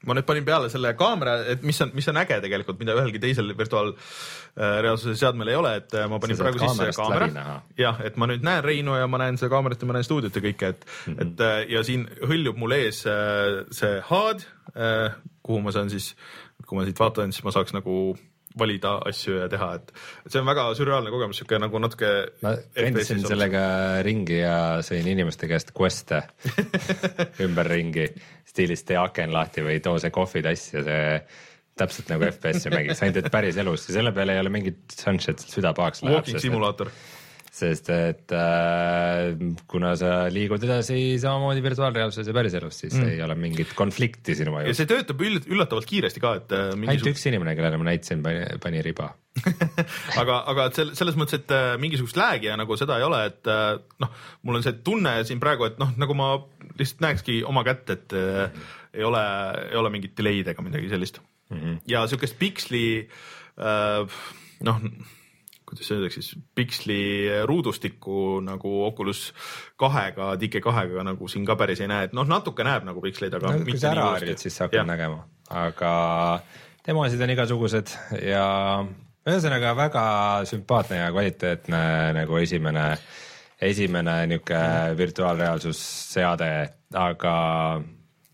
ma 0.07 0.15
nüüd 0.17 0.27
panin 0.27 0.45
peale 0.47 0.69
selle 0.71 0.93
kaamera, 0.99 1.37
et 1.53 1.63
mis 1.65 1.79
on, 1.83 1.91
mis 1.95 2.07
on 2.11 2.19
äge 2.21 2.39
tegelikult, 2.43 2.79
mida 2.81 2.95
ühelgi 2.97 3.21
teisel 3.23 3.53
virtuaalreaalsuse 3.57 5.15
seadmel 5.19 5.53
ei 5.53 5.59
ole, 5.59 5.75
et 5.79 5.95
äh, 5.99 6.09
ma 6.11 6.19
panin 6.23 6.39
praegu 6.39 6.61
sisse 6.63 6.89
kaamera 6.97 7.45
jah, 7.79 8.01
et 8.05 8.19
ma 8.19 8.27
nüüd 8.31 8.43
näen 8.45 8.63
Reinu 8.65 8.97
ja 8.99 9.07
ma 9.11 9.21
näen 9.23 9.39
seda 9.39 9.53
kaamerat 9.55 9.81
ja 9.81 9.89
ma 9.89 9.97
näen 9.97 10.07
stuudiot 10.07 10.35
ja 10.35 10.43
kõike, 10.43 10.73
et 10.75 10.83
mm, 10.85 11.13
-hmm. 11.13 11.21
et 11.27 11.45
äh, 11.47 11.55
ja 11.77 11.85
siin 11.87 12.05
hõljub 12.21 12.59
mul 12.59 12.75
ees 12.79 13.05
äh, 13.07 13.63
see 13.71 14.01
HUD, 14.09 14.45
kuhu 15.43 15.63
ma 15.63 15.73
saan 15.75 15.89
siis, 15.91 16.13
kui 16.67 16.77
ma 16.77 16.85
siit 16.87 16.99
vaatan, 16.99 17.33
siis 17.35 17.43
ma 17.45 17.51
saaks 17.55 17.75
nagu 17.75 18.15
valida 18.59 18.97
asju 19.09 19.37
ja 19.41 19.47
teha, 19.49 19.69
et 19.79 19.91
et 20.25 20.33
see 20.33 20.41
on 20.41 20.47
väga 20.47 20.65
sürreaalne 20.77 21.11
kogemus, 21.13 21.39
sihuke 21.39 21.57
nagu 21.61 21.79
natuke. 21.81 22.11
ma 22.43 22.53
kõndisin 22.75 23.23
sellega 23.25 23.63
ringi 24.05 24.39
ja 24.41 24.57
sõin 24.85 25.07
inimeste 25.09 25.49
käest 25.49 25.73
quest'e 25.77 26.21
ümberringi 27.45 28.07
stiilis 28.53 28.85
tee 28.87 28.99
aken 29.01 29.33
lahti 29.33 29.65
või 29.65 29.79
too 29.83 29.97
see 30.01 30.13
kohvitass 30.13 30.73
ja 30.75 30.85
see 30.85 31.03
täpselt 31.79 32.11
nagu 32.13 32.27
FPS-i 32.29 32.69
mängiks, 32.69 33.01
ainult 33.01 33.17
et 33.23 33.33
päris 33.33 33.57
elus 33.57 33.87
ja 33.89 33.97
selle 33.97 34.13
peale 34.13 34.35
ei 34.35 34.43
ole 34.43 34.51
mingit 34.53 34.93
sunshot, 34.93 35.41
süda 35.49 35.73
pahaks 35.73 36.03
läheb. 36.05 36.19
Walking 36.21 36.41
simulaator 36.43 36.91
sest 37.53 37.89
et 37.93 38.33
äh, 38.33 39.35
kuna 39.69 39.91
sa 39.99 40.25
liigud 40.33 40.63
edasi 40.65 41.19
samamoodi 41.21 41.61
virtuaalreaalsuses 41.61 42.31
ja 42.31 42.33
päriselus, 42.33 42.79
siis 42.81 42.95
mm. 42.97 43.11
ei 43.13 43.21
ole 43.21 43.35
mingit 43.37 43.75
konflikti 43.77 44.33
sinu 44.39 44.55
ja 44.55 44.63
ajus. 44.63 44.79
see 44.81 44.89
töötab 44.89 45.21
üll- 45.21 45.43
üllatavalt 45.45 45.85
kiiresti 45.89 46.23
ka, 46.23 46.33
et 46.41 46.55
äh, 46.55 46.71
ainult 46.71 46.81
mingisugust 46.81 47.11
üks 47.13 47.27
inimene, 47.29 47.53
kellele 47.59 47.77
ma 47.77 47.87
näitasin, 47.91 48.25
pani, 48.25 48.57
pani 48.63 48.81
riba. 48.85 49.11
aga, 50.21 50.39
aga 50.49 50.67
sel- 50.73 50.95
selles 50.97 51.19
mõttes, 51.19 51.43
et 51.43 51.53
äh, 51.53 51.75
mingisugust 51.81 52.17
lag'i 52.17 52.49
ja 52.49 52.57
nagu 52.57 52.77
seda 52.79 52.97
ei 52.97 53.05
ole, 53.05 53.21
et 53.29 53.53
äh, 53.53 53.77
noh, 54.01 54.17
mul 54.41 54.57
on 54.57 54.65
see 54.65 54.81
tunne 54.85 55.19
siin 55.29 55.41
praegu, 55.43 55.69
et 55.69 55.77
noh, 55.81 55.93
nagu 56.01 56.17
ma 56.17 56.33
lihtsalt 56.73 57.05
näekski 57.05 57.41
oma 57.45 57.61
kätt, 57.69 57.85
et 57.93 58.17
äh, 58.17 58.69
ei 58.97 59.05
ole, 59.05 59.25
ei 59.69 59.77
ole 59.77 59.93
mingit 59.93 60.17
delay'd 60.17 60.49
ega 60.49 60.65
midagi 60.65 60.89
sellist 60.89 61.21
mm. 61.21 61.57
-hmm. 61.59 61.81
ja 61.89 62.07
siukest 62.09 62.41
piksli 62.41 62.87
äh, 63.61 64.23
noh 64.65 64.87
kuidas 65.73 65.91
öeldakse 65.91 66.21
siis, 66.21 66.37
piksli 66.55 66.99
ruudustikku 67.49 68.39
nagu 68.45 68.73
Oculus 68.87 69.25
kahega, 69.81 70.33
DK 70.39 70.61
kahega 70.63 71.03
nagu 71.09 71.27
siin 71.27 71.45
ka 71.49 71.57
päris 71.59 71.81
ei 71.83 71.89
näe, 71.91 72.07
et 72.07 72.13
noh, 72.15 72.27
natuke 72.29 72.63
näeb 72.63 72.85
nagu 72.87 73.01
piksleid, 73.03 73.33
aga 73.35 73.51
no, 73.57 73.65
kui 73.65 73.79
sa 73.81 73.91
ära 73.91 74.11
harjud, 74.15 74.37
siis 74.39 74.55
sa 74.57 74.67
hakkad 74.69 74.87
nägema, 74.87 75.23
aga 75.49 75.93
demosid 76.87 77.21
on 77.23 77.33
igasugused 77.35 77.91
ja 78.21 78.45
ühesõnaga 79.23 79.75
väga 79.77 80.05
sümpaatne 80.49 80.97
ja 80.99 81.11
kvaliteetne 81.15 81.83
nagu 82.17 82.37
esimene, 82.41 82.87
esimene 83.63 84.15
niisugune 84.27 84.63
Mhm. 84.91 84.97
virtuaalreaalsusseade, 84.99 86.51
aga 86.93 87.35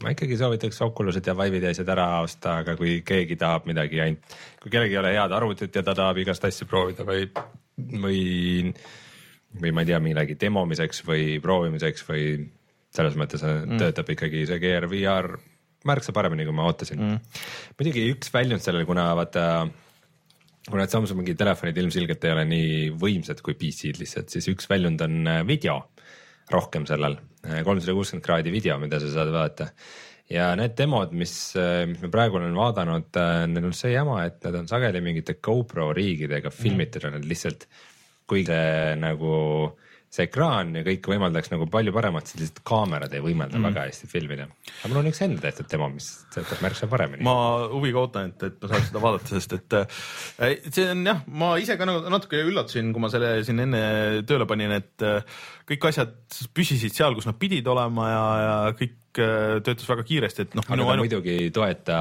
ma 0.03 0.13
ikkagi 0.13 0.37
soovitaks 0.39 0.81
Oculused 0.85 1.27
ja 1.27 1.35
Vive'id 1.37 1.65
ja 1.67 1.73
asjad 1.73 1.91
ära 1.91 2.07
osta, 2.23 2.59
aga 2.63 2.75
kui 2.79 2.99
keegi 3.05 3.35
tahab 3.39 3.67
midagi 3.69 4.01
ainult, 4.03 4.37
kui 4.61 4.71
kellelgi 4.71 4.95
ei 4.95 5.01
ole 5.01 5.13
head 5.15 5.35
arvutit 5.35 5.75
ja 5.75 5.83
ta 5.83 5.95
tahab 5.97 6.21
igast 6.23 6.45
asju 6.47 6.69
proovida 6.69 7.05
või, 7.07 7.27
või, 8.05 8.21
või 9.59 9.73
ma 9.75 9.83
ei 9.83 9.91
tea, 9.91 9.99
millegi 10.03 10.39
demomiseks 10.39 11.03
või 11.07 11.37
proovimiseks 11.43 12.07
või 12.07 12.25
selles 12.95 13.19
mõttes 13.19 13.43
mm. 13.45 13.81
töötab 13.81 14.15
ikkagi 14.15 14.45
see 14.49 14.61
GR 14.61 14.87
VR 14.89 15.33
märksa 15.87 16.11
paremini, 16.15 16.43
kui 16.47 16.55
ma 16.55 16.65
ootasin. 16.67 16.99
Mm.. 16.99 17.43
muidugi 17.79 18.09
üks 18.11 18.33
väljund 18.33 18.63
sellel, 18.63 18.87
kuna 18.87 19.11
vaata 19.15 19.45
kuna 20.69 20.83
need 20.83 20.93
Samsungi 20.93 21.35
telefonid 21.39 21.77
ilmselgelt 21.79 22.25
ei 22.25 22.33
ole 22.35 22.45
nii 22.49 22.73
võimsad 22.99 23.41
kui 23.45 23.55
PC-d 23.57 24.01
lihtsalt, 24.01 24.31
siis 24.33 24.49
üks 24.51 24.69
väljund 24.69 25.01
on 25.05 25.21
äh, 25.27 25.41
video 25.47 25.81
rohkem 26.53 26.85
sellel, 26.89 27.17
kolmsada 27.65 27.95
kuuskümmend 27.95 28.25
kraadi 28.25 28.53
video, 28.53 28.77
mida 28.81 28.99
sa 29.01 29.11
saad 29.13 29.33
vaadata. 29.33 29.69
ja 30.29 30.51
need 30.55 30.75
demod, 30.77 31.13
mis, 31.17 31.33
mis 31.89 32.01
me 32.03 32.09
praegu 32.13 32.37
olen 32.37 32.53
vaadanud, 32.57 33.19
neil 33.49 33.69
on 33.71 33.73
see 33.73 33.95
jama, 33.95 34.21
et 34.29 34.43
nad 34.45 34.59
on 34.61 34.67
sageli 34.69 35.01
mingite 35.01 35.39
GoPro 35.41 35.89
riigidega 35.97 36.51
filmitud 36.53 37.07
ja 37.07 37.13
nad 37.15 37.25
lihtsalt, 37.25 37.65
kui 38.29 38.43
see 38.45 38.95
nagu 39.01 39.31
see 40.09 40.25
ekraan 40.25 40.71
ja 40.73 40.81
kõik 40.85 41.05
võimaldaks 41.11 41.51
nagu 41.51 41.67
palju 41.69 41.93
paremat, 41.93 42.31
lihtsalt 42.33 42.63
kaamerad 42.65 43.13
ei 43.13 43.21
võimalda 43.21 43.59
mm. 43.59 43.65
väga 43.69 43.83
hästi 43.85 44.09
filmida. 44.09 44.47
aga 44.49 44.89
mul 44.89 45.01
on 45.03 45.09
üks 45.11 45.21
enda 45.21 45.43
tehtud 45.43 45.69
demo, 45.69 45.89
mis 45.93 46.07
töötab 46.33 46.63
märksa 46.65 46.89
paremini. 46.89 47.21
ma 47.25 47.35
huviga 47.69 48.01
ootan, 48.01 48.31
et, 48.31 48.47
et 48.49 48.63
ma 48.63 48.71
saaks 48.71 48.89
seda 48.89 49.03
vaadata, 49.03 49.29
sest 49.35 49.53
et 49.59 49.77
äh, 49.77 50.55
see 50.65 50.87
on 50.89 51.03
jah, 51.05 51.21
ma 51.29 51.51
ise 51.61 51.77
ka 51.77 51.85
nagu 51.89 52.09
natuke 52.09 52.41
üllatusin, 52.41 52.89
kui 52.95 53.03
ma 53.03 53.11
selle 53.13 53.35
siin 53.45 53.61
enne 53.67 53.83
tööle 54.29 54.49
panin, 54.49 54.73
et 54.79 55.05
äh, 55.05 55.43
kõik 55.69 55.91
asjad 55.91 56.15
püsisid 56.57 56.95
seal, 56.97 57.13
kus 57.17 57.29
nad 57.29 57.37
pidid 57.41 57.69
olema 57.69 58.09
ja, 58.09 58.23
ja 58.45 58.55
kõik 58.79 59.21
äh, 59.21 59.59
töötas 59.61 59.85
väga 59.93 60.07
kiiresti, 60.09 60.47
et 60.47 60.57
noh. 60.57 60.65
aga 60.65 60.81
ta 60.81 60.89
ainu... 60.95 61.05
muidugi 61.05 61.37
ei 61.45 61.53
toeta 61.53 61.99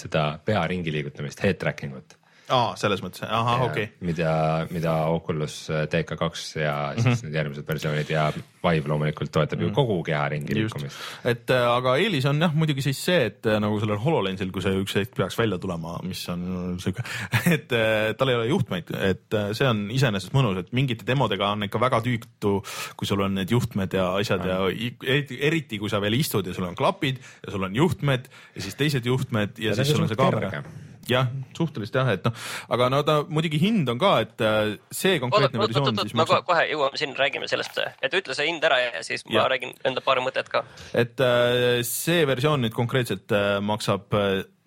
seda 0.00 0.30
pea 0.48 0.64
ringi 0.72 0.96
liigutamist, 0.96 1.44
head 1.44 1.60
tracking 1.60 2.00
ut 2.00 2.16
aa, 2.50 2.76
selles 2.80 3.02
mõttes, 3.04 3.24
ahah, 3.26 3.66
okei. 3.68 3.88
okay.. 3.90 4.06
mida, 4.06 4.32
mida 4.70 4.94
Oculus 5.12 5.62
TK2 5.70 6.62
ja 6.62 6.76
siis 6.94 7.04
mm 7.04 7.12
-hmm. 7.12 7.26
need 7.26 7.38
järgmised 7.40 7.68
versioonid 7.68 8.10
ja 8.10 8.30
Vive 8.60 8.88
loomulikult 8.88 9.32
toetab 9.32 9.58
mm 9.58 9.64
-hmm. 9.64 9.68
ju 9.68 9.74
kogu 9.74 10.02
keha 10.02 10.28
ringi 10.28 10.54
liikumist. 10.54 10.96
et 11.24 11.50
äh, 11.50 11.68
aga 11.76 11.96
eelis 11.96 12.26
on 12.26 12.40
jah, 12.40 12.54
muidugi 12.54 12.82
siis 12.82 13.04
see, 13.04 13.24
et 13.26 13.46
äh, 13.46 13.60
nagu 13.60 13.80
sellel 13.80 13.98
HoloLensil, 13.98 14.50
kui 14.52 14.62
see 14.62 14.74
üks 14.82 14.94
hetk 14.94 15.16
peaks 15.16 15.38
välja 15.38 15.58
tulema, 15.58 15.98
mis 16.02 16.28
on 16.28 16.76
sihuke, 16.78 17.02
et 17.56 17.72
äh, 17.72 18.12
tal 18.18 18.28
ei 18.28 18.36
ole 18.36 18.46
juhtmeid, 18.46 18.92
et 19.00 19.34
äh, 19.34 19.52
see 19.52 19.68
on 19.68 19.90
iseenesest 19.90 20.32
mõnus, 20.36 20.60
et 20.60 20.72
mingite 20.72 21.06
demodega 21.06 21.48
on 21.56 21.62
ikka 21.62 21.80
väga 21.80 22.02
tüütu, 22.04 22.60
kui 22.96 23.06
sul 23.06 23.20
on 23.20 23.34
need 23.34 23.50
juhtmed 23.50 23.96
ja 23.96 24.12
asjad 24.14 24.44
ja 24.44 24.60
eriti, 25.06 25.40
eriti 25.40 25.78
kui 25.78 25.90
sa 25.90 26.00
veel 26.00 26.20
istud 26.20 26.46
ja 26.46 26.54
sul 26.54 26.68
on 26.68 26.76
klapid 26.76 27.16
ja 27.46 27.50
sul 27.52 27.62
on 27.62 27.76
juhtmed 27.76 28.28
ja 28.54 28.62
siis 28.62 28.74
teised 28.74 29.06
juhtmed 29.06 29.58
ja, 29.58 29.70
ja 29.70 29.74
siis 29.74 29.94
sul 29.94 30.02
on 30.02 30.08
see 30.08 30.20
kaamera 30.20 30.62
jah, 31.08 31.30
suhteliselt 31.56 32.00
jah, 32.00 32.10
et 32.12 32.26
noh, 32.26 32.34
aga 32.74 32.88
no 32.92 33.00
ta 33.06 33.16
muidugi 33.28 33.60
hind 33.62 33.88
on 33.92 34.00
ka, 34.00 34.12
et 34.24 34.44
äh, 34.44 34.74
see 34.94 35.20
konkreetne 35.22 35.60
oot, 35.60 35.68
versioon 35.68 35.88
oot, 35.88 36.00
oot, 36.02 36.08
siis 36.08 36.16
ma 36.16 36.24
maksab. 36.26 36.46
kohe 36.48 36.66
jõuame 36.70 37.00
siin, 37.00 37.14
räägime 37.18 37.48
sellest, 37.50 37.80
et 38.02 38.18
ütle 38.20 38.36
see 38.36 38.50
hind 38.50 38.66
ära 38.66 38.80
ja 38.82 39.04
siis 39.06 39.24
ma 39.28 39.40
Jah. 39.40 39.48
räägin 39.52 39.74
enda 39.88 40.04
paar 40.04 40.20
mõtet 40.24 40.50
ka. 40.52 40.64
et 40.92 41.22
äh, 41.24 41.80
see 41.86 42.26
versioon 42.28 42.66
nüüd 42.66 42.76
konkreetselt 42.76 43.32
äh, 43.36 43.56
maksab 43.64 44.12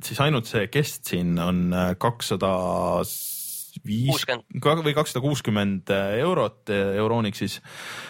siis 0.04 0.20
ainult 0.24 0.50
see 0.50 0.68
kest 0.74 1.14
siin 1.14 1.38
on 1.40 1.70
kakssada 2.02 2.52
viis 3.88 4.26
60. 4.26 4.84
või 4.86 4.94
kakssada 4.96 5.22
kuuskümmend 5.24 5.92
eurot 6.20 6.70
Euroniks 6.74 7.42
siis, 7.44 7.56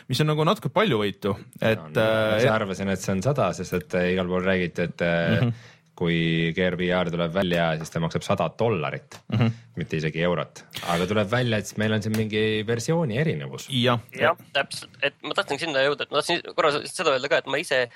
mis 0.09 0.19
on 0.23 0.29
nagu 0.31 0.45
natuke 0.47 0.71
paljuvõitu, 0.73 1.35
et 1.61 1.95
ma 1.95 2.07
äh, 2.35 2.47
arvasin, 2.51 2.91
et 2.93 3.03
see 3.03 3.13
on 3.15 3.23
sada, 3.25 3.51
sest 3.55 3.77
et 3.77 3.95
igal 4.11 4.29
pool 4.29 4.43
räägiti, 4.45 4.89
et 4.89 5.05
mm 5.05 5.39
-hmm. 5.39 5.69
Kui 5.95 6.53
Gear 6.55 6.77
VR 6.77 7.11
tuleb 7.13 7.33
välja, 7.33 7.67
siis 7.77 7.93
ta 7.93 8.01
maksab 8.01 8.25
sada 8.25 8.49
dollarit 8.59 9.19
mm, 9.27 9.37
-hmm. 9.39 9.51
mitte 9.77 9.97
isegi 9.97 10.23
eurot, 10.25 10.63
aga 10.95 11.05
tuleb 11.07 11.29
välja, 11.31 11.57
et 11.57 11.69
siis 11.69 11.77
meil 11.77 11.93
on 11.93 12.01
siin 12.01 12.17
mingi 12.17 12.63
versiooni 12.67 13.17
erinevus. 13.21 13.67
jah, 13.69 13.99
jah, 14.17 14.37
täpselt, 14.53 14.97
et 15.01 15.15
ma 15.23 15.37
tahtsin 15.37 15.59
sinna 15.59 15.85
jõuda, 15.85 16.03
et 16.03 16.11
ma 16.11 16.17
tahtsin 16.21 16.41
korra 16.55 16.71
seda 16.85 17.13
öelda 17.13 17.29
ka, 17.29 17.37
et 17.37 17.45
ma 17.47 17.61
ise 17.61 17.87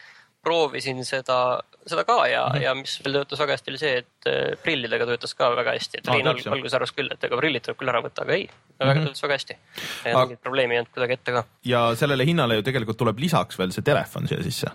proovisin 0.47 1.01
seda, 1.05 1.59
seda 1.87 2.03
ka 2.07 2.27
ja 2.27 2.45
mm, 2.45 2.53
-hmm. 2.53 2.63
ja 2.63 2.75
mis 2.75 3.01
veel 3.05 3.17
töötas 3.17 3.39
väga 3.39 3.57
hästi, 3.57 3.71
oli 3.71 3.81
see, 3.81 3.97
et 3.97 4.29
äh, 4.29 4.53
prillidega 4.63 5.05
töötas 5.05 5.33
ka 5.33 5.49
väga 5.55 5.73
hästi, 5.75 5.97
et 5.97 6.07
Rein 6.07 6.25
jah? 6.25 6.53
alguses 6.53 6.77
arvas 6.77 6.93
küll, 6.95 7.09
et 7.11 7.23
ega 7.23 7.37
prillid 7.37 7.65
tuleb 7.65 7.81
küll 7.81 7.89
ära 7.89 8.01
võtta, 8.05 8.23
aga 8.23 8.33
ei, 8.33 8.47
väga 8.79 8.93
Mhm. 8.93 9.03
töötas 9.09 9.23
väga 9.23 9.33
hästi. 9.33 9.57
Mingit 10.05 10.41
probleemi 10.41 10.75
ei 10.75 10.79
olnud 10.79 10.93
kuidagi 10.93 11.13
ette 11.13 11.31
ka. 11.31 11.43
ja 11.65 11.95
sellele 11.95 12.25
hinnale 12.25 12.55
ju 12.55 12.61
tegelikult 12.61 12.97
tuleb 12.97 13.19
lisaks 13.19 13.59
veel 13.59 13.71
see 13.71 13.81
telefon 13.81 14.27
siia 14.27 14.43
sisse. 14.43 14.71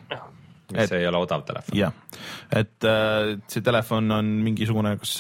Mis 0.77 0.93
ei 0.93 1.07
ole 1.09 1.23
odav 1.23 1.47
telefon. 1.49 1.79
jah, 1.79 1.95
et 2.51 2.89
äh, 2.89 3.39
see 3.53 3.65
telefon 3.65 4.11
on 4.19 4.33
mingisugune, 4.45 4.97
kas 5.01 5.17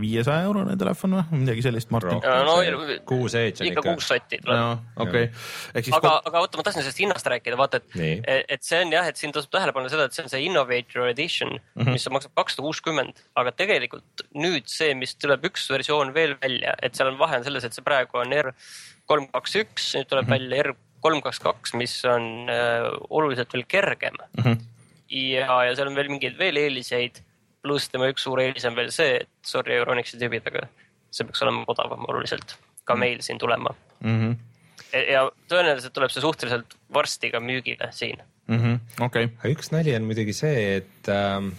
viiesaja 0.00 0.48
eurone 0.48 0.76
telefon 0.80 1.18
või 1.18 1.44
midagi 1.44 1.66
sellist, 1.68 1.92
Martin? 1.94 2.20
Ja 2.24 2.40
no 2.46 2.58
kuus 3.06 3.36
Edge 3.38 3.62
on 3.62 3.70
ikka 3.70 3.84
ikka. 3.84 3.94
kuus 3.94 4.08
sotti 4.08 4.38
tuleb. 4.42 4.58
no 4.58 5.04
okei 5.04 5.28
okay., 5.28 5.92
aga, 5.98 6.14
aga 6.30 6.42
oota, 6.44 6.58
ma 6.58 6.66
tahtsin 6.66 6.84
sellest 6.84 7.02
hinnast 7.02 7.28
rääkida, 7.30 7.58
vaata, 7.60 7.80
et, 7.80 8.54
et 8.56 8.66
see 8.66 8.80
on 8.84 8.94
jah, 8.94 9.08
et 9.10 9.20
siin 9.20 9.34
tasub 9.34 9.52
tähele 9.54 9.74
panna 9.76 9.92
seda, 9.92 10.08
et 10.08 10.16
see 10.16 10.24
on 10.24 10.32
see 10.32 10.44
Innovator 10.48 11.08
Edition 11.10 11.54
mm. 11.56 11.82
-hmm. 11.82 11.96
mis 11.96 12.08
maksab 12.16 12.34
kakssada 12.38 12.66
kuuskümmend, 12.66 13.22
aga 13.40 13.54
tegelikult 13.56 14.26
nüüd 14.34 14.68
see, 14.70 14.94
mis 14.98 15.16
tuleb 15.20 15.46
üks 15.50 15.68
versioon 15.72 16.14
veel 16.16 16.36
välja, 16.40 16.76
et 16.82 16.96
seal 16.96 17.12
on 17.12 17.20
vahe 17.20 17.40
on 17.40 17.46
selles, 17.46 17.64
et 17.64 17.76
see 17.76 17.86
praegu 17.86 18.20
on 18.22 18.34
R 18.34 18.52
kolm 19.10 19.28
kaks 19.32 19.56
üks, 19.62 19.94
nüüd 19.98 20.08
tuleb 20.10 20.28
mm 20.28 20.32
-hmm. 20.32 20.38
välja 20.38 20.62
R 20.70 20.76
kolm 21.04 21.20
kaks 21.24 21.40
kaks, 21.44 21.74
mis 21.76 21.98
on 22.08 22.48
äh, 22.48 22.88
oluliselt 23.10 23.52
veel 23.52 23.66
kergem 23.68 24.14
mm. 24.14 24.40
Mhm. 24.40 24.52
-hmm. 24.52 24.73
ja, 25.14 25.48
ja 25.68 25.74
seal 25.76 25.90
on 25.90 25.98
veel 25.98 26.10
mingeid 26.12 26.38
veel 26.38 26.58
eeliseid. 26.64 27.22
pluss 27.64 27.88
tema 27.88 28.10
üks 28.12 28.26
suur 28.26 28.42
eelis 28.42 28.66
on 28.68 28.76
veel 28.76 28.90
see, 28.92 29.20
et 29.22 29.48
sorry, 29.48 29.78
Euronixi 29.78 30.18
tüübid, 30.20 30.44
aga 30.50 30.66
see 31.14 31.24
peaks 31.24 31.44
olema 31.46 31.64
odavam 31.72 32.04
oluliselt 32.10 32.58
ka 32.84 32.96
meil 32.98 33.22
siin 33.24 33.38
tulema 33.40 33.72
mm 34.04 34.16
-hmm. 34.20 34.34
ja 35.12 35.24
tõenäoliselt 35.48 35.94
tuleb 35.96 36.12
see 36.12 36.24
suhteliselt 36.24 36.76
varsti 36.92 37.30
ka 37.30 37.40
müügile 37.40 37.88
siin. 37.90 38.18
mm 38.46 38.58
-hmm. 38.58 39.04
okei 39.06 39.24
okay., 39.24 39.36
aga 39.38 39.54
üks 39.54 39.72
nali 39.72 39.96
on 39.96 40.10
muidugi 40.10 40.32
see, 40.32 40.76
et 40.76 41.08
ähm, 41.08 41.54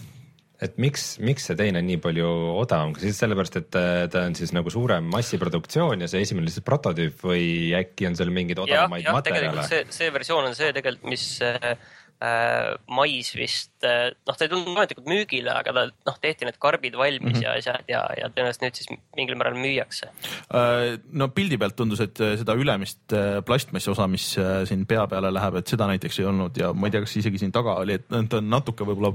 et 0.62 0.78
miks, 0.80 1.18
miks 1.20 1.44
see 1.50 1.56
teine 1.58 1.82
on 1.82 1.86
nii 1.86 1.98
palju 2.00 2.28
odavam, 2.62 2.94
kas 2.96 3.04
siis 3.04 3.18
sellepärast, 3.20 3.58
et 3.60 3.76
äh, 3.76 4.06
ta 4.12 4.24
on 4.28 4.36
siis 4.38 4.54
nagu 4.56 4.72
suurem 4.72 5.04
massiproduktsioon 5.12 6.00
ja 6.00 6.08
see 6.08 6.22
esimene 6.24 6.48
lihtsalt 6.48 6.64
prototüüp 6.64 7.20
või 7.28 7.74
äkki 7.76 8.08
on 8.08 8.16
seal 8.16 8.32
mingeid 8.32 8.62
odavamaid 8.64 9.04
materjale 9.12 9.50
tegelikult? 9.50 9.68
see, 9.68 9.84
see 9.98 10.12
versioon 10.14 10.48
on 10.48 10.56
see 10.56 10.72
tegelikult, 10.76 11.10
mis 11.12 11.26
äh, 11.44 11.76
mais 12.20 13.28
vist 13.36 13.84
äh,, 13.84 14.14
noh, 14.24 14.36
ta 14.36 14.46
ei 14.46 14.50
tulnud 14.50 14.72
ametlikult 14.72 15.08
müügile, 15.10 15.52
aga 15.52 15.74
ta 15.76 15.84
noh, 16.08 16.16
tehti 16.22 16.48
need 16.48 16.56
karbid 16.62 16.96
valmis 16.96 17.34
mm. 17.34 17.36
-hmm. 17.36 17.44
ja 17.44 17.52
asjad 17.58 17.92
ja, 17.92 18.02
ja 18.16 18.30
tõenäoliselt 18.32 18.64
nüüd 18.64 18.80
siis 18.80 18.88
mingil 19.18 19.36
määral 19.36 19.58
müüakse. 19.60 20.08
Äh, 20.48 20.96
no 21.12 21.28
pildi 21.28 21.58
pealt 21.60 21.76
tundus, 21.76 22.00
et 22.00 22.20
äh, 22.24 22.36
seda 22.40 22.56
ülemist 22.56 23.12
äh, 23.12 23.42
plastmassi 23.44 23.92
osa, 23.92 24.08
mis 24.08 24.30
äh, 24.40 24.64
siin 24.68 24.86
pea 24.88 25.06
peale 25.06 25.32
läheb, 25.34 25.60
et 25.60 25.68
seda 25.68 25.90
näiteks 25.92 26.20
ei 26.22 26.28
olnud 26.32 26.56
ja 26.56 26.72
ma 26.72 26.88
ei 26.88 26.96
tea, 26.96 27.04
kas 27.04 27.16
isegi 27.20 27.42
siin 27.44 27.52
taga 27.52 27.76
oli, 27.84 28.00
et 28.00 28.08
ta 28.08 28.40
on 28.40 28.50
natuke 28.50 28.88
võib-olla 28.88 29.12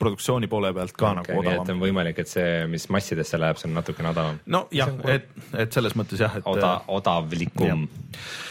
produktsiooni 0.00 0.48
poole 0.48 0.72
pealt 0.72 0.96
ka 0.96 1.10
okay, 1.10 1.20
nagu 1.20 1.42
nii 1.42 1.52
et 1.52 1.60
odavam. 1.60 1.76
on 1.76 1.84
võimalik, 1.84 2.22
et 2.24 2.30
see, 2.30 2.66
mis 2.72 2.88
massidesse 2.88 3.40
läheb, 3.40 3.60
see 3.60 3.68
on 3.68 3.76
natukene 3.76 4.14
odavam. 4.14 4.40
nojah, 4.46 4.94
et, 5.12 5.28
et 5.52 5.76
selles 5.76 5.96
mõttes 5.98 6.24
jah, 6.24 6.40
et 6.40 6.48
Oda, 6.48 6.78
odavlikum. 6.88 7.84
äh, 7.84 8.49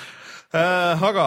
aga 0.50 1.26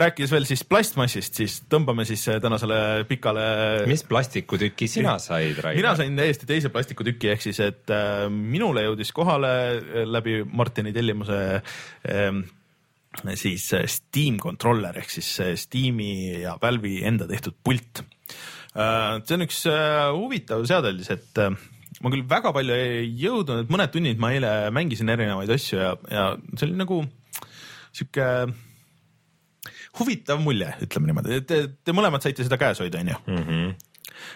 rääkides 0.00 0.30
veel 0.32 0.46
siis 0.48 0.62
plastmassist, 0.64 1.36
siis 1.36 1.58
tõmbame 1.68 2.06
siis 2.08 2.22
äh, 2.32 2.38
tänasele 2.40 3.04
pikale 3.08 3.42
mis 3.90 4.00
plastikutüki 4.08 4.88
sina 4.88 5.18
said, 5.20 5.58
Rainer? 5.60 5.76
mina 5.76 5.92
sain 5.98 6.16
täiesti 6.16 6.48
teise 6.48 6.70
plastikutüki, 6.72 7.28
ehk 7.34 7.44
siis, 7.44 7.60
et 7.60 7.92
äh, 7.92 8.24
minule 8.32 8.86
jõudis 8.86 9.12
kohale 9.12 9.52
äh, 9.76 10.06
läbi 10.08 10.40
Martini 10.48 10.94
tellimuse 10.96 11.42
äh, 11.60 12.40
siis 13.36 13.68
äh, 13.76 13.84
Steam 13.92 14.40
controller 14.40 14.96
ehk 15.02 15.12
siis 15.18 15.28
äh, 15.44 15.52
Steam'i 15.60 16.40
ja 16.46 16.56
Valve'i 16.62 17.02
enda 17.04 17.28
tehtud 17.28 17.60
pult 17.60 18.00
äh,. 18.72 19.20
see 19.20 19.36
on 19.36 19.48
üks 19.50 19.66
äh, 19.68 20.08
huvitav 20.16 20.64
et 20.64 21.44
äh, 21.44 21.52
ma 22.00 22.10
küll 22.10 22.24
väga 22.24 22.56
palju 22.56 22.72
ei 22.72 23.10
jõudnud, 23.20 23.66
et 23.66 23.72
mõned 23.76 23.92
tunnid 23.92 24.16
ma 24.16 24.32
eile 24.32 24.70
mängisin 24.72 25.12
erinevaid 25.12 25.52
asju 25.52 25.76
ja, 25.76 25.98
ja 26.08 26.30
see 26.56 26.70
oli 26.70 26.80
nagu 26.80 27.04
sihuke 27.92 28.26
huvitav 29.98 30.40
mulje, 30.42 30.68
ütleme 30.84 31.10
niimoodi, 31.10 31.40
te, 31.46 31.62
te 31.84 31.94
mõlemad 31.94 32.24
saite 32.24 32.46
seda 32.46 32.58
käes 32.60 32.80
hoida, 32.82 33.02
onju. 33.04 33.18
-hmm. 33.28 33.74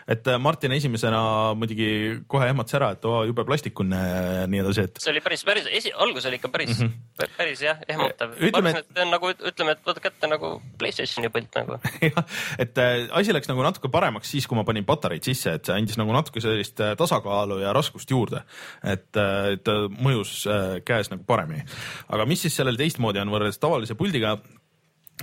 Et 0.08 0.28
äh, 0.28 0.38
Martin 0.42 0.74
esimesena 0.76 1.54
muidugi 1.58 1.88
kohe 2.30 2.48
ehmatas 2.50 2.78
ära, 2.78 2.92
et 2.96 3.04
oo 3.08 3.22
jube 3.28 3.44
plastikune 3.48 4.00
ja 4.00 4.46
nii 4.50 4.62
edasi, 4.64 4.86
et 4.88 5.02
see 5.02 5.12
oli 5.14 5.22
päris, 5.24 5.44
päris, 5.48 5.68
esi, 5.80 5.92
algus 5.92 6.28
oli 6.30 6.40
ikka 6.40 6.52
päris 6.52 6.74
mm, 6.78 6.92
-hmm. 6.92 7.34
päris 7.36 7.62
jah, 7.62 7.80
ehmatav. 7.88 8.36
Ütleme, 8.40 8.74
et 8.76 8.90
see 8.92 9.06
on 9.06 9.12
nagu, 9.14 9.32
ütleme, 9.32 9.76
et 9.76 9.84
võtad 9.86 10.02
kätte 10.08 10.30
nagu 10.30 10.52
Playstationi 10.78 11.32
pilt 11.32 11.56
nagu. 11.56 11.78
et 12.62 12.78
äh, 12.78 13.08
asi 13.10 13.34
läks 13.34 13.48
nagu 13.48 13.62
natuke 13.62 13.88
paremaks 13.92 14.30
siis, 14.30 14.46
kui 14.46 14.58
ma 14.58 14.64
panin 14.64 14.84
patareid 14.84 15.24
sisse, 15.24 15.56
et 15.58 15.64
see 15.64 15.76
andis 15.76 15.98
nagu 16.00 16.12
natuke 16.12 16.40
sellist 16.44 16.80
äh, 16.80 16.96
tasakaalu 16.96 17.60
ja 17.64 17.72
raskust 17.76 18.10
juurde. 18.10 18.42
et 18.84 19.16
äh, 19.16 19.56
et 19.56 19.64
ta 19.66 19.76
mõjus 19.90 20.44
äh, 20.50 20.78
käes 20.86 21.10
nagu 21.12 21.24
paremini. 21.26 21.64
aga 22.08 22.26
mis 22.28 22.44
siis 22.46 22.56
sellel 22.58 22.78
teistmoodi 22.78 23.22
on 23.22 23.32
võrreldes 23.32 23.60
tavalise 23.62 23.96
puldiga, 23.98 24.36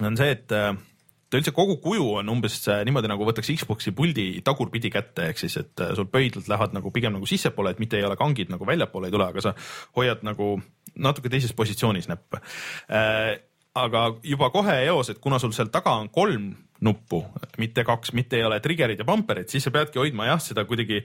on 0.01 0.17
see, 0.19 0.33
et 0.33 0.55
äh, 0.55 0.73
ta 1.33 1.39
üldse 1.41 1.53
kogu 1.55 1.79
kuju 1.81 2.09
on 2.19 2.29
umbes 2.29 2.59
äh, 2.69 2.83
niimoodi 2.85 3.09
nagu 3.09 3.25
võtaks 3.25 3.49
Xbox'i 3.57 3.93
puldi 3.97 4.27
tagurpidi 4.45 4.91
kätte, 4.93 5.31
ehk 5.31 5.41
siis, 5.41 5.55
et 5.63 5.81
äh, 5.81 5.95
sul 5.97 6.05
pöidlad 6.11 6.49
lähevad 6.51 6.75
nagu 6.77 6.91
pigem 6.93 7.15
nagu 7.17 7.29
sissepoole, 7.29 7.73
et 7.73 7.81
mitte 7.81 7.97
ei 7.97 8.05
ole 8.05 8.17
kangid 8.19 8.53
nagu 8.53 8.67
väljapoole 8.69 9.09
ei 9.09 9.15
tule, 9.15 9.31
aga 9.33 9.41
sa 9.41 9.55
hoiad 9.97 10.21
nagu 10.27 10.53
natuke 10.93 11.31
teises 11.33 11.55
positsioonis 11.57 12.09
näppe. 12.11 12.43
Äh, 12.93 13.39
aga 13.73 14.05
juba 14.29 14.51
kohe 14.53 14.75
eos, 14.85 15.09
et 15.09 15.21
kuna 15.23 15.39
sul 15.41 15.55
seal 15.57 15.73
taga 15.73 15.95
on 15.97 16.11
kolm 16.13 16.51
nuppu, 16.83 17.23
mitte 17.57 17.85
kaks, 17.87 18.11
mitte 18.13 18.37
ei 18.37 18.45
ole 18.45 18.59
trigger'id 18.61 18.99
ja 18.99 19.07
bumperid, 19.07 19.49
siis 19.49 19.65
sa 19.65 19.71
peadki 19.73 20.01
hoidma 20.01 20.27
jah, 20.27 20.41
seda 20.43 20.67
kuidagi 20.69 21.01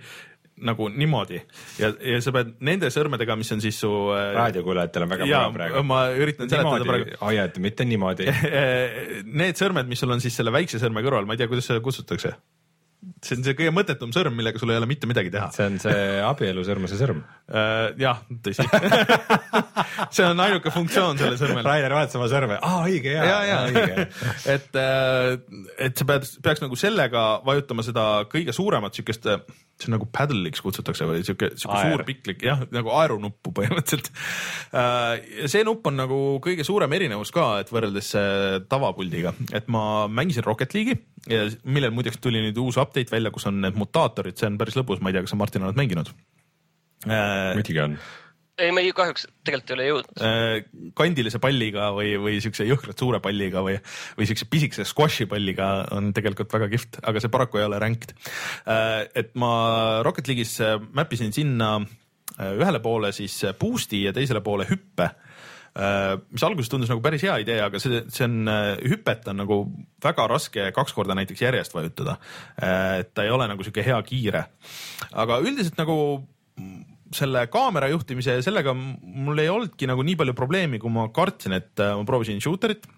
nagu 0.65 0.89
niimoodi 0.93 1.41
ja, 1.79 1.91
ja 1.93 2.21
sa 2.25 2.33
pead 2.35 2.55
nende 2.65 2.91
sõrmedega, 2.93 3.37
mis 3.39 3.51
on 3.55 3.63
siis 3.63 3.79
su 3.83 3.91
äh, 4.15 4.31
raadiokuulajatel 4.37 5.07
on 5.07 5.15
väga 5.15 5.29
mure 5.29 5.57
praegu. 5.57 5.83
ma 5.87 6.05
üritan 6.15 6.51
seletada 6.51 6.87
praegu. 6.89 7.17
hoiad, 7.23 7.59
mitte 7.63 7.87
niimoodi. 7.89 8.29
Need 9.43 9.59
sõrmed, 9.61 9.91
mis 9.91 10.03
sul 10.03 10.15
on 10.15 10.23
siis 10.25 10.37
selle 10.39 10.55
väikse 10.55 10.81
sõrme 10.83 11.05
kõrval, 11.07 11.29
ma 11.29 11.37
ei 11.37 11.43
tea, 11.43 11.51
kuidas 11.51 11.69
seda 11.71 11.83
kutsutakse. 11.85 12.35
see 13.23 13.37
on 13.39 13.45
see 13.47 13.55
kõige 13.59 13.73
mõttetum 13.75 14.13
sõrm, 14.15 14.35
millega 14.35 14.59
sul 14.59 14.73
ei 14.75 14.81
ole 14.81 14.89
mitte 14.91 15.07
midagi 15.11 15.31
teha. 15.35 15.51
see 15.55 15.69
on 15.71 15.79
see 15.83 16.01
abielusõrmuse 16.27 16.99
sõrm. 17.01 17.23
jah, 18.01 18.25
tõsi. 18.45 18.67
see 20.17 20.27
on 20.27 20.43
ainuke 20.45 20.73
funktsioon 20.75 21.21
sellel 21.21 21.39
sõrmel. 21.41 21.65
Rainer 21.67 21.95
vaatas 21.95 22.19
oma 22.19 22.29
sõrme, 22.33 22.59
aa 22.63 22.83
õige 22.87 23.15
ja, 23.15 23.25
ja, 23.25 23.39
ja 23.49 23.63
õige. 23.69 24.09
et, 24.57 24.83
et 25.89 26.03
sa 26.03 26.09
pead, 26.09 26.29
peaks 26.45 26.65
nagu 26.65 26.79
sellega 26.79 27.29
vajutama 27.47 27.87
seda 27.87 28.09
kõige 28.31 28.55
suuremat 28.57 28.99
siukest, 28.99 29.31
see 29.79 29.91
on 29.91 29.95
nagu 29.95 30.09
paddle'iks 30.15 30.63
kutsutakse 30.65 31.07
või 31.07 31.23
siuke, 31.27 31.53
siuke 31.59 31.77
Aer. 31.77 31.93
suur 31.93 32.05
piklik 32.09 32.43
jah, 32.47 32.65
nagu 32.75 32.91
aerunuppu 32.99 33.53
põhimõtteliselt. 33.55 34.11
see 35.51 35.65
nupp 35.67 35.87
on 35.91 36.01
nagu 36.03 36.21
kõige 36.45 36.67
suurem 36.67 36.93
erinevus 36.99 37.33
ka, 37.35 37.49
et 37.63 37.71
võrreldes 37.73 38.11
äh, 38.19 38.59
tavapuldiga, 38.71 39.35
et 39.55 39.71
ma 39.73 39.83
mängisin 40.11 40.47
Rocket 40.47 40.75
League'i 40.75 40.99
ja 41.31 41.47
millel 41.65 41.95
muideks 41.95 42.21
tuli 42.23 42.43
nüüd 42.45 42.59
uus 42.63 42.81
update 42.81 43.15
välja, 43.15 43.33
kus 43.35 43.47
on 43.51 43.63
need 43.63 43.79
mutaatorid, 43.79 44.39
see 44.39 44.51
on 44.51 44.59
päris 44.61 44.79
lõbus, 44.79 45.03
ma 45.03 45.13
ei 45.13 45.19
tea, 45.19 45.27
kas 45.27 45.37
sa 45.37 45.41
Martin 45.41 45.69
oled 45.69 45.79
mänginud? 45.79 46.11
muidugi 47.07 47.85
on. 47.85 47.95
ei, 48.59 48.73
ma 48.75 48.83
ei, 48.83 48.91
kahjuks 48.97 49.27
tegelikult 49.47 49.71
ei 49.71 49.77
ole 49.77 49.87
jõudnud. 49.89 50.23
Äh, 50.25 50.91
kandilise 50.99 51.41
palliga 51.43 51.91
või, 51.97 52.15
või 52.21 52.41
siukse 52.43 52.67
jõhkralt 52.69 52.99
suure 52.99 53.21
palliga 53.25 53.63
või, 53.65 53.77
või 54.19 54.29
siukse 54.29 54.49
pisikese 54.51 54.87
squash'i 54.89 55.29
palliga 55.31 55.71
on 55.95 56.11
tegelikult 56.17 56.53
väga 56.55 56.71
kihvt, 56.75 57.01
aga 57.09 57.23
see 57.23 57.33
paraku 57.33 57.61
ei 57.61 57.69
ole 57.69 57.79
ranked. 57.83 58.15
et 59.19 59.33
ma 59.39 59.53
Rocket 60.07 60.29
League'is 60.31 60.59
äh, 60.65 60.77
mäppisin 60.99 61.33
sinna 61.35 61.77
äh, 61.79 62.53
ühele 62.59 62.83
poole 62.85 63.13
siis 63.17 63.41
boost'i 63.61 64.05
ja 64.07 64.15
teisele 64.17 64.43
poole 64.45 64.69
hüppe 64.69 65.13
mis 66.33 66.43
alguses 66.43 66.67
tundus 66.73 66.89
nagu 66.91 66.99
päris 67.05 67.23
hea 67.23 67.37
idee, 67.39 67.59
aga 67.63 67.79
see, 67.79 68.01
see 68.11 68.25
on, 68.25 68.49
hüpet 68.91 69.29
on 69.31 69.37
nagu 69.39 69.59
väga 70.03 70.25
raske 70.27 70.65
kaks 70.75 70.97
korda 70.97 71.15
näiteks 71.15 71.45
järjest 71.45 71.77
vajutada. 71.77 72.17
et 72.99 73.13
ta 73.15 73.23
ei 73.23 73.31
ole 73.31 73.47
nagu 73.47 73.63
sihuke 73.63 73.85
hea 73.87 73.99
kiire, 74.09 74.43
aga 75.13 75.39
üldiselt 75.45 75.79
nagu 75.79 75.95
selle 77.15 77.47
kaamera 77.53 77.89
juhtimise 77.93 78.39
ja 78.39 78.45
sellega 78.45 78.75
mul 78.77 79.41
ei 79.41 79.51
olnudki 79.53 79.89
nagu 79.89 80.05
nii 80.05 80.19
palju 80.21 80.37
probleemi, 80.37 80.81
kui 80.83 80.93
ma 80.93 81.09
kartsin, 81.15 81.57
et 81.59 81.83
äh, 81.83 81.95
ma 81.97 82.07
proovisin 82.09 82.43
shooter'it 82.45 82.89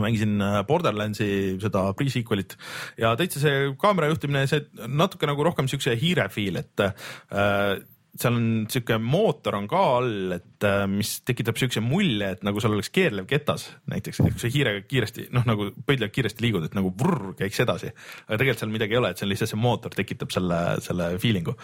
mängisin 0.00 0.40
äh, 0.42 0.60
Borderlandsi 0.66 1.28
seda 1.62 1.86
pre-sequel'it 1.96 2.56
ja 3.00 3.14
täitsa 3.18 3.42
see 3.42 3.72
kaamera 3.80 4.10
juhtimine, 4.10 4.46
see 4.50 4.64
natuke 4.90 5.28
nagu 5.30 5.46
rohkem 5.46 5.70
siukse 5.70 5.94
hiire 6.00 6.26
feel, 6.34 6.60
et 6.64 6.84
äh, 6.84 7.78
seal 8.14 8.36
on 8.38 8.48
siuke 8.70 8.96
mootor 9.02 9.56
on 9.58 9.66
ka 9.70 9.80
all, 9.96 10.34
et 10.36 10.66
äh, 10.66 10.84
mis 10.90 11.16
tekitab 11.26 11.58
siukse 11.58 11.82
mulje, 11.82 12.28
et 12.36 12.44
nagu 12.46 12.62
seal 12.62 12.76
oleks 12.76 12.90
keerlev 12.94 13.26
ketas 13.30 13.66
näiteks, 13.90 14.20
kui 14.22 14.42
sa 14.42 14.50
hiirega 14.54 14.84
kiiresti 14.86 15.26
noh, 15.34 15.42
nagu 15.48 15.70
pöidlaga 15.86 16.14
kiiresti 16.14 16.44
liigud, 16.44 16.66
et 16.68 16.76
nagu 16.78 16.92
vrr 17.00 17.34
käiks 17.40 17.58
edasi. 17.64 17.90
aga 18.28 18.38
tegelikult 18.38 18.62
seal 18.62 18.74
midagi 18.74 18.94
ei 18.94 19.00
ole, 19.00 19.10
et 19.10 19.20
see 19.20 19.26
on 19.26 19.32
lihtsalt 19.32 19.50
see 19.50 19.60
mootor 19.64 19.96
tekitab 19.98 20.34
selle, 20.34 20.60
selle 20.84 21.08
feeling'u. 21.22 21.56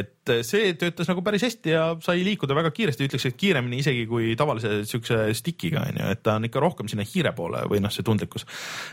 et 0.00 0.34
see 0.48 0.72
töötas 0.80 1.10
nagu 1.10 1.22
päris 1.26 1.46
hästi 1.46 1.74
ja 1.74 1.84
sai 2.04 2.24
liikuda 2.26 2.56
väga 2.58 2.74
kiiresti, 2.74 3.06
ütleks, 3.06 3.28
et 3.30 3.38
kiiremini 3.38 3.78
isegi 3.84 4.08
kui 4.10 4.34
tavalise 4.38 4.82
siukse 4.90 5.20
stick'iga 5.38 5.86
on 5.86 6.02
ju, 6.02 6.10
et 6.16 6.22
ta 6.26 6.34
on 6.40 6.48
ikka 6.50 6.62
rohkem 6.62 6.90
sinna 6.90 7.06
hiire 7.06 7.32
poole 7.36 7.62
või 7.70 7.82
noh, 7.84 7.94
see 7.94 8.06
tundlikkus. 8.06 8.46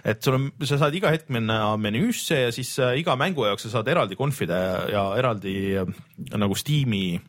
et 0.05 0.21
sul 0.21 0.37
on, 0.37 0.47
sa 0.61 0.77
saad 0.81 0.93
iga 0.97 1.09
hetk 1.13 1.33
minna 1.33 1.73
menüüsse 1.81 2.45
ja 2.45 2.53
siis 2.53 2.75
äh, 2.77 2.99
iga 3.01 3.17
mängu 3.19 3.47
jaoks 3.49 3.65
sa 3.65 3.77
saad 3.77 3.89
eraldi 3.89 4.17
conf'ide 4.19 4.61
ja, 4.93 5.07
eraldi 5.17 5.55
äh, 5.81 5.95
nagu 6.41 6.57
Steam'i 6.57 7.19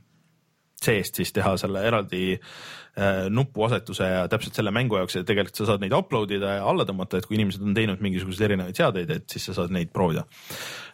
seest 0.82 1.20
siis 1.20 1.32
teha 1.32 1.54
selle 1.60 1.82
eraldi 1.88 2.22
äh, 2.36 3.26
nupuasetuse 3.32 4.08
ja 4.10 4.24
täpselt 4.30 4.58
selle 4.58 4.72
mängu 4.74 4.98
jaoks 5.00 5.18
ja 5.18 5.24
tegelikult 5.26 5.56
sa 5.56 5.68
saad 5.70 5.82
neid 5.82 5.94
upload 5.96 6.32
ida 6.36 6.58
ja 6.58 6.66
alla 6.68 6.84
tõmmata, 6.88 7.20
et 7.20 7.28
kui 7.28 7.38
inimesed 7.38 7.64
on 7.64 7.76
teinud 7.76 8.02
mingisuguseid 8.04 8.50
erinevaid 8.50 8.76
seadeid, 8.76 9.12
et 9.14 9.32
siis 9.32 9.48
sa 9.48 9.56
saad 9.56 9.72
neid 9.72 9.92
proovida. 9.94 10.26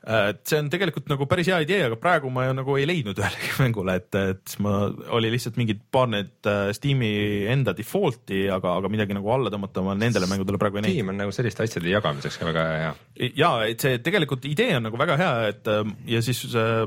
et 0.02 0.40
see 0.46 0.58
on 0.58 0.70
tegelikult 0.70 1.10
nagu 1.10 1.26
päris 1.30 1.50
hea 1.50 1.60
idee, 1.66 1.80
aga 1.86 1.98
praegu 1.98 2.30
ma 2.30 2.46
ju 2.48 2.56
nagu 2.58 2.76
ei 2.78 2.86
leidnud 2.90 3.18
ühelegi 3.22 3.52
mängule, 3.58 3.96
et, 3.98 4.18
et 4.34 4.56
ma, 4.62 4.74
oli 5.18 5.30
lihtsalt 5.34 5.58
mingid 5.58 5.82
paar 5.94 6.10
need 6.10 6.50
äh, 6.50 6.70
Steam'i 6.78 7.12
enda 7.50 7.74
default'i, 7.78 8.44
aga, 8.54 8.76
aga 8.78 8.90
midagi 8.92 9.18
nagu 9.18 9.34
alla 9.34 9.50
tõmmata 9.54 9.82
ma 9.86 9.96
nendele 9.98 10.30
mängudele 10.30 10.62
praegu 10.62 10.78
ei 10.78 10.86
näinud. 10.86 11.00
tiim 11.00 11.10
on 11.14 11.18
nagu 11.24 11.34
selliste 11.34 11.66
asjade 11.66 11.90
jagamiseks 11.90 12.38
ka 12.38 12.46
väga 12.50 12.68
hea. 12.84 12.92
ja 13.34 13.56
et 13.66 13.82
see 13.82 13.98
tegelikult 14.02 14.46
idee 14.50 14.76
on 14.78 14.86
nagu 14.90 15.00
väga 15.00 15.18
hea, 15.18 15.34
et 15.50 15.74
äh, 15.74 15.82
ja 16.14 16.22
siis 16.22 16.46
äh, 16.54 16.86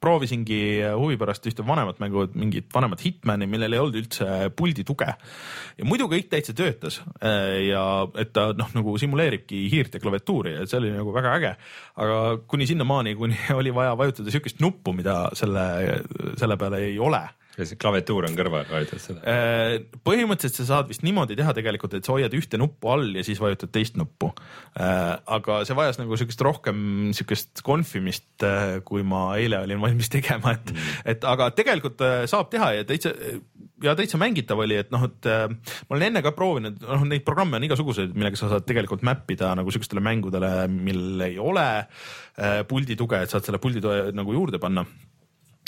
proovisingi 0.00 0.60
huvi 0.96 1.18
pärast 1.20 1.46
ühte 1.50 1.64
vanemat 1.66 2.00
mängu, 2.02 2.26
mingit 2.38 2.68
vanemat 2.74 3.02
Hitmani, 3.04 3.48
millel 3.50 3.76
ei 3.76 3.82
olnud 3.82 3.98
üldse 4.00 4.50
puldi 4.56 4.84
tuge. 4.88 5.08
ja 5.78 5.88
muidu 5.88 6.08
kõik 6.10 6.30
täitsa 6.32 6.54
töötas 6.56 7.00
äh, 7.22 7.66
ja 7.68 7.84
et 8.20 8.32
ta 8.36 8.50
noh, 8.56 8.70
nagu 8.76 8.96
simuleeribki 9.00 9.66
hiirt 9.72 9.94
ja 9.96 10.02
klaviatuuri 10.02 10.56
ja 10.58 10.68
see 10.68 10.80
oli 10.80 10.94
nagu 10.94 11.14
väga 11.16 11.34
äge. 11.36 11.52
aga 11.96 12.20
kuni 12.46 12.68
sinnamaani, 12.70 13.14
kuni 13.18 13.36
oli 13.60 13.74
vaja 13.74 13.96
vajutada 13.98 14.32
siukest 14.32 14.60
nuppu, 14.64 14.94
mida 14.96 15.22
selle, 15.38 15.66
selle 16.40 16.56
peale 16.60 16.84
ei 16.88 16.98
ole 16.98 17.26
ja 17.58 17.66
see 17.66 17.78
klaviatuur 17.80 18.28
on 18.28 18.36
kõrval, 18.38 18.66
vajutad 18.70 19.02
seda. 19.02 19.24
Äh, 19.28 19.76
põhimõtteliselt 20.06 20.62
sa 20.62 20.68
saad 20.74 20.90
vist 20.92 21.04
niimoodi 21.06 21.38
teha 21.38 21.54
tegelikult, 21.56 21.96
et 21.98 22.06
sa 22.06 22.14
hoiad 22.16 22.34
ühte 22.36 22.60
nuppu 22.60 22.92
all 22.92 23.16
ja 23.18 23.24
siis 23.26 23.40
vajutad 23.42 23.72
teist 23.74 23.98
nuppu. 24.00 24.32
aga 24.76 25.60
see 25.66 25.76
vajas 25.76 25.98
nagu 26.00 26.16
siukest 26.16 26.40
rohkem 26.46 27.10
siukest 27.16 27.62
konfimist, 27.66 28.44
kui 28.86 29.02
ma 29.06 29.24
eile 29.40 29.60
olin 29.64 29.80
valmis 29.82 30.10
tegema, 30.12 30.54
et 30.56 30.72
mm., 30.72 31.00
et 31.14 31.26
aga 31.28 31.50
tegelikult 31.56 32.00
äh, 32.04 32.24
saab 32.30 32.50
teha 32.52 32.72
ja 32.78 32.86
täitsa 32.88 33.12
ja 33.82 33.94
täitsa 33.96 34.18
mängitav 34.20 34.60
oli, 34.60 34.76
et 34.80 34.90
noh, 34.92 35.06
et 35.08 35.28
äh, 35.30 35.46
ma 35.88 35.96
olen 35.96 36.10
enne 36.10 36.22
ka 36.24 36.34
proovinud, 36.36 36.80
noh, 36.84 37.06
neid 37.08 37.24
programme 37.26 37.58
on 37.58 37.66
igasuguseid, 37.68 38.12
millega 38.16 38.38
sa 38.38 38.50
saad 38.52 38.66
tegelikult 38.68 39.04
map 39.06 39.30
ida 39.32 39.52
nagu 39.58 39.72
siukestele 39.72 40.02
mängudele, 40.04 40.52
millel 40.72 41.24
ei 41.30 41.38
ole 41.40 41.66
äh, 41.80 42.60
puldi 42.68 42.98
tuge, 43.00 43.22
et 43.22 43.32
saad 43.32 43.46
selle 43.46 43.62
puldi 43.62 43.82
toe 43.84 44.10
nagu 44.16 44.36
juurde 44.36 44.60
panna 44.62 44.84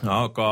aga 0.09 0.49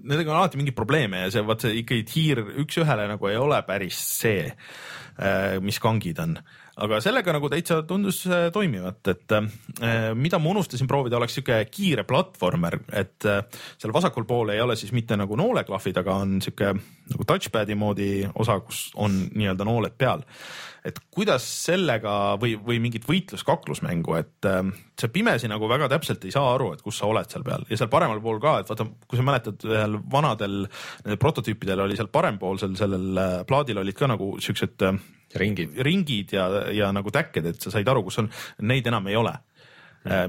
nendega 0.00 0.32
on 0.32 0.40
alati 0.40 0.58
mingeid 0.60 0.78
probleeme 0.78 1.24
ja 1.24 1.30
see 1.34 1.44
vaat 1.46 1.66
see 1.66 1.78
ikkagi 1.82 2.16
hiir 2.16 2.42
üks-ühele 2.64 3.06
nagu 3.12 3.30
ei 3.30 3.38
ole 3.38 3.60
päris 3.66 3.98
see, 4.18 4.48
äh, 4.50 5.60
mis 5.62 5.78
kangid 5.82 6.18
on 6.22 6.36
aga 6.82 6.98
sellega 7.04 7.34
nagu 7.36 7.50
täitsa 7.52 7.82
tundus 7.86 8.22
äh, 8.26 8.48
toimivat, 8.54 9.00
et 9.12 9.36
äh, 9.36 10.10
mida 10.18 10.40
ma 10.40 10.52
unustasin 10.54 10.88
proovida, 10.90 11.18
oleks 11.20 11.36
sihuke 11.38 11.60
kiire 11.70 12.06
platvormer, 12.08 12.78
et 12.90 13.28
seal 13.76 13.94
vasakul 13.94 14.26
pool 14.28 14.54
ei 14.54 14.62
ole 14.64 14.76
siis 14.80 14.94
mitte 14.96 15.18
nagu 15.20 15.36
nooleklahvid, 15.38 16.02
aga 16.02 16.18
on 16.24 16.40
sihuke 16.44 16.72
nagu 17.12 17.28
touchpad'i 17.28 17.76
moodi 17.78 18.10
osa, 18.34 18.58
kus 18.64 18.88
on 18.96 19.24
nii-öelda 19.34 19.68
nooled 19.68 19.98
peal. 20.00 20.24
Et 20.84 20.98
kuidas 21.14 21.44
sellega 21.46 22.34
või, 22.42 22.56
või 22.58 22.80
mingit 22.82 23.06
võitlus-kaklusmängu, 23.06 24.16
et 24.18 24.48
see 24.98 25.12
pimesi 25.14 25.50
nagu 25.50 25.68
väga 25.70 25.88
täpselt 25.92 26.24
ei 26.26 26.34
saa 26.34 26.54
aru, 26.56 26.72
et 26.74 26.82
kus 26.82 26.98
sa 26.98 27.06
oled 27.10 27.30
seal 27.30 27.46
peal 27.46 27.66
ja 27.70 27.78
seal 27.78 27.90
paremal 27.92 28.20
pool 28.24 28.40
ka, 28.42 28.58
et 28.62 28.72
vaata, 28.72 28.88
kui 29.06 29.20
sa 29.20 29.26
mäletad, 29.26 29.62
ühel 29.68 29.98
vanadel 30.12 30.64
prototüüpidel 31.22 31.84
oli 31.86 31.98
seal 31.98 32.10
parempoolsel 32.12 32.74
sellel 32.78 33.22
plaadil 33.46 33.82
olid 33.82 33.98
ka 33.98 34.10
nagu 34.10 34.34
siuksed 34.42 34.86
ringid, 35.38 35.78
ringid 35.86 36.34
ja, 36.36 36.48
ja 36.74 36.90
nagu 36.94 37.12
täkked, 37.14 37.46
et 37.52 37.62
sa 37.62 37.72
said 37.72 37.88
aru, 37.88 38.04
kus 38.08 38.20
on, 38.22 38.30
neid 38.68 38.86
enam 38.90 39.08
ei 39.10 39.16
ole. 39.18 39.32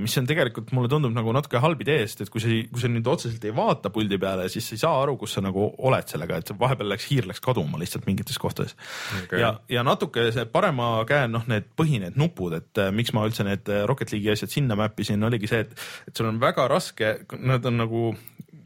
Mis 0.03 0.17
on 0.19 0.27
tegelikult 0.29 0.71
mulle 0.75 0.89
tundub 0.91 1.13
nagu 1.15 1.33
natuke 1.33 1.61
halb 1.63 1.81
idee, 1.81 2.03
sest 2.05 2.25
et 2.25 2.31
kui 2.33 2.43
sa, 2.43 2.51
kui 2.69 2.81
sa 2.83 2.91
nüüd 2.91 3.07
otseselt 3.09 3.45
ei 3.47 3.53
vaata 3.55 3.89
puldi 3.93 4.19
peale, 4.21 4.45
siis 4.53 4.67
sa 4.69 4.75
ei 4.75 4.81
saa 4.83 4.99
aru, 5.01 5.15
kus 5.21 5.33
sa 5.37 5.41
nagu 5.45 5.65
oled 5.87 6.11
sellega, 6.11 6.37
et 6.43 6.51
vahepeal 6.59 6.93
läks 6.93 7.07
hiir 7.09 7.29
läks 7.29 7.41
kaduma 7.43 7.81
lihtsalt 7.81 8.05
mingites 8.09 8.37
kohtades. 8.41 8.75
Okay.. 9.23 9.41
ja, 9.41 9.55
ja 9.71 9.85
natuke 9.85 10.27
see 10.35 10.45
parema 10.53 10.91
käe 11.09 11.25
noh, 11.31 11.47
need 11.49 11.71
põhi, 11.79 11.97
need 12.03 12.19
nupud, 12.19 12.53
et 12.59 12.83
äh, 12.83 12.91
miks 12.93 13.15
ma 13.17 13.25
üldse 13.27 13.47
need 13.47 13.71
Rocket 13.89 14.13
League'i 14.13 14.35
asjad 14.35 14.53
sinna 14.53 14.77
mappisin, 14.79 15.25
oligi 15.25 15.49
see, 15.49 15.65
et, 15.65 15.73
et 16.09 16.17
sul 16.17 16.29
on 16.29 16.41
väga 16.41 16.67
raske, 16.71 17.15
nad 17.41 17.65
on 17.69 17.81
nagu 17.81 18.05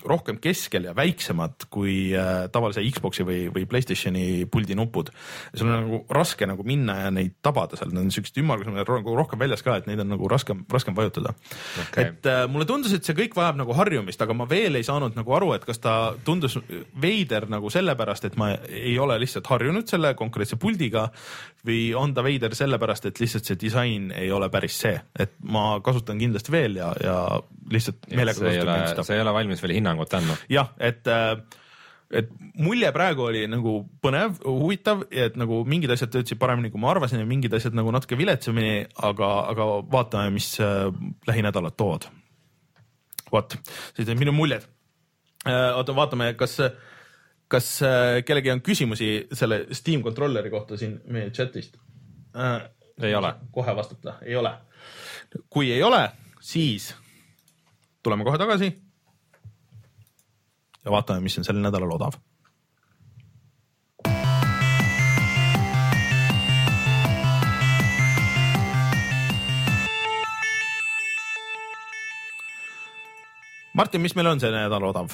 rohkem 0.06 0.38
keskel 0.42 0.88
ja 0.90 0.94
väiksemad 0.98 1.68
kui 1.74 2.12
äh, 2.16 2.46
tavalise 2.54 2.84
Xbox'i 2.86 3.26
või, 3.28 3.40
või 3.54 3.66
Playstationi 3.70 4.46
puldi 4.52 4.76
nupud. 4.78 5.12
sul 5.56 5.70
on 5.70 5.76
nagu 5.88 6.02
raske 6.14 6.48
nagu 6.50 6.64
minna 6.68 6.98
ja 7.06 7.12
neid 7.14 7.38
tabada 7.42 7.80
seal, 7.80 7.94
nad 7.96 8.06
on 8.06 8.14
siuksed 8.14 8.38
ümmargused 8.42 8.76
nagu 8.78 9.16
rohkem 9.18 9.40
väljas 9.42 9.64
ka, 9.66 9.78
et 9.80 9.90
neid 9.90 10.02
on 10.04 10.12
nagu 10.14 10.30
raskem, 10.32 10.64
raskem 10.72 10.96
vajutada. 10.98 11.34
Okay.. 11.88 12.04
et 12.04 12.30
äh, 12.30 12.44
mulle 12.52 12.68
tundus, 12.70 12.94
et 12.94 13.08
see 13.08 13.18
kõik 13.18 13.38
vajab 13.38 13.62
nagu 13.62 13.76
harjumist, 13.78 14.22
aga 14.22 14.38
ma 14.38 14.48
veel 14.50 14.80
ei 14.80 14.88
saanud 14.88 15.18
nagu 15.18 15.38
aru, 15.38 15.54
et 15.58 15.66
kas 15.68 15.82
ta 15.84 15.98
tundus 16.28 16.60
veider 17.02 17.50
nagu 17.52 17.72
sellepärast, 17.74 18.30
et 18.30 18.38
ma 18.40 18.54
ei 18.70 18.98
ole 19.02 19.18
lihtsalt 19.24 19.50
harjunud 19.52 19.90
selle 19.90 20.14
konkreetse 20.20 20.60
puldiga 20.62 21.08
või 21.68 21.92
on 21.98 22.16
ta 22.16 22.24
veider 22.26 22.56
sellepärast, 22.58 23.10
et 23.10 23.22
lihtsalt 23.22 23.48
see 23.48 23.60
disain 23.60 24.10
ei 24.16 24.32
ole 24.34 24.50
päris 24.54 24.80
see, 24.86 24.96
et 25.20 25.36
ma 25.44 25.70
kasutan 25.84 26.20
kindlasti 26.22 26.54
veel 26.54 26.80
ja, 26.80 26.92
ja 27.04 27.16
lihtsalt 27.72 28.10
meelega 28.12 28.40
kasutan 28.40 28.74
kindlasti. 28.74 29.08
sa 29.10 29.16
ei 29.16 29.24
ole 29.24 29.34
valmis 29.36 29.64
veel 29.64 29.78
hinnangut 29.78 30.14
andma? 30.18 30.38
jah, 30.52 30.72
et 30.80 31.08
äh, 31.12 31.36
et 32.12 32.30
mulje 32.64 32.90
praegu 32.96 33.26
oli 33.28 33.44
nagu 33.52 33.82
põnev, 34.04 34.38
huvitav, 34.46 35.04
et 35.12 35.36
nagu 35.40 35.60
mingid 35.68 35.92
asjad 35.92 36.14
töötasid 36.14 36.40
paremini, 36.40 36.72
kui 36.72 36.80
ma 36.82 36.94
arvasin 36.94 37.20
ja 37.20 37.28
mingid 37.28 37.54
asjad 37.58 37.76
nagu 37.76 37.92
natuke 37.92 38.20
viletsamini, 38.20 38.86
aga, 39.10 39.32
aga 39.52 39.68
vaatame, 39.92 40.32
mis 40.38 40.54
äh, 40.64 40.88
lähinädalad 41.28 41.76
toovad. 41.78 42.08
vot, 43.32 43.58
sellised 43.92 44.14
on 44.14 44.22
minu 44.24 44.32
muljed 44.36 44.64
äh,. 45.44 45.76
oota, 45.76 45.96
vaatame, 45.96 46.32
kas 46.40 46.60
äh, 46.64 46.72
kas 47.48 47.82
äh, 47.82 48.24
kellelgi 48.26 48.52
on 48.52 48.62
küsimusi 48.62 49.28
selle 49.34 49.66
Steam 49.72 50.04
controller'i 50.04 50.50
kohta 50.52 50.78
siin 50.78 51.00
meie 51.08 51.32
chat'ist 51.32 51.78
äh,? 52.36 52.70
ei 53.02 53.16
ole. 53.16 53.34
kohe 53.52 53.76
vastata, 53.76 54.18
ei 54.22 54.36
ole. 54.36 54.54
kui 55.50 55.72
ei 55.72 55.84
ole, 55.84 56.10
siis 56.42 56.96
tuleme 58.04 58.24
kohe 58.24 58.38
tagasi. 58.38 58.72
ja 60.86 60.92
vaatame, 60.92 61.20
mis 61.20 61.38
on 61.38 61.46
sel 61.46 61.62
nädalal 61.62 61.92
odav 62.00 62.20
Martin, 73.78 74.02
mis 74.02 74.16
meil 74.18 74.26
on 74.26 74.40
see 74.42 74.50
nädal 74.50 74.90
odav? 74.90 75.14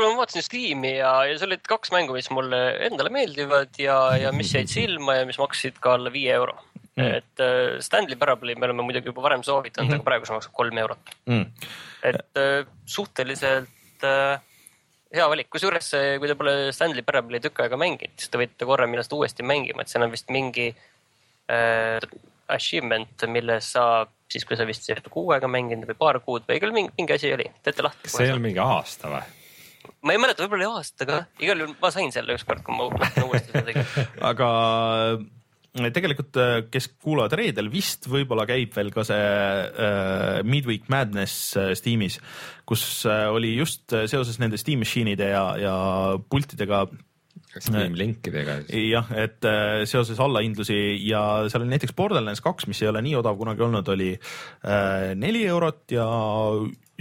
Kuule, 0.00 0.14
ma 0.14 0.22
vaatasin 0.24 0.44
Steam'i 0.46 0.94
ja, 0.96 1.12
ja 1.28 1.36
seal 1.38 1.52
olid 1.52 1.64
kaks 1.68 1.92
mängu, 1.94 2.16
mis 2.16 2.30
mulle 2.34 2.60
endale 2.88 3.12
meeldivad 3.14 3.78
ja, 3.80 4.00
ja 4.18 4.32
mis 4.34 4.52
jäid 4.56 4.72
silma 4.72 5.20
ja 5.20 5.28
mis 5.28 5.38
maksid 5.40 5.80
ka 5.82 5.96
alla 5.98 6.12
viie 6.12 6.32
euro. 6.34 6.56
Mm.. 6.98 7.16
et 7.20 7.40
uh, 7.44 7.78
Stanley 7.80 8.18
Parable'i 8.18 8.56
me 8.58 8.66
oleme 8.66 8.82
muidugi 8.82 9.08
juba 9.08 9.22
varem 9.22 9.44
soovitanud 9.46 9.86
mm, 9.86 9.92
-hmm. 9.92 10.00
aga 10.02 10.04
praegu 10.08 10.26
see 10.26 10.34
maksab 10.34 10.52
kolm 10.56 10.78
eurot. 10.82 11.12
Mm.. 11.30 11.44
et 12.10 12.40
uh, 12.42 12.72
suhteliselt 12.84 14.04
uh, 14.08 14.40
hea 15.14 15.28
valik, 15.30 15.48
kusjuures 15.54 15.92
kui 16.18 16.28
te 16.28 16.36
pole 16.38 16.54
Stanley 16.74 17.06
Parable'i 17.06 17.40
tükk 17.44 17.62
aega 17.64 17.78
mänginud, 17.80 18.16
siis 18.18 18.32
te 18.32 18.40
võite 18.42 18.66
korra 18.66 18.88
minna 18.90 19.06
seda 19.06 19.20
uuesti 19.20 19.46
mängima, 19.46 19.82
et 19.82 19.92
seal 19.92 20.04
on 20.06 20.12
vist 20.12 20.30
mingi 20.34 20.68
äh, 21.50 21.98
achievement, 22.50 23.26
milles 23.30 23.72
saab 23.74 24.12
siis, 24.30 24.46
kui 24.46 24.58
sa 24.58 24.66
vist 24.68 24.90
kuu 25.10 25.30
aega 25.34 25.50
mänginud 25.50 25.88
või 25.90 25.98
paar 25.98 26.20
kuud 26.24 26.46
või 26.48 26.62
küll 26.62 26.74
mingi, 26.74 26.94
mingi 26.98 27.16
asi 27.16 27.32
oli, 27.34 27.48
teete 27.62 27.86
lahti. 27.86 28.06
kas 28.06 28.18
see 28.18 28.28
ei 28.28 28.34
olnud 28.34 28.50
mingi 28.50 28.62
aasta 28.62 29.10
või? 29.14 29.39
Ma 30.04 30.14
ei 30.14 30.20
mäleta, 30.20 30.44
võib-olla 30.44 30.68
oli 30.68 30.80
aastaga, 30.80 31.24
igal 31.42 31.62
juhul 31.62 31.76
ma 31.80 31.90
sain 31.94 32.12
selle 32.14 32.36
ükskord, 32.38 32.64
kui 32.64 32.76
ma 32.76 32.88
uuesti 32.88 33.52
seda 33.52 33.66
tegin. 33.66 34.08
aga 34.30 34.48
äh, 35.16 35.90
tegelikult, 35.94 36.38
äh, 36.40 36.54
kes 36.72 36.88
kuulavad 36.98 37.36
reedel, 37.38 37.70
vist 37.72 38.08
võib-olla 38.10 38.46
käib 38.48 38.74
veel 38.76 38.90
ka 38.94 39.04
see 39.06 39.20
äh, 39.20 40.40
Midweek 40.46 40.88
Madness 40.92 41.54
äh, 41.58 41.72
Steamis, 41.78 42.18
kus 42.68 43.04
äh, 43.06 43.28
oli 43.30 43.54
just 43.58 43.86
seoses 44.10 44.40
nende 44.42 44.58
Steam 44.60 44.82
Machine'ide 44.82 45.30
ja, 45.30 45.44
ja 45.60 45.76
pultidega 46.30 46.86
Steam 47.50 47.96
linkidega. 47.98 48.60
jah, 48.70 49.08
et 49.18 49.42
seoses 49.90 50.20
allahindlusi 50.22 50.76
ja 51.02 51.48
seal 51.50 51.64
oli 51.64 51.72
näiteks 51.72 51.96
Borderlands 51.98 52.42
kaks, 52.44 52.68
mis 52.70 52.78
ei 52.84 52.90
ole 52.92 53.02
nii 53.02 53.16
odav 53.18 53.34
kunagi 53.40 53.64
olnud, 53.66 53.90
oli 53.90 54.12
neli 55.18 55.42
eurot 55.50 55.90
ja 55.96 56.06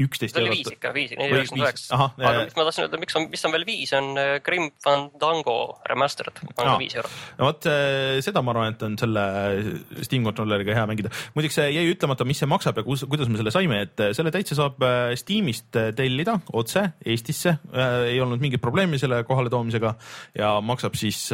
üksteist 0.03 0.37
eurot. 0.39 0.55
viis 0.55 0.71
ikka, 0.73 0.91
viis, 0.95 1.13
üheksakümmend 1.13 1.65
üheksa. 1.65 1.99
aga 2.17 2.45
mis 2.47 2.55
ma 2.57 2.65
tahtsin 2.67 2.85
öelda, 2.85 2.99
miks 3.01 3.17
on, 3.19 3.27
mis 3.31 3.45
on 3.47 3.53
veel 3.55 3.65
viis, 3.67 3.93
on 3.97 4.09
äh, 4.19 4.31
Grim 4.45 4.69
Fandango 4.83 5.57
Remastered, 5.89 6.41
on 6.55 6.71
viis 6.81 6.95
eurot. 6.99 7.19
no 7.39 7.49
vot 7.49 7.69
äh, 7.71 8.19
seda 8.25 8.43
ma 8.45 8.53
arvan, 8.55 8.75
et 8.75 8.85
on 8.87 8.97
selle 9.01 9.25
Steam 10.07 10.27
controller'iga 10.27 10.77
hea 10.77 10.87
mängida. 10.89 11.13
muideks 11.35 11.59
jäi 11.65 11.85
ütlemata, 11.91 12.27
mis 12.29 12.41
see 12.43 12.49
maksab 12.49 12.81
ja 12.81 12.85
kus, 12.87 13.05
kuidas 13.09 13.31
me 13.31 13.39
selle 13.41 13.53
saime, 13.55 13.83
et 13.87 14.05
äh, 14.05 14.13
selle 14.17 14.33
täitsa 14.35 14.57
saab 14.59 14.83
Steamist 15.19 15.71
tellida 15.95 16.39
otse 16.55 16.85
Eestisse, 17.05 17.57
ei 18.09 18.19
olnud 18.21 18.41
mingit 18.41 18.61
probleemi 18.63 18.99
selle 19.01 19.21
kohaletoomisega 19.27 19.93
ja 20.39 20.51
maksab 20.65 20.97
siis 20.99 21.27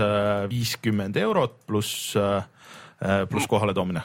viiskümmend 0.50 1.18
eurot 1.22 1.62
pluss, 1.68 2.14
pluss 3.30 3.52
kohaletoomine 3.52 4.04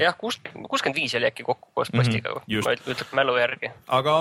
jah, 0.00 0.16
kuuskümmend 0.18 0.96
viis 0.96 1.14
oli 1.18 1.28
äkki 1.28 1.46
kokku 1.46 1.70
koos 1.74 1.90
mhm, 1.92 2.00
postiga 2.00 2.34
mm, 2.34 2.44
-hmm, 2.46 2.64
ma 2.64 2.74
ütleks 2.94 3.16
mälu 3.16 3.36
järgi. 3.38 3.70
aga 3.86 4.14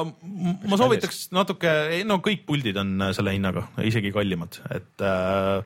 ma 0.69 0.79
soovitaks 0.79 1.27
natuke, 1.35 1.71
no 2.07 2.19
kõik 2.23 2.45
puldid 2.47 2.77
on 2.81 2.95
äh, 3.01 3.13
selle 3.15 3.35
hinnaga, 3.35 3.67
isegi 3.83 4.11
kallimad, 4.15 4.59
et 4.75 5.05
äh, 5.05 5.63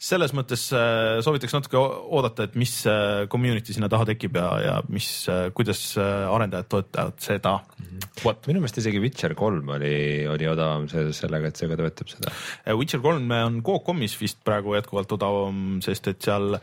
selles 0.00 0.32
mõttes 0.36 0.66
äh, 0.76 1.20
soovitaks 1.24 1.54
natuke 1.56 1.80
oodata, 1.80 2.48
et 2.48 2.56
mis 2.60 2.72
äh, 2.88 3.26
community 3.32 3.76
sinna 3.76 3.90
taha 3.92 4.08
tekib 4.12 4.36
ja, 4.40 4.48
ja 4.64 4.74
mis 4.88 5.08
äh,, 5.28 5.48
kuidas 5.56 5.82
äh, 6.00 6.26
arendajad 6.30 6.70
toetavad 6.72 7.20
seda 7.20 7.56
mm. 7.60 7.86
-hmm. 8.00 8.36
minu 8.48 8.60
meelest 8.60 8.80
isegi 8.80 9.00
Witcher 9.00 9.34
kolm 9.34 9.68
oli, 9.76 10.26
oli 10.28 10.48
odavam 10.48 10.88
seoses 10.88 11.20
sellega, 11.24 11.48
et 11.48 11.56
see 11.56 11.68
ka 11.68 11.76
toetab 11.76 12.12
seda. 12.12 12.32
Äh, 12.66 12.76
Witcher 12.76 13.00
kolm 13.00 13.30
on 13.30 13.62
Coop.com'is 13.62 14.16
vist 14.20 14.44
praegu 14.44 14.74
jätkuvalt 14.76 15.12
odavam, 15.12 15.80
sest 15.84 16.08
et 16.08 16.22
seal 16.22 16.56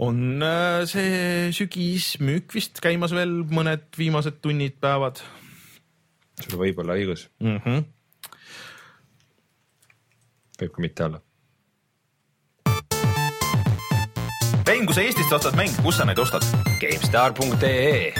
on 0.00 0.42
äh, 0.42 0.86
see 0.88 1.50
sügismüük 1.52 2.54
vist 2.56 2.80
käimas 2.80 3.12
veel 3.12 3.42
mõned 3.52 3.88
viimased 3.98 4.40
tunnid, 4.40 4.78
päevad. 4.80 5.20
sul 6.40 6.60
võib 6.60 6.78
olla 6.80 6.96
õigus 6.96 7.26
mm. 7.42 7.58
-hmm. 7.64 7.84
võib 10.62 10.72
ka 10.76 10.86
mitte 10.86 11.04
olla. 11.04 11.20
mäng, 14.70 14.86
kui 14.88 14.96
sa 14.96 15.02
Eestist 15.04 15.32
ostad 15.36 15.56
mänge, 15.58 15.76
kus 15.84 15.98
sa 16.00 16.08
neid 16.08 16.18
ostad? 16.18 16.44
GameStar.ee 16.80 18.14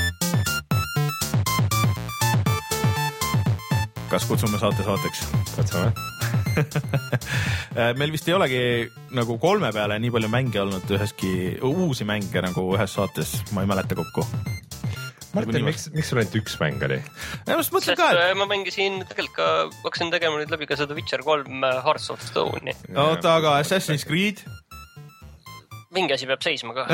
kas 4.11 4.27
kutsume 4.27 4.59
saate 4.59 4.85
saateks? 4.85 5.25
kutsume 5.57 6.29
meil 8.01 8.15
vist 8.15 8.29
ei 8.29 8.37
olegi 8.37 8.63
nagu 9.17 9.39
kolme 9.43 9.73
peale 9.75 9.99
nii 10.03 10.15
palju 10.15 10.33
mänge 10.33 10.63
olnud 10.63 10.97
üheski, 10.97 11.33
uusi 11.67 12.07
mänge 12.09 12.43
nagu 12.45 12.67
ühes 12.77 12.97
saates, 12.99 13.39
ma 13.55 13.65
ei 13.65 13.71
mäleta 13.71 13.99
kokku 13.99 14.27
Martin, 15.31 15.63
miks, 15.63 15.87
miks 15.95 16.09
sul 16.11 16.19
ainult 16.19 16.35
üks 16.41 16.57
mäng 16.59 16.83
oli? 16.83 16.99
ma 17.47 17.59
just 17.61 17.75
mõtlen 17.75 17.95
sest 17.95 18.01
ka, 18.01 18.09
et 18.17 18.23
äh, 18.25 18.33
ma 18.39 18.49
mängisin 18.51 19.05
tegelikult 19.07 19.37
ka, 19.37 19.51
hakkasin 19.85 20.11
tegema 20.11 20.41
nüüd 20.41 20.51
läbi 20.51 20.67
ka 20.67 20.79
seda 20.81 20.97
Witcher 20.97 21.23
kolm 21.27 21.63
Hearts 21.63 22.11
of 22.11 22.25
Stone'i. 22.25 22.75
oota, 22.99 23.37
aga 23.39 23.55
Assassin's 23.63 24.07
Creed, 24.09 24.43
mingi 25.95 26.15
asi 26.15 26.29
peab 26.31 26.43
seisma 26.45 26.75
ka. 26.77 26.87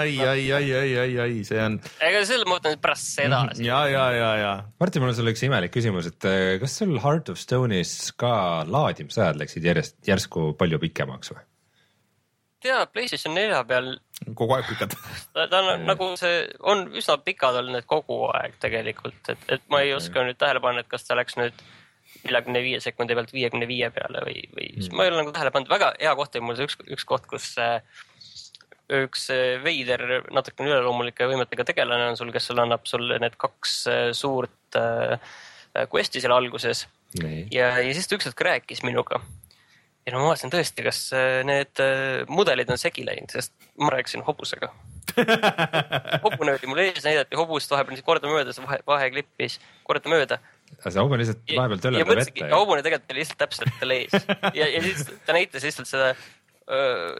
ai, 0.00 0.16
ai, 0.22 0.44
ai, 0.54 0.66
ai, 0.78 0.90
ai, 1.04 1.14
ai, 1.24 1.38
see 1.46 1.60
on 1.62 1.78
ega 2.06 2.22
selle 2.28 2.46
ma 2.48 2.58
võtan 2.58 2.78
pärast 2.82 3.14
seda. 3.18 3.44
ja, 3.58 3.80
ja, 3.90 4.04
ja, 4.16 4.32
ja 4.40 4.52
Martin, 4.82 5.02
mul 5.02 5.12
on 5.12 5.18
sulle 5.18 5.34
üks 5.34 5.42
imelik 5.46 5.74
küsimus, 5.74 6.10
et 6.12 6.28
eh, 6.30 6.56
kas 6.62 6.78
sul 6.82 6.94
Heart 7.02 7.32
of 7.34 7.40
Stone'is 7.42 8.12
ka 8.18 8.34
laadimisajad 8.68 9.40
läksid 9.42 9.66
järjest, 9.66 9.98
järsku 10.06 10.52
palju 10.58 10.80
pikemaks 10.82 11.34
või? 11.34 11.42
tead, 12.62 12.90
PlayStation 12.94 13.34
nelja 13.34 13.62
peal 13.66 13.94
kogu 14.38 14.54
aeg 14.56 14.68
pikad. 14.70 14.94
ta, 15.34 15.46
ta 15.50 15.62
on 15.62 15.86
nagu 15.88 16.12
see 16.20 16.44
on 16.60 16.86
üsna 16.98 17.18
pikad 17.26 17.58
olnud 17.58 17.78
need 17.78 17.88
kogu 17.90 18.24
aeg 18.30 18.54
tegelikult, 18.62 19.34
et, 19.34 19.46
et 19.56 19.64
ma 19.72 19.82
ei 19.82 19.94
oska 19.96 20.22
nüüd 20.26 20.38
tähele 20.38 20.62
panna, 20.62 20.84
et 20.84 20.90
kas 20.90 21.08
ta 21.08 21.18
läks 21.18 21.38
nüüd 21.40 21.64
neljakümne 22.22 22.62
viie 22.62 22.78
sekundi 22.82 23.16
pealt 23.18 23.32
viiekümne 23.34 23.66
viie 23.66 23.88
peale 23.94 24.22
või, 24.22 24.44
või 24.54 24.68
mm. 24.76 24.94
ma 24.94 25.04
ei 25.04 25.10
ole 25.10 25.22
nagu 25.24 25.34
tähele 25.34 25.50
pannud, 25.54 25.70
väga 25.72 25.90
hea 25.98 26.14
koht 26.18 26.38
oli 26.38 26.46
mul 26.46 26.58
see 26.58 26.68
üks, 26.68 26.78
üks 26.96 27.06
koht, 27.08 27.26
kus 27.30 27.48
äh, 27.58 27.80
üks 29.06 29.28
äh, 29.32 29.58
veider, 29.64 30.02
natukene 30.34 30.70
üleloomulike 30.70 31.28
võimetega 31.30 31.66
tegelane 31.68 32.10
on 32.12 32.18
sul, 32.18 32.32
kes 32.34 32.50
sulle 32.50 32.64
annab 32.64 32.86
sulle 32.88 33.18
need 33.22 33.36
kaks 33.40 33.76
äh, 33.90 34.02
suurt 34.16 34.78
äh, 34.78 35.16
quest'i 35.92 36.20
seal 36.20 36.34
alguses 36.36 36.86
ja, 37.16 37.70
ja 37.80 37.92
siis 37.94 38.08
ta 38.08 38.18
ükskord 38.18 38.44
rääkis 38.48 38.82
minuga. 38.84 39.20
ja 40.06 40.14
no 40.14 40.22
ma 40.22 40.32
vaatasin 40.32 40.52
tõesti, 40.52 40.84
kas 40.84 41.04
need 41.48 41.80
mudelid 42.28 42.70
on 42.72 42.80
segi 42.80 43.04
läinud, 43.06 43.32
sest 43.32 43.54
ma 43.80 43.92
rääkisin 43.94 44.24
hobusega. 44.26 44.68
hobune 46.24 46.56
oli 46.56 46.68
mul 46.68 46.82
ees, 46.82 47.00
näidati 47.04 47.38
hobust 47.38 47.72
vahepeal 47.72 48.02
kordamööda, 48.04 48.52
see 48.52 48.64
vahe, 48.64 48.80
vaheklippis 48.88 49.58
kordamööda. 49.88 50.40
aga 50.76 50.92
see 50.92 51.04
hobu 51.04 51.20
lihtsalt 51.20 51.42
vahepeal 51.48 51.78
ja 51.78 51.86
töllerdab 51.86 52.12
mõtlesingi, 52.12 52.44
ette. 52.44 52.54
hobune 52.58 52.84
tegelikult 52.84 53.16
oli 53.16 53.24
lihtsalt 53.24 53.42
täpselt 53.44 53.80
tal 53.80 53.96
ees 53.96 54.16
ja, 54.60 54.68
ja 54.68 54.84
siis 54.84 55.08
ta 55.26 55.36
näitas 55.36 55.68
lihtsalt 55.68 55.88
seda 55.88 56.12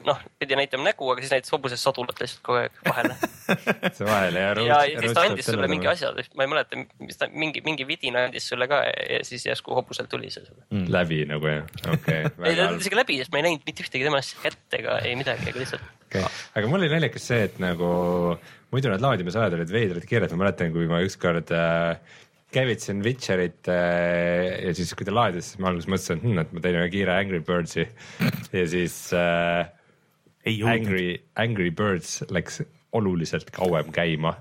noh, 0.07 0.21
pidi 0.39 0.57
näitama 0.57 0.87
nägu, 0.87 1.09
aga 1.13 1.23
siis 1.25 1.33
näitas 1.35 1.53
hobusest 1.53 1.83
sadulat 1.83 2.21
lihtsalt 2.23 2.43
kogu 2.47 2.61
aeg 2.61 2.77
vahele. 2.87 3.17
see 3.97 4.07
vahele 4.07 4.45
ja 4.45 4.53
ja, 4.67 4.79
ja 4.93 5.03
siis 5.03 5.17
ta 5.17 5.25
andis 5.27 5.49
sulle 5.51 5.69
mingi. 5.71 5.89
asja, 5.91 6.13
ma 6.39 6.47
ei 6.47 6.53
mäleta, 6.53 6.79
mis 7.03 7.19
ta 7.19 7.29
mingi, 7.33 7.63
mingi 7.67 7.87
vidina 7.89 8.27
andis 8.29 8.47
sulle 8.53 8.69
ka 8.71 8.83
ja 8.87 9.21
siis 9.27 9.47
järsku 9.49 9.75
hobuselt 9.77 10.11
tuli 10.13 10.31
see 10.31 10.47
sulle. 10.47 10.87
läbi 10.95 11.23
nagu 11.29 11.51
jah, 11.51 11.67
okei 11.97 12.23
ei, 12.47 12.57
ta 12.57 12.71
tuli 12.71 12.85
isegi 12.85 12.99
läbi, 12.99 13.19
sest 13.23 13.35
ma 13.35 13.43
ei 13.43 13.49
näinud 13.49 13.67
mitte 13.67 13.87
ühtegi 13.87 14.09
tema 14.09 14.23
asja 14.23 14.41
kätte 14.45 14.81
ega 14.81 14.99
ei 15.03 15.19
midagi, 15.19 15.51
aga 15.51 15.65
lihtsalt 15.65 15.87
okay.. 16.07 16.25
aga 16.55 16.71
mul 16.71 16.83
oli 16.83 16.93
naljakas 16.95 17.31
see, 17.33 17.47
et 17.51 17.59
nagu 17.63 17.93
muidu 18.73 18.93
need 18.93 19.05
laadimisajad 19.05 19.59
olid 19.59 19.75
veidrad 19.75 20.07
kiired, 20.09 20.33
ma 20.37 20.47
mäletan, 20.47 20.73
kui 20.75 20.87
ma 20.91 21.03
ükskord 21.05 21.51
äh, 21.57 21.97
käivitasin 22.55 23.03
Witcherit 23.05 23.71
äh, 23.73 24.67
ja 24.67 24.75
siis, 24.77 24.93
kui 24.99 25.09
ta 25.09 25.15
laadis, 25.15 25.53
siis 25.53 25.63
ma 25.63 25.73
alguses 25.73 25.91
mõtlesin, 25.91 26.21
et, 26.21 26.27
hm, 26.27 26.43
et 26.45 26.53
ma 26.53 26.65
teen 26.65 26.79
ühe 26.81 26.91
kiire 26.93 27.17
Angry 27.17 27.41
Birds'i 27.47 27.87
ja 28.59 28.67
siis 28.71 28.99
äh. 29.17 29.71
Angry, 30.43 31.21
Angry 31.39 31.71
Birds 31.71 32.25
läks 32.35 32.65
oluliselt 32.93 33.51
kauem 33.55 33.89
käima. 33.93 34.35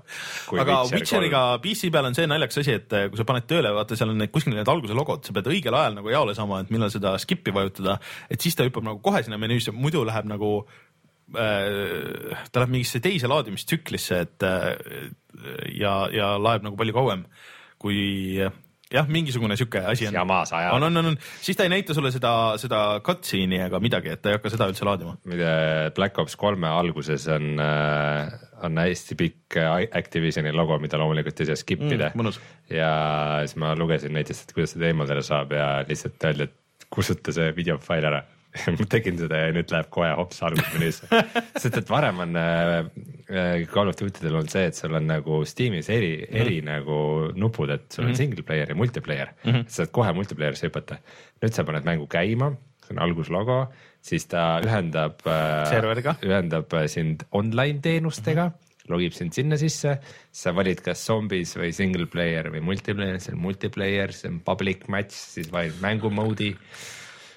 aga 0.60 0.78
Witcheriga 0.92 1.42
PC 1.62 1.88
peal 1.92 2.08
on 2.08 2.16
see 2.16 2.28
naljakas 2.28 2.60
asi, 2.60 2.76
et 2.80 2.96
eh, 2.96 3.06
kui 3.08 3.20
sa 3.20 3.26
paned 3.28 3.46
tööle, 3.48 3.72
vaata, 3.72 3.96
seal 3.96 4.12
on 4.12 4.20
need 4.20 4.32
kuskil 4.34 4.54
need 4.54 4.68
alguse 4.68 4.96
logod, 4.96 5.24
sa 5.24 5.34
pead 5.36 5.48
õigel 5.54 5.76
ajal 5.78 5.96
nagu 5.96 6.12
jaole 6.12 6.34
saama, 6.36 6.60
et 6.62 6.72
millal 6.74 6.92
seda 6.92 7.14
skip'i 7.22 7.54
vajutada, 7.54 7.96
et 8.28 8.44
siis 8.44 8.58
ta 8.58 8.66
hüppab 8.68 8.84
nagu 8.88 9.00
kohe 9.04 9.22
sinna 9.24 9.40
menüüsse, 9.40 9.72
muidu 9.72 10.04
läheb 10.08 10.28
nagu 10.28 10.52
äh, 11.32 12.36
ta 12.52 12.60
läheb 12.60 12.76
mingisse 12.76 13.00
teise 13.04 13.30
laadimistsüklisse, 13.32 14.20
et 14.26 14.48
äh, 14.48 14.68
ja, 15.78 15.96
ja 16.12 16.34
laeb 16.36 16.68
nagu 16.68 16.76
palju 16.76 16.98
kauem 16.98 17.24
kui 17.82 18.42
jah, 18.92 19.08
mingisugune 19.08 19.56
sihuke 19.58 19.82
asi 19.88 20.06
on. 20.08 20.16
Jama 20.16 20.42
sa 20.48 20.58
ajad. 20.60 20.76
on, 20.76 20.86
on, 20.88 21.00
on, 21.00 21.10
on, 21.12 21.18
siis 21.42 21.58
ta 21.58 21.66
ei 21.66 21.72
näita 21.72 21.96
sulle 21.96 22.12
seda, 22.14 22.32
seda 22.60 22.82
cutscene'i 23.04 23.62
ega 23.66 23.80
midagi, 23.82 24.12
et 24.12 24.22
ta 24.22 24.32
ei 24.32 24.38
hakka 24.38 24.52
seda 24.52 24.68
üldse 24.70 24.86
laadima. 24.88 25.16
muide 25.28 25.52
Black 25.96 26.18
Ops 26.22 26.36
kolme 26.40 26.70
alguses 26.70 27.26
on 27.32 27.62
äh,, 27.62 28.34
on 28.62 28.78
hästi 28.78 29.18
pikk 29.18 29.58
Activisioni 29.98 30.52
logo, 30.54 30.78
mida 30.82 31.00
loomulikult 31.00 31.40
ei 31.42 31.50
saa 31.50 31.58
skip 31.58 31.82
ida 31.88 32.12
Mm, 32.12 32.28
ja 32.74 32.90
siis 33.46 33.56
ma 33.60 33.72
lugesin 33.78 34.12
näiteks, 34.14 34.42
et 34.44 34.52
kuidas 34.54 34.74
seda 34.74 34.88
eemaldada 34.90 35.22
saab 35.24 35.54
ja 35.56 35.66
lihtsalt 35.88 36.24
öeldi, 36.28 36.46
et 36.50 36.86
kustuta 36.92 37.32
see 37.34 37.50
videofail 37.56 38.04
ära 38.10 38.20
ma 38.78 38.86
tegin 38.90 39.16
seda 39.20 39.46
ja 39.46 39.52
nüüd 39.56 39.70
läheb 39.72 39.88
kohe 39.94 40.10
hops 40.18 40.42
algusmenüüsse 40.44 41.08
sest 41.62 41.78
et 41.80 41.90
varem 41.90 42.20
on 42.26 42.36
äh, 42.36 42.82
Call 43.70 43.88
of 43.88 43.96
Duty 43.96 44.24
del 44.26 44.36
on 44.36 44.48
see, 44.50 44.66
et 44.68 44.76
sul 44.76 44.94
on 44.98 45.06
nagu 45.08 45.42
Steamis 45.48 45.88
eri 45.92 46.12
mm, 46.16 46.26
-hmm. 46.26 46.40
eri 46.42 46.58
nagu 46.66 46.96
nupud, 47.34 47.70
et 47.70 47.86
sul 47.90 48.04
on 48.04 48.10
mm 48.10 48.12
-hmm. 48.12 48.16
single 48.16 48.42
player 48.42 48.68
ja 48.68 48.74
multiplayer 48.74 49.28
mm, 49.44 49.52
-hmm. 49.52 49.64
sa 49.68 49.82
saad 49.82 49.92
kohe 49.92 50.12
multiplayer'isse 50.12 50.68
hüpata. 50.68 50.98
nüüd 51.42 51.52
sa 51.52 51.64
paned 51.64 51.84
mängu 51.84 52.06
käima, 52.06 52.52
see 52.86 52.96
on 52.96 53.02
alguslogo, 53.02 53.72
siis 54.00 54.26
ta 54.26 54.60
ühendab 54.60 55.26
äh, 55.26 55.70
Serveriga. 55.70 56.14
ühendab 56.22 56.72
äh, 56.72 56.86
sind 56.86 57.22
online 57.32 57.80
teenustega 57.80 58.44
mm, 58.44 58.52
-hmm. 58.52 58.88
logib 58.88 59.12
sind 59.12 59.32
sinna 59.32 59.56
sisse, 59.56 59.98
sa 60.32 60.54
valid 60.54 60.80
kas 60.80 61.06
zombis 61.06 61.56
või 61.56 61.72
single 61.72 62.06
player 62.06 62.50
või 62.50 62.60
multiplayer, 62.60 63.20
see 63.20 63.34
on 63.34 63.40
multiplayer, 63.40 64.12
see 64.12 64.30
on 64.30 64.40
public 64.40 64.88
match, 64.88 65.14
siis 65.14 65.52
valid 65.52 65.74
mängu 65.80 66.10
mode'i. 66.10 66.56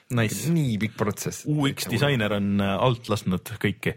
Nice. 0.10 0.52
nii 0.54 0.78
pikk 0.78 0.98
protsess. 0.98 1.46
UX 1.50 1.88
disainer 1.90 2.34
on 2.34 2.62
äh, 2.62 2.76
alt 2.78 3.10
lasknud 3.10 3.42
kõiki, 3.58 3.96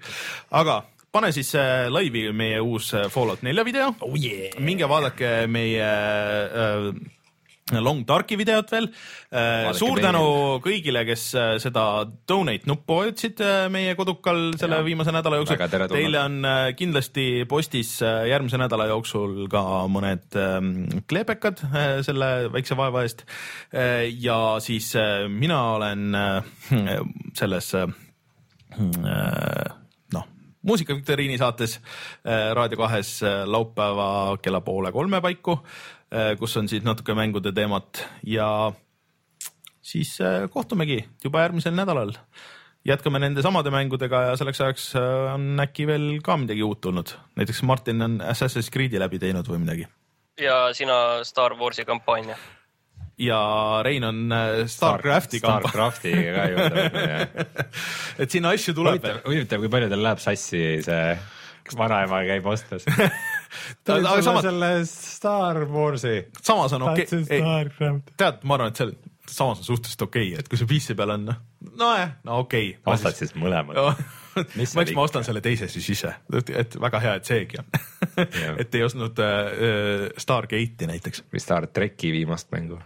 aga 0.51 0.85
pane 1.19 1.35
siis 1.35 1.51
äh, 1.59 1.89
laivi 1.91 2.29
meie 2.37 2.63
uus 2.63 2.93
äh, 2.95 3.09
Fallout 3.11 3.43
nelja 3.47 3.65
video 3.67 3.93
oh. 4.07 4.17
Yeah. 4.19 4.55
minge 4.63 4.87
vaadake 4.89 5.47
meie 5.51 5.87
äh, 5.87 6.91
Long 7.85 8.01
Darki 8.09 8.39
videot 8.41 8.71
veel 8.73 8.87
äh,. 9.29 9.67
suur 9.77 9.99
tänu 10.01 10.23
kõigile, 10.65 11.03
kes 11.05 11.25
seda 11.61 11.83
donate 12.31 12.65
nuppu 12.71 12.97
vajutasid 13.03 13.43
meie 13.75 13.93
kodukal 13.99 14.55
selle 14.57 14.79
Ja. 14.79 14.87
viimase 14.87 15.13
nädala 15.13 15.37
jooksul. 15.43 15.61
Teile 15.93 16.23
on 16.23 16.49
kindlasti 16.79 17.45
postis 17.51 17.99
järgmise 18.01 18.57
nädala 18.63 18.87
jooksul 18.89 19.51
ka 19.53 19.63
mõned 19.93 20.39
ähm, 20.41 20.71
kleepekad 21.13 21.61
selle 22.09 22.31
väikse 22.55 22.79
vaeva 22.79 23.05
eest. 23.05 23.27
ja 24.25 24.39
siis 24.65 24.95
mina 25.29 25.61
olen 25.75 26.17
selles 27.37 27.75
muusikaviktoriini 30.69 31.39
saates 31.41 31.79
äh, 31.79 32.53
Raadio 32.57 32.81
kahes 32.85 33.17
äh, 33.23 33.41
laupäeva 33.49 34.37
kella 34.43 34.61
poole 34.65 34.93
kolme 34.93 35.23
paiku, 35.25 35.59
kus 36.41 36.55
on 36.57 36.71
siis 36.71 36.81
natuke 36.87 37.13
mängude 37.13 37.51
teemat 37.53 37.99
ja 38.25 38.47
siis 39.89 40.19
äh, 40.21 40.47
kohtumegi 40.51 41.03
juba 41.25 41.45
järgmisel 41.47 41.77
nädalal. 41.77 42.15
jätkame 42.89 43.19
nende 43.21 43.43
samade 43.45 43.71
mängudega 43.75 44.21
ja 44.31 44.37
selleks 44.41 44.61
ajaks 44.65 44.85
äh, 44.97 45.35
on 45.35 45.61
äkki 45.61 45.87
veel 45.89 46.07
ka 46.25 46.37
midagi 46.41 46.63
uut 46.65 46.81
tulnud, 46.81 47.13
näiteks 47.37 47.63
Martin 47.63 48.03
on 48.03 48.21
Assassin's 48.25 48.71
Creed'i 48.73 49.01
läbi 49.01 49.19
teinud 49.19 49.49
või 49.51 49.61
midagi 49.65 49.89
ja 50.39 50.69
sina 50.75 51.25
Star 51.25 51.57
Warsi 51.59 51.85
kampaania. 51.85 52.37
Ja 53.19 53.41
Rein 53.85 54.05
on 54.05 54.33
äh, 54.33 54.67
Starcrafti 54.67 55.41
kampaania, 55.41 55.69
Starcraftiga 55.69 56.37
ka 56.37 56.47
juurde. 56.53 57.49
et 58.23 58.31
sinna 58.31 58.55
asju 58.55 58.75
tuleb. 58.79 59.11
huvitav, 59.27 59.65
kui 59.65 59.73
palju 59.73 59.91
tal 59.93 60.07
läheb 60.07 60.23
sassi 60.23 60.63
see 60.87 61.03
vanaema 61.77 62.23
käib 62.25 62.47
ostmas. 62.49 62.87
aga 63.89 63.99
aga 63.99 64.23
samas, 64.25 64.47
selle 64.47 64.73
Star 64.89 65.63
Warsi. 65.69 66.17
samas 66.43 66.73
on 66.73 66.89
okei 66.89 67.05
okay., 67.05 67.25
Starcraft. 67.27 68.15
tead, 68.17 68.43
ma 68.45 68.59
arvan, 68.59 68.73
et 68.73 68.81
see 68.81 68.95
samas 69.29 69.61
on 69.61 69.65
suhteliselt 69.65 70.07
okei 70.09 70.31
okay,, 70.31 70.41
et 70.41 70.49
kui 70.49 70.61
see 70.61 70.71
PC 70.71 70.97
peal 70.97 71.13
on, 71.17 71.29
nojah, 71.77 72.17
no 72.25 72.41
okei 72.45 72.71
okay,. 72.77 72.95
ostad 72.95 73.19
siis 73.19 73.35
mõlemad. 73.37 73.77
Mis 74.59 74.71
ma 74.77 74.85
seal 74.87 74.95
ma 74.95 75.03
ostan 75.03 75.25
selle 75.27 75.43
teise 75.43 75.67
siis 75.67 75.89
ise, 75.97 76.13
et 76.55 76.77
väga 76.79 77.01
hea, 77.03 77.15
et 77.19 77.27
seegi 77.27 77.59
on 77.59 77.67
et 78.63 78.77
ei 78.79 78.85
ostnud 78.87 79.19
äh, 79.25 80.07
Stargate'i 80.21 80.87
näiteks 80.93 81.25
või 81.33 81.43
Star 81.43 81.67
tracki 81.67 82.13
viimast 82.15 82.53
mängu. 82.55 82.79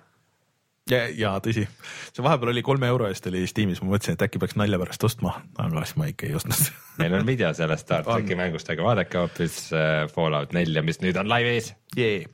ja, 0.91 1.03
ja 1.15 1.33
tõsi, 1.43 1.65
see 2.13 2.25
vahepeal 2.25 2.53
oli 2.53 2.63
kolme 2.67 2.89
euro 2.91 3.07
eest 3.11 3.27
oli 3.31 3.45
Steamis, 3.51 3.83
ma 3.83 3.93
mõtlesin, 3.93 4.17
et 4.17 4.25
äkki 4.27 4.41
peaks 4.43 4.57
nalja 4.59 4.81
pärast 4.83 5.07
ostma, 5.07 5.35
aga 5.63 5.85
siis 5.85 5.99
ma 6.01 6.09
ikka 6.11 6.29
ei 6.29 6.37
ostnud 6.39 6.63
meil 7.01 7.17
on 7.19 7.27
video 7.29 7.53
sellest 7.57 7.87
Star 7.87 8.07
tracki 8.07 8.39
mängust, 8.39 8.71
aga 8.73 8.87
vaadake 8.87 9.21
hoopis 9.21 9.59
äh, 9.77 9.95
Fallout 10.13 10.55
nelja, 10.57 10.85
mis 10.87 11.01
nüüd 11.05 11.19
on 11.21 11.31
live 11.31 11.57
ees. 11.57 11.73
yeah.. 11.99 12.27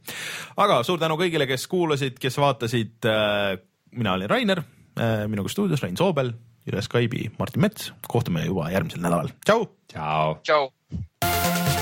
aga 0.56 0.80
suur 0.86 1.00
tänu 1.02 1.18
kõigile, 1.20 1.48
kes 1.50 1.68
kuulasid, 1.70 2.20
kes 2.22 2.40
vaatasid. 2.40 3.10
mina 3.98 4.14
olin 4.16 4.30
Rainer, 4.30 4.62
minuga 5.28 5.52
stuudios 5.52 5.82
Rein 5.84 5.96
Soobel, 5.96 6.32
üle 6.68 6.84
Skype'i 6.84 7.32
Martin 7.38 7.64
Mets, 7.64 7.92
kohtume 8.08 8.46
juba 8.46 8.70
järgmisel 8.74 9.04
nädalal, 9.04 9.32
tšau. 9.44 9.68
tšau. 9.92 10.38
tšau. 10.44 11.77